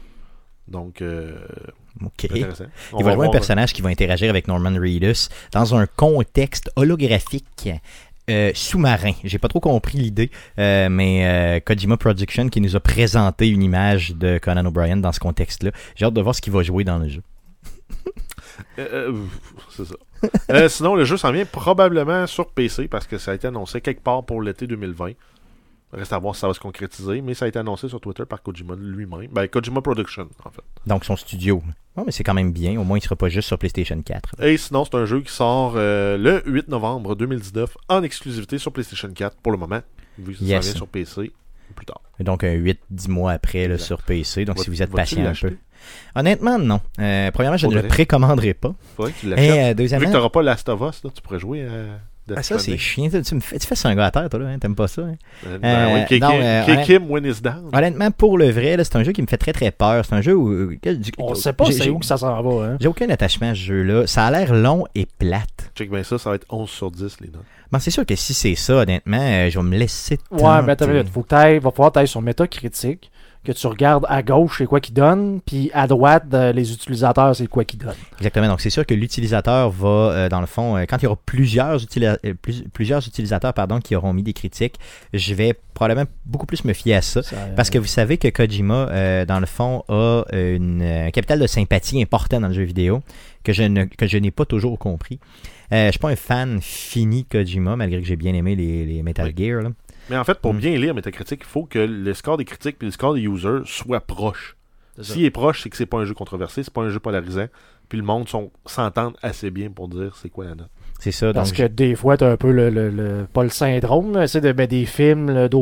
Donc, 0.68 1.02
euh, 1.02 1.38
OK. 2.06 2.30
Il 2.34 3.04
va 3.04 3.14
jouer 3.14 3.28
un 3.28 3.32
personnage 3.32 3.74
qui 3.74 3.82
va 3.82 3.90
interagir 3.90 4.30
avec 4.30 4.48
Norman 4.48 4.74
Reedus 4.74 5.30
dans 5.52 5.76
un 5.76 5.86
contexte 5.88 6.72
holographique 6.76 7.70
euh, 8.30 8.52
sous-marin. 8.54 9.14
J'ai 9.24 9.40
pas 9.40 9.48
trop 9.48 9.62
compris 9.62 9.98
l'idée, 9.98 10.30
euh, 10.60 10.90
mais 10.90 11.26
euh, 11.26 11.60
Kojima 11.62 11.96
Production 11.96 12.50
qui 12.50 12.60
nous 12.60 12.76
a 12.76 12.82
présenté 12.82 13.48
une 13.48 13.64
image 13.64 14.16
de 14.16 14.38
Conan 14.38 14.66
O'Brien 14.66 14.98
dans 14.98 15.14
ce 15.14 15.20
contexte-là. 15.22 15.72
J'ai 15.96 16.04
hâte 16.04 16.14
de 16.14 16.22
voir 16.22 16.36
ce 16.36 16.42
qu'il 16.42 16.52
va 16.52 16.62
jouer 16.62 16.84
dans 16.84 16.98
le 16.98 17.08
jeu. 17.08 17.22
C'est 18.76 19.86
ça. 19.86 20.68
Sinon, 20.70 20.96
le 20.96 21.06
jeu 21.06 21.16
s'en 21.16 21.32
vient 21.32 21.46
probablement 21.46 22.28
sur 22.28 22.50
PC 22.50 22.90
parce 22.90 23.08
que 23.08 23.18
ça 23.18 23.32
a 23.32 23.36
été 23.36 23.48
annoncé 23.48 23.80
quelque 23.80 24.02
part 24.02 24.26
pour 24.26 24.42
l'été 24.42 24.68
2020. 24.68 25.14
Reste 25.98 26.14
à 26.14 26.20
voir 26.20 26.36
si 26.36 26.42
ça 26.42 26.48
va 26.48 26.54
se 26.54 26.60
concrétiser, 26.60 27.22
mais 27.22 27.34
ça 27.34 27.46
a 27.46 27.48
été 27.48 27.60
annoncé 27.60 27.90
sur 27.90 28.00
Twitter 28.00 28.24
par 28.26 28.42
Kojima 28.42 28.76
lui-même. 28.76 29.28
Ben, 29.32 29.48
Kojima 29.48 29.82
Production, 29.82 30.28
en 30.46 30.50
fait. 30.52 30.62
Donc 30.86 31.06
son 31.06 31.16
studio. 31.16 31.62
Oh, 31.96 32.04
mais 32.06 32.12
c'est 32.12 32.24
quand 32.24 32.34
même 32.36 32.52
bien. 32.52 32.80
Au 32.80 32.84
moins, 32.84 32.98
il 32.98 33.02
sera 33.02 33.16
pas 33.16 33.28
juste 33.30 33.48
sur 33.48 33.58
PlayStation 33.58 34.00
4. 34.02 34.44
Et 34.44 34.58
sinon, 34.58 34.86
c'est 34.86 34.96
un 34.96 35.06
jeu 35.06 35.22
qui 35.22 35.32
sort 35.34 35.74
euh, 35.76 36.18
le 36.18 36.44
8 36.46 36.68
novembre 36.68 37.16
2019 37.16 37.76
en 37.90 38.04
exclusivité 38.04 38.58
sur 38.60 38.72
PlayStation 38.72 39.10
4 39.12 39.38
pour 39.38 39.52
le 39.52 39.58
moment. 39.58 39.82
Vu 40.20 40.34
que 40.34 40.40
ça 40.40 40.46
Yes. 40.46 40.74
sur 40.76 40.88
PC 40.88 41.32
plus 41.76 41.86
tard. 41.86 42.02
Donc, 42.20 42.44
un 42.44 42.54
8-10 42.56 43.10
mois 43.10 43.32
après 43.34 43.68
là, 43.68 43.78
sur 43.78 44.02
PC. 44.02 44.46
Donc, 44.46 44.58
Va- 44.58 44.64
si 44.64 44.70
vous 44.70 44.82
êtes 44.82 44.90
patient 44.92 45.26
un 45.26 45.34
peu. 45.34 45.58
Honnêtement, 46.16 46.58
non. 46.58 46.80
Euh, 47.00 47.30
premièrement, 47.32 47.58
je 47.58 47.68
ne 47.68 47.76
le 47.76 47.88
précommanderai 47.88 48.54
pas. 48.54 48.74
Faudrait 48.96 49.12
que 49.12 49.20
tu 49.20 49.28
Et 49.28 49.30
l'achètes. 49.30 49.52
euh, 49.52 49.68
Vu 49.70 49.76
deuxièmement, 49.76 50.08
que 50.08 50.14
t'auras 50.14 50.30
pas 50.30 50.42
Last 50.42 50.70
of 50.70 50.82
Us, 50.82 51.04
là, 51.04 51.10
tu 51.14 51.22
pourrais 51.22 51.40
jouer 51.40 51.64
à 51.66 52.00
ah, 52.36 52.44
ça, 52.44 52.60
c'est 52.60 52.78
chiant. 52.78 53.10
Tu, 53.10 53.36
me 53.36 53.40
fais, 53.40 53.58
tu 53.60 53.68
fais 53.68 53.76
ça 53.76 53.90
un 53.90 53.96
gars 53.96 54.08
à 54.08 54.12
terre, 54.12 54.30
toi, 54.30 54.40
là. 54.40 54.48
hein? 54.50 54.60
T'aimes 54.60 54.76
pas 54.76 54.88
ça, 54.88 55.04
hein? 55.04 55.16
Euh, 55.46 55.56
Euh, 55.56 55.58
ben 55.60 56.20
non, 56.20 56.30
euh, 56.42 57.00
When 57.08 57.26
It's 57.26 57.42
Down. 57.42 57.70
Honnêtement, 57.74 58.12
pour 58.12 58.38
le 58.38 58.50
vrai, 58.50 58.76
là, 58.78 58.84
c'est 58.84 58.96
un 58.96 59.04
jeu 59.04 59.12
qui 59.12 59.22
me 59.22 59.28
fait 59.28 59.38
très 59.38 59.54
très 59.54 59.72
peur. 59.72 60.04
C'est 60.06 60.16
un 60.16 60.22
jeu 60.22 60.36
où. 60.36 60.50
euh, 60.52 60.78
On 61.18 61.36
sait 61.36 61.54
pas 61.54 61.72
c'est 61.72 61.90
où 61.90 62.00
que 62.00 62.06
ça 62.06 62.18
s'en 62.18 62.42
va. 62.42 62.66
Hein. 62.66 62.78
J'ai 62.80 62.88
aucun 62.88 63.10
attachement 63.10 63.50
à 63.52 63.56
ce 63.56 63.60
jeu-là. 63.60 64.08
Ça 64.08 64.26
a 64.26 64.32
l'air 64.32 64.54
long 64.54 64.86
et 64.96 65.08
plate. 65.18 65.72
Check 65.76 65.90
bien 65.90 66.04
ça, 66.04 66.18
ça 66.18 66.30
va 66.32 66.36
être 66.36 66.46
11 66.50 66.70
sur 66.70 66.92
10 66.92 67.18
les 67.22 67.28
notes. 67.28 67.44
Bon, 67.72 67.80
c'est 67.80 67.92
sûr 67.92 68.06
que 68.06 68.16
si 68.16 68.34
c'est 68.34 68.56
ça, 68.56 68.76
honnêtement, 68.78 69.20
euh, 69.22 69.50
je 69.50 69.60
vais 69.60 69.66
me 69.66 69.76
laisser. 69.78 70.18
Ouais, 70.32 70.62
mais 70.64 70.72
attends, 70.72 70.90
il 70.90 71.06
faut 71.06 71.22
que 71.24 71.28
t'ailles- 71.28 71.60
va 71.60 71.72
falloir 71.72 71.92
que 71.92 72.00
tu 72.00 72.08
sur 72.08 72.22
Metacritic, 72.22 73.12
que 73.48 73.52
tu 73.54 73.66
regardes 73.68 74.06
à 74.10 74.22
gauche 74.22 74.58
c'est 74.60 74.66
quoi 74.66 74.80
qui 74.80 74.92
donne, 74.92 75.40
puis 75.46 75.72
à 75.74 75.88
droite 75.88 76.26
euh, 76.34 76.52
les 76.52 76.72
utilisateurs 76.74 77.36
c'est 77.36 77.48
quoi 77.48 77.64
qui 77.64 77.78
donne. 77.78 77.96
Exactement. 78.18 78.48
Donc, 78.48 78.62
c'est 78.62 78.70
sûr 78.70 78.86
que 78.86 78.94
l'utilisateur 78.94 79.70
va, 79.72 79.88
euh, 79.88 80.30
dans 80.30 80.42
le 80.42 80.46
fond, 80.46 80.76
euh, 80.78 80.84
quand 80.88 80.98
il 80.98 81.04
y 81.04 81.08
aura 81.08 81.18
plusieurs, 81.26 81.80
euh, 81.98 82.34
plus- 82.42 82.64
plusieurs 82.74 83.08
utilisateurs 83.08 83.54
pardon, 83.54 83.80
qui 83.80 83.96
auront 83.96 84.14
mis 84.14 84.24
des 84.24 84.34
critiques, 84.34 84.76
je 85.14 85.34
vais 85.34 85.56
probablement 85.74 86.08
beaucoup 86.26 86.46
plus 86.46 86.66
me 86.66 86.74
fier 86.74 86.96
à 86.96 87.02
ça. 87.02 87.24
Ça, 87.24 87.36
Parce 87.56 87.70
que 87.70 87.78
vous 87.78 87.86
savez 87.86 88.18
que 88.18 88.28
Kojima, 88.28 88.90
euh, 88.90 89.26
dans 89.26 89.40
le 89.40 89.46
fond, 89.46 89.84
a 89.90 90.24
une, 90.34 90.82
un 90.82 91.12
capital 91.12 91.40
de 91.40 91.48
sympathie 91.48 92.02
important 92.02 92.42
dans 92.42 92.48
le 92.50 92.54
jeu 92.54 92.64
vidéo 92.64 93.02
que 93.44 93.54
je, 93.54 93.64
ne, 93.64 93.86
que 93.86 94.08
je 94.08 94.18
n'ai 94.18 94.32
pas 94.32 94.46
toujours 94.46 94.78
compris. 94.78 95.20
Euh, 95.72 95.86
je 95.88 95.92
suis 95.92 96.00
pas 96.00 96.10
un 96.10 96.16
fan 96.16 96.60
fini 96.62 97.24
de 97.24 97.28
Kojima, 97.38 97.76
malgré 97.76 98.02
que 98.02 98.08
j'ai 98.08 98.16
bien 98.16 98.34
aimé 98.34 98.56
les, 98.56 98.86
les 98.86 99.04
Metal 99.04 99.28
Oui. 99.28 99.34
Gear. 99.46 99.62
là. 99.62 99.70
Mais 100.10 100.18
en 100.18 100.24
fait, 100.24 100.40
pour 100.40 100.54
Mm. 100.54 100.58
bien 100.58 100.78
lire 100.78 100.94
Metacritic, 100.96 101.42
il 101.42 101.46
faut 101.48 101.64
que 101.66 101.80
le 101.80 102.14
score 102.14 102.38
des 102.38 102.46
critiques 102.46 102.78
et 102.82 102.86
le 102.86 102.92
score 102.92 103.14
des 103.14 103.22
users 103.22 103.62
soient 103.66 104.00
proches. 104.02 104.56
S'il 105.00 105.26
est 105.26 105.30
proche, 105.32 105.62
c'est 105.62 105.70
que 105.70 105.78
c'est 105.78 105.86
pas 105.86 105.98
un 106.00 106.06
jeu 106.06 106.16
controversé, 106.16 106.64
c'est 106.64 106.74
pas 106.74 106.82
un 106.82 106.90
jeu 106.90 107.00
polarisant. 107.00 107.46
Puis 107.88 108.00
le 108.00 108.04
monde 108.04 108.28
sont- 108.28 108.52
s'entendent 108.66 109.16
assez 109.22 109.52
bien 109.52 109.70
pour 109.70 109.88
dire 109.88 110.16
c'est 110.20 110.30
quoi 110.30 110.46
la 110.46 110.56
note. 110.56 110.70
C'est 111.00 111.12
ça. 111.12 111.32
Parce 111.32 111.52
donc, 111.52 111.58
que 111.60 111.64
des 111.68 111.94
fois, 111.96 112.18
t'as 112.18 112.32
un 112.32 112.36
peu 112.38 112.52
le, 112.52 112.72
le- 112.72 112.90
le- 112.90 113.28
pas 113.32 113.44
le 113.44 113.50
syndrome, 113.50 114.26
c'est 114.26 114.42
de, 114.42 114.52
ben, 114.52 114.66
des 114.66 114.86
films 114.88 115.30
là, 115.30 115.48
tu 115.48 115.58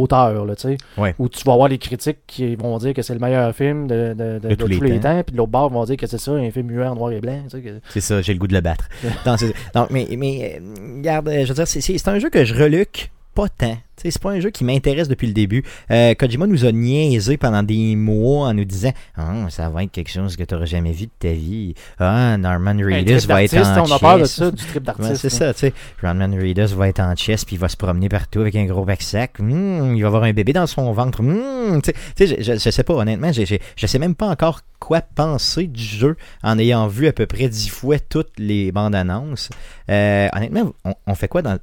sais, 0.57 0.77
Ouais. 0.97 1.13
où 1.19 1.27
tu 1.27 1.43
vas 1.43 1.51
avoir 1.53 1.67
les 1.67 1.77
critiques 1.77 2.19
qui 2.25 2.55
vont 2.55 2.77
dire 2.77 2.93
que 2.93 3.01
c'est 3.01 3.13
le 3.13 3.19
meilleur 3.19 3.53
film 3.53 3.87
de, 3.87 4.13
de- 4.17 4.39
de- 4.39 4.47
de 4.47 4.55
tous, 4.55 4.67
les, 4.81 4.99
temps. 5.01 5.21
puis 5.23 5.33
de 5.33 5.37
l'autre 5.37 5.51
bord 5.51 5.69
vont 5.69 5.83
dire 5.83 5.97
que 5.97 6.07
c'est 6.07 6.17
ça, 6.17 6.31
un 6.31 6.49
film 6.51 6.67
muet 6.67 6.85
en 6.87 6.95
noir 6.95 7.11
et 7.11 7.19
blanc. 7.19 7.43
tu 7.51 7.61
que- 7.61 7.81
C'est 7.89 7.99
ça, 8.01 8.21
j'ai 8.21 8.31
le 8.33 8.39
goût 8.39 8.47
de 8.47 8.53
le 8.53 8.61
battre. 8.61 8.87
Non, 9.25 9.35
c'est- 9.35 9.53
non, 9.75 9.85
mais, 9.91 10.07
mais 10.17 10.57
euh, 10.61 10.95
regarde, 10.99 11.27
euh, 11.27 11.43
je 11.43 11.49
veux 11.49 11.53
dire, 11.55 11.67
c'est 11.67 12.07
un 12.07 12.19
jeu 12.19 12.29
que 12.29 12.45
je 12.45 12.53
reluque 12.55 13.11
pas 13.35 13.49
tant. 13.49 13.77
C'est 13.97 14.19
pas 14.21 14.31
un 14.31 14.39
jeu 14.39 14.49
qui 14.49 14.63
m'intéresse 14.63 15.07
depuis 15.07 15.25
le 15.25 15.33
début. 15.33 15.63
Euh, 15.89 16.13
Kojima 16.15 16.45
nous 16.47 16.65
a 16.65 16.71
niaisé 16.71 17.37
pendant 17.37 17.63
des 17.63 17.95
mois 17.95 18.49
en 18.49 18.53
nous 18.53 18.65
disant 18.65 18.91
Ah, 19.15 19.45
ça 19.49 19.69
va 19.69 19.83
être 19.83 19.91
quelque 19.91 20.11
chose 20.11 20.35
que 20.35 20.43
tu 20.43 20.53
n'auras 20.53 20.65
jamais 20.67 20.91
vu 20.91 21.05
de 21.05 21.11
ta 21.17 21.29
vie. 21.29 21.73
Ah, 21.97 22.37
Norman 22.37 22.75
Reedus 22.77 23.25
va 23.27 23.43
être 23.43 23.55
en 23.57 23.83
On 23.87 23.91
a 23.91 23.99
peur 23.99 24.19
de 24.19 24.25
ça, 24.25 24.51
du 24.51 24.63
trip 24.63 24.83
d'artiste. 24.83 25.15
c'est 25.15 25.29
ça, 25.29 25.53
tu 25.53 25.59
sais. 25.61 25.73
Norman 26.03 26.29
Reedus 26.35 26.75
va 26.75 26.89
être 26.89 26.99
en 26.99 27.15
chess 27.15 27.45
puis 27.45 27.55
il 27.55 27.59
va 27.59 27.69
se 27.69 27.77
promener 27.77 28.09
partout 28.09 28.41
avec 28.41 28.55
un 28.55 28.65
gros 28.65 28.85
backsack. 28.85 29.39
Hmm, 29.39 29.95
il 29.95 30.01
va 30.01 30.07
avoir 30.07 30.23
un 30.23 30.33
bébé 30.33 30.53
dans 30.53 30.67
son 30.67 30.91
ventre. 30.91 31.23
Hmm, 31.23 31.81
tu 31.81 31.91
sais- 32.17 32.27
je, 32.37 32.43
je, 32.43 32.59
je 32.59 32.69
sais 32.69 32.83
pas, 32.83 32.93
honnêtement, 32.95 33.31
je 33.31 33.87
sais 33.87 33.99
même 33.99 34.15
pas 34.15 34.27
encore 34.27 34.61
quoi 34.85 35.01
penser 35.01 35.65
du 35.67 35.81
jeu 35.83 36.15
en 36.43 36.59
ayant 36.59 36.87
vu 36.87 37.07
à 37.07 37.13
peu 37.13 37.25
près 37.25 37.49
dix 37.49 37.69
fois 37.69 37.97
toutes 37.99 38.37
les 38.37 38.71
bandes 38.71 38.93
annonces. 38.95 39.49
Euh, 39.89 40.27
honnêtement, 40.35 40.73
on, 40.85 40.93
on 41.07 41.15
fait 41.15 41.27
quoi 41.27 41.41
dans. 41.41 41.57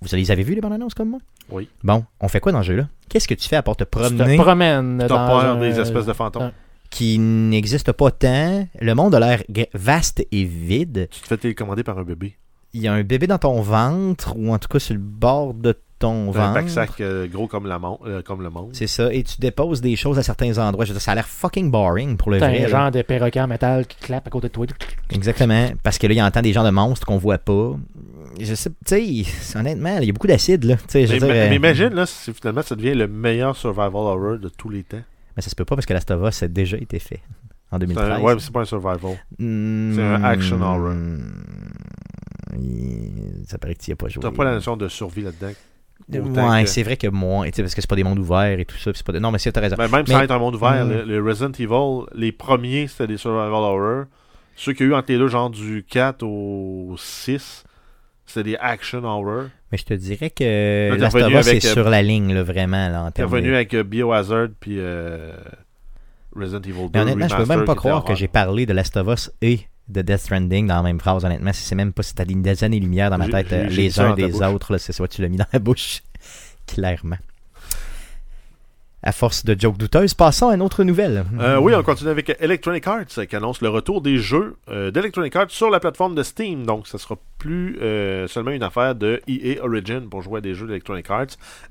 Vous 0.00 0.16
les 0.16 0.30
avez 0.30 0.42
vu 0.42 0.54
les 0.54 0.60
bandes 0.62 0.72
annonces 0.72 0.94
comme 0.94 1.10
moi? 1.10 1.18
Oui. 1.50 1.68
Bon, 1.84 2.04
on 2.20 2.28
fait 2.28 2.40
quoi 2.40 2.50
dans 2.52 2.62
ce 2.62 2.68
jeu-là? 2.68 2.88
Qu'est-ce 3.10 3.28
que 3.28 3.34
tu 3.34 3.46
fais 3.48 3.56
à 3.56 3.62
part 3.62 3.76
te 3.76 3.84
Tu 3.84 3.90
promener? 3.90 4.36
te 4.38 4.42
promènes 4.42 4.96
T'as 5.00 5.08
dans 5.08 5.26
peur 5.26 5.44
un- 5.52 5.56
des 5.60 5.78
espèces 5.78 6.06
de 6.06 6.12
fantômes. 6.14 6.44
un- 6.44 6.52
qui 6.88 7.18
n'existe 7.18 7.92
pas 7.92 8.10
tant? 8.10 8.66
Le 8.80 8.94
monde 8.94 9.14
a 9.14 9.20
l'air 9.20 9.42
vaste 9.74 10.26
et 10.32 10.44
vide. 10.44 11.08
Tu 11.10 11.20
te 11.20 11.26
fais 11.26 11.36
télécommander 11.36 11.82
par 11.82 11.98
un 11.98 12.04
bébé. 12.04 12.36
Il 12.74 12.80
y 12.80 12.88
a 12.88 12.92
un 12.94 13.02
bébé 13.02 13.26
dans 13.26 13.36
ton 13.38 13.60
ventre, 13.60 14.34
ou 14.36 14.50
en 14.52 14.58
tout 14.58 14.68
cas 14.68 14.78
sur 14.78 14.94
le 14.94 15.00
bord 15.00 15.52
de 15.52 15.78
ton 16.02 16.28
un 16.28 16.32
ventre. 16.32 16.54
backsack 16.54 17.00
euh, 17.00 17.26
gros 17.26 17.46
comme, 17.46 17.66
la 17.66 17.78
mon- 17.78 17.98
euh, 18.06 18.20
comme 18.22 18.42
le 18.42 18.50
monde. 18.50 18.70
C'est 18.74 18.86
ça, 18.86 19.12
et 19.12 19.22
tu 19.22 19.36
déposes 19.40 19.80
des 19.80 19.96
choses 19.96 20.18
à 20.18 20.22
certains 20.22 20.56
endroits. 20.58 20.84
Je 20.84 20.90
veux 20.90 20.94
dire, 20.98 21.02
ça 21.02 21.12
a 21.12 21.14
l'air 21.14 21.26
fucking 21.26 21.70
boring 21.70 22.16
pour 22.16 22.30
le 22.30 22.38
vrai. 22.38 22.58
un 22.58 22.62
là. 22.62 22.68
genre 22.68 22.90
de 22.90 23.02
perroquet 23.02 23.40
en 23.40 23.46
métal 23.48 23.86
qui 23.86 23.96
clappe 23.96 24.26
à 24.26 24.30
côté 24.30 24.48
de 24.48 24.52
toi. 24.52 24.66
Exactement, 25.10 25.68
parce 25.82 25.98
que 25.98 26.06
là, 26.06 26.14
il 26.14 26.22
entend 26.22 26.42
des 26.42 26.52
genres 26.52 26.64
de 26.64 26.70
monstres 26.70 27.06
qu'on 27.06 27.18
voit 27.18 27.38
pas. 27.38 27.72
Je 28.40 28.54
sais, 28.54 28.70
tu 28.86 29.24
sais, 29.24 29.58
honnêtement, 29.58 29.98
il 29.98 30.06
y 30.06 30.10
a 30.10 30.12
beaucoup 30.12 30.26
d'acide, 30.26 30.64
là. 30.64 30.76
Je 30.92 30.98
Mais, 30.98 31.04
veux 31.06 31.18
dire, 31.18 31.28
mais- 31.28 31.40
euh, 31.40 31.48
mais 31.50 31.56
imagine 31.56 31.90
là, 31.90 32.06
si 32.06 32.32
finalement 32.32 32.62
ça 32.62 32.74
devient 32.76 32.94
le 32.94 33.06
meilleur 33.08 33.56
survival 33.56 33.90
horror 33.94 34.38
de 34.38 34.48
tous 34.48 34.68
les 34.70 34.82
temps. 34.84 35.02
mais 35.36 35.42
ça 35.42 35.50
se 35.50 35.54
peut 35.54 35.64
pas 35.64 35.74
parce 35.76 35.86
que 35.86 35.92
Last 35.92 36.10
of 36.10 36.28
Us 36.28 36.42
a 36.42 36.48
déjà 36.48 36.76
été 36.78 36.98
fait 36.98 37.20
en 37.70 37.76
C'est 37.78 37.86
2013. 37.86 38.08
un- 38.10 38.20
ouais, 38.20 38.34
mais 38.34 38.40
c'est 38.40 38.52
pas 38.52 38.60
un 38.60 38.64
survival. 38.64 39.18
Hmm, 39.38 39.94
c'est 39.94 40.02
un 40.02 40.24
action 40.24 40.60
horror. 40.62 40.94
Ça 43.46 43.58
paraît 43.58 43.74
que 43.74 43.82
tu 43.82 43.90
n'y 43.90 43.92
as 43.92 43.96
pas 43.96 44.08
joué. 44.08 44.22
T'as 44.22 44.30
pas 44.30 44.44
la 44.44 44.52
notion 44.54 44.76
de 44.76 44.88
survie 44.88 45.22
là-dedans. 45.22 45.52
Ouais, 46.08 46.62
que- 46.64 46.68
c'est 46.68 46.82
vrai 46.82 46.96
que 46.96 47.06
sais, 47.56 47.62
parce 47.62 47.74
que 47.74 47.80
c'est 47.80 47.88
pas 47.90 47.96
des 47.96 48.04
mondes 48.04 48.18
ouverts 48.18 48.58
et 48.58 48.64
tout 48.64 48.76
ça. 48.76 48.90
puis 48.90 48.98
c'est 48.98 49.06
Pas... 49.06 49.12
de- 49.12 49.18
Non, 49.18 49.30
mais 49.30 49.38
c'est 49.38 49.56
raison. 49.56 49.76
Ben, 49.76 49.88
même 49.88 50.04
Mais- 50.06 50.14
sans 50.14 50.20
être 50.22 50.30
un 50.30 50.38
monde 50.38 50.54
ouvert, 50.56 50.84
Mm. 50.84 50.90
le, 50.90 51.02
le 51.04 51.22
Resident 51.22 51.52
Evil, 51.58 52.06
les 52.14 52.32
premiers 52.32 52.86
c'était 52.86 53.06
des 53.06 53.16
survival 53.16 53.52
horror. 53.52 54.04
Ceux 54.56 54.72
qu'il 54.74 54.86
y 54.86 54.88
a 54.90 54.92
eu 54.92 54.94
entre 54.94 55.10
les 55.12 55.18
deux, 55.18 55.28
genre 55.28 55.48
du 55.50 55.84
4 55.88 56.22
au 56.22 56.94
6, 56.98 57.64
c'était 58.26 58.50
des 58.50 58.56
action 58.56 59.02
horror. 59.04 59.44
Mais 59.70 59.78
je 59.78 59.84
te 59.84 59.94
dirais 59.94 60.28
que 60.30 60.36
t'es 60.36 60.96
Last 60.98 61.14
of 61.16 61.22
revenu 61.22 61.38
Us 61.38 61.46
est 61.46 61.50
avec, 61.50 61.64
euh, 61.64 61.72
sur 61.72 61.88
la 61.88 62.02
ligne, 62.02 62.34
là, 62.34 62.42
vraiment, 62.42 62.88
là, 62.90 63.04
en 63.04 63.10
T'es 63.10 63.22
de- 63.22 63.26
revenu 63.26 63.54
avec 63.54 63.72
euh, 63.74 63.82
Biohazard 63.82 64.48
puis 64.60 64.76
euh, 64.78 65.32
Resident 66.36 66.60
Evil 66.60 66.72
2. 66.72 66.90
Mais 66.94 67.00
honnêtement, 67.00 67.28
je 67.28 67.36
peux 67.36 67.46
même 67.46 67.64
pas 67.64 67.74
croire 67.74 68.04
que 68.04 68.14
j'ai 68.14 68.28
parlé 68.28 68.66
de 68.66 68.72
Last 68.74 68.96
of 68.98 69.08
Us 69.08 69.30
et 69.40 69.60
de 69.88 70.02
Death 70.02 70.20
Stranding 70.20 70.66
dans 70.66 70.76
la 70.76 70.82
même 70.82 71.00
phrase, 71.00 71.24
honnêtement. 71.24 71.50
C'est 71.52 71.74
même 71.74 71.92
pas 71.92 72.02
si 72.02 72.14
t'as 72.14 72.24
des 72.24 72.64
années-lumière 72.64 73.10
dans 73.10 73.18
ma 73.18 73.28
tête, 73.28 73.52
euh, 73.52 73.66
les 73.66 73.98
uns 74.00 74.14
des 74.14 74.42
autres, 74.42 74.78
c'est 74.78 74.92
soit 74.92 75.08
tu 75.08 75.22
l'as 75.22 75.28
mis 75.28 75.36
dans 75.36 75.46
la 75.52 75.58
bouche, 75.58 76.02
clairement. 76.66 77.18
À 79.04 79.10
force 79.10 79.44
de 79.44 79.56
jokes 79.58 79.78
douteuses, 79.78 80.14
passons 80.14 80.50
à 80.50 80.54
une 80.54 80.62
autre 80.62 80.84
nouvelle. 80.84 81.24
Euh, 81.40 81.58
oui, 81.58 81.74
on 81.74 81.82
continue 81.82 82.10
avec 82.10 82.36
Electronic 82.40 82.86
Arts 82.86 83.26
qui 83.28 83.34
annonce 83.34 83.60
le 83.60 83.68
retour 83.68 84.00
des 84.00 84.18
jeux 84.18 84.54
euh, 84.70 84.92
d'Electronic 84.92 85.34
Arts 85.34 85.50
sur 85.50 85.70
la 85.70 85.80
plateforme 85.80 86.14
de 86.14 86.22
Steam. 86.22 86.64
Donc, 86.64 86.86
ce 86.86 86.98
sera 86.98 87.16
plus 87.36 87.80
euh, 87.82 88.28
seulement 88.28 88.52
une 88.52 88.62
affaire 88.62 88.94
de 88.94 89.20
EA 89.26 89.60
Origin 89.64 90.08
pour 90.08 90.22
jouer 90.22 90.38
à 90.38 90.40
des 90.40 90.54
jeux 90.54 90.68
d'Electronic 90.68 91.10
Arts. 91.10 91.26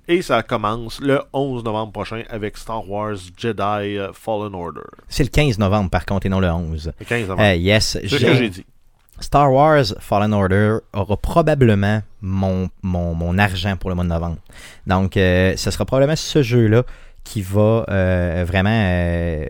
Et 0.10 0.22
ça 0.22 0.44
commence 0.44 1.00
le 1.00 1.22
11 1.32 1.64
novembre 1.64 1.94
prochain 1.94 2.24
avec 2.30 2.58
Star 2.58 2.90
Wars 2.90 3.16
Jedi 3.38 3.98
Fallen 4.14 4.54
Order. 4.54 4.82
C'est 5.08 5.24
le 5.24 5.30
15 5.30 5.58
novembre, 5.58 5.90
par 5.90 6.06
contre, 6.06 6.26
et 6.26 6.30
non 6.30 6.42
le 6.42 6.50
11. 6.52 6.92
Le 7.00 7.06
15 7.06 7.30
novembre. 7.30 7.48
Yes, 7.54 7.98
c'est 8.02 8.10
ce 8.10 8.18
j'ai- 8.18 8.26
que 8.28 8.34
j'ai 8.36 8.50
dit. 8.50 8.66
Star 9.22 9.54
Wars 9.54 9.86
Fallen 10.02 10.34
Order 10.34 10.80
aura 10.94 11.16
probablement 11.16 12.02
mon, 12.22 12.70
mon, 12.82 13.14
mon 13.14 13.38
argent 13.38 13.78
pour 13.78 13.90
le 13.90 13.96
mois 13.96 14.04
de 14.04 14.10
novembre. 14.10 14.38
Donc, 14.86 15.12
ce 15.14 15.56
sera 15.56 15.86
probablement 15.86 16.18
ce 16.18 16.42
jeu-là 16.44 16.84
qui 17.24 17.42
va 17.42 17.86
euh, 17.90 18.44
vraiment 18.48 18.70
euh, 18.72 19.46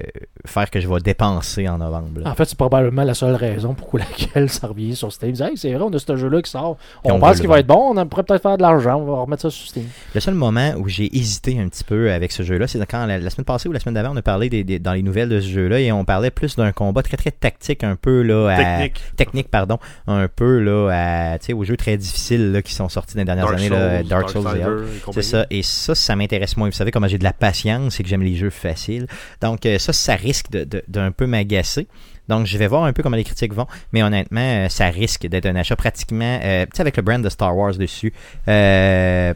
faire 0.46 0.70
que 0.70 0.80
je 0.80 0.88
vais 0.88 1.00
dépenser 1.00 1.68
en 1.70 1.78
novembre. 1.78 2.20
là. 2.22 2.30
En 2.32 2.36
fait, 2.36 2.46
c'est 2.46 2.58
probablement 2.58 3.04
la 3.04 3.14
seule 3.14 3.36
raison 3.36 3.74
pour 3.74 3.98
laquelle 4.00 4.50
ça 4.50 4.68
revient 4.68 4.96
sur 4.96 5.12
Steam. 5.12 5.34
Hey, 5.40 5.56
c'est 5.58 5.72
vrai, 5.74 5.82
on 5.84 5.94
a 5.94 5.98
ce 6.00 6.16
jeu-là 6.16 6.42
qui 6.42 6.52
sort. 6.52 6.78
On, 7.04 7.14
on 7.14 7.20
pense 7.20 7.38
qu'il 7.38 7.46
le 7.46 7.50
va 7.54 7.60
être 7.60 7.68
bon, 7.68 7.98
on 7.98 8.06
pourrait 8.08 8.24
peut-être 8.24 8.42
faire 8.42 8.58
de 8.58 8.62
l'argent, 8.62 8.98
on 9.00 9.06
va 9.06 9.22
remettre 9.22 9.44
ça 9.44 9.50
sur 9.50 9.68
Steam. 9.68 9.86
Le 10.14 10.20
seul 10.20 10.34
moment 10.34 10.74
où 10.78 10.88
j'ai 10.90 11.16
hésité 11.16 11.60
un 11.60 11.68
petit 11.70 11.84
peu 11.84 12.12
avec 12.12 12.32
ce 12.32 12.44
jeu-là, 12.44 12.68
c'est 12.68 12.86
quand 12.86 13.06
la, 13.06 13.18
la 13.20 13.30
semaine 13.30 13.46
passée 13.46 13.70
ou 13.70 13.72
la 13.72 13.80
semaine 13.80 13.96
d'avant, 13.96 14.12
on 14.14 14.18
a 14.18 14.22
parlé 14.22 14.50
des, 14.50 14.64
des- 14.64 14.80
dans 14.80 14.94
les 14.94 15.02
nouvelles 15.04 15.30
de 15.30 15.40
ce 15.40 15.48
jeu-là 15.48 15.80
et 15.80 15.92
on 15.92 16.04
parlait 16.04 16.32
plus 16.32 16.56
d'un 16.58 16.72
combat 16.74 17.04
très 17.04 17.18
très 17.18 17.32
tactique, 17.32 17.84
un 17.84 17.96
peu 17.96 18.22
là 18.22 18.50
à, 18.50 18.58
Technique. 18.82 19.02
technique, 19.16 19.48
pardon, 19.50 19.78
un 20.08 20.28
peu 20.28 20.60
là 20.60 21.36
à, 21.36 21.54
aux 21.54 21.64
jeux 21.64 21.78
très 21.78 21.96
difficiles 21.98 22.52
là, 22.52 22.62
qui 22.62 22.74
sont 22.74 22.90
sortis 22.90 23.16
dans 23.16 23.22
les 23.22 23.26
dernières 23.26 23.46
Dark 23.46 23.58
années, 23.58 23.68
Souls, 23.70 23.78
là, 23.78 24.04
Dark 24.04 24.30
Souls 24.30 24.44
et 24.58 25.12
C'est 25.14 25.22
ça, 25.22 25.46
et 25.50 25.64
ça, 25.64 25.96
ça 25.96 26.16
m'intéresse 26.16 26.58
moins. 26.58 26.68
Vous 26.68 26.76
savez 26.76 26.92
comment 26.92 27.08
j'ai 27.08 27.18
de 27.18 27.24
la 27.24 27.34
passion 27.34 27.61
patience 27.62 28.00
et 28.00 28.04
que 28.04 28.10
j'aime 28.10 28.24
les 28.24 28.36
jeux 28.36 28.50
faciles. 28.50 29.08
Donc 29.42 29.66
euh, 29.66 29.78
ça, 29.78 29.94
ça 29.94 30.16
risque 30.16 30.48
d'un 30.88 31.12
peu 31.12 31.26
m'agacer. 31.28 31.88
Donc 32.28 32.46
je 32.46 32.58
vais 32.58 32.68
voir 32.68 32.84
un 32.86 32.94
peu 32.94 33.04
comment 33.04 33.16
les 33.18 33.24
critiques 33.24 33.54
vont, 33.54 33.68
mais 33.92 34.04
honnêtement, 34.04 34.40
euh, 34.66 34.70
ça 34.70 34.88
risque 34.88 35.28
d'être 35.28 35.46
un 35.46 35.56
achat 35.56 35.76
pratiquement, 35.76 36.40
euh, 36.44 36.66
tu 36.66 36.72
sais, 36.76 36.82
avec 36.82 36.96
le 36.98 37.04
brand 37.04 37.22
de 37.22 37.30
Star 37.30 37.56
Wars 37.56 37.76
dessus. 37.76 38.14
Euh, 38.48 39.34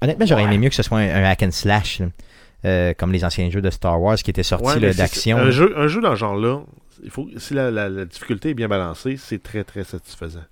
honnêtement, 0.00 0.26
j'aurais 0.26 0.44
aimé 0.44 0.58
mieux 0.58 0.68
que 0.68 0.74
ce 0.74 0.82
soit 0.82 0.98
un, 0.98 1.08
un 1.24 1.24
hack 1.24 1.42
and 1.42 1.50
slash. 1.52 2.02
Euh, 2.64 2.92
comme 2.98 3.12
les 3.12 3.24
anciens 3.24 3.48
jeux 3.50 3.60
de 3.62 3.70
Star 3.70 4.00
Wars 4.02 4.16
qui 4.16 4.30
étaient 4.30 4.42
sortis 4.42 4.66
Ouais, 4.66 4.92
d'action. 4.92 5.38
Un 5.38 5.50
jeu, 5.52 5.74
un 5.78 5.86
jeu 5.86 6.00
dans 6.00 6.10
ce 6.10 6.16
genre-là, 6.16 6.62
il 7.04 7.10
faut, 7.10 7.28
si 7.36 7.54
la, 7.54 7.70
la- 7.70 7.88
la 7.88 8.04
difficulté 8.04 8.50
est 8.50 8.54
bien 8.54 8.66
balancée, 8.66 9.16
c'est 9.16 9.40
très 9.40 9.62
très 9.62 9.84
satisfaisant. 9.84 10.42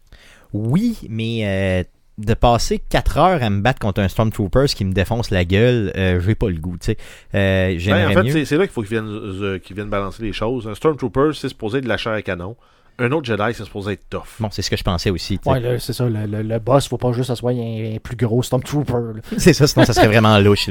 Oui, 0.53 0.99
mais 1.11 1.85
de 2.19 2.35
passer 2.35 2.79
4 2.79 3.19
heures 3.19 3.43
à 3.43 3.51
me 3.51 3.61
battre 3.61 3.79
contre 3.79 4.01
un 4.01 4.09
Stormtroopers 4.09 4.67
qui 4.69 4.85
me 4.85 4.93
défonce 4.93 5.31
la 5.31 5.45
gueule, 5.45 5.93
euh, 5.97 6.19
j'ai 6.21 6.35
pas 6.35 6.49
le 6.49 6.57
goût, 6.59 6.77
tu 6.79 6.87
sais. 6.87 6.97
Euh, 7.35 7.79
Ben, 7.91 8.07
en 8.07 8.09
fait, 8.15 8.45
c'est- 8.45 8.57
là 8.57 8.65
qu'il 8.67 8.73
faut 8.73 8.81
qu'ils 8.83 8.91
viennent, 8.91 9.09
euh, 9.09 9.59
qu'ils 9.59 9.77
viennent 9.77 9.91
balancer 9.91 10.23
les 10.23 10.33
choses. 10.33 10.67
Un 10.67 10.75
Stormtrooper, 10.75 11.31
c'est 11.35 11.49
supposé 11.51 11.79
être 11.79 11.85
de 11.85 11.89
la 11.89 11.97
chair 11.99 12.13
à 12.13 12.23
canon. 12.23 12.57
Un 12.99 13.13
autre 13.13 13.27
Jedi, 13.27 13.43
c'est 13.53 13.65
supposé 13.65 13.93
être 13.93 14.09
tough. 14.09 14.23
Bon, 14.41 14.49
c'est 14.51 14.63
ce 14.63 14.71
que 14.71 14.77
je 14.77 14.83
pensais 14.83 15.11
aussi. 15.11 15.39
Ouais, 15.45 15.61
là, 15.61 15.79
c'est 15.79 15.93
ça. 15.93 16.09
Le, 16.09 16.25
le- 16.27 16.43
le 16.43 16.59
boss, 16.59 16.89
faut 16.89 16.97
pas 16.97 17.09
juste 17.13 17.29
que 17.29 17.35
ce 17.35 17.41
soit 17.41 17.51
un, 17.53 17.95
un 17.95 17.99
plus 18.03 18.17
gros 18.17 18.43
Stormtrooper. 18.43 19.21
C'est 19.39 19.53
ça, 19.53 19.67
sinon 19.67 19.85
ça 19.85 19.93
serait 19.93 20.07
vraiment 20.07 20.39
louche. 20.39 20.71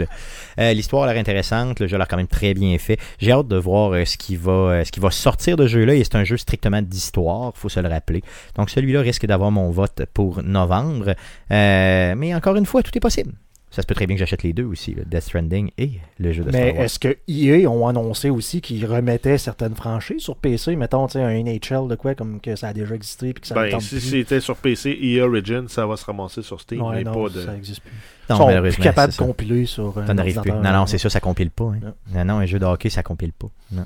Euh, 0.60 0.74
L'histoire 0.74 1.04
a 1.04 1.14
l'air 1.14 1.20
intéressante, 1.20 1.80
le 1.80 1.88
jeu 1.88 1.96
a 1.96 1.98
l'air 2.00 2.08
quand 2.08 2.18
même 2.18 2.28
très 2.28 2.54
bien 2.56 2.76
fait. 2.80 2.98
J'ai 3.20 3.32
hâte 3.32 3.48
de 3.48 3.58
voir 3.58 3.92
euh, 3.94 4.06
ce, 4.06 4.18
qui 4.18 4.36
va, 4.36 4.52
euh, 4.52 4.84
ce 4.84 4.92
qui 4.92 5.00
va 5.00 5.12
sortir 5.12 5.56
de 5.56 5.68
ce 5.68 5.74
jeu-là. 5.74 5.94
Et 5.94 6.04
c'est 6.04 6.16
un 6.16 6.24
jeu 6.24 6.38
strictement 6.38 6.82
d'histoire, 6.82 7.52
faut 7.56 7.70
se 7.70 7.80
le 7.80 7.90
rappeler. 7.90 8.24
Donc 8.56 8.70
celui-là 8.72 9.02
risque 9.02 9.26
d'avoir 9.28 9.52
mon 9.52 9.70
vote 9.70 10.04
pour 10.14 10.42
novembre. 10.42 11.14
Euh, 11.52 12.16
mais 12.18 12.34
encore 12.34 12.56
une 12.56 12.66
fois, 12.66 12.82
tout 12.82 12.92
est 12.98 13.02
possible. 13.02 13.34
Ça 13.76 13.82
se 13.82 13.88
peut 13.88 13.94
très 13.94 14.08
bien 14.08 14.16
que 14.16 14.20
j'achète 14.22 14.44
les 14.44 14.54
deux 14.54 14.64
aussi, 14.64 14.94
le 14.94 15.04
Death 15.04 15.24
Stranding 15.24 15.70
et 15.78 15.92
le 16.18 16.32
jeu 16.32 16.46
de 16.46 16.50
Mais 16.52 16.68
Star 16.70 16.76
Wars. 16.76 16.86
est-ce 16.86 16.98
que 17.00 17.18
EA 17.28 17.68
ont 17.70 17.86
annoncé 17.90 18.30
aussi 18.30 18.62
qu'ils 18.62 18.86
remettaient 18.86 19.38
certaines 19.38 19.76
franchises 19.76 20.22
sur 20.22 20.38
PC 20.38 20.78
Mettons, 20.78 21.08
tu 21.08 21.14
sais, 21.14 21.22
un 21.22 21.44
NHL 21.44 21.90
de 21.90 21.96
quoi, 21.96 22.16
comme 22.16 22.40
que 22.40 22.56
ça 22.56 22.70
a 22.70 22.74
déjà 22.74 22.96
existé 22.96 23.34
puis 23.34 23.42
que 23.42 23.48
ça 23.48 23.56
Ben, 23.56 23.70
tente 23.72 23.82
si 23.82 23.96
plus? 23.96 24.00
c'était 24.02 24.40
sur 24.40 24.56
PC, 24.56 24.98
EA 25.02 25.26
Origin, 25.28 25.68
ça 25.68 25.86
va 25.86 25.98
se 25.98 26.06
ramasser 26.06 26.42
sur 26.42 26.62
Steam, 26.62 26.82
Ouais, 26.84 26.96
mais 26.96 27.04
non, 27.04 27.12
pas 27.26 27.30
de... 27.30 27.42
ça 27.42 27.52
n'existe 27.52 27.82
plus. 27.82 27.92
Non, 28.30 28.36
Ils 28.36 28.38
sont 28.38 28.46
malheureusement, 28.48 28.76
plus 28.76 28.84
capables 28.84 29.12
c'est 29.12 29.18
de 29.18 29.24
ça. 29.24 29.28
compiler 29.28 29.66
sur 29.66 29.98
un 30.00 30.08
Ça 30.08 30.14
n'arrive 30.14 30.40
plus. 30.40 30.52
Non, 30.54 30.62
non, 30.72 30.86
c'est 30.86 30.98
ça, 30.98 31.10
ça 31.10 31.20
compile 31.20 31.52
pas. 31.52 31.66
hein. 31.66 31.80
Non. 31.82 31.94
Non, 32.16 32.26
non, 32.26 32.34
un 32.40 32.46
jeu 32.46 32.60
de 32.60 32.66
hockey, 32.66 32.90
ça 32.90 33.04
compile 33.04 33.34
pas. 33.34 33.48
Non. 33.74 33.86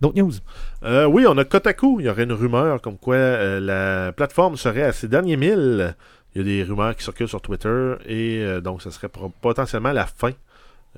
D'autres 0.00 0.16
news? 0.18 0.32
Euh, 0.84 1.06
oui, 1.06 1.26
on 1.28 1.36
a 1.36 1.44
Kotaku. 1.44 2.00
Il 2.00 2.06
y 2.06 2.08
aurait 2.08 2.24
une 2.24 2.32
rumeur 2.32 2.80
comme 2.80 2.96
quoi 2.96 3.16
euh, 3.16 3.60
la 3.60 4.12
plateforme 4.12 4.56
serait 4.56 4.82
à 4.84 4.92
ses 4.92 5.06
derniers 5.08 5.36
milles. 5.36 5.94
Il 6.34 6.38
y 6.38 6.40
a 6.40 6.44
des 6.44 6.62
rumeurs 6.64 6.96
qui 6.96 7.04
circulent 7.04 7.28
sur 7.28 7.40
Twitter 7.40 7.94
et 8.06 8.40
euh, 8.42 8.60
donc 8.60 8.82
ce 8.82 8.90
serait 8.90 9.08
potentiellement 9.40 9.92
la 9.92 10.06
fin 10.06 10.32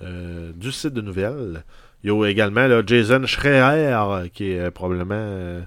euh, 0.03 0.53
du 0.55 0.73
site 0.73 0.95
de 0.95 1.01
nouvelles. 1.01 1.63
Il 2.05 2.11
y 2.11 2.13
a 2.13 2.25
également 2.29 2.67
là, 2.67 2.83
Jason 2.87 3.25
Schreier 3.27 3.97
qui 4.33 4.51
est 4.53 4.61
euh, 4.61 4.71
probablement 4.71 5.63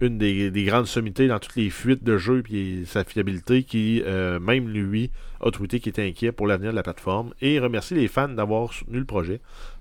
une 0.00 0.18
des, 0.18 0.50
des 0.52 0.64
grandes 0.64 0.86
sommités 0.86 1.26
dans 1.26 1.38
toutes 1.40 1.56
les 1.56 1.70
fuites 1.70 2.04
de 2.04 2.16
jeux 2.18 2.44
et 2.52 2.84
sa 2.86 3.02
fiabilité 3.02 3.64
qui, 3.64 4.00
même 4.40 4.68
lui, 4.68 5.10
a 5.40 5.50
tweeté 5.50 5.80
qu'il 5.80 5.90
était 5.90 6.06
inquiet 6.06 6.30
pour 6.30 6.46
l'avenir 6.46 6.70
de 6.70 6.76
la 6.76 6.84
plateforme 6.84 7.32
et 7.42 7.58
remercie 7.58 7.94
les 7.94 8.06
fans 8.06 8.28
d'avoir 8.28 8.72
soutenu 8.72 8.98
le 9.00 9.04
projet. 9.04 9.40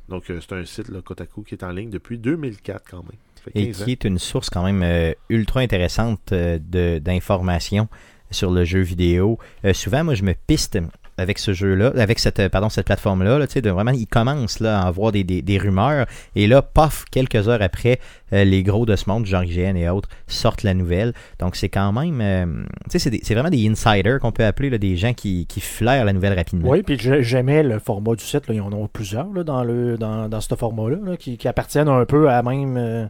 Donc 0.09 0.23
c'est 0.27 0.53
un 0.53 0.65
site, 0.65 0.89
là, 0.89 1.01
Kotaku, 1.03 1.43
qui 1.43 1.53
est 1.53 1.63
en 1.63 1.69
ligne 1.71 1.91
depuis 1.91 2.17
2004 2.17 2.83
quand 2.89 3.03
même. 3.03 3.19
Et 3.53 3.67
15 3.67 3.81
ans. 3.81 3.85
qui 3.85 3.91
est 3.91 4.03
une 4.05 4.17
source 4.17 4.49
quand 4.49 4.63
même 4.63 4.81
euh, 4.83 5.13
ultra 5.29 5.59
intéressante 5.59 6.31
euh, 6.31 6.57
de- 6.59 6.97
d'informations 6.99 7.87
sur 8.31 8.51
le 8.51 8.63
jeu 8.65 8.81
vidéo. 8.81 9.37
Euh, 9.65 9.73
souvent, 9.73 10.03
moi, 10.03 10.13
je 10.15 10.23
me 10.23 10.33
piste 10.33 10.77
avec 11.19 11.39
ce 11.39 11.51
jeu-là, 11.51 11.93
avec 11.97 12.19
cette, 12.19 12.39
euh, 12.39 12.47
pardon, 12.47 12.69
cette 12.69 12.85
plateforme-là, 12.85 13.39
là, 13.39 13.47
de 13.47 13.69
vraiment, 13.71 13.89
il 13.89 14.05
commence 14.05 14.59
là, 14.59 14.81
à 14.81 14.87
avoir 14.87 15.11
des, 15.11 15.23
des- 15.23 15.57
rumeurs, 15.57 16.05
et 16.35 16.45
là, 16.45 16.61
paf, 16.61 17.05
quelques 17.09 17.47
heures 17.49 17.63
après, 17.63 17.99
euh, 18.33 18.43
les 18.43 18.61
gros 18.61 18.85
de 18.85 18.95
ce 18.95 19.09
monde, 19.09 19.25
genre 19.25 19.43
IGN 19.43 19.75
et 19.75 19.89
autres, 19.89 20.09
sortent 20.27 20.61
la 20.61 20.75
nouvelle. 20.75 21.13
Donc, 21.39 21.55
c'est 21.55 21.69
quand 21.69 21.91
même, 21.91 22.67
tu 22.91 22.99
sais, 22.99 23.09
c'est 23.23 23.33
vraiment 23.33 23.49
des 23.49 23.67
insiders 23.67 24.19
qu'on 24.19 24.31
peut 24.31 24.45
appeler, 24.45 24.69
là, 24.69 24.77
des 24.77 24.95
gens 24.95 25.13
qui, 25.15 25.47
qui 25.47 25.59
flairent 25.59 26.05
la 26.05 26.13
nouvelle 26.13 26.33
rapidement. 26.37 26.69
Oui, 26.69 26.83
puis 26.83 26.99
j'ai- 26.99 27.23
j'aimais 27.23 27.63
le 27.63 27.79
format 27.79 28.13
du 28.13 28.23
site. 28.23 28.47
Là. 28.47 28.53
Il 28.53 28.57
y 28.57 28.61
en 28.61 28.71
a 28.71 28.87
plusieurs 28.87 29.33
là, 29.33 29.43
dans, 29.43 29.63
le, 29.63 29.97
dans, 29.97 30.29
dans 30.29 30.39
ce 30.41 30.53
format-là 30.53 30.97
là, 31.03 31.17
qui, 31.17 31.47
appartiennent 31.47 31.87
un 31.89 32.05
peu 32.05 32.29
à 32.29 32.33
la 32.33 32.43
même. 32.43 33.09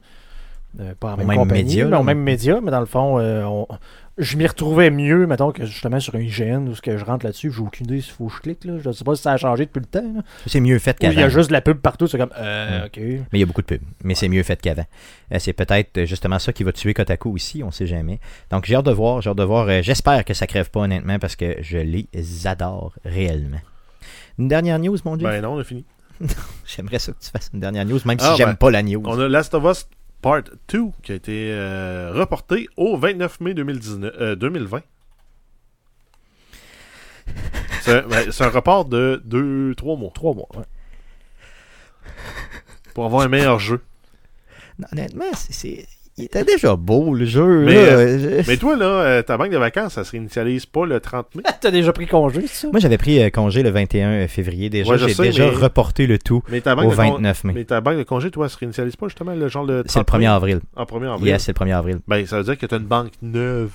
Euh, 0.80 0.94
pas 1.00 1.14
Au 1.14 1.18
même, 1.18 1.28
même 1.28 1.38
compagnie, 1.38 1.64
média, 1.64 1.86
mais 1.86 1.98
au 1.98 2.04
même 2.04 2.20
média, 2.20 2.60
mais 2.62 2.72
dans 2.72 2.80
le 2.80 2.86
fond, 2.86 3.20
euh, 3.20 3.44
on- 3.44 3.68
je 4.20 4.36
m'y 4.36 4.48
retrouvais 4.48 4.90
mieux, 4.90 5.28
mettons, 5.28 5.52
que 5.52 5.64
justement 5.66 6.00
sur 6.00 6.16
un 6.16 6.20
IGN 6.20 6.68
où 6.68 6.74
ce 6.76 6.82
que 6.82 6.98
je 6.98 7.06
rentre 7.06 7.24
là-dessus, 7.26 7.52
j'ai 7.52 7.62
aucune 7.62 7.86
idée 7.86 8.02
s'il 8.02 8.14
faut 8.14 8.28
que 8.28 8.34
je 8.36 8.40
clique. 8.42 8.66
Là. 8.66 8.74
Je 8.84 8.92
sais 8.92 9.04
pas 9.04 9.16
si 9.16 9.22
ça 9.22 9.34
a 9.34 9.38
changé 9.38 9.66
depuis 9.68 9.80
le 9.80 9.86
temps. 9.86 10.24
C'est 10.48 10.60
mieux 10.60 10.80
fait 10.80 10.92
Ou 10.94 10.96
il 11.02 11.06
y 11.06 11.12
a 11.12 11.14
qu'avant. 11.16 11.30
juste 11.30 11.50
de 11.50 11.54
la 11.54 11.62
pub 11.62 11.78
partout, 11.78 12.08
c'est 12.08 12.18
comme, 12.18 12.32
euh, 12.36 12.82
Mm. 12.82 12.86
ok. 12.86 12.98
Mais 12.98 13.26
il 13.34 13.40
y 13.40 13.44
a 13.44 13.46
beaucoup 13.46 13.62
de 13.62 13.68
pubs. 13.68 13.82
Mais 14.04 14.16
c'est 14.16 14.28
mieux 14.28 14.42
fait 14.42 14.60
qu'avant. 14.60 14.86
Euh, 15.34 15.38
c'est 15.40 15.54
peut-être 15.54 16.06
justement 16.06 16.40
ça 16.40 16.52
qui 16.52 16.64
va 16.64 16.72
tuer 16.72 16.96
Kotaku 16.96 17.32
aussi, 17.32 17.62
on 17.64 17.70
sait 17.70 17.86
jamais. 17.86 18.20
Donc 18.50 18.66
j'ai 18.66 18.74
hâte 18.76 18.86
de 18.86 18.92
voir, 18.92 19.22
j'ai 19.22 19.30
hâte 19.30 19.38
de 19.38 19.44
voir. 19.44 19.68
Euh, 19.70 19.82
J'espère 19.84 20.26
que 20.26 20.34
ça 20.34 20.48
crève 20.48 20.72
pas 20.72 20.80
honnêtement 20.82 21.20
parce 21.20 21.36
que 21.36 21.56
je 21.62 21.78
les 21.78 22.08
adore 22.46 22.94
réellement. 23.06 23.60
Une 24.40 24.48
dernière 24.48 24.80
news, 24.80 24.98
mon 25.06 25.16
Dieu? 25.16 25.28
Ben 25.28 25.42
non, 25.44 25.54
on 25.54 25.60
a 25.60 25.64
fini. 25.64 25.86
J'aimerais 26.66 26.98
ça 26.98 27.12
que 27.12 27.18
tu 27.24 27.30
fasses 27.30 27.52
une 27.54 27.60
dernière 27.60 27.86
news, 27.86 28.00
même 28.06 28.18
Ah, 28.20 28.32
si 28.32 28.38
j'aime 28.38 28.50
ben, 28.50 28.56
pas 28.56 28.72
la 28.72 28.82
news. 28.82 29.04
On 29.06 29.20
a 29.20 29.28
Last 29.28 29.54
of 29.54 29.64
Us 29.66 29.88
Part 30.22 30.44
2 30.70 30.86
qui 31.04 31.12
a 31.12 31.16
été 31.16 31.52
euh, 31.52 32.12
reporté 32.14 32.68
au 32.76 32.98
29 32.98 33.40
mai 33.42 33.54
2019, 33.54 34.14
euh, 34.20 34.36
2020. 34.36 34.82
C'est 37.82 38.02
ben, 38.08 38.30
un 38.40 38.50
report 38.50 38.86
de 38.86 39.22
2-3 39.28 39.98
mois 39.98 40.12
Trois 40.14 40.34
mois. 40.34 40.50
ouais. 40.56 40.64
pour 42.94 43.06
avoir 43.06 43.22
un 43.22 43.28
meilleur 43.28 43.60
jeu. 43.60 43.82
Non, 44.80 44.88
honnêtement, 44.92 45.32
c'est. 45.34 45.88
Il 46.20 46.26
était 46.26 46.44
déjà 46.44 46.76
beau 46.76 47.14
le 47.14 47.26
jeu. 47.26 47.64
Mais, 47.66 47.74
là. 47.76 47.80
euh, 47.80 48.42
Je- 48.44 48.48
Mais 48.50 48.58
toi, 48.58 48.76
là, 48.76 48.86
euh, 48.86 49.22
ta 49.22 49.38
banque 49.38 49.52
de 49.52 49.58
vacances, 49.58 49.94
ça 49.94 50.04
se 50.04 50.12
réinitialise 50.12 50.66
pas 50.66 50.86
le 50.86 51.00
30 51.00 51.36
mai? 51.36 51.44
T'as 51.62 51.70
déjà 51.70 51.94
pris 51.94 52.08
congé, 52.08 52.42
c'est 52.48 52.62
ça? 52.66 52.68
Moi 52.72 52.80
j'avais 52.80 52.98
pris 52.98 53.22
euh, 53.22 53.30
congé 53.30 53.62
le 53.62 53.70
21 53.70 54.28
février 54.28 54.70
déjà. 54.72 54.92
Ouais, 54.94 54.98
J'ai 54.98 55.14
sais, 55.14 55.24
déjà 55.24 55.46
mais- 55.46 55.56
reporté 55.56 56.08
le 56.08 56.18
tout 56.18 56.42
Mais 56.50 56.62
ta 56.62 56.76
banque, 56.76 56.86
au 56.88 56.92
de, 56.92 56.96
con- 56.96 57.12
29 57.14 57.44
mai. 57.44 57.54
mais 57.56 57.64
ta 57.66 57.82
banque 57.82 57.98
de 58.00 58.04
congé, 58.04 58.32
toi, 58.32 58.46
elle 58.46 58.50
se 58.52 58.58
réinitialise 58.58 58.96
pas 58.96 59.08
justement 59.08 59.34
le 59.36 59.48
genre 59.48 59.68
de 59.68 59.84
30 59.84 59.92
C'est 59.92 60.00
le 60.00 60.06
1er 60.06 60.20
mai? 60.20 60.26
avril. 60.26 60.60
En 60.76 60.84
1er 60.86 61.14
avril. 61.14 61.28
Yes, 61.28 61.44
c'est 61.44 61.52
le 61.60 61.66
1er 61.66 61.74
avril. 61.78 62.00
Ben, 62.08 62.26
ça 62.26 62.38
veut 62.38 62.44
dire 62.46 62.58
que 62.58 62.66
tu 62.66 62.74
as 62.74 62.78
une 62.80 62.86
banque 62.86 63.12
neuve 63.22 63.70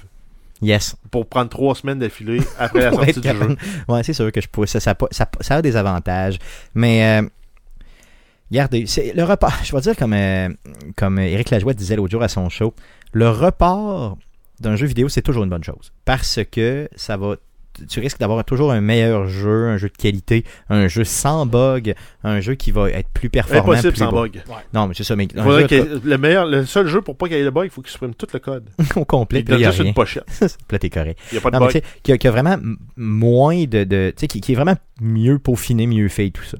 Yes. 0.60 0.96
pour 1.10 1.26
prendre 1.26 1.48
trois 1.48 1.74
semaines 1.76 1.98
d'affilée 2.00 2.40
après 2.58 2.80
la 2.86 2.92
sortie 2.92 3.20
du 3.20 3.28
jeu. 3.28 3.56
Ouais, 3.88 4.02
c'est 4.02 4.12
sûr 4.12 4.30
que 4.32 4.40
je 4.40 4.48
pourrais. 4.48 4.66
Ça, 4.68 4.80
ça, 4.80 4.96
ça, 5.10 5.28
ça 5.40 5.54
a 5.56 5.62
des 5.62 5.76
avantages. 5.76 6.38
Mais 6.74 7.20
euh, 7.20 7.28
regardez, 8.52 8.86
c'est 8.86 9.12
le 9.14 9.24
report. 9.24 9.52
Je 9.64 9.74
vais 9.74 9.80
dire 9.80 9.96
comme, 9.96 10.12
euh, 10.12 10.48
comme 10.96 11.18
Eric 11.18 11.50
Lajoie 11.50 11.74
disait 11.74 11.96
l'autre 11.96 12.12
jour 12.12 12.22
à 12.22 12.28
son 12.28 12.48
show, 12.48 12.74
le 13.12 13.28
report 13.28 14.16
d'un 14.60 14.76
jeu 14.76 14.86
vidéo, 14.86 15.08
c'est 15.08 15.22
toujours 15.22 15.44
une 15.44 15.50
bonne 15.50 15.64
chose. 15.64 15.92
Parce 16.04 16.40
que 16.50 16.88
ça 16.96 17.16
va. 17.16 17.36
Tu 17.88 18.00
risques 18.00 18.18
d'avoir 18.20 18.44
toujours 18.44 18.70
un 18.70 18.82
meilleur 18.82 19.26
jeu, 19.28 19.68
un 19.68 19.78
jeu 19.78 19.88
de 19.88 19.96
qualité, 19.96 20.44
un 20.68 20.88
jeu 20.88 21.04
sans 21.04 21.46
bug, 21.46 21.94
un 22.22 22.38
jeu 22.40 22.54
qui 22.54 22.70
va 22.70 22.90
être 22.90 23.08
plus 23.14 23.30
performant. 23.30 23.62
Impossible 23.72 23.92
plus 23.92 23.98
sans 23.98 24.10
beau. 24.10 24.22
bug. 24.24 24.42
Non, 24.74 24.86
mais 24.86 24.94
c'est 24.94 25.04
ça. 25.04 25.16
Mais 25.16 25.26
jeu 25.34 26.00
le, 26.04 26.18
meilleur, 26.18 26.44
le 26.44 26.66
seul 26.66 26.86
jeu 26.86 27.00
pour 27.00 27.16
pas 27.16 27.28
qu'il 27.28 27.38
y 27.38 27.40
ait 27.40 27.44
de 27.44 27.48
bug, 27.50 27.64
il 27.64 27.70
faut 27.70 27.80
qu'il 27.80 27.90
supprime 27.90 28.14
tout 28.14 28.26
le 28.30 28.40
code. 28.40 28.68
au 28.96 29.06
complet, 29.06 29.42
Il 29.48 29.58
y 29.58 29.64
a 29.64 29.70
juste 29.70 29.78
rien. 29.80 29.88
une 29.88 29.94
pochette. 29.94 30.26
Là, 30.70 30.78
t'es 30.78 30.90
correct. 30.90 31.18
Il 31.32 31.36
n'y 31.36 31.38
a 31.38 31.40
pas 31.40 31.50
de 31.50 31.56
Non, 31.56 31.64
bug. 31.64 31.82
qui 32.02 32.12
a, 32.12 32.18
qui 32.18 32.28
a 32.28 32.30
vraiment 32.30 32.58
moins 32.98 33.64
de. 33.64 33.84
de 33.84 34.12
tu 34.14 34.20
sais, 34.20 34.26
qui, 34.26 34.42
qui 34.42 34.52
est 34.52 34.54
vraiment 34.56 34.76
mieux 35.00 35.38
peaufiné, 35.38 35.86
mieux 35.86 36.08
fait 36.08 36.26
et 36.26 36.30
tout 36.30 36.44
ça. 36.44 36.58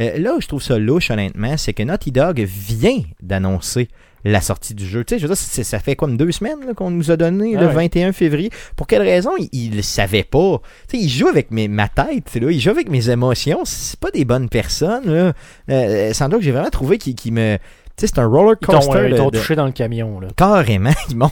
Euh, 0.00 0.18
là 0.18 0.34
où 0.36 0.40
je 0.40 0.46
trouve 0.48 0.62
ça 0.62 0.78
louche, 0.78 1.10
honnêtement, 1.10 1.56
c'est 1.56 1.72
que 1.74 1.82
Naughty 1.82 2.10
Dog 2.12 2.40
vient 2.40 3.00
d'annoncer 3.22 3.88
la 4.24 4.40
sortie 4.42 4.74
du 4.74 4.86
jeu. 4.86 5.02
Tu 5.04 5.14
sais, 5.14 5.18
je 5.18 5.26
veux 5.26 5.34
dire, 5.34 5.64
ça 5.64 5.78
fait 5.78 5.96
comme 5.96 6.16
deux 6.18 6.30
semaines 6.30 6.74
qu'on 6.76 6.90
nous 6.90 7.10
a 7.10 7.16
donné 7.16 7.54
Ah 7.56 7.60
le 7.62 7.66
ouais. 7.68 7.72
21 7.88 8.12
février. 8.12 8.50
Pour 8.76 8.86
quelle 8.86 9.00
raison 9.02 9.30
Il 9.52 9.76
ne 9.76 9.82
savait 9.82 10.24
pas? 10.24 10.60
Tu 10.88 10.98
sais, 10.98 11.04
il 11.04 11.08
joue 11.08 11.28
avec 11.28 11.50
mes, 11.50 11.68
ma 11.68 11.88
tête, 11.88 12.34
là, 12.34 12.50
il 12.50 12.60
joue 12.60 12.70
avec 12.70 12.90
mes 12.90 13.08
émotions. 13.08 13.60
C'est 13.64 13.98
pas 13.98 14.10
des 14.10 14.24
bonnes 14.26 14.48
personnes. 14.50 15.10
Là. 15.10 15.32
Euh, 15.70 16.12
sans 16.12 16.28
doute 16.28 16.40
que 16.40 16.44
j'ai 16.44 16.50
vraiment 16.52 16.68
trouvé 16.70 16.98
qu'il 16.98 17.14
qu'il 17.14 17.32
me. 17.32 17.56
C'est 17.96 18.18
un 18.18 18.26
roller 18.26 18.56
Ils 18.60 18.66
t'ont 18.66 18.72
coaster. 18.74 18.96
euh, 18.96 19.08
ils 19.08 19.12
de- 19.12 19.16
t'ont 19.18 19.30
touché 19.30 19.54
dans 19.56 19.66
le 19.66 19.72
camion. 19.72 20.20
Là. 20.20 20.28
Carrément, 20.36 20.92
ils 21.10 21.16
m'ont, 21.16 21.30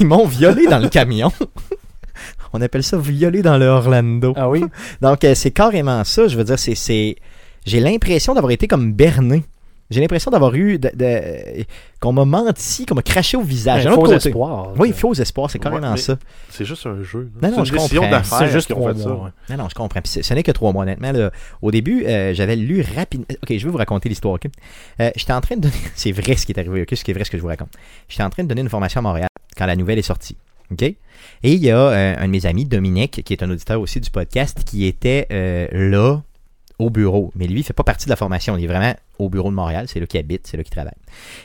ils 0.00 0.06
m'ont 0.06 0.26
violé 0.26 0.66
dans 0.66 0.78
le 0.78 0.88
camion. 0.88 1.32
On 2.52 2.60
appelle 2.60 2.82
ça 2.82 2.98
violer 2.98 3.42
dans 3.42 3.56
le 3.58 3.66
Orlando. 3.66 4.34
Ah 4.36 4.48
oui? 4.50 4.64
Donc, 5.00 5.24
euh, 5.24 5.34
c'est 5.34 5.50
carrément 5.52 6.02
ça. 6.04 6.26
Je 6.26 6.36
veux 6.36 6.44
dire, 6.44 6.58
c'est... 6.58 7.16
j'ai 7.66 7.80
l'impression 7.80 8.34
d'avoir 8.34 8.50
été 8.52 8.66
comme 8.66 8.92
berné. 8.92 9.44
J'ai 9.90 10.00
l'impression 10.00 10.30
d'avoir 10.30 10.54
eu. 10.54 10.78
De, 10.78 10.88
de- 10.94 11.64
qu'on 12.00 12.12
m'a 12.12 12.24
menti, 12.24 12.86
qu'on 12.86 12.94
m'a 12.94 13.02
craché 13.02 13.36
au 13.36 13.42
visage. 13.42 13.86
Un 13.88 13.92
faux 13.94 14.02
côté- 14.02 14.14
espoir. 14.28 14.72
Oui, 14.78 14.92
faux 14.92 15.14
espoir, 15.14 15.50
c'est 15.50 15.58
carrément 15.58 15.90
Ouais, 15.90 15.96
ça. 15.98 16.16
C'est 16.48 16.64
juste 16.64 16.86
un 16.86 17.02
jeu. 17.02 17.28
Non, 17.42 17.50
non, 17.50 17.64
je 17.64 17.72
décision 17.72 18.02
comprends. 18.02 18.16
d'affaires 18.18 18.38
C'est 18.38 18.50
juste 18.52 18.70
trois 18.70 18.94
fait 18.94 19.00
mois. 19.00 19.08
ça. 19.08 19.14
ouais. 19.24 19.30
Non, 19.56 19.64
non, 19.64 19.68
je 19.68 19.74
comprends. 19.74 20.00
Puis 20.00 20.22
ce, 20.22 20.32
n'est 20.34 20.44
que 20.44 20.52
trois 20.52 20.72
mois, 20.72 20.84
honnêtement. 20.84 21.10
là. 21.10 21.32
Au 21.60 21.72
début, 21.72 22.04
euh, 22.06 22.32
j'avais 22.34 22.54
lu 22.54 22.84
rapidement. 22.96 23.26
Ok, 23.42 23.48
je 23.58 23.64
vais 23.64 23.70
vous 23.70 23.76
raconter 23.78 24.08
l'histoire. 24.08 24.34
ok? 24.34 24.46
Euh, 25.00 25.10
J'étais 25.16 25.32
en 25.32 25.40
train 25.40 25.56
de 25.56 25.62
donner. 25.62 25.74
C'est 25.96 26.12
vrai 26.12 26.36
ce 26.36 26.46
qui 26.46 26.52
est 26.52 26.58
arrivé, 26.60 26.82
ok? 26.82 26.96
Ce 26.96 27.02
qui 27.02 27.10
est 27.10 27.14
vrai 27.14 27.24
ce 27.24 27.30
que 27.32 27.36
je 27.36 27.42
vous 27.42 27.48
raconte. 27.48 27.72
J'étais 28.08 28.22
en 28.22 28.30
train 28.30 28.44
de 28.44 28.48
donner 28.48 28.60
une 28.60 28.68
formation 28.70 29.00
à 29.00 29.02
Montréal 29.02 29.28
quand 29.58 29.66
la 29.66 29.74
nouvelle 29.74 29.98
est 29.98 30.02
sortie. 30.02 30.36
OK? 30.70 30.82
Et 30.82 30.96
il 31.42 31.58
y 31.58 31.70
a 31.72 31.76
euh, 31.78 32.14
un 32.16 32.26
de 32.26 32.30
mes 32.30 32.46
amis, 32.46 32.64
Dominique, 32.64 33.22
qui 33.24 33.32
est 33.32 33.42
un 33.42 33.50
auditeur 33.50 33.80
aussi 33.80 33.98
du 34.00 34.08
podcast, 34.08 34.62
qui 34.64 34.86
était 34.86 35.26
euh, 35.32 35.66
là 35.72 36.22
au 36.80 36.90
bureau. 36.90 37.32
Mais 37.34 37.46
lui, 37.46 37.60
il 37.60 37.62
fait 37.62 37.72
pas 37.72 37.84
partie 37.84 38.06
de 38.06 38.10
la 38.10 38.16
formation. 38.16 38.56
Il 38.56 38.64
est 38.64 38.66
vraiment 38.66 38.94
au 39.18 39.28
bureau 39.28 39.50
de 39.50 39.54
Montréal. 39.54 39.86
C'est 39.88 40.00
là 40.00 40.06
qu'il 40.06 40.20
habite, 40.20 40.46
c'est 40.46 40.56
là 40.56 40.62
qu'il 40.62 40.72
travaille. 40.72 40.94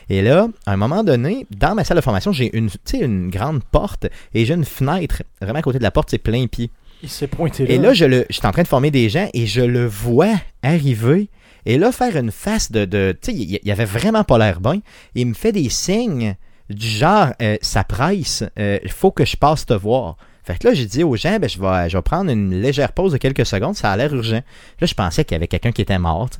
Et 0.08 0.22
là, 0.22 0.48
à 0.66 0.72
un 0.72 0.76
moment 0.76 1.04
donné, 1.04 1.46
dans 1.50 1.74
ma 1.74 1.84
salle 1.84 1.96
de 1.96 2.02
formation, 2.02 2.32
j'ai 2.32 2.56
une, 2.56 2.68
une 2.94 3.30
grande 3.30 3.62
porte 3.64 4.06
et 4.34 4.44
j'ai 4.44 4.54
une 4.54 4.64
fenêtre. 4.64 5.22
Vraiment 5.40 5.58
à 5.58 5.62
côté 5.62 5.78
de 5.78 5.84
la 5.84 5.90
porte, 5.90 6.10
c'est 6.10 6.18
plein 6.18 6.46
pied. 6.46 6.70
Il 7.02 7.08
s'est 7.08 7.26
pointé 7.26 7.66
là. 7.66 7.74
Et 7.74 7.78
là, 7.78 7.92
je 7.92 8.04
le, 8.04 8.26
j'étais 8.30 8.46
en 8.46 8.52
train 8.52 8.62
de 8.62 8.68
former 8.68 8.90
des 8.90 9.08
gens 9.08 9.28
et 9.34 9.46
je 9.46 9.60
le 9.60 9.86
vois 9.86 10.34
arriver. 10.62 11.28
Et 11.66 11.78
là, 11.78 11.92
faire 11.92 12.16
une 12.16 12.30
face 12.30 12.72
de. 12.72 12.84
de 12.84 13.16
tu 13.20 13.32
sais, 13.32 13.36
il, 13.36 13.60
il 13.62 13.70
avait 13.70 13.84
vraiment 13.84 14.24
pas 14.24 14.38
l'air 14.38 14.60
bien. 14.60 14.80
Il 15.14 15.26
me 15.26 15.34
fait 15.34 15.52
des 15.52 15.68
signes 15.68 16.36
du 16.70 16.86
genre, 16.86 17.28
euh, 17.42 17.56
ça 17.60 17.84
presse, 17.84 18.44
euh, 18.58 18.78
il 18.82 18.90
faut 18.90 19.10
que 19.10 19.24
je 19.24 19.36
passe 19.36 19.66
te 19.66 19.74
voir. 19.74 20.16
Fait 20.46 20.56
que 20.58 20.68
là, 20.68 20.74
j'ai 20.74 20.86
dit 20.86 21.02
aux 21.02 21.16
gens, 21.16 21.38
ben, 21.40 21.48
je, 21.50 21.60
vais, 21.60 21.90
je 21.90 21.96
vais 21.96 22.02
prendre 22.02 22.30
une 22.30 22.60
légère 22.60 22.92
pause 22.92 23.10
de 23.12 23.18
quelques 23.18 23.44
secondes, 23.44 23.74
ça 23.74 23.90
a 23.90 23.96
l'air 23.96 24.14
urgent. 24.14 24.42
Là, 24.80 24.86
je 24.86 24.94
pensais 24.94 25.24
qu'il 25.24 25.34
y 25.34 25.36
avait 25.36 25.48
quelqu'un 25.48 25.72
qui 25.72 25.82
était 25.82 25.98
mort. 25.98 26.30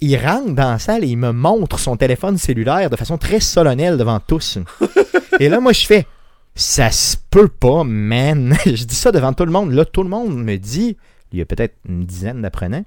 Il 0.00 0.16
rentre 0.16 0.52
dans 0.54 0.72
la 0.72 0.78
salle 0.80 1.04
et 1.04 1.06
il 1.06 1.16
me 1.16 1.32
montre 1.32 1.78
son 1.78 1.96
téléphone 1.96 2.36
cellulaire 2.36 2.90
de 2.90 2.96
façon 2.96 3.16
très 3.16 3.38
solennelle 3.38 3.96
devant 3.96 4.18
tous. 4.18 4.58
et 5.40 5.48
là, 5.48 5.60
moi, 5.60 5.72
je 5.72 5.86
fais, 5.86 6.06
ça 6.56 6.90
se 6.90 7.16
peut 7.30 7.46
pas, 7.46 7.84
man. 7.84 8.56
je 8.66 8.84
dis 8.84 8.94
ça 8.96 9.12
devant 9.12 9.32
tout 9.32 9.44
le 9.44 9.52
monde. 9.52 9.72
Là, 9.72 9.84
tout 9.84 10.02
le 10.02 10.08
monde 10.08 10.36
me 10.36 10.56
dit, 10.56 10.96
il 11.32 11.38
y 11.38 11.42
a 11.42 11.46
peut-être 11.46 11.76
une 11.88 12.06
dizaine 12.06 12.42
d'apprenants, 12.42 12.84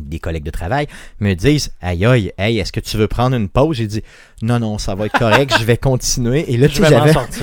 des 0.00 0.18
collègues 0.18 0.44
de 0.44 0.50
travail, 0.50 0.86
me 1.20 1.34
disent, 1.34 1.72
aïe 1.80 2.04
aïe, 2.04 2.32
hey, 2.38 2.58
est-ce 2.58 2.72
que 2.72 2.80
tu 2.80 2.96
veux 2.96 3.08
prendre 3.08 3.36
une 3.36 3.48
pause? 3.48 3.76
J'ai 3.76 3.86
dit, 3.86 4.02
non, 4.42 4.58
non, 4.58 4.78
ça 4.78 4.94
va 4.94 5.06
être 5.06 5.18
correct, 5.18 5.54
je 5.58 5.64
vais 5.64 5.76
continuer. 5.76 6.44
Et 6.52 6.56
là, 6.56 6.68
tu 6.68 6.82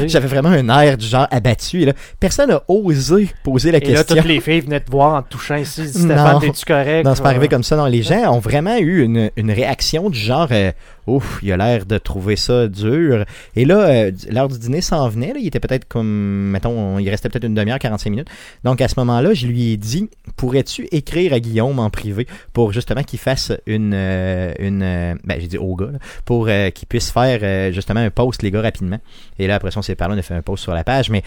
j'avais, 0.07 0.27
vraiment 0.27 0.49
un 0.49 0.69
air 0.69 0.97
du 0.97 1.05
genre 1.05 1.27
abattu. 1.31 1.81
Et 1.81 1.85
là, 1.85 1.93
personne 2.19 2.49
n'a 2.49 2.61
osé 2.67 3.29
poser 3.43 3.71
la 3.71 3.79
Et 3.79 3.81
là, 3.81 3.87
question. 4.03 4.15
toutes 4.15 4.25
les 4.25 4.39
filles 4.39 4.61
venaient 4.61 4.79
te 4.79 4.91
voir 4.91 5.15
en 5.15 5.23
te 5.23 5.29
touchant 5.29 5.55
ici. 5.55 5.87
Stéphane, 5.87 6.39
t'es-tu 6.39 6.65
correct? 6.65 7.05
Non, 7.05 7.15
c'est 7.15 7.23
pas 7.23 7.29
arrivé 7.29 7.47
comme 7.47 7.63
ça. 7.63 7.75
Non, 7.75 7.85
les 7.85 8.03
gens 8.03 8.31
ont 8.33 8.39
vraiment 8.39 8.77
eu 8.77 9.03
une, 9.03 9.31
une 9.35 9.51
réaction 9.51 10.09
du 10.09 10.19
genre 10.19 10.47
euh, 10.51 10.71
Ouf, 11.05 11.39
il 11.43 11.51
a 11.51 11.57
l'air 11.57 11.85
de 11.85 11.97
trouver 11.97 12.37
ça 12.37 12.67
dur. 12.67 13.25
Et 13.55 13.65
là, 13.65 13.79
euh, 13.79 14.11
l'heure 14.29 14.47
du 14.47 14.57
dîner 14.57 14.79
s'en 14.79 15.09
venait. 15.09 15.33
là. 15.33 15.39
il 15.39 15.47
était 15.47 15.59
peut-être 15.59 15.85
comme, 15.85 16.51
mettons, 16.51 16.97
il 16.97 17.09
restait 17.09 17.27
peut-être 17.27 17.43
une 17.43 17.55
demi-heure, 17.55 17.79
45 17.79 18.09
minutes. 18.09 18.29
Donc 18.63 18.79
à 18.79 18.87
ce 18.87 18.93
moment-là, 18.99 19.33
je 19.33 19.47
lui 19.47 19.71
ai 19.71 19.77
dit 19.77 20.09
Pourrais-tu 20.37 20.87
écrire 20.91 21.33
à 21.33 21.39
Guillaume 21.39 21.79
en 21.79 21.89
privé 21.89 22.25
pour 22.51 22.73
justement 22.73 23.03
qu'il 23.03 23.19
fasse 23.19 23.51
une. 23.65 23.93
euh, 23.93 24.53
une 24.59 24.83
euh, 24.83 25.15
ben, 25.23 25.39
j'ai 25.39 25.47
dit 25.47 25.57
au 25.57 25.75
gars, 25.75 25.91
là, 25.91 25.99
pour 26.25 26.47
euh, 26.47 26.69
qu'il 26.69 26.87
puisse 26.87 27.11
faire 27.11 27.71
justement 27.71 27.99
un 27.99 28.09
post, 28.09 28.41
les 28.41 28.51
gars, 28.51 28.61
rapidement. 28.61 28.99
Et 29.39 29.47
là, 29.47 29.55
après 29.55 29.71
ça, 29.71 29.79
on 29.79 29.83
s'est 29.83 29.95
parlé, 29.95 30.15
on 30.15 30.19
a 30.19 30.21
fait 30.21 30.33
un 30.33 30.41
post 30.41 30.63
sur 30.63 30.73
la 30.73 30.83
page. 30.83 31.09
Mais 31.09 31.23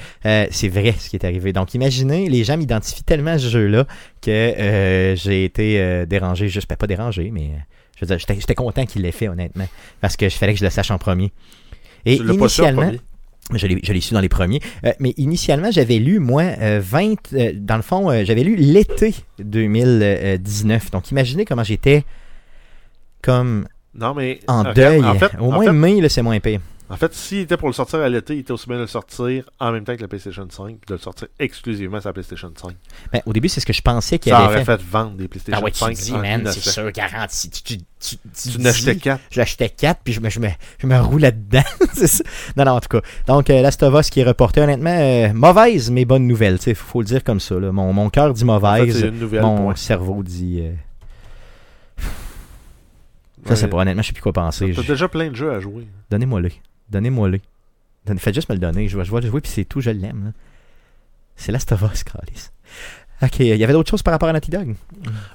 c'est 0.50 0.68
vrai 0.68 0.94
ce 0.98 1.08
qui 1.08 1.16
est 1.16 1.24
arrivé. 1.24 1.52
Donc 1.52 1.74
imaginez, 1.74 2.28
les 2.28 2.44
gens 2.44 2.56
m'identifient 2.56 3.04
tellement 3.04 3.32
à 3.32 3.38
ce 3.38 3.48
jeu-là 3.48 3.86
que 4.20 5.14
j'ai 5.16 5.44
été 5.44 6.06
dérangé, 6.06 6.48
juste 6.48 6.68
ben, 6.68 6.76
pas 6.76 6.86
dérangé, 6.86 7.30
mais 7.32 7.50
je 7.96 8.04
veux 8.04 8.14
dire, 8.14 8.18
j'étais 8.18 8.54
content 8.54 8.84
qu'il 8.84 9.02
l'ait 9.02 9.12
fait, 9.12 9.28
honnêtement, 9.28 9.68
parce 10.00 10.16
que 10.16 10.28
je 10.28 10.36
fallait 10.36 10.52
que 10.52 10.58
je 10.58 10.64
le 10.64 10.70
sache 10.70 10.90
en 10.90 10.98
premier. 10.98 11.32
Et 12.04 12.18
pas 12.18 12.32
initialement? 12.34 12.92
Je 13.54 13.66
l'ai 13.66 14.00
su 14.00 14.14
dans 14.14 14.20
les 14.20 14.28
premiers, 14.28 14.60
euh, 14.84 14.92
mais 15.00 15.14
initialement, 15.16 15.70
j'avais 15.70 15.98
lu, 15.98 16.18
moi, 16.18 16.42
euh, 16.42 16.80
20, 16.82 17.32
euh, 17.34 17.52
dans 17.54 17.76
le 17.76 17.82
fond, 17.82 18.10
euh, 18.10 18.24
j'avais 18.24 18.42
lu 18.42 18.56
l'été 18.56 19.14
2019. 19.38 20.90
Donc 20.90 21.10
imaginez 21.10 21.44
comment 21.44 21.64
j'étais 21.64 22.04
comme 23.22 23.66
Non, 23.94 24.14
mais. 24.14 24.40
en 24.48 24.72
deuil. 24.72 25.04
En 25.04 25.14
fait, 25.14 25.32
Au 25.40 25.44
en 25.46 25.52
moins, 25.52 25.64
fait- 25.64 25.72
mai, 25.72 26.08
c'est 26.08 26.22
moins 26.22 26.38
pire. 26.40 26.60
En 26.88 26.96
fait, 26.96 27.12
s'il 27.14 27.38
était 27.38 27.56
pour 27.56 27.66
le 27.66 27.74
sortir 27.74 27.98
à 27.98 28.08
l'été, 28.08 28.34
il 28.34 28.40
était 28.40 28.52
aussi 28.52 28.68
bien 28.68 28.76
de 28.76 28.82
le 28.82 28.86
sortir 28.86 29.44
en 29.58 29.72
même 29.72 29.82
temps 29.82 29.96
que 29.96 30.00
la 30.02 30.06
PlayStation 30.06 30.46
5, 30.48 30.66
puis 30.66 30.78
de 30.86 30.94
le 30.94 30.98
sortir 31.00 31.26
exclusivement 31.40 31.98
sur 32.00 32.08
la 32.10 32.12
PlayStation 32.12 32.52
5. 32.54 32.76
Ben, 33.12 33.22
au 33.26 33.32
début, 33.32 33.48
c'est 33.48 33.58
ce 33.60 33.66
que 33.66 33.72
je 33.72 33.82
pensais 33.82 34.20
qu'il 34.20 34.30
Ça 34.30 34.38
avait 34.38 34.46
aurait 34.54 34.64
fait. 34.64 34.76
fait 34.78 34.82
vendre 34.84 35.16
des 35.16 35.26
PlayStation 35.26 35.60
Ah 35.60 35.64
ouais, 35.64 35.72
tu 35.72 35.78
5 35.80 35.92
dis, 35.96 36.12
en 36.12 36.18
man, 36.18 36.42
c'est 36.46 36.60
sûr, 36.60 36.88
garanti. 36.92 37.50
Tu, 37.50 37.62
tu, 37.62 37.78
tu, 37.78 37.84
tu 37.98 38.16
Tu 38.40 38.48
dis- 38.50 38.58
n'achetais 38.60 38.94
4. 38.96 39.20
J'achetais 39.32 39.68
4 39.68 40.00
puis 40.04 40.12
je 40.12 40.20
me, 40.20 40.30
je 40.30 40.38
me, 40.38 40.48
je 40.78 40.86
me 40.86 40.96
roule 41.00 41.22
là-dedans. 41.22 41.62
C'est 41.92 42.06
ça. 42.06 42.22
Non, 42.56 42.64
non, 42.66 42.72
en 42.72 42.80
tout 42.80 42.88
cas. 42.88 43.00
Donc, 43.26 43.50
euh, 43.50 43.62
Last 43.62 43.82
of 43.82 43.92
Us 43.98 44.08
qui 44.08 44.20
est 44.20 44.24
reporté, 44.24 44.60
honnêtement, 44.60 44.96
euh, 44.96 45.32
mauvaise, 45.32 45.90
mais 45.90 46.04
bonne 46.04 46.28
nouvelle. 46.28 46.58
Il 46.68 46.74
faut 46.76 47.00
le 47.00 47.06
dire 47.06 47.24
comme 47.24 47.40
ça. 47.40 47.56
là. 47.58 47.72
Mon, 47.72 47.92
mon 47.92 48.10
cœur 48.10 48.32
dit 48.32 48.44
En 48.44 48.60
fait, 48.60 48.66
mauvaise, 48.68 49.00
une 49.02 49.18
nouvelle. 49.18 49.42
mon 49.42 49.56
point. 49.64 49.74
cerveau 49.74 50.22
dit. 50.22 50.60
euh, 50.62 50.72
Ça, 53.46 53.56
c'est 53.56 53.68
pas 53.68 53.78
honnêtement, 53.78 54.02
je 54.02 54.08
sais 54.08 54.12
plus 54.12 54.22
quoi 54.22 54.32
penser. 54.32 54.72
T'as 54.74 54.82
déjà 54.82 55.08
plein 55.08 55.30
de 55.30 55.34
jeux 55.36 55.52
à 55.52 55.58
jouer. 55.60 55.86
Donnez-moi-le. 56.10 56.50
Donnez-moi-le. 56.90 57.40
Donne- 58.06 58.18
Faites 58.18 58.34
juste 58.34 58.48
me 58.48 58.54
le 58.54 58.60
donner. 58.60 58.88
Je 58.88 58.96
vais, 58.96 59.04
je 59.04 59.12
vais 59.12 59.20
le 59.20 59.28
jouer 59.28 59.40
puis 59.40 59.50
c'est 59.50 59.64
tout, 59.64 59.80
je 59.80 59.90
l'aime. 59.90 60.32
C'est 61.36 61.52
Last 61.52 61.72
of 61.72 61.82
Us, 61.82 62.04
Carlis. 62.04 62.50
Ok, 63.22 63.38
il 63.38 63.46
y 63.46 63.64
avait 63.64 63.72
d'autres 63.72 63.88
choses 63.88 64.02
par 64.02 64.12
rapport 64.12 64.28
à 64.28 64.32
Naughty 64.34 64.50
Dog? 64.50 64.74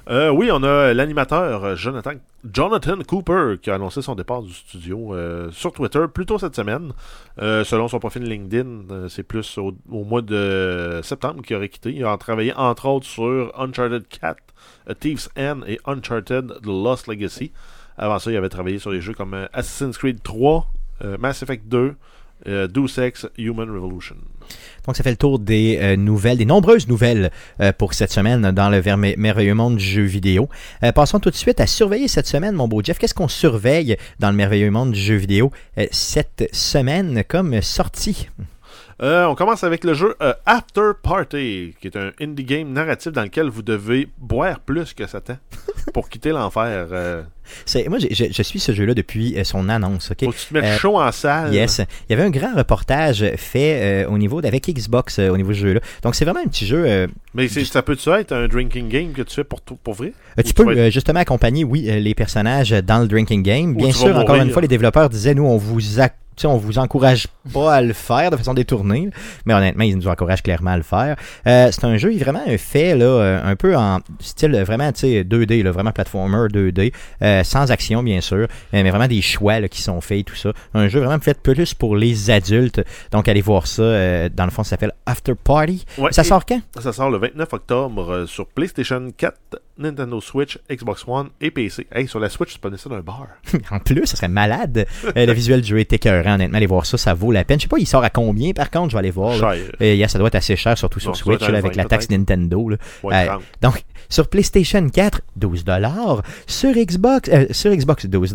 Euh, 0.08 0.30
oui, 0.30 0.50
on 0.52 0.62
a 0.62 0.94
l'animateur 0.94 1.64
euh, 1.64 1.74
Jonathan, 1.74 2.98
Cooper 3.08 3.56
qui 3.60 3.70
a 3.70 3.74
annoncé 3.74 4.02
son 4.02 4.14
départ 4.14 4.42
du 4.42 4.52
studio 4.52 5.12
euh, 5.14 5.50
sur 5.50 5.72
Twitter 5.72 6.04
plus 6.12 6.24
tôt 6.24 6.38
cette 6.38 6.54
semaine. 6.54 6.92
Selon 7.38 7.88
son 7.88 7.98
profil 7.98 8.22
LinkedIn, 8.22 9.08
c'est 9.08 9.24
plus 9.24 9.58
au, 9.58 9.74
mois 9.88 10.22
de 10.22 11.00
septembre 11.02 11.42
qu'il 11.42 11.56
aurait 11.56 11.68
quitté. 11.68 11.92
Il 11.92 12.04
a 12.04 12.16
travaillé 12.18 12.54
entre 12.54 12.86
autres 12.86 13.06
sur 13.06 13.52
Uncharted 13.58 14.06
4, 14.06 14.36
A 14.88 14.94
Thief's 14.94 15.28
End 15.36 15.62
et 15.66 15.80
Uncharted 15.84 16.60
The 16.62 16.66
Lost 16.66 17.08
Legacy. 17.08 17.50
Avant 17.98 18.20
ça, 18.20 18.30
il 18.30 18.36
avait 18.36 18.48
travaillé 18.48 18.78
sur 18.78 18.92
des 18.92 19.00
jeux 19.00 19.14
comme 19.14 19.34
Assassin's 19.52 19.98
Creed 19.98 20.22
3, 20.22 20.58
euh, 20.60 20.81
Mass 21.18 21.42
Effect 21.42 21.66
2, 21.68 21.94
euh, 22.48 22.66
Deus 22.66 22.98
Ex, 22.98 23.26
Human 23.38 23.70
Revolution. 23.70 24.16
Donc, 24.86 24.96
ça 24.96 25.02
fait 25.02 25.10
le 25.10 25.16
tour 25.16 25.38
des 25.38 25.78
euh, 25.80 25.96
nouvelles, 25.96 26.38
des 26.38 26.44
nombreuses 26.44 26.88
nouvelles 26.88 27.30
euh, 27.60 27.72
pour 27.72 27.94
cette 27.94 28.10
semaine 28.10 28.50
dans 28.50 28.68
le 28.68 29.16
merveilleux 29.16 29.54
monde 29.54 29.76
du 29.76 29.84
jeu 29.84 30.02
vidéo. 30.02 30.48
Euh, 30.82 30.92
passons 30.92 31.20
tout 31.20 31.30
de 31.30 31.36
suite 31.36 31.60
à 31.60 31.66
surveiller 31.66 32.08
cette 32.08 32.26
semaine, 32.26 32.54
mon 32.54 32.68
beau 32.68 32.82
Jeff. 32.82 32.98
Qu'est-ce 32.98 33.14
qu'on 33.14 33.28
surveille 33.28 33.96
dans 34.18 34.30
le 34.30 34.36
merveilleux 34.36 34.70
monde 34.70 34.92
du 34.92 35.00
jeu 35.00 35.14
vidéo 35.14 35.52
euh, 35.78 35.86
cette 35.92 36.48
semaine 36.52 37.22
comme 37.26 37.62
sortie? 37.62 38.28
Euh, 39.00 39.24
on 39.26 39.34
commence 39.34 39.64
avec 39.64 39.84
le 39.84 39.94
jeu 39.94 40.14
euh, 40.20 40.34
After 40.46 40.90
Party, 41.02 41.74
qui 41.80 41.86
est 41.88 41.96
un 41.96 42.10
indie 42.20 42.44
game 42.44 42.72
narratif 42.72 43.12
dans 43.12 43.22
lequel 43.22 43.48
vous 43.48 43.62
devez 43.62 44.08
boire 44.18 44.60
plus 44.60 44.92
que 44.94 45.06
Satan 45.06 45.36
pour 45.94 46.08
quitter 46.08 46.30
l'enfer. 46.30 46.88
Euh, 46.92 47.22
Moi, 47.88 47.98
je, 47.98 48.26
je 48.30 48.42
suis 48.42 48.60
ce 48.60 48.72
jeu-là 48.72 48.94
depuis 48.94 49.36
son 49.44 49.68
annonce. 49.68 50.10
ok? 50.10 50.24
Faut 50.24 50.30
que 50.30 50.36
tu 50.36 50.46
te 50.46 50.54
mettes 50.54 50.78
chaud 50.78 51.00
en 51.00 51.10
salle. 51.12 51.52
Yes. 51.54 51.80
Il 52.08 52.12
y 52.12 52.14
avait 52.14 52.24
un 52.24 52.30
grand 52.30 52.54
reportage 52.54 53.24
fait 53.36 54.04
au 54.06 54.18
niveau 54.18 54.38
avec 54.44 54.66
Xbox 54.68 55.18
au 55.18 55.36
niveau 55.36 55.52
du 55.52 55.58
jeu-là. 55.58 55.80
Donc, 56.02 56.14
c'est 56.14 56.24
vraiment 56.24 56.40
un 56.40 56.48
petit 56.48 56.66
jeu. 56.66 57.08
Mais 57.34 57.48
ça 57.48 57.82
peut-tu 57.82 58.10
être 58.10 58.32
un 58.32 58.46
drinking 58.46 58.88
game 58.88 59.12
que 59.12 59.22
tu 59.22 59.34
fais 59.34 59.44
pour, 59.44 59.60
tout- 59.62 59.76
pour 59.76 59.94
vrai? 59.94 60.12
Ou 60.38 60.42
tu 60.42 60.52
peux 60.54 60.70
être- 60.78 60.92
justement 60.92 61.20
accompagner, 61.20 61.64
oui, 61.64 61.82
les 61.82 62.14
personnages 62.14 62.70
dans 62.70 63.00
le 63.00 63.08
drinking 63.08 63.42
game. 63.42 63.74
Bien 63.74 63.92
sûr, 63.92 64.16
encore 64.16 64.36
une 64.36 64.50
fois, 64.50 64.62
les 64.62 64.68
développeurs 64.68 65.08
disaient, 65.08 65.34
nous, 65.34 65.44
on 65.46 65.56
vous 65.56 66.00
a- 66.00 66.10
tu 66.36 66.42
sais, 66.42 66.46
on 66.46 66.56
vous 66.56 66.78
encourage 66.78 67.26
pas 67.52 67.74
à 67.74 67.80
le 67.82 67.92
faire 67.92 68.30
de 68.30 68.36
façon 68.36 68.54
détournée, 68.54 69.10
mais 69.46 69.54
honnêtement, 69.54 69.84
ils 69.84 69.96
nous 69.96 70.08
encouragent 70.08 70.42
clairement 70.42 70.70
à 70.72 70.76
le 70.76 70.82
faire. 70.82 71.16
Euh, 71.46 71.68
c'est 71.72 71.84
un 71.84 71.96
jeu 71.96 72.16
vraiment 72.18 72.42
fait 72.58 72.94
là, 72.96 73.04
euh, 73.04 73.40
un 73.44 73.56
peu 73.56 73.76
en 73.76 73.98
style 74.20 74.54
euh, 74.54 74.64
vraiment 74.64 74.90
tu 74.92 75.00
sais, 75.00 75.24
2D, 75.24 75.62
là, 75.62 75.70
vraiment 75.72 75.92
platformer 75.92 76.48
2D, 76.48 76.92
euh, 77.22 77.42
sans 77.44 77.70
action 77.70 78.02
bien 78.02 78.20
sûr, 78.20 78.46
mais 78.72 78.88
vraiment 78.90 79.08
des 79.08 79.22
choix 79.22 79.60
là, 79.60 79.68
qui 79.68 79.82
sont 79.82 80.00
faits 80.00 80.18
et 80.20 80.24
tout 80.24 80.36
ça. 80.36 80.52
Un 80.74 80.88
jeu 80.88 81.00
vraiment 81.00 81.18
fait 81.20 81.38
plus 81.40 81.74
pour 81.74 81.96
les 81.96 82.30
adultes. 82.30 82.82
Donc 83.10 83.28
allez 83.28 83.42
voir 83.42 83.66
ça. 83.66 83.82
euh, 83.82 84.28
dans 84.32 84.44
le 84.44 84.50
fond, 84.50 84.62
ça 84.64 84.70
s'appelle 84.70 84.92
After 85.06 85.34
Party. 85.34 85.84
Ouais, 85.98 86.12
ça 86.12 86.24
sort 86.24 86.46
quand? 86.46 86.60
Ça 86.80 86.92
sort 86.92 87.10
le 87.10 87.18
29 87.18 87.52
octobre 87.52 88.24
sur 88.26 88.46
PlayStation 88.46 89.10
4, 89.16 89.36
Nintendo 89.78 90.20
Switch, 90.20 90.58
Xbox 90.70 91.04
One 91.06 91.30
et 91.40 91.50
PC. 91.50 91.86
Hey, 91.90 92.06
sur 92.06 92.20
la 92.20 92.28
Switch, 92.28 92.52
tu 92.54 92.58
peux 92.58 92.74
ça 92.76 92.88
d'un 92.90 93.00
bar. 93.00 93.26
En 93.70 93.78
plus, 93.78 94.06
ça 94.06 94.16
serait 94.16 94.28
malade. 94.28 94.86
Euh, 95.16 95.26
le 95.26 95.32
visuel 95.32 95.62
du 95.62 95.68
jeu 95.68 95.78
est 95.78 95.92
écœurant, 95.92 96.34
honnêtement. 96.34 96.56
Allez 96.58 96.66
voir 96.66 96.84
ça, 96.84 96.98
ça 96.98 97.14
vaut 97.14 97.32
la 97.32 97.44
peine. 97.44 97.58
Je 97.58 97.62
sais 97.62 97.68
pas, 97.68 97.78
il 97.78 97.86
sort 97.86 98.04
à 98.04 98.10
combien 98.10 98.52
par 98.52 98.70
contre, 98.70 98.90
je 98.90 98.96
vais 98.96 98.98
aller 99.00 99.10
voir. 99.10 99.34
Cher. 99.34 99.56
Euh, 99.80 99.94
yeah, 99.94 100.08
ça 100.08 100.18
doit 100.18 100.28
être 100.28 100.34
assez 100.34 100.56
cher, 100.56 100.76
surtout 100.76 101.00
sur 101.00 101.10
Non, 101.10 101.14
Switch, 101.14 101.40
là, 101.40 101.58
avec 101.58 101.74
20 101.74 101.76
la 101.76 101.84
taxe. 101.86 102.10
Nintendo. 102.10 102.68
là. 102.68 102.76
Ouais, 103.02 103.14
Euh, 103.14 103.26
30. 103.26 103.42
Donc, 103.62 103.82
sur 104.08 104.28
PlayStation 104.28 104.86
4, 104.88 105.22
12 105.36 105.64
sur 106.46 106.72
Xbox, 106.72 107.30
sur 107.50 107.74
Xbox 107.74 108.06
12 108.06 108.34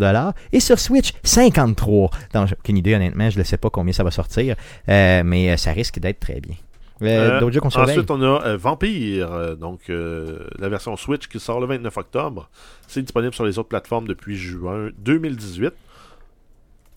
et 0.52 0.60
sur 0.60 0.80
Switch 0.80 1.14
53. 1.24 2.10
Donc, 2.34 2.48
j'ai 2.48 2.56
aucune 2.60 2.78
idée, 2.78 2.96
honnêtement, 2.96 3.30
je 3.30 3.38
ne 3.38 3.44
sais 3.44 3.58
pas 3.58 3.70
combien 3.70 3.94
ça 3.94 4.04
va 4.04 4.12
sortir, 4.12 4.56
mais 4.88 5.56
ça 5.58 5.72
risque 5.72 6.00
d'être 6.00 6.20
très 6.20 6.40
bien. 6.42 6.56
Euh, 7.02 7.06
Euh, 7.06 7.40
D'autres 7.40 7.54
jeux 7.54 7.60
qu'on 7.62 7.70
surveille 7.70 7.96
Ensuite, 7.98 8.12
on 8.12 8.22
a 8.22 8.44
euh, 8.46 8.58
Vampire, 8.58 9.56
donc 9.58 9.82
la 9.90 10.70
version 10.70 10.96
Switch 10.98 11.28
qui 11.28 11.40
sort 11.40 11.60
le 11.60 11.68
29 11.68 11.96
octobre. 11.98 12.50
C'est 12.88 13.02
disponible 13.02 13.34
sur 13.34 13.46
les 13.46 13.60
autres 13.60 13.70
plateformes 13.70 14.08
depuis 14.08 14.36
juin 14.38 14.90
2018. 15.00 15.74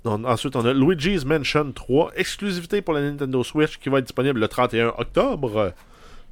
On- 0.07 0.25
ensuite, 0.25 0.57
on 0.57 0.65
a 0.65 0.73
Luigi's 0.73 1.25
Mansion 1.27 1.73
3, 1.73 2.13
exclusivité 2.17 2.81
pour 2.81 2.95
la 2.95 3.03
Nintendo 3.03 3.45
Switch 3.45 3.77
qui 3.79 3.89
va 3.91 3.99
être 3.99 4.05
disponible 4.07 4.41
le 4.41 4.49
31 4.49 4.95
octobre. 4.97 5.73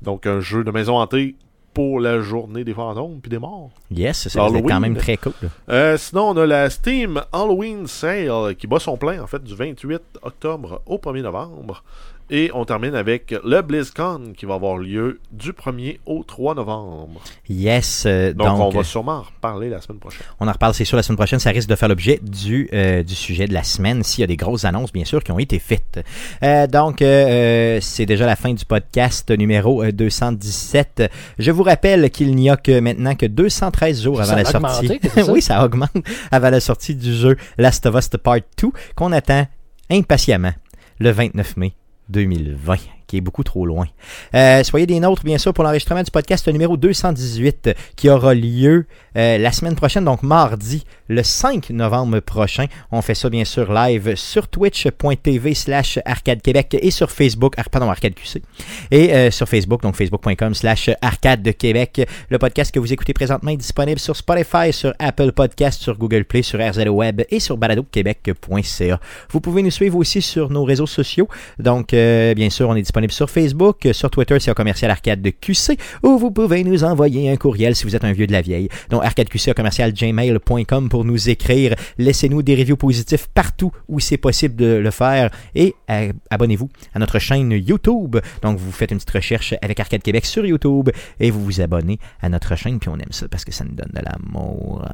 Donc, 0.01 0.27
un 0.27 0.41
jeu 0.41 0.65
de 0.65 0.71
maison 0.71 0.97
hantée 0.99 1.35
pour 1.75 2.01
la 2.01 2.21
journée 2.23 2.65
des 2.65 2.73
fantômes 2.73 3.21
puis 3.21 3.29
des 3.31 3.39
morts. 3.39 3.71
Yes, 3.91 4.29
ça 4.29 4.41
va 4.41 4.59
être 4.59 4.67
quand 4.67 4.81
même 4.81 4.97
très 4.97 5.17
cool. 5.19 5.33
Euh, 5.69 5.97
sinon, 5.99 6.31
on 6.31 6.37
a 6.39 6.47
la 6.47 6.71
Steam 6.71 7.21
Halloween 7.33 7.87
Sale 7.87 8.57
qui 8.57 8.67
bat 8.67 8.79
son 8.79 8.97
plein 8.97 9.23
en 9.23 9.27
fait 9.27 9.45
du 9.45 9.55
28 9.55 10.01
octobre 10.23 10.81
au 10.87 10.97
1er 10.97 11.23
novembre. 11.23 11.85
Et 12.31 12.51
on 12.53 12.65
termine 12.67 12.95
avec 12.95 13.35
le 13.43 13.63
BlizzCon 13.63 14.33
qui 14.37 14.45
va 14.45 14.55
avoir 14.55 14.77
lieu 14.77 15.19
du 15.33 15.53
1er 15.53 15.99
au 16.05 16.23
3 16.25 16.55
novembre. 16.55 17.21
Yes. 17.49 18.05
euh, 18.07 18.35
Donc, 18.35 18.47
donc, 18.49 18.61
on 18.61 18.69
va 18.69 18.81
euh, 18.81 18.83
sûrement 18.85 19.13
en 19.17 19.23
reparler 19.23 19.71
la 19.71 19.81
semaine 19.81 19.99
prochaine. 19.99 20.21
On 20.39 20.47
en 20.47 20.53
reparle, 20.53 20.75
c'est 20.75 20.85
sûr, 20.85 20.97
la 20.97 21.03
semaine 21.03 21.17
prochaine. 21.17 21.39
Ça 21.39 21.51
risque 21.51 21.69
de 21.71 21.75
faire 21.75 21.89
l'objet 21.89 22.21
du, 22.23 22.69
euh, 22.75 23.03
du 23.03 23.15
sujet 23.15 23.47
de 23.47 23.55
la 23.55 23.63
semaine, 23.63 24.03
s'il 24.03 24.21
y 24.21 24.25
a 24.25 24.27
des 24.27 24.37
grosses 24.37 24.67
annonces, 24.67 24.93
bien 24.93 25.07
sûr, 25.07 25.25
qui 25.25 25.33
ont 25.33 25.39
été 25.39 25.59
faites. 25.59 26.05
Euh, 26.43 26.67
donc, 26.67 26.97
c'est 26.99 28.07
déjà 28.07 28.27
la 28.27 28.37
fin 28.37 28.53
du 28.53 28.65
podcast 28.65 29.31
numéro 29.31 29.83
euh, 29.83 29.93
217. 29.93 31.11
Je 31.39 31.51
vous 31.51 31.63
rappelle 31.63 32.11
qu'il 32.11 32.35
n'y 32.35 32.51
a 32.51 32.57
que 32.57 32.79
maintenant 32.81 33.15
que 33.15 33.27
213 33.27 34.03
jours 34.03 34.21
avant 34.21 34.31
Ça 34.31 34.37
la 34.37 34.45
sortie. 34.45 35.01
ça? 35.15 35.25
oui, 35.33 35.41
ça 35.41 35.65
augmente 35.65 35.91
avant 36.31 36.51
la 36.51 36.61
sortie 36.61 36.95
du 36.95 37.13
jeu 37.15 37.37
Last 37.57 37.87
of 37.87 37.95
Us 37.95 38.09
Part 38.23 38.41
2, 38.61 38.69
qu'on 38.95 39.13
attend 39.13 39.47
impatiemment 39.91 40.53
le 40.99 41.11
29 41.11 41.57
mai 41.57 41.73
2020 42.09 42.98
qui 43.09 43.17
est 43.17 43.21
beaucoup 43.21 43.43
trop 43.43 43.67
loin. 43.67 43.87
Euh, 44.35 44.63
soyez 44.63 44.87
des 44.87 45.01
nôtres, 45.01 45.25
bien 45.25 45.39
sûr, 45.39 45.53
pour 45.53 45.65
l'enregistrement 45.65 46.03
du 46.05 46.11
podcast 46.13 46.47
numéro 46.47 46.77
218 46.77 47.71
qui 47.97 48.09
aura 48.09 48.35
lieu 48.35 48.87
euh, 49.17 49.39
la 49.39 49.51
semaine 49.51 49.75
prochaine, 49.75 50.05
donc 50.05 50.23
mardi, 50.23 50.85
le 51.09 51.23
5 51.25 51.71
novembre 51.71 52.21
prochain. 52.21 52.67
On 52.93 53.03
fait 53.03 53.15
ça, 53.17 53.29
bien 53.31 53.45
sûr, 53.45 53.73
live 53.73 54.15
sur 54.15 54.47
twitch.tv 54.47 55.55
slash 55.55 55.99
arcade 56.05 56.43
québec 56.43 56.77
et 56.81 56.91
sur 56.93 57.11
Facebook, 57.11 57.59
ar- 57.59 57.71
pardon, 57.71 57.91
arcade 57.91 58.15
QC, 58.15 58.43
et 58.91 59.13
euh, 59.15 59.31
sur 59.31 59.49
Facebook, 59.49 59.83
donc 59.83 59.97
facebook.com 59.97 60.55
slash 60.55 60.91
arcade 61.01 61.43
de 61.43 61.51
Québec. 61.51 62.07
Le 62.29 62.39
podcast 62.39 62.71
que 62.73 62.79
vous 62.79 62.93
écoutez 62.93 63.15
présentement 63.15 63.51
est 63.51 63.57
disponible 63.57 63.99
sur 63.99 64.15
Spotify, 64.15 64.73
sur 64.73 64.93
Apple 64.99 65.33
Podcast, 65.33 65.81
sur 65.83 65.97
Google 65.97 66.25
Play, 66.25 66.43
sur 66.43 66.61
RZO 66.61 66.91
Web 66.91 67.23
et 67.31 67.41
sur 67.41 67.57
baladoquebec.ca. 67.57 69.01
Vous 69.31 69.41
pouvez 69.41 69.63
nous 69.63 69.71
suivre 69.71 69.97
aussi 69.97 70.21
sur 70.21 70.51
nos 70.51 70.65
réseaux 70.65 70.87
sociaux. 70.87 71.27
Donc, 71.59 71.93
bien 71.93 72.51
sûr, 72.51 72.69
on 72.69 72.77
est 72.77 72.83
disponible 72.83 72.98
sur 73.09 73.31
Facebook, 73.31 73.87
euh, 73.87 73.93
sur 73.93 74.11
Twitter, 74.11 74.39
c'est 74.41 74.53
commercial 74.55 74.91
arcade 74.91 75.23
de 75.23 75.31
QC, 75.31 75.79
ou 76.03 76.19
vous 76.19 76.31
pouvez 76.31 76.65
nous 76.65 76.85
envoyer 76.85 77.31
un 77.31 77.37
courriel 77.37 77.77
si 77.77 77.85
vous 77.85 77.95
êtes 77.95 78.05
un 78.05 78.13
vieux 78.13 78.27
de 78.27 78.33
la 78.33 78.43
vieille. 78.43 78.69
Donc, 78.91 79.05
arcadeqc 79.05 79.55
commercial 79.55 79.93
gmail.com 79.93 80.89
pour 80.89 81.05
nous 81.05 81.29
écrire. 81.29 81.75
Laissez-nous 81.99 82.43
des 82.43 82.57
reviews 82.57 82.77
positifs 82.77 83.29
partout 83.29 83.71
où 83.89 84.01
c'est 84.01 84.17
possible 84.17 84.57
de 84.57 84.67
le 84.67 84.91
faire. 84.91 85.31
Et 85.55 85.75
euh, 85.91 86.13
abonnez-vous 86.31 86.69
à 86.95 86.99
notre 86.99 87.19
chaîne 87.19 87.53
YouTube. 87.53 88.17
Donc, 88.43 88.59
vous 88.59 88.73
faites 88.73 88.91
une 88.91 88.99
petite 88.99 89.11
recherche 89.11 89.55
avec 89.63 89.79
Arcade 89.79 90.03
Québec 90.03 90.27
sur 90.27 90.45
YouTube 90.45 90.91
et 91.21 91.31
vous 91.31 91.45
vous 91.45 91.61
abonnez 91.61 91.99
à 92.21 92.29
notre 92.29 92.57
chaîne. 92.57 92.79
Puis 92.79 92.89
on 92.89 92.97
aime 92.97 93.13
ça 93.13 93.29
parce 93.29 93.45
que 93.45 93.53
ça 93.53 93.65
nous 93.65 93.75
donne 93.75 93.93
de 93.95 94.01
l'amour. 94.05 94.85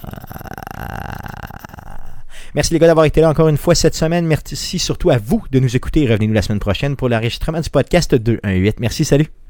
Merci 2.55 2.73
les 2.73 2.79
gars 2.79 2.87
d'avoir 2.87 3.07
été 3.07 3.21
là 3.21 3.29
encore 3.29 3.49
une 3.49 3.57
fois 3.57 3.75
cette 3.75 3.95
semaine. 3.95 4.27
Merci 4.27 4.79
surtout 4.79 5.11
à 5.11 5.19
vous 5.19 5.43
de 5.51 5.59
nous 5.61 5.77
écouter. 5.77 6.07
Revenez-nous 6.07 6.35
la 6.35 6.43
semaine 6.43 6.61
prochaine 6.61 6.97
pour 6.97 7.09
l'enregistrement 7.09 7.61
du 7.61 7.71
podcast 7.71 8.15
218. 8.15 8.81
Merci, 8.81 9.05
salut. 9.05 9.44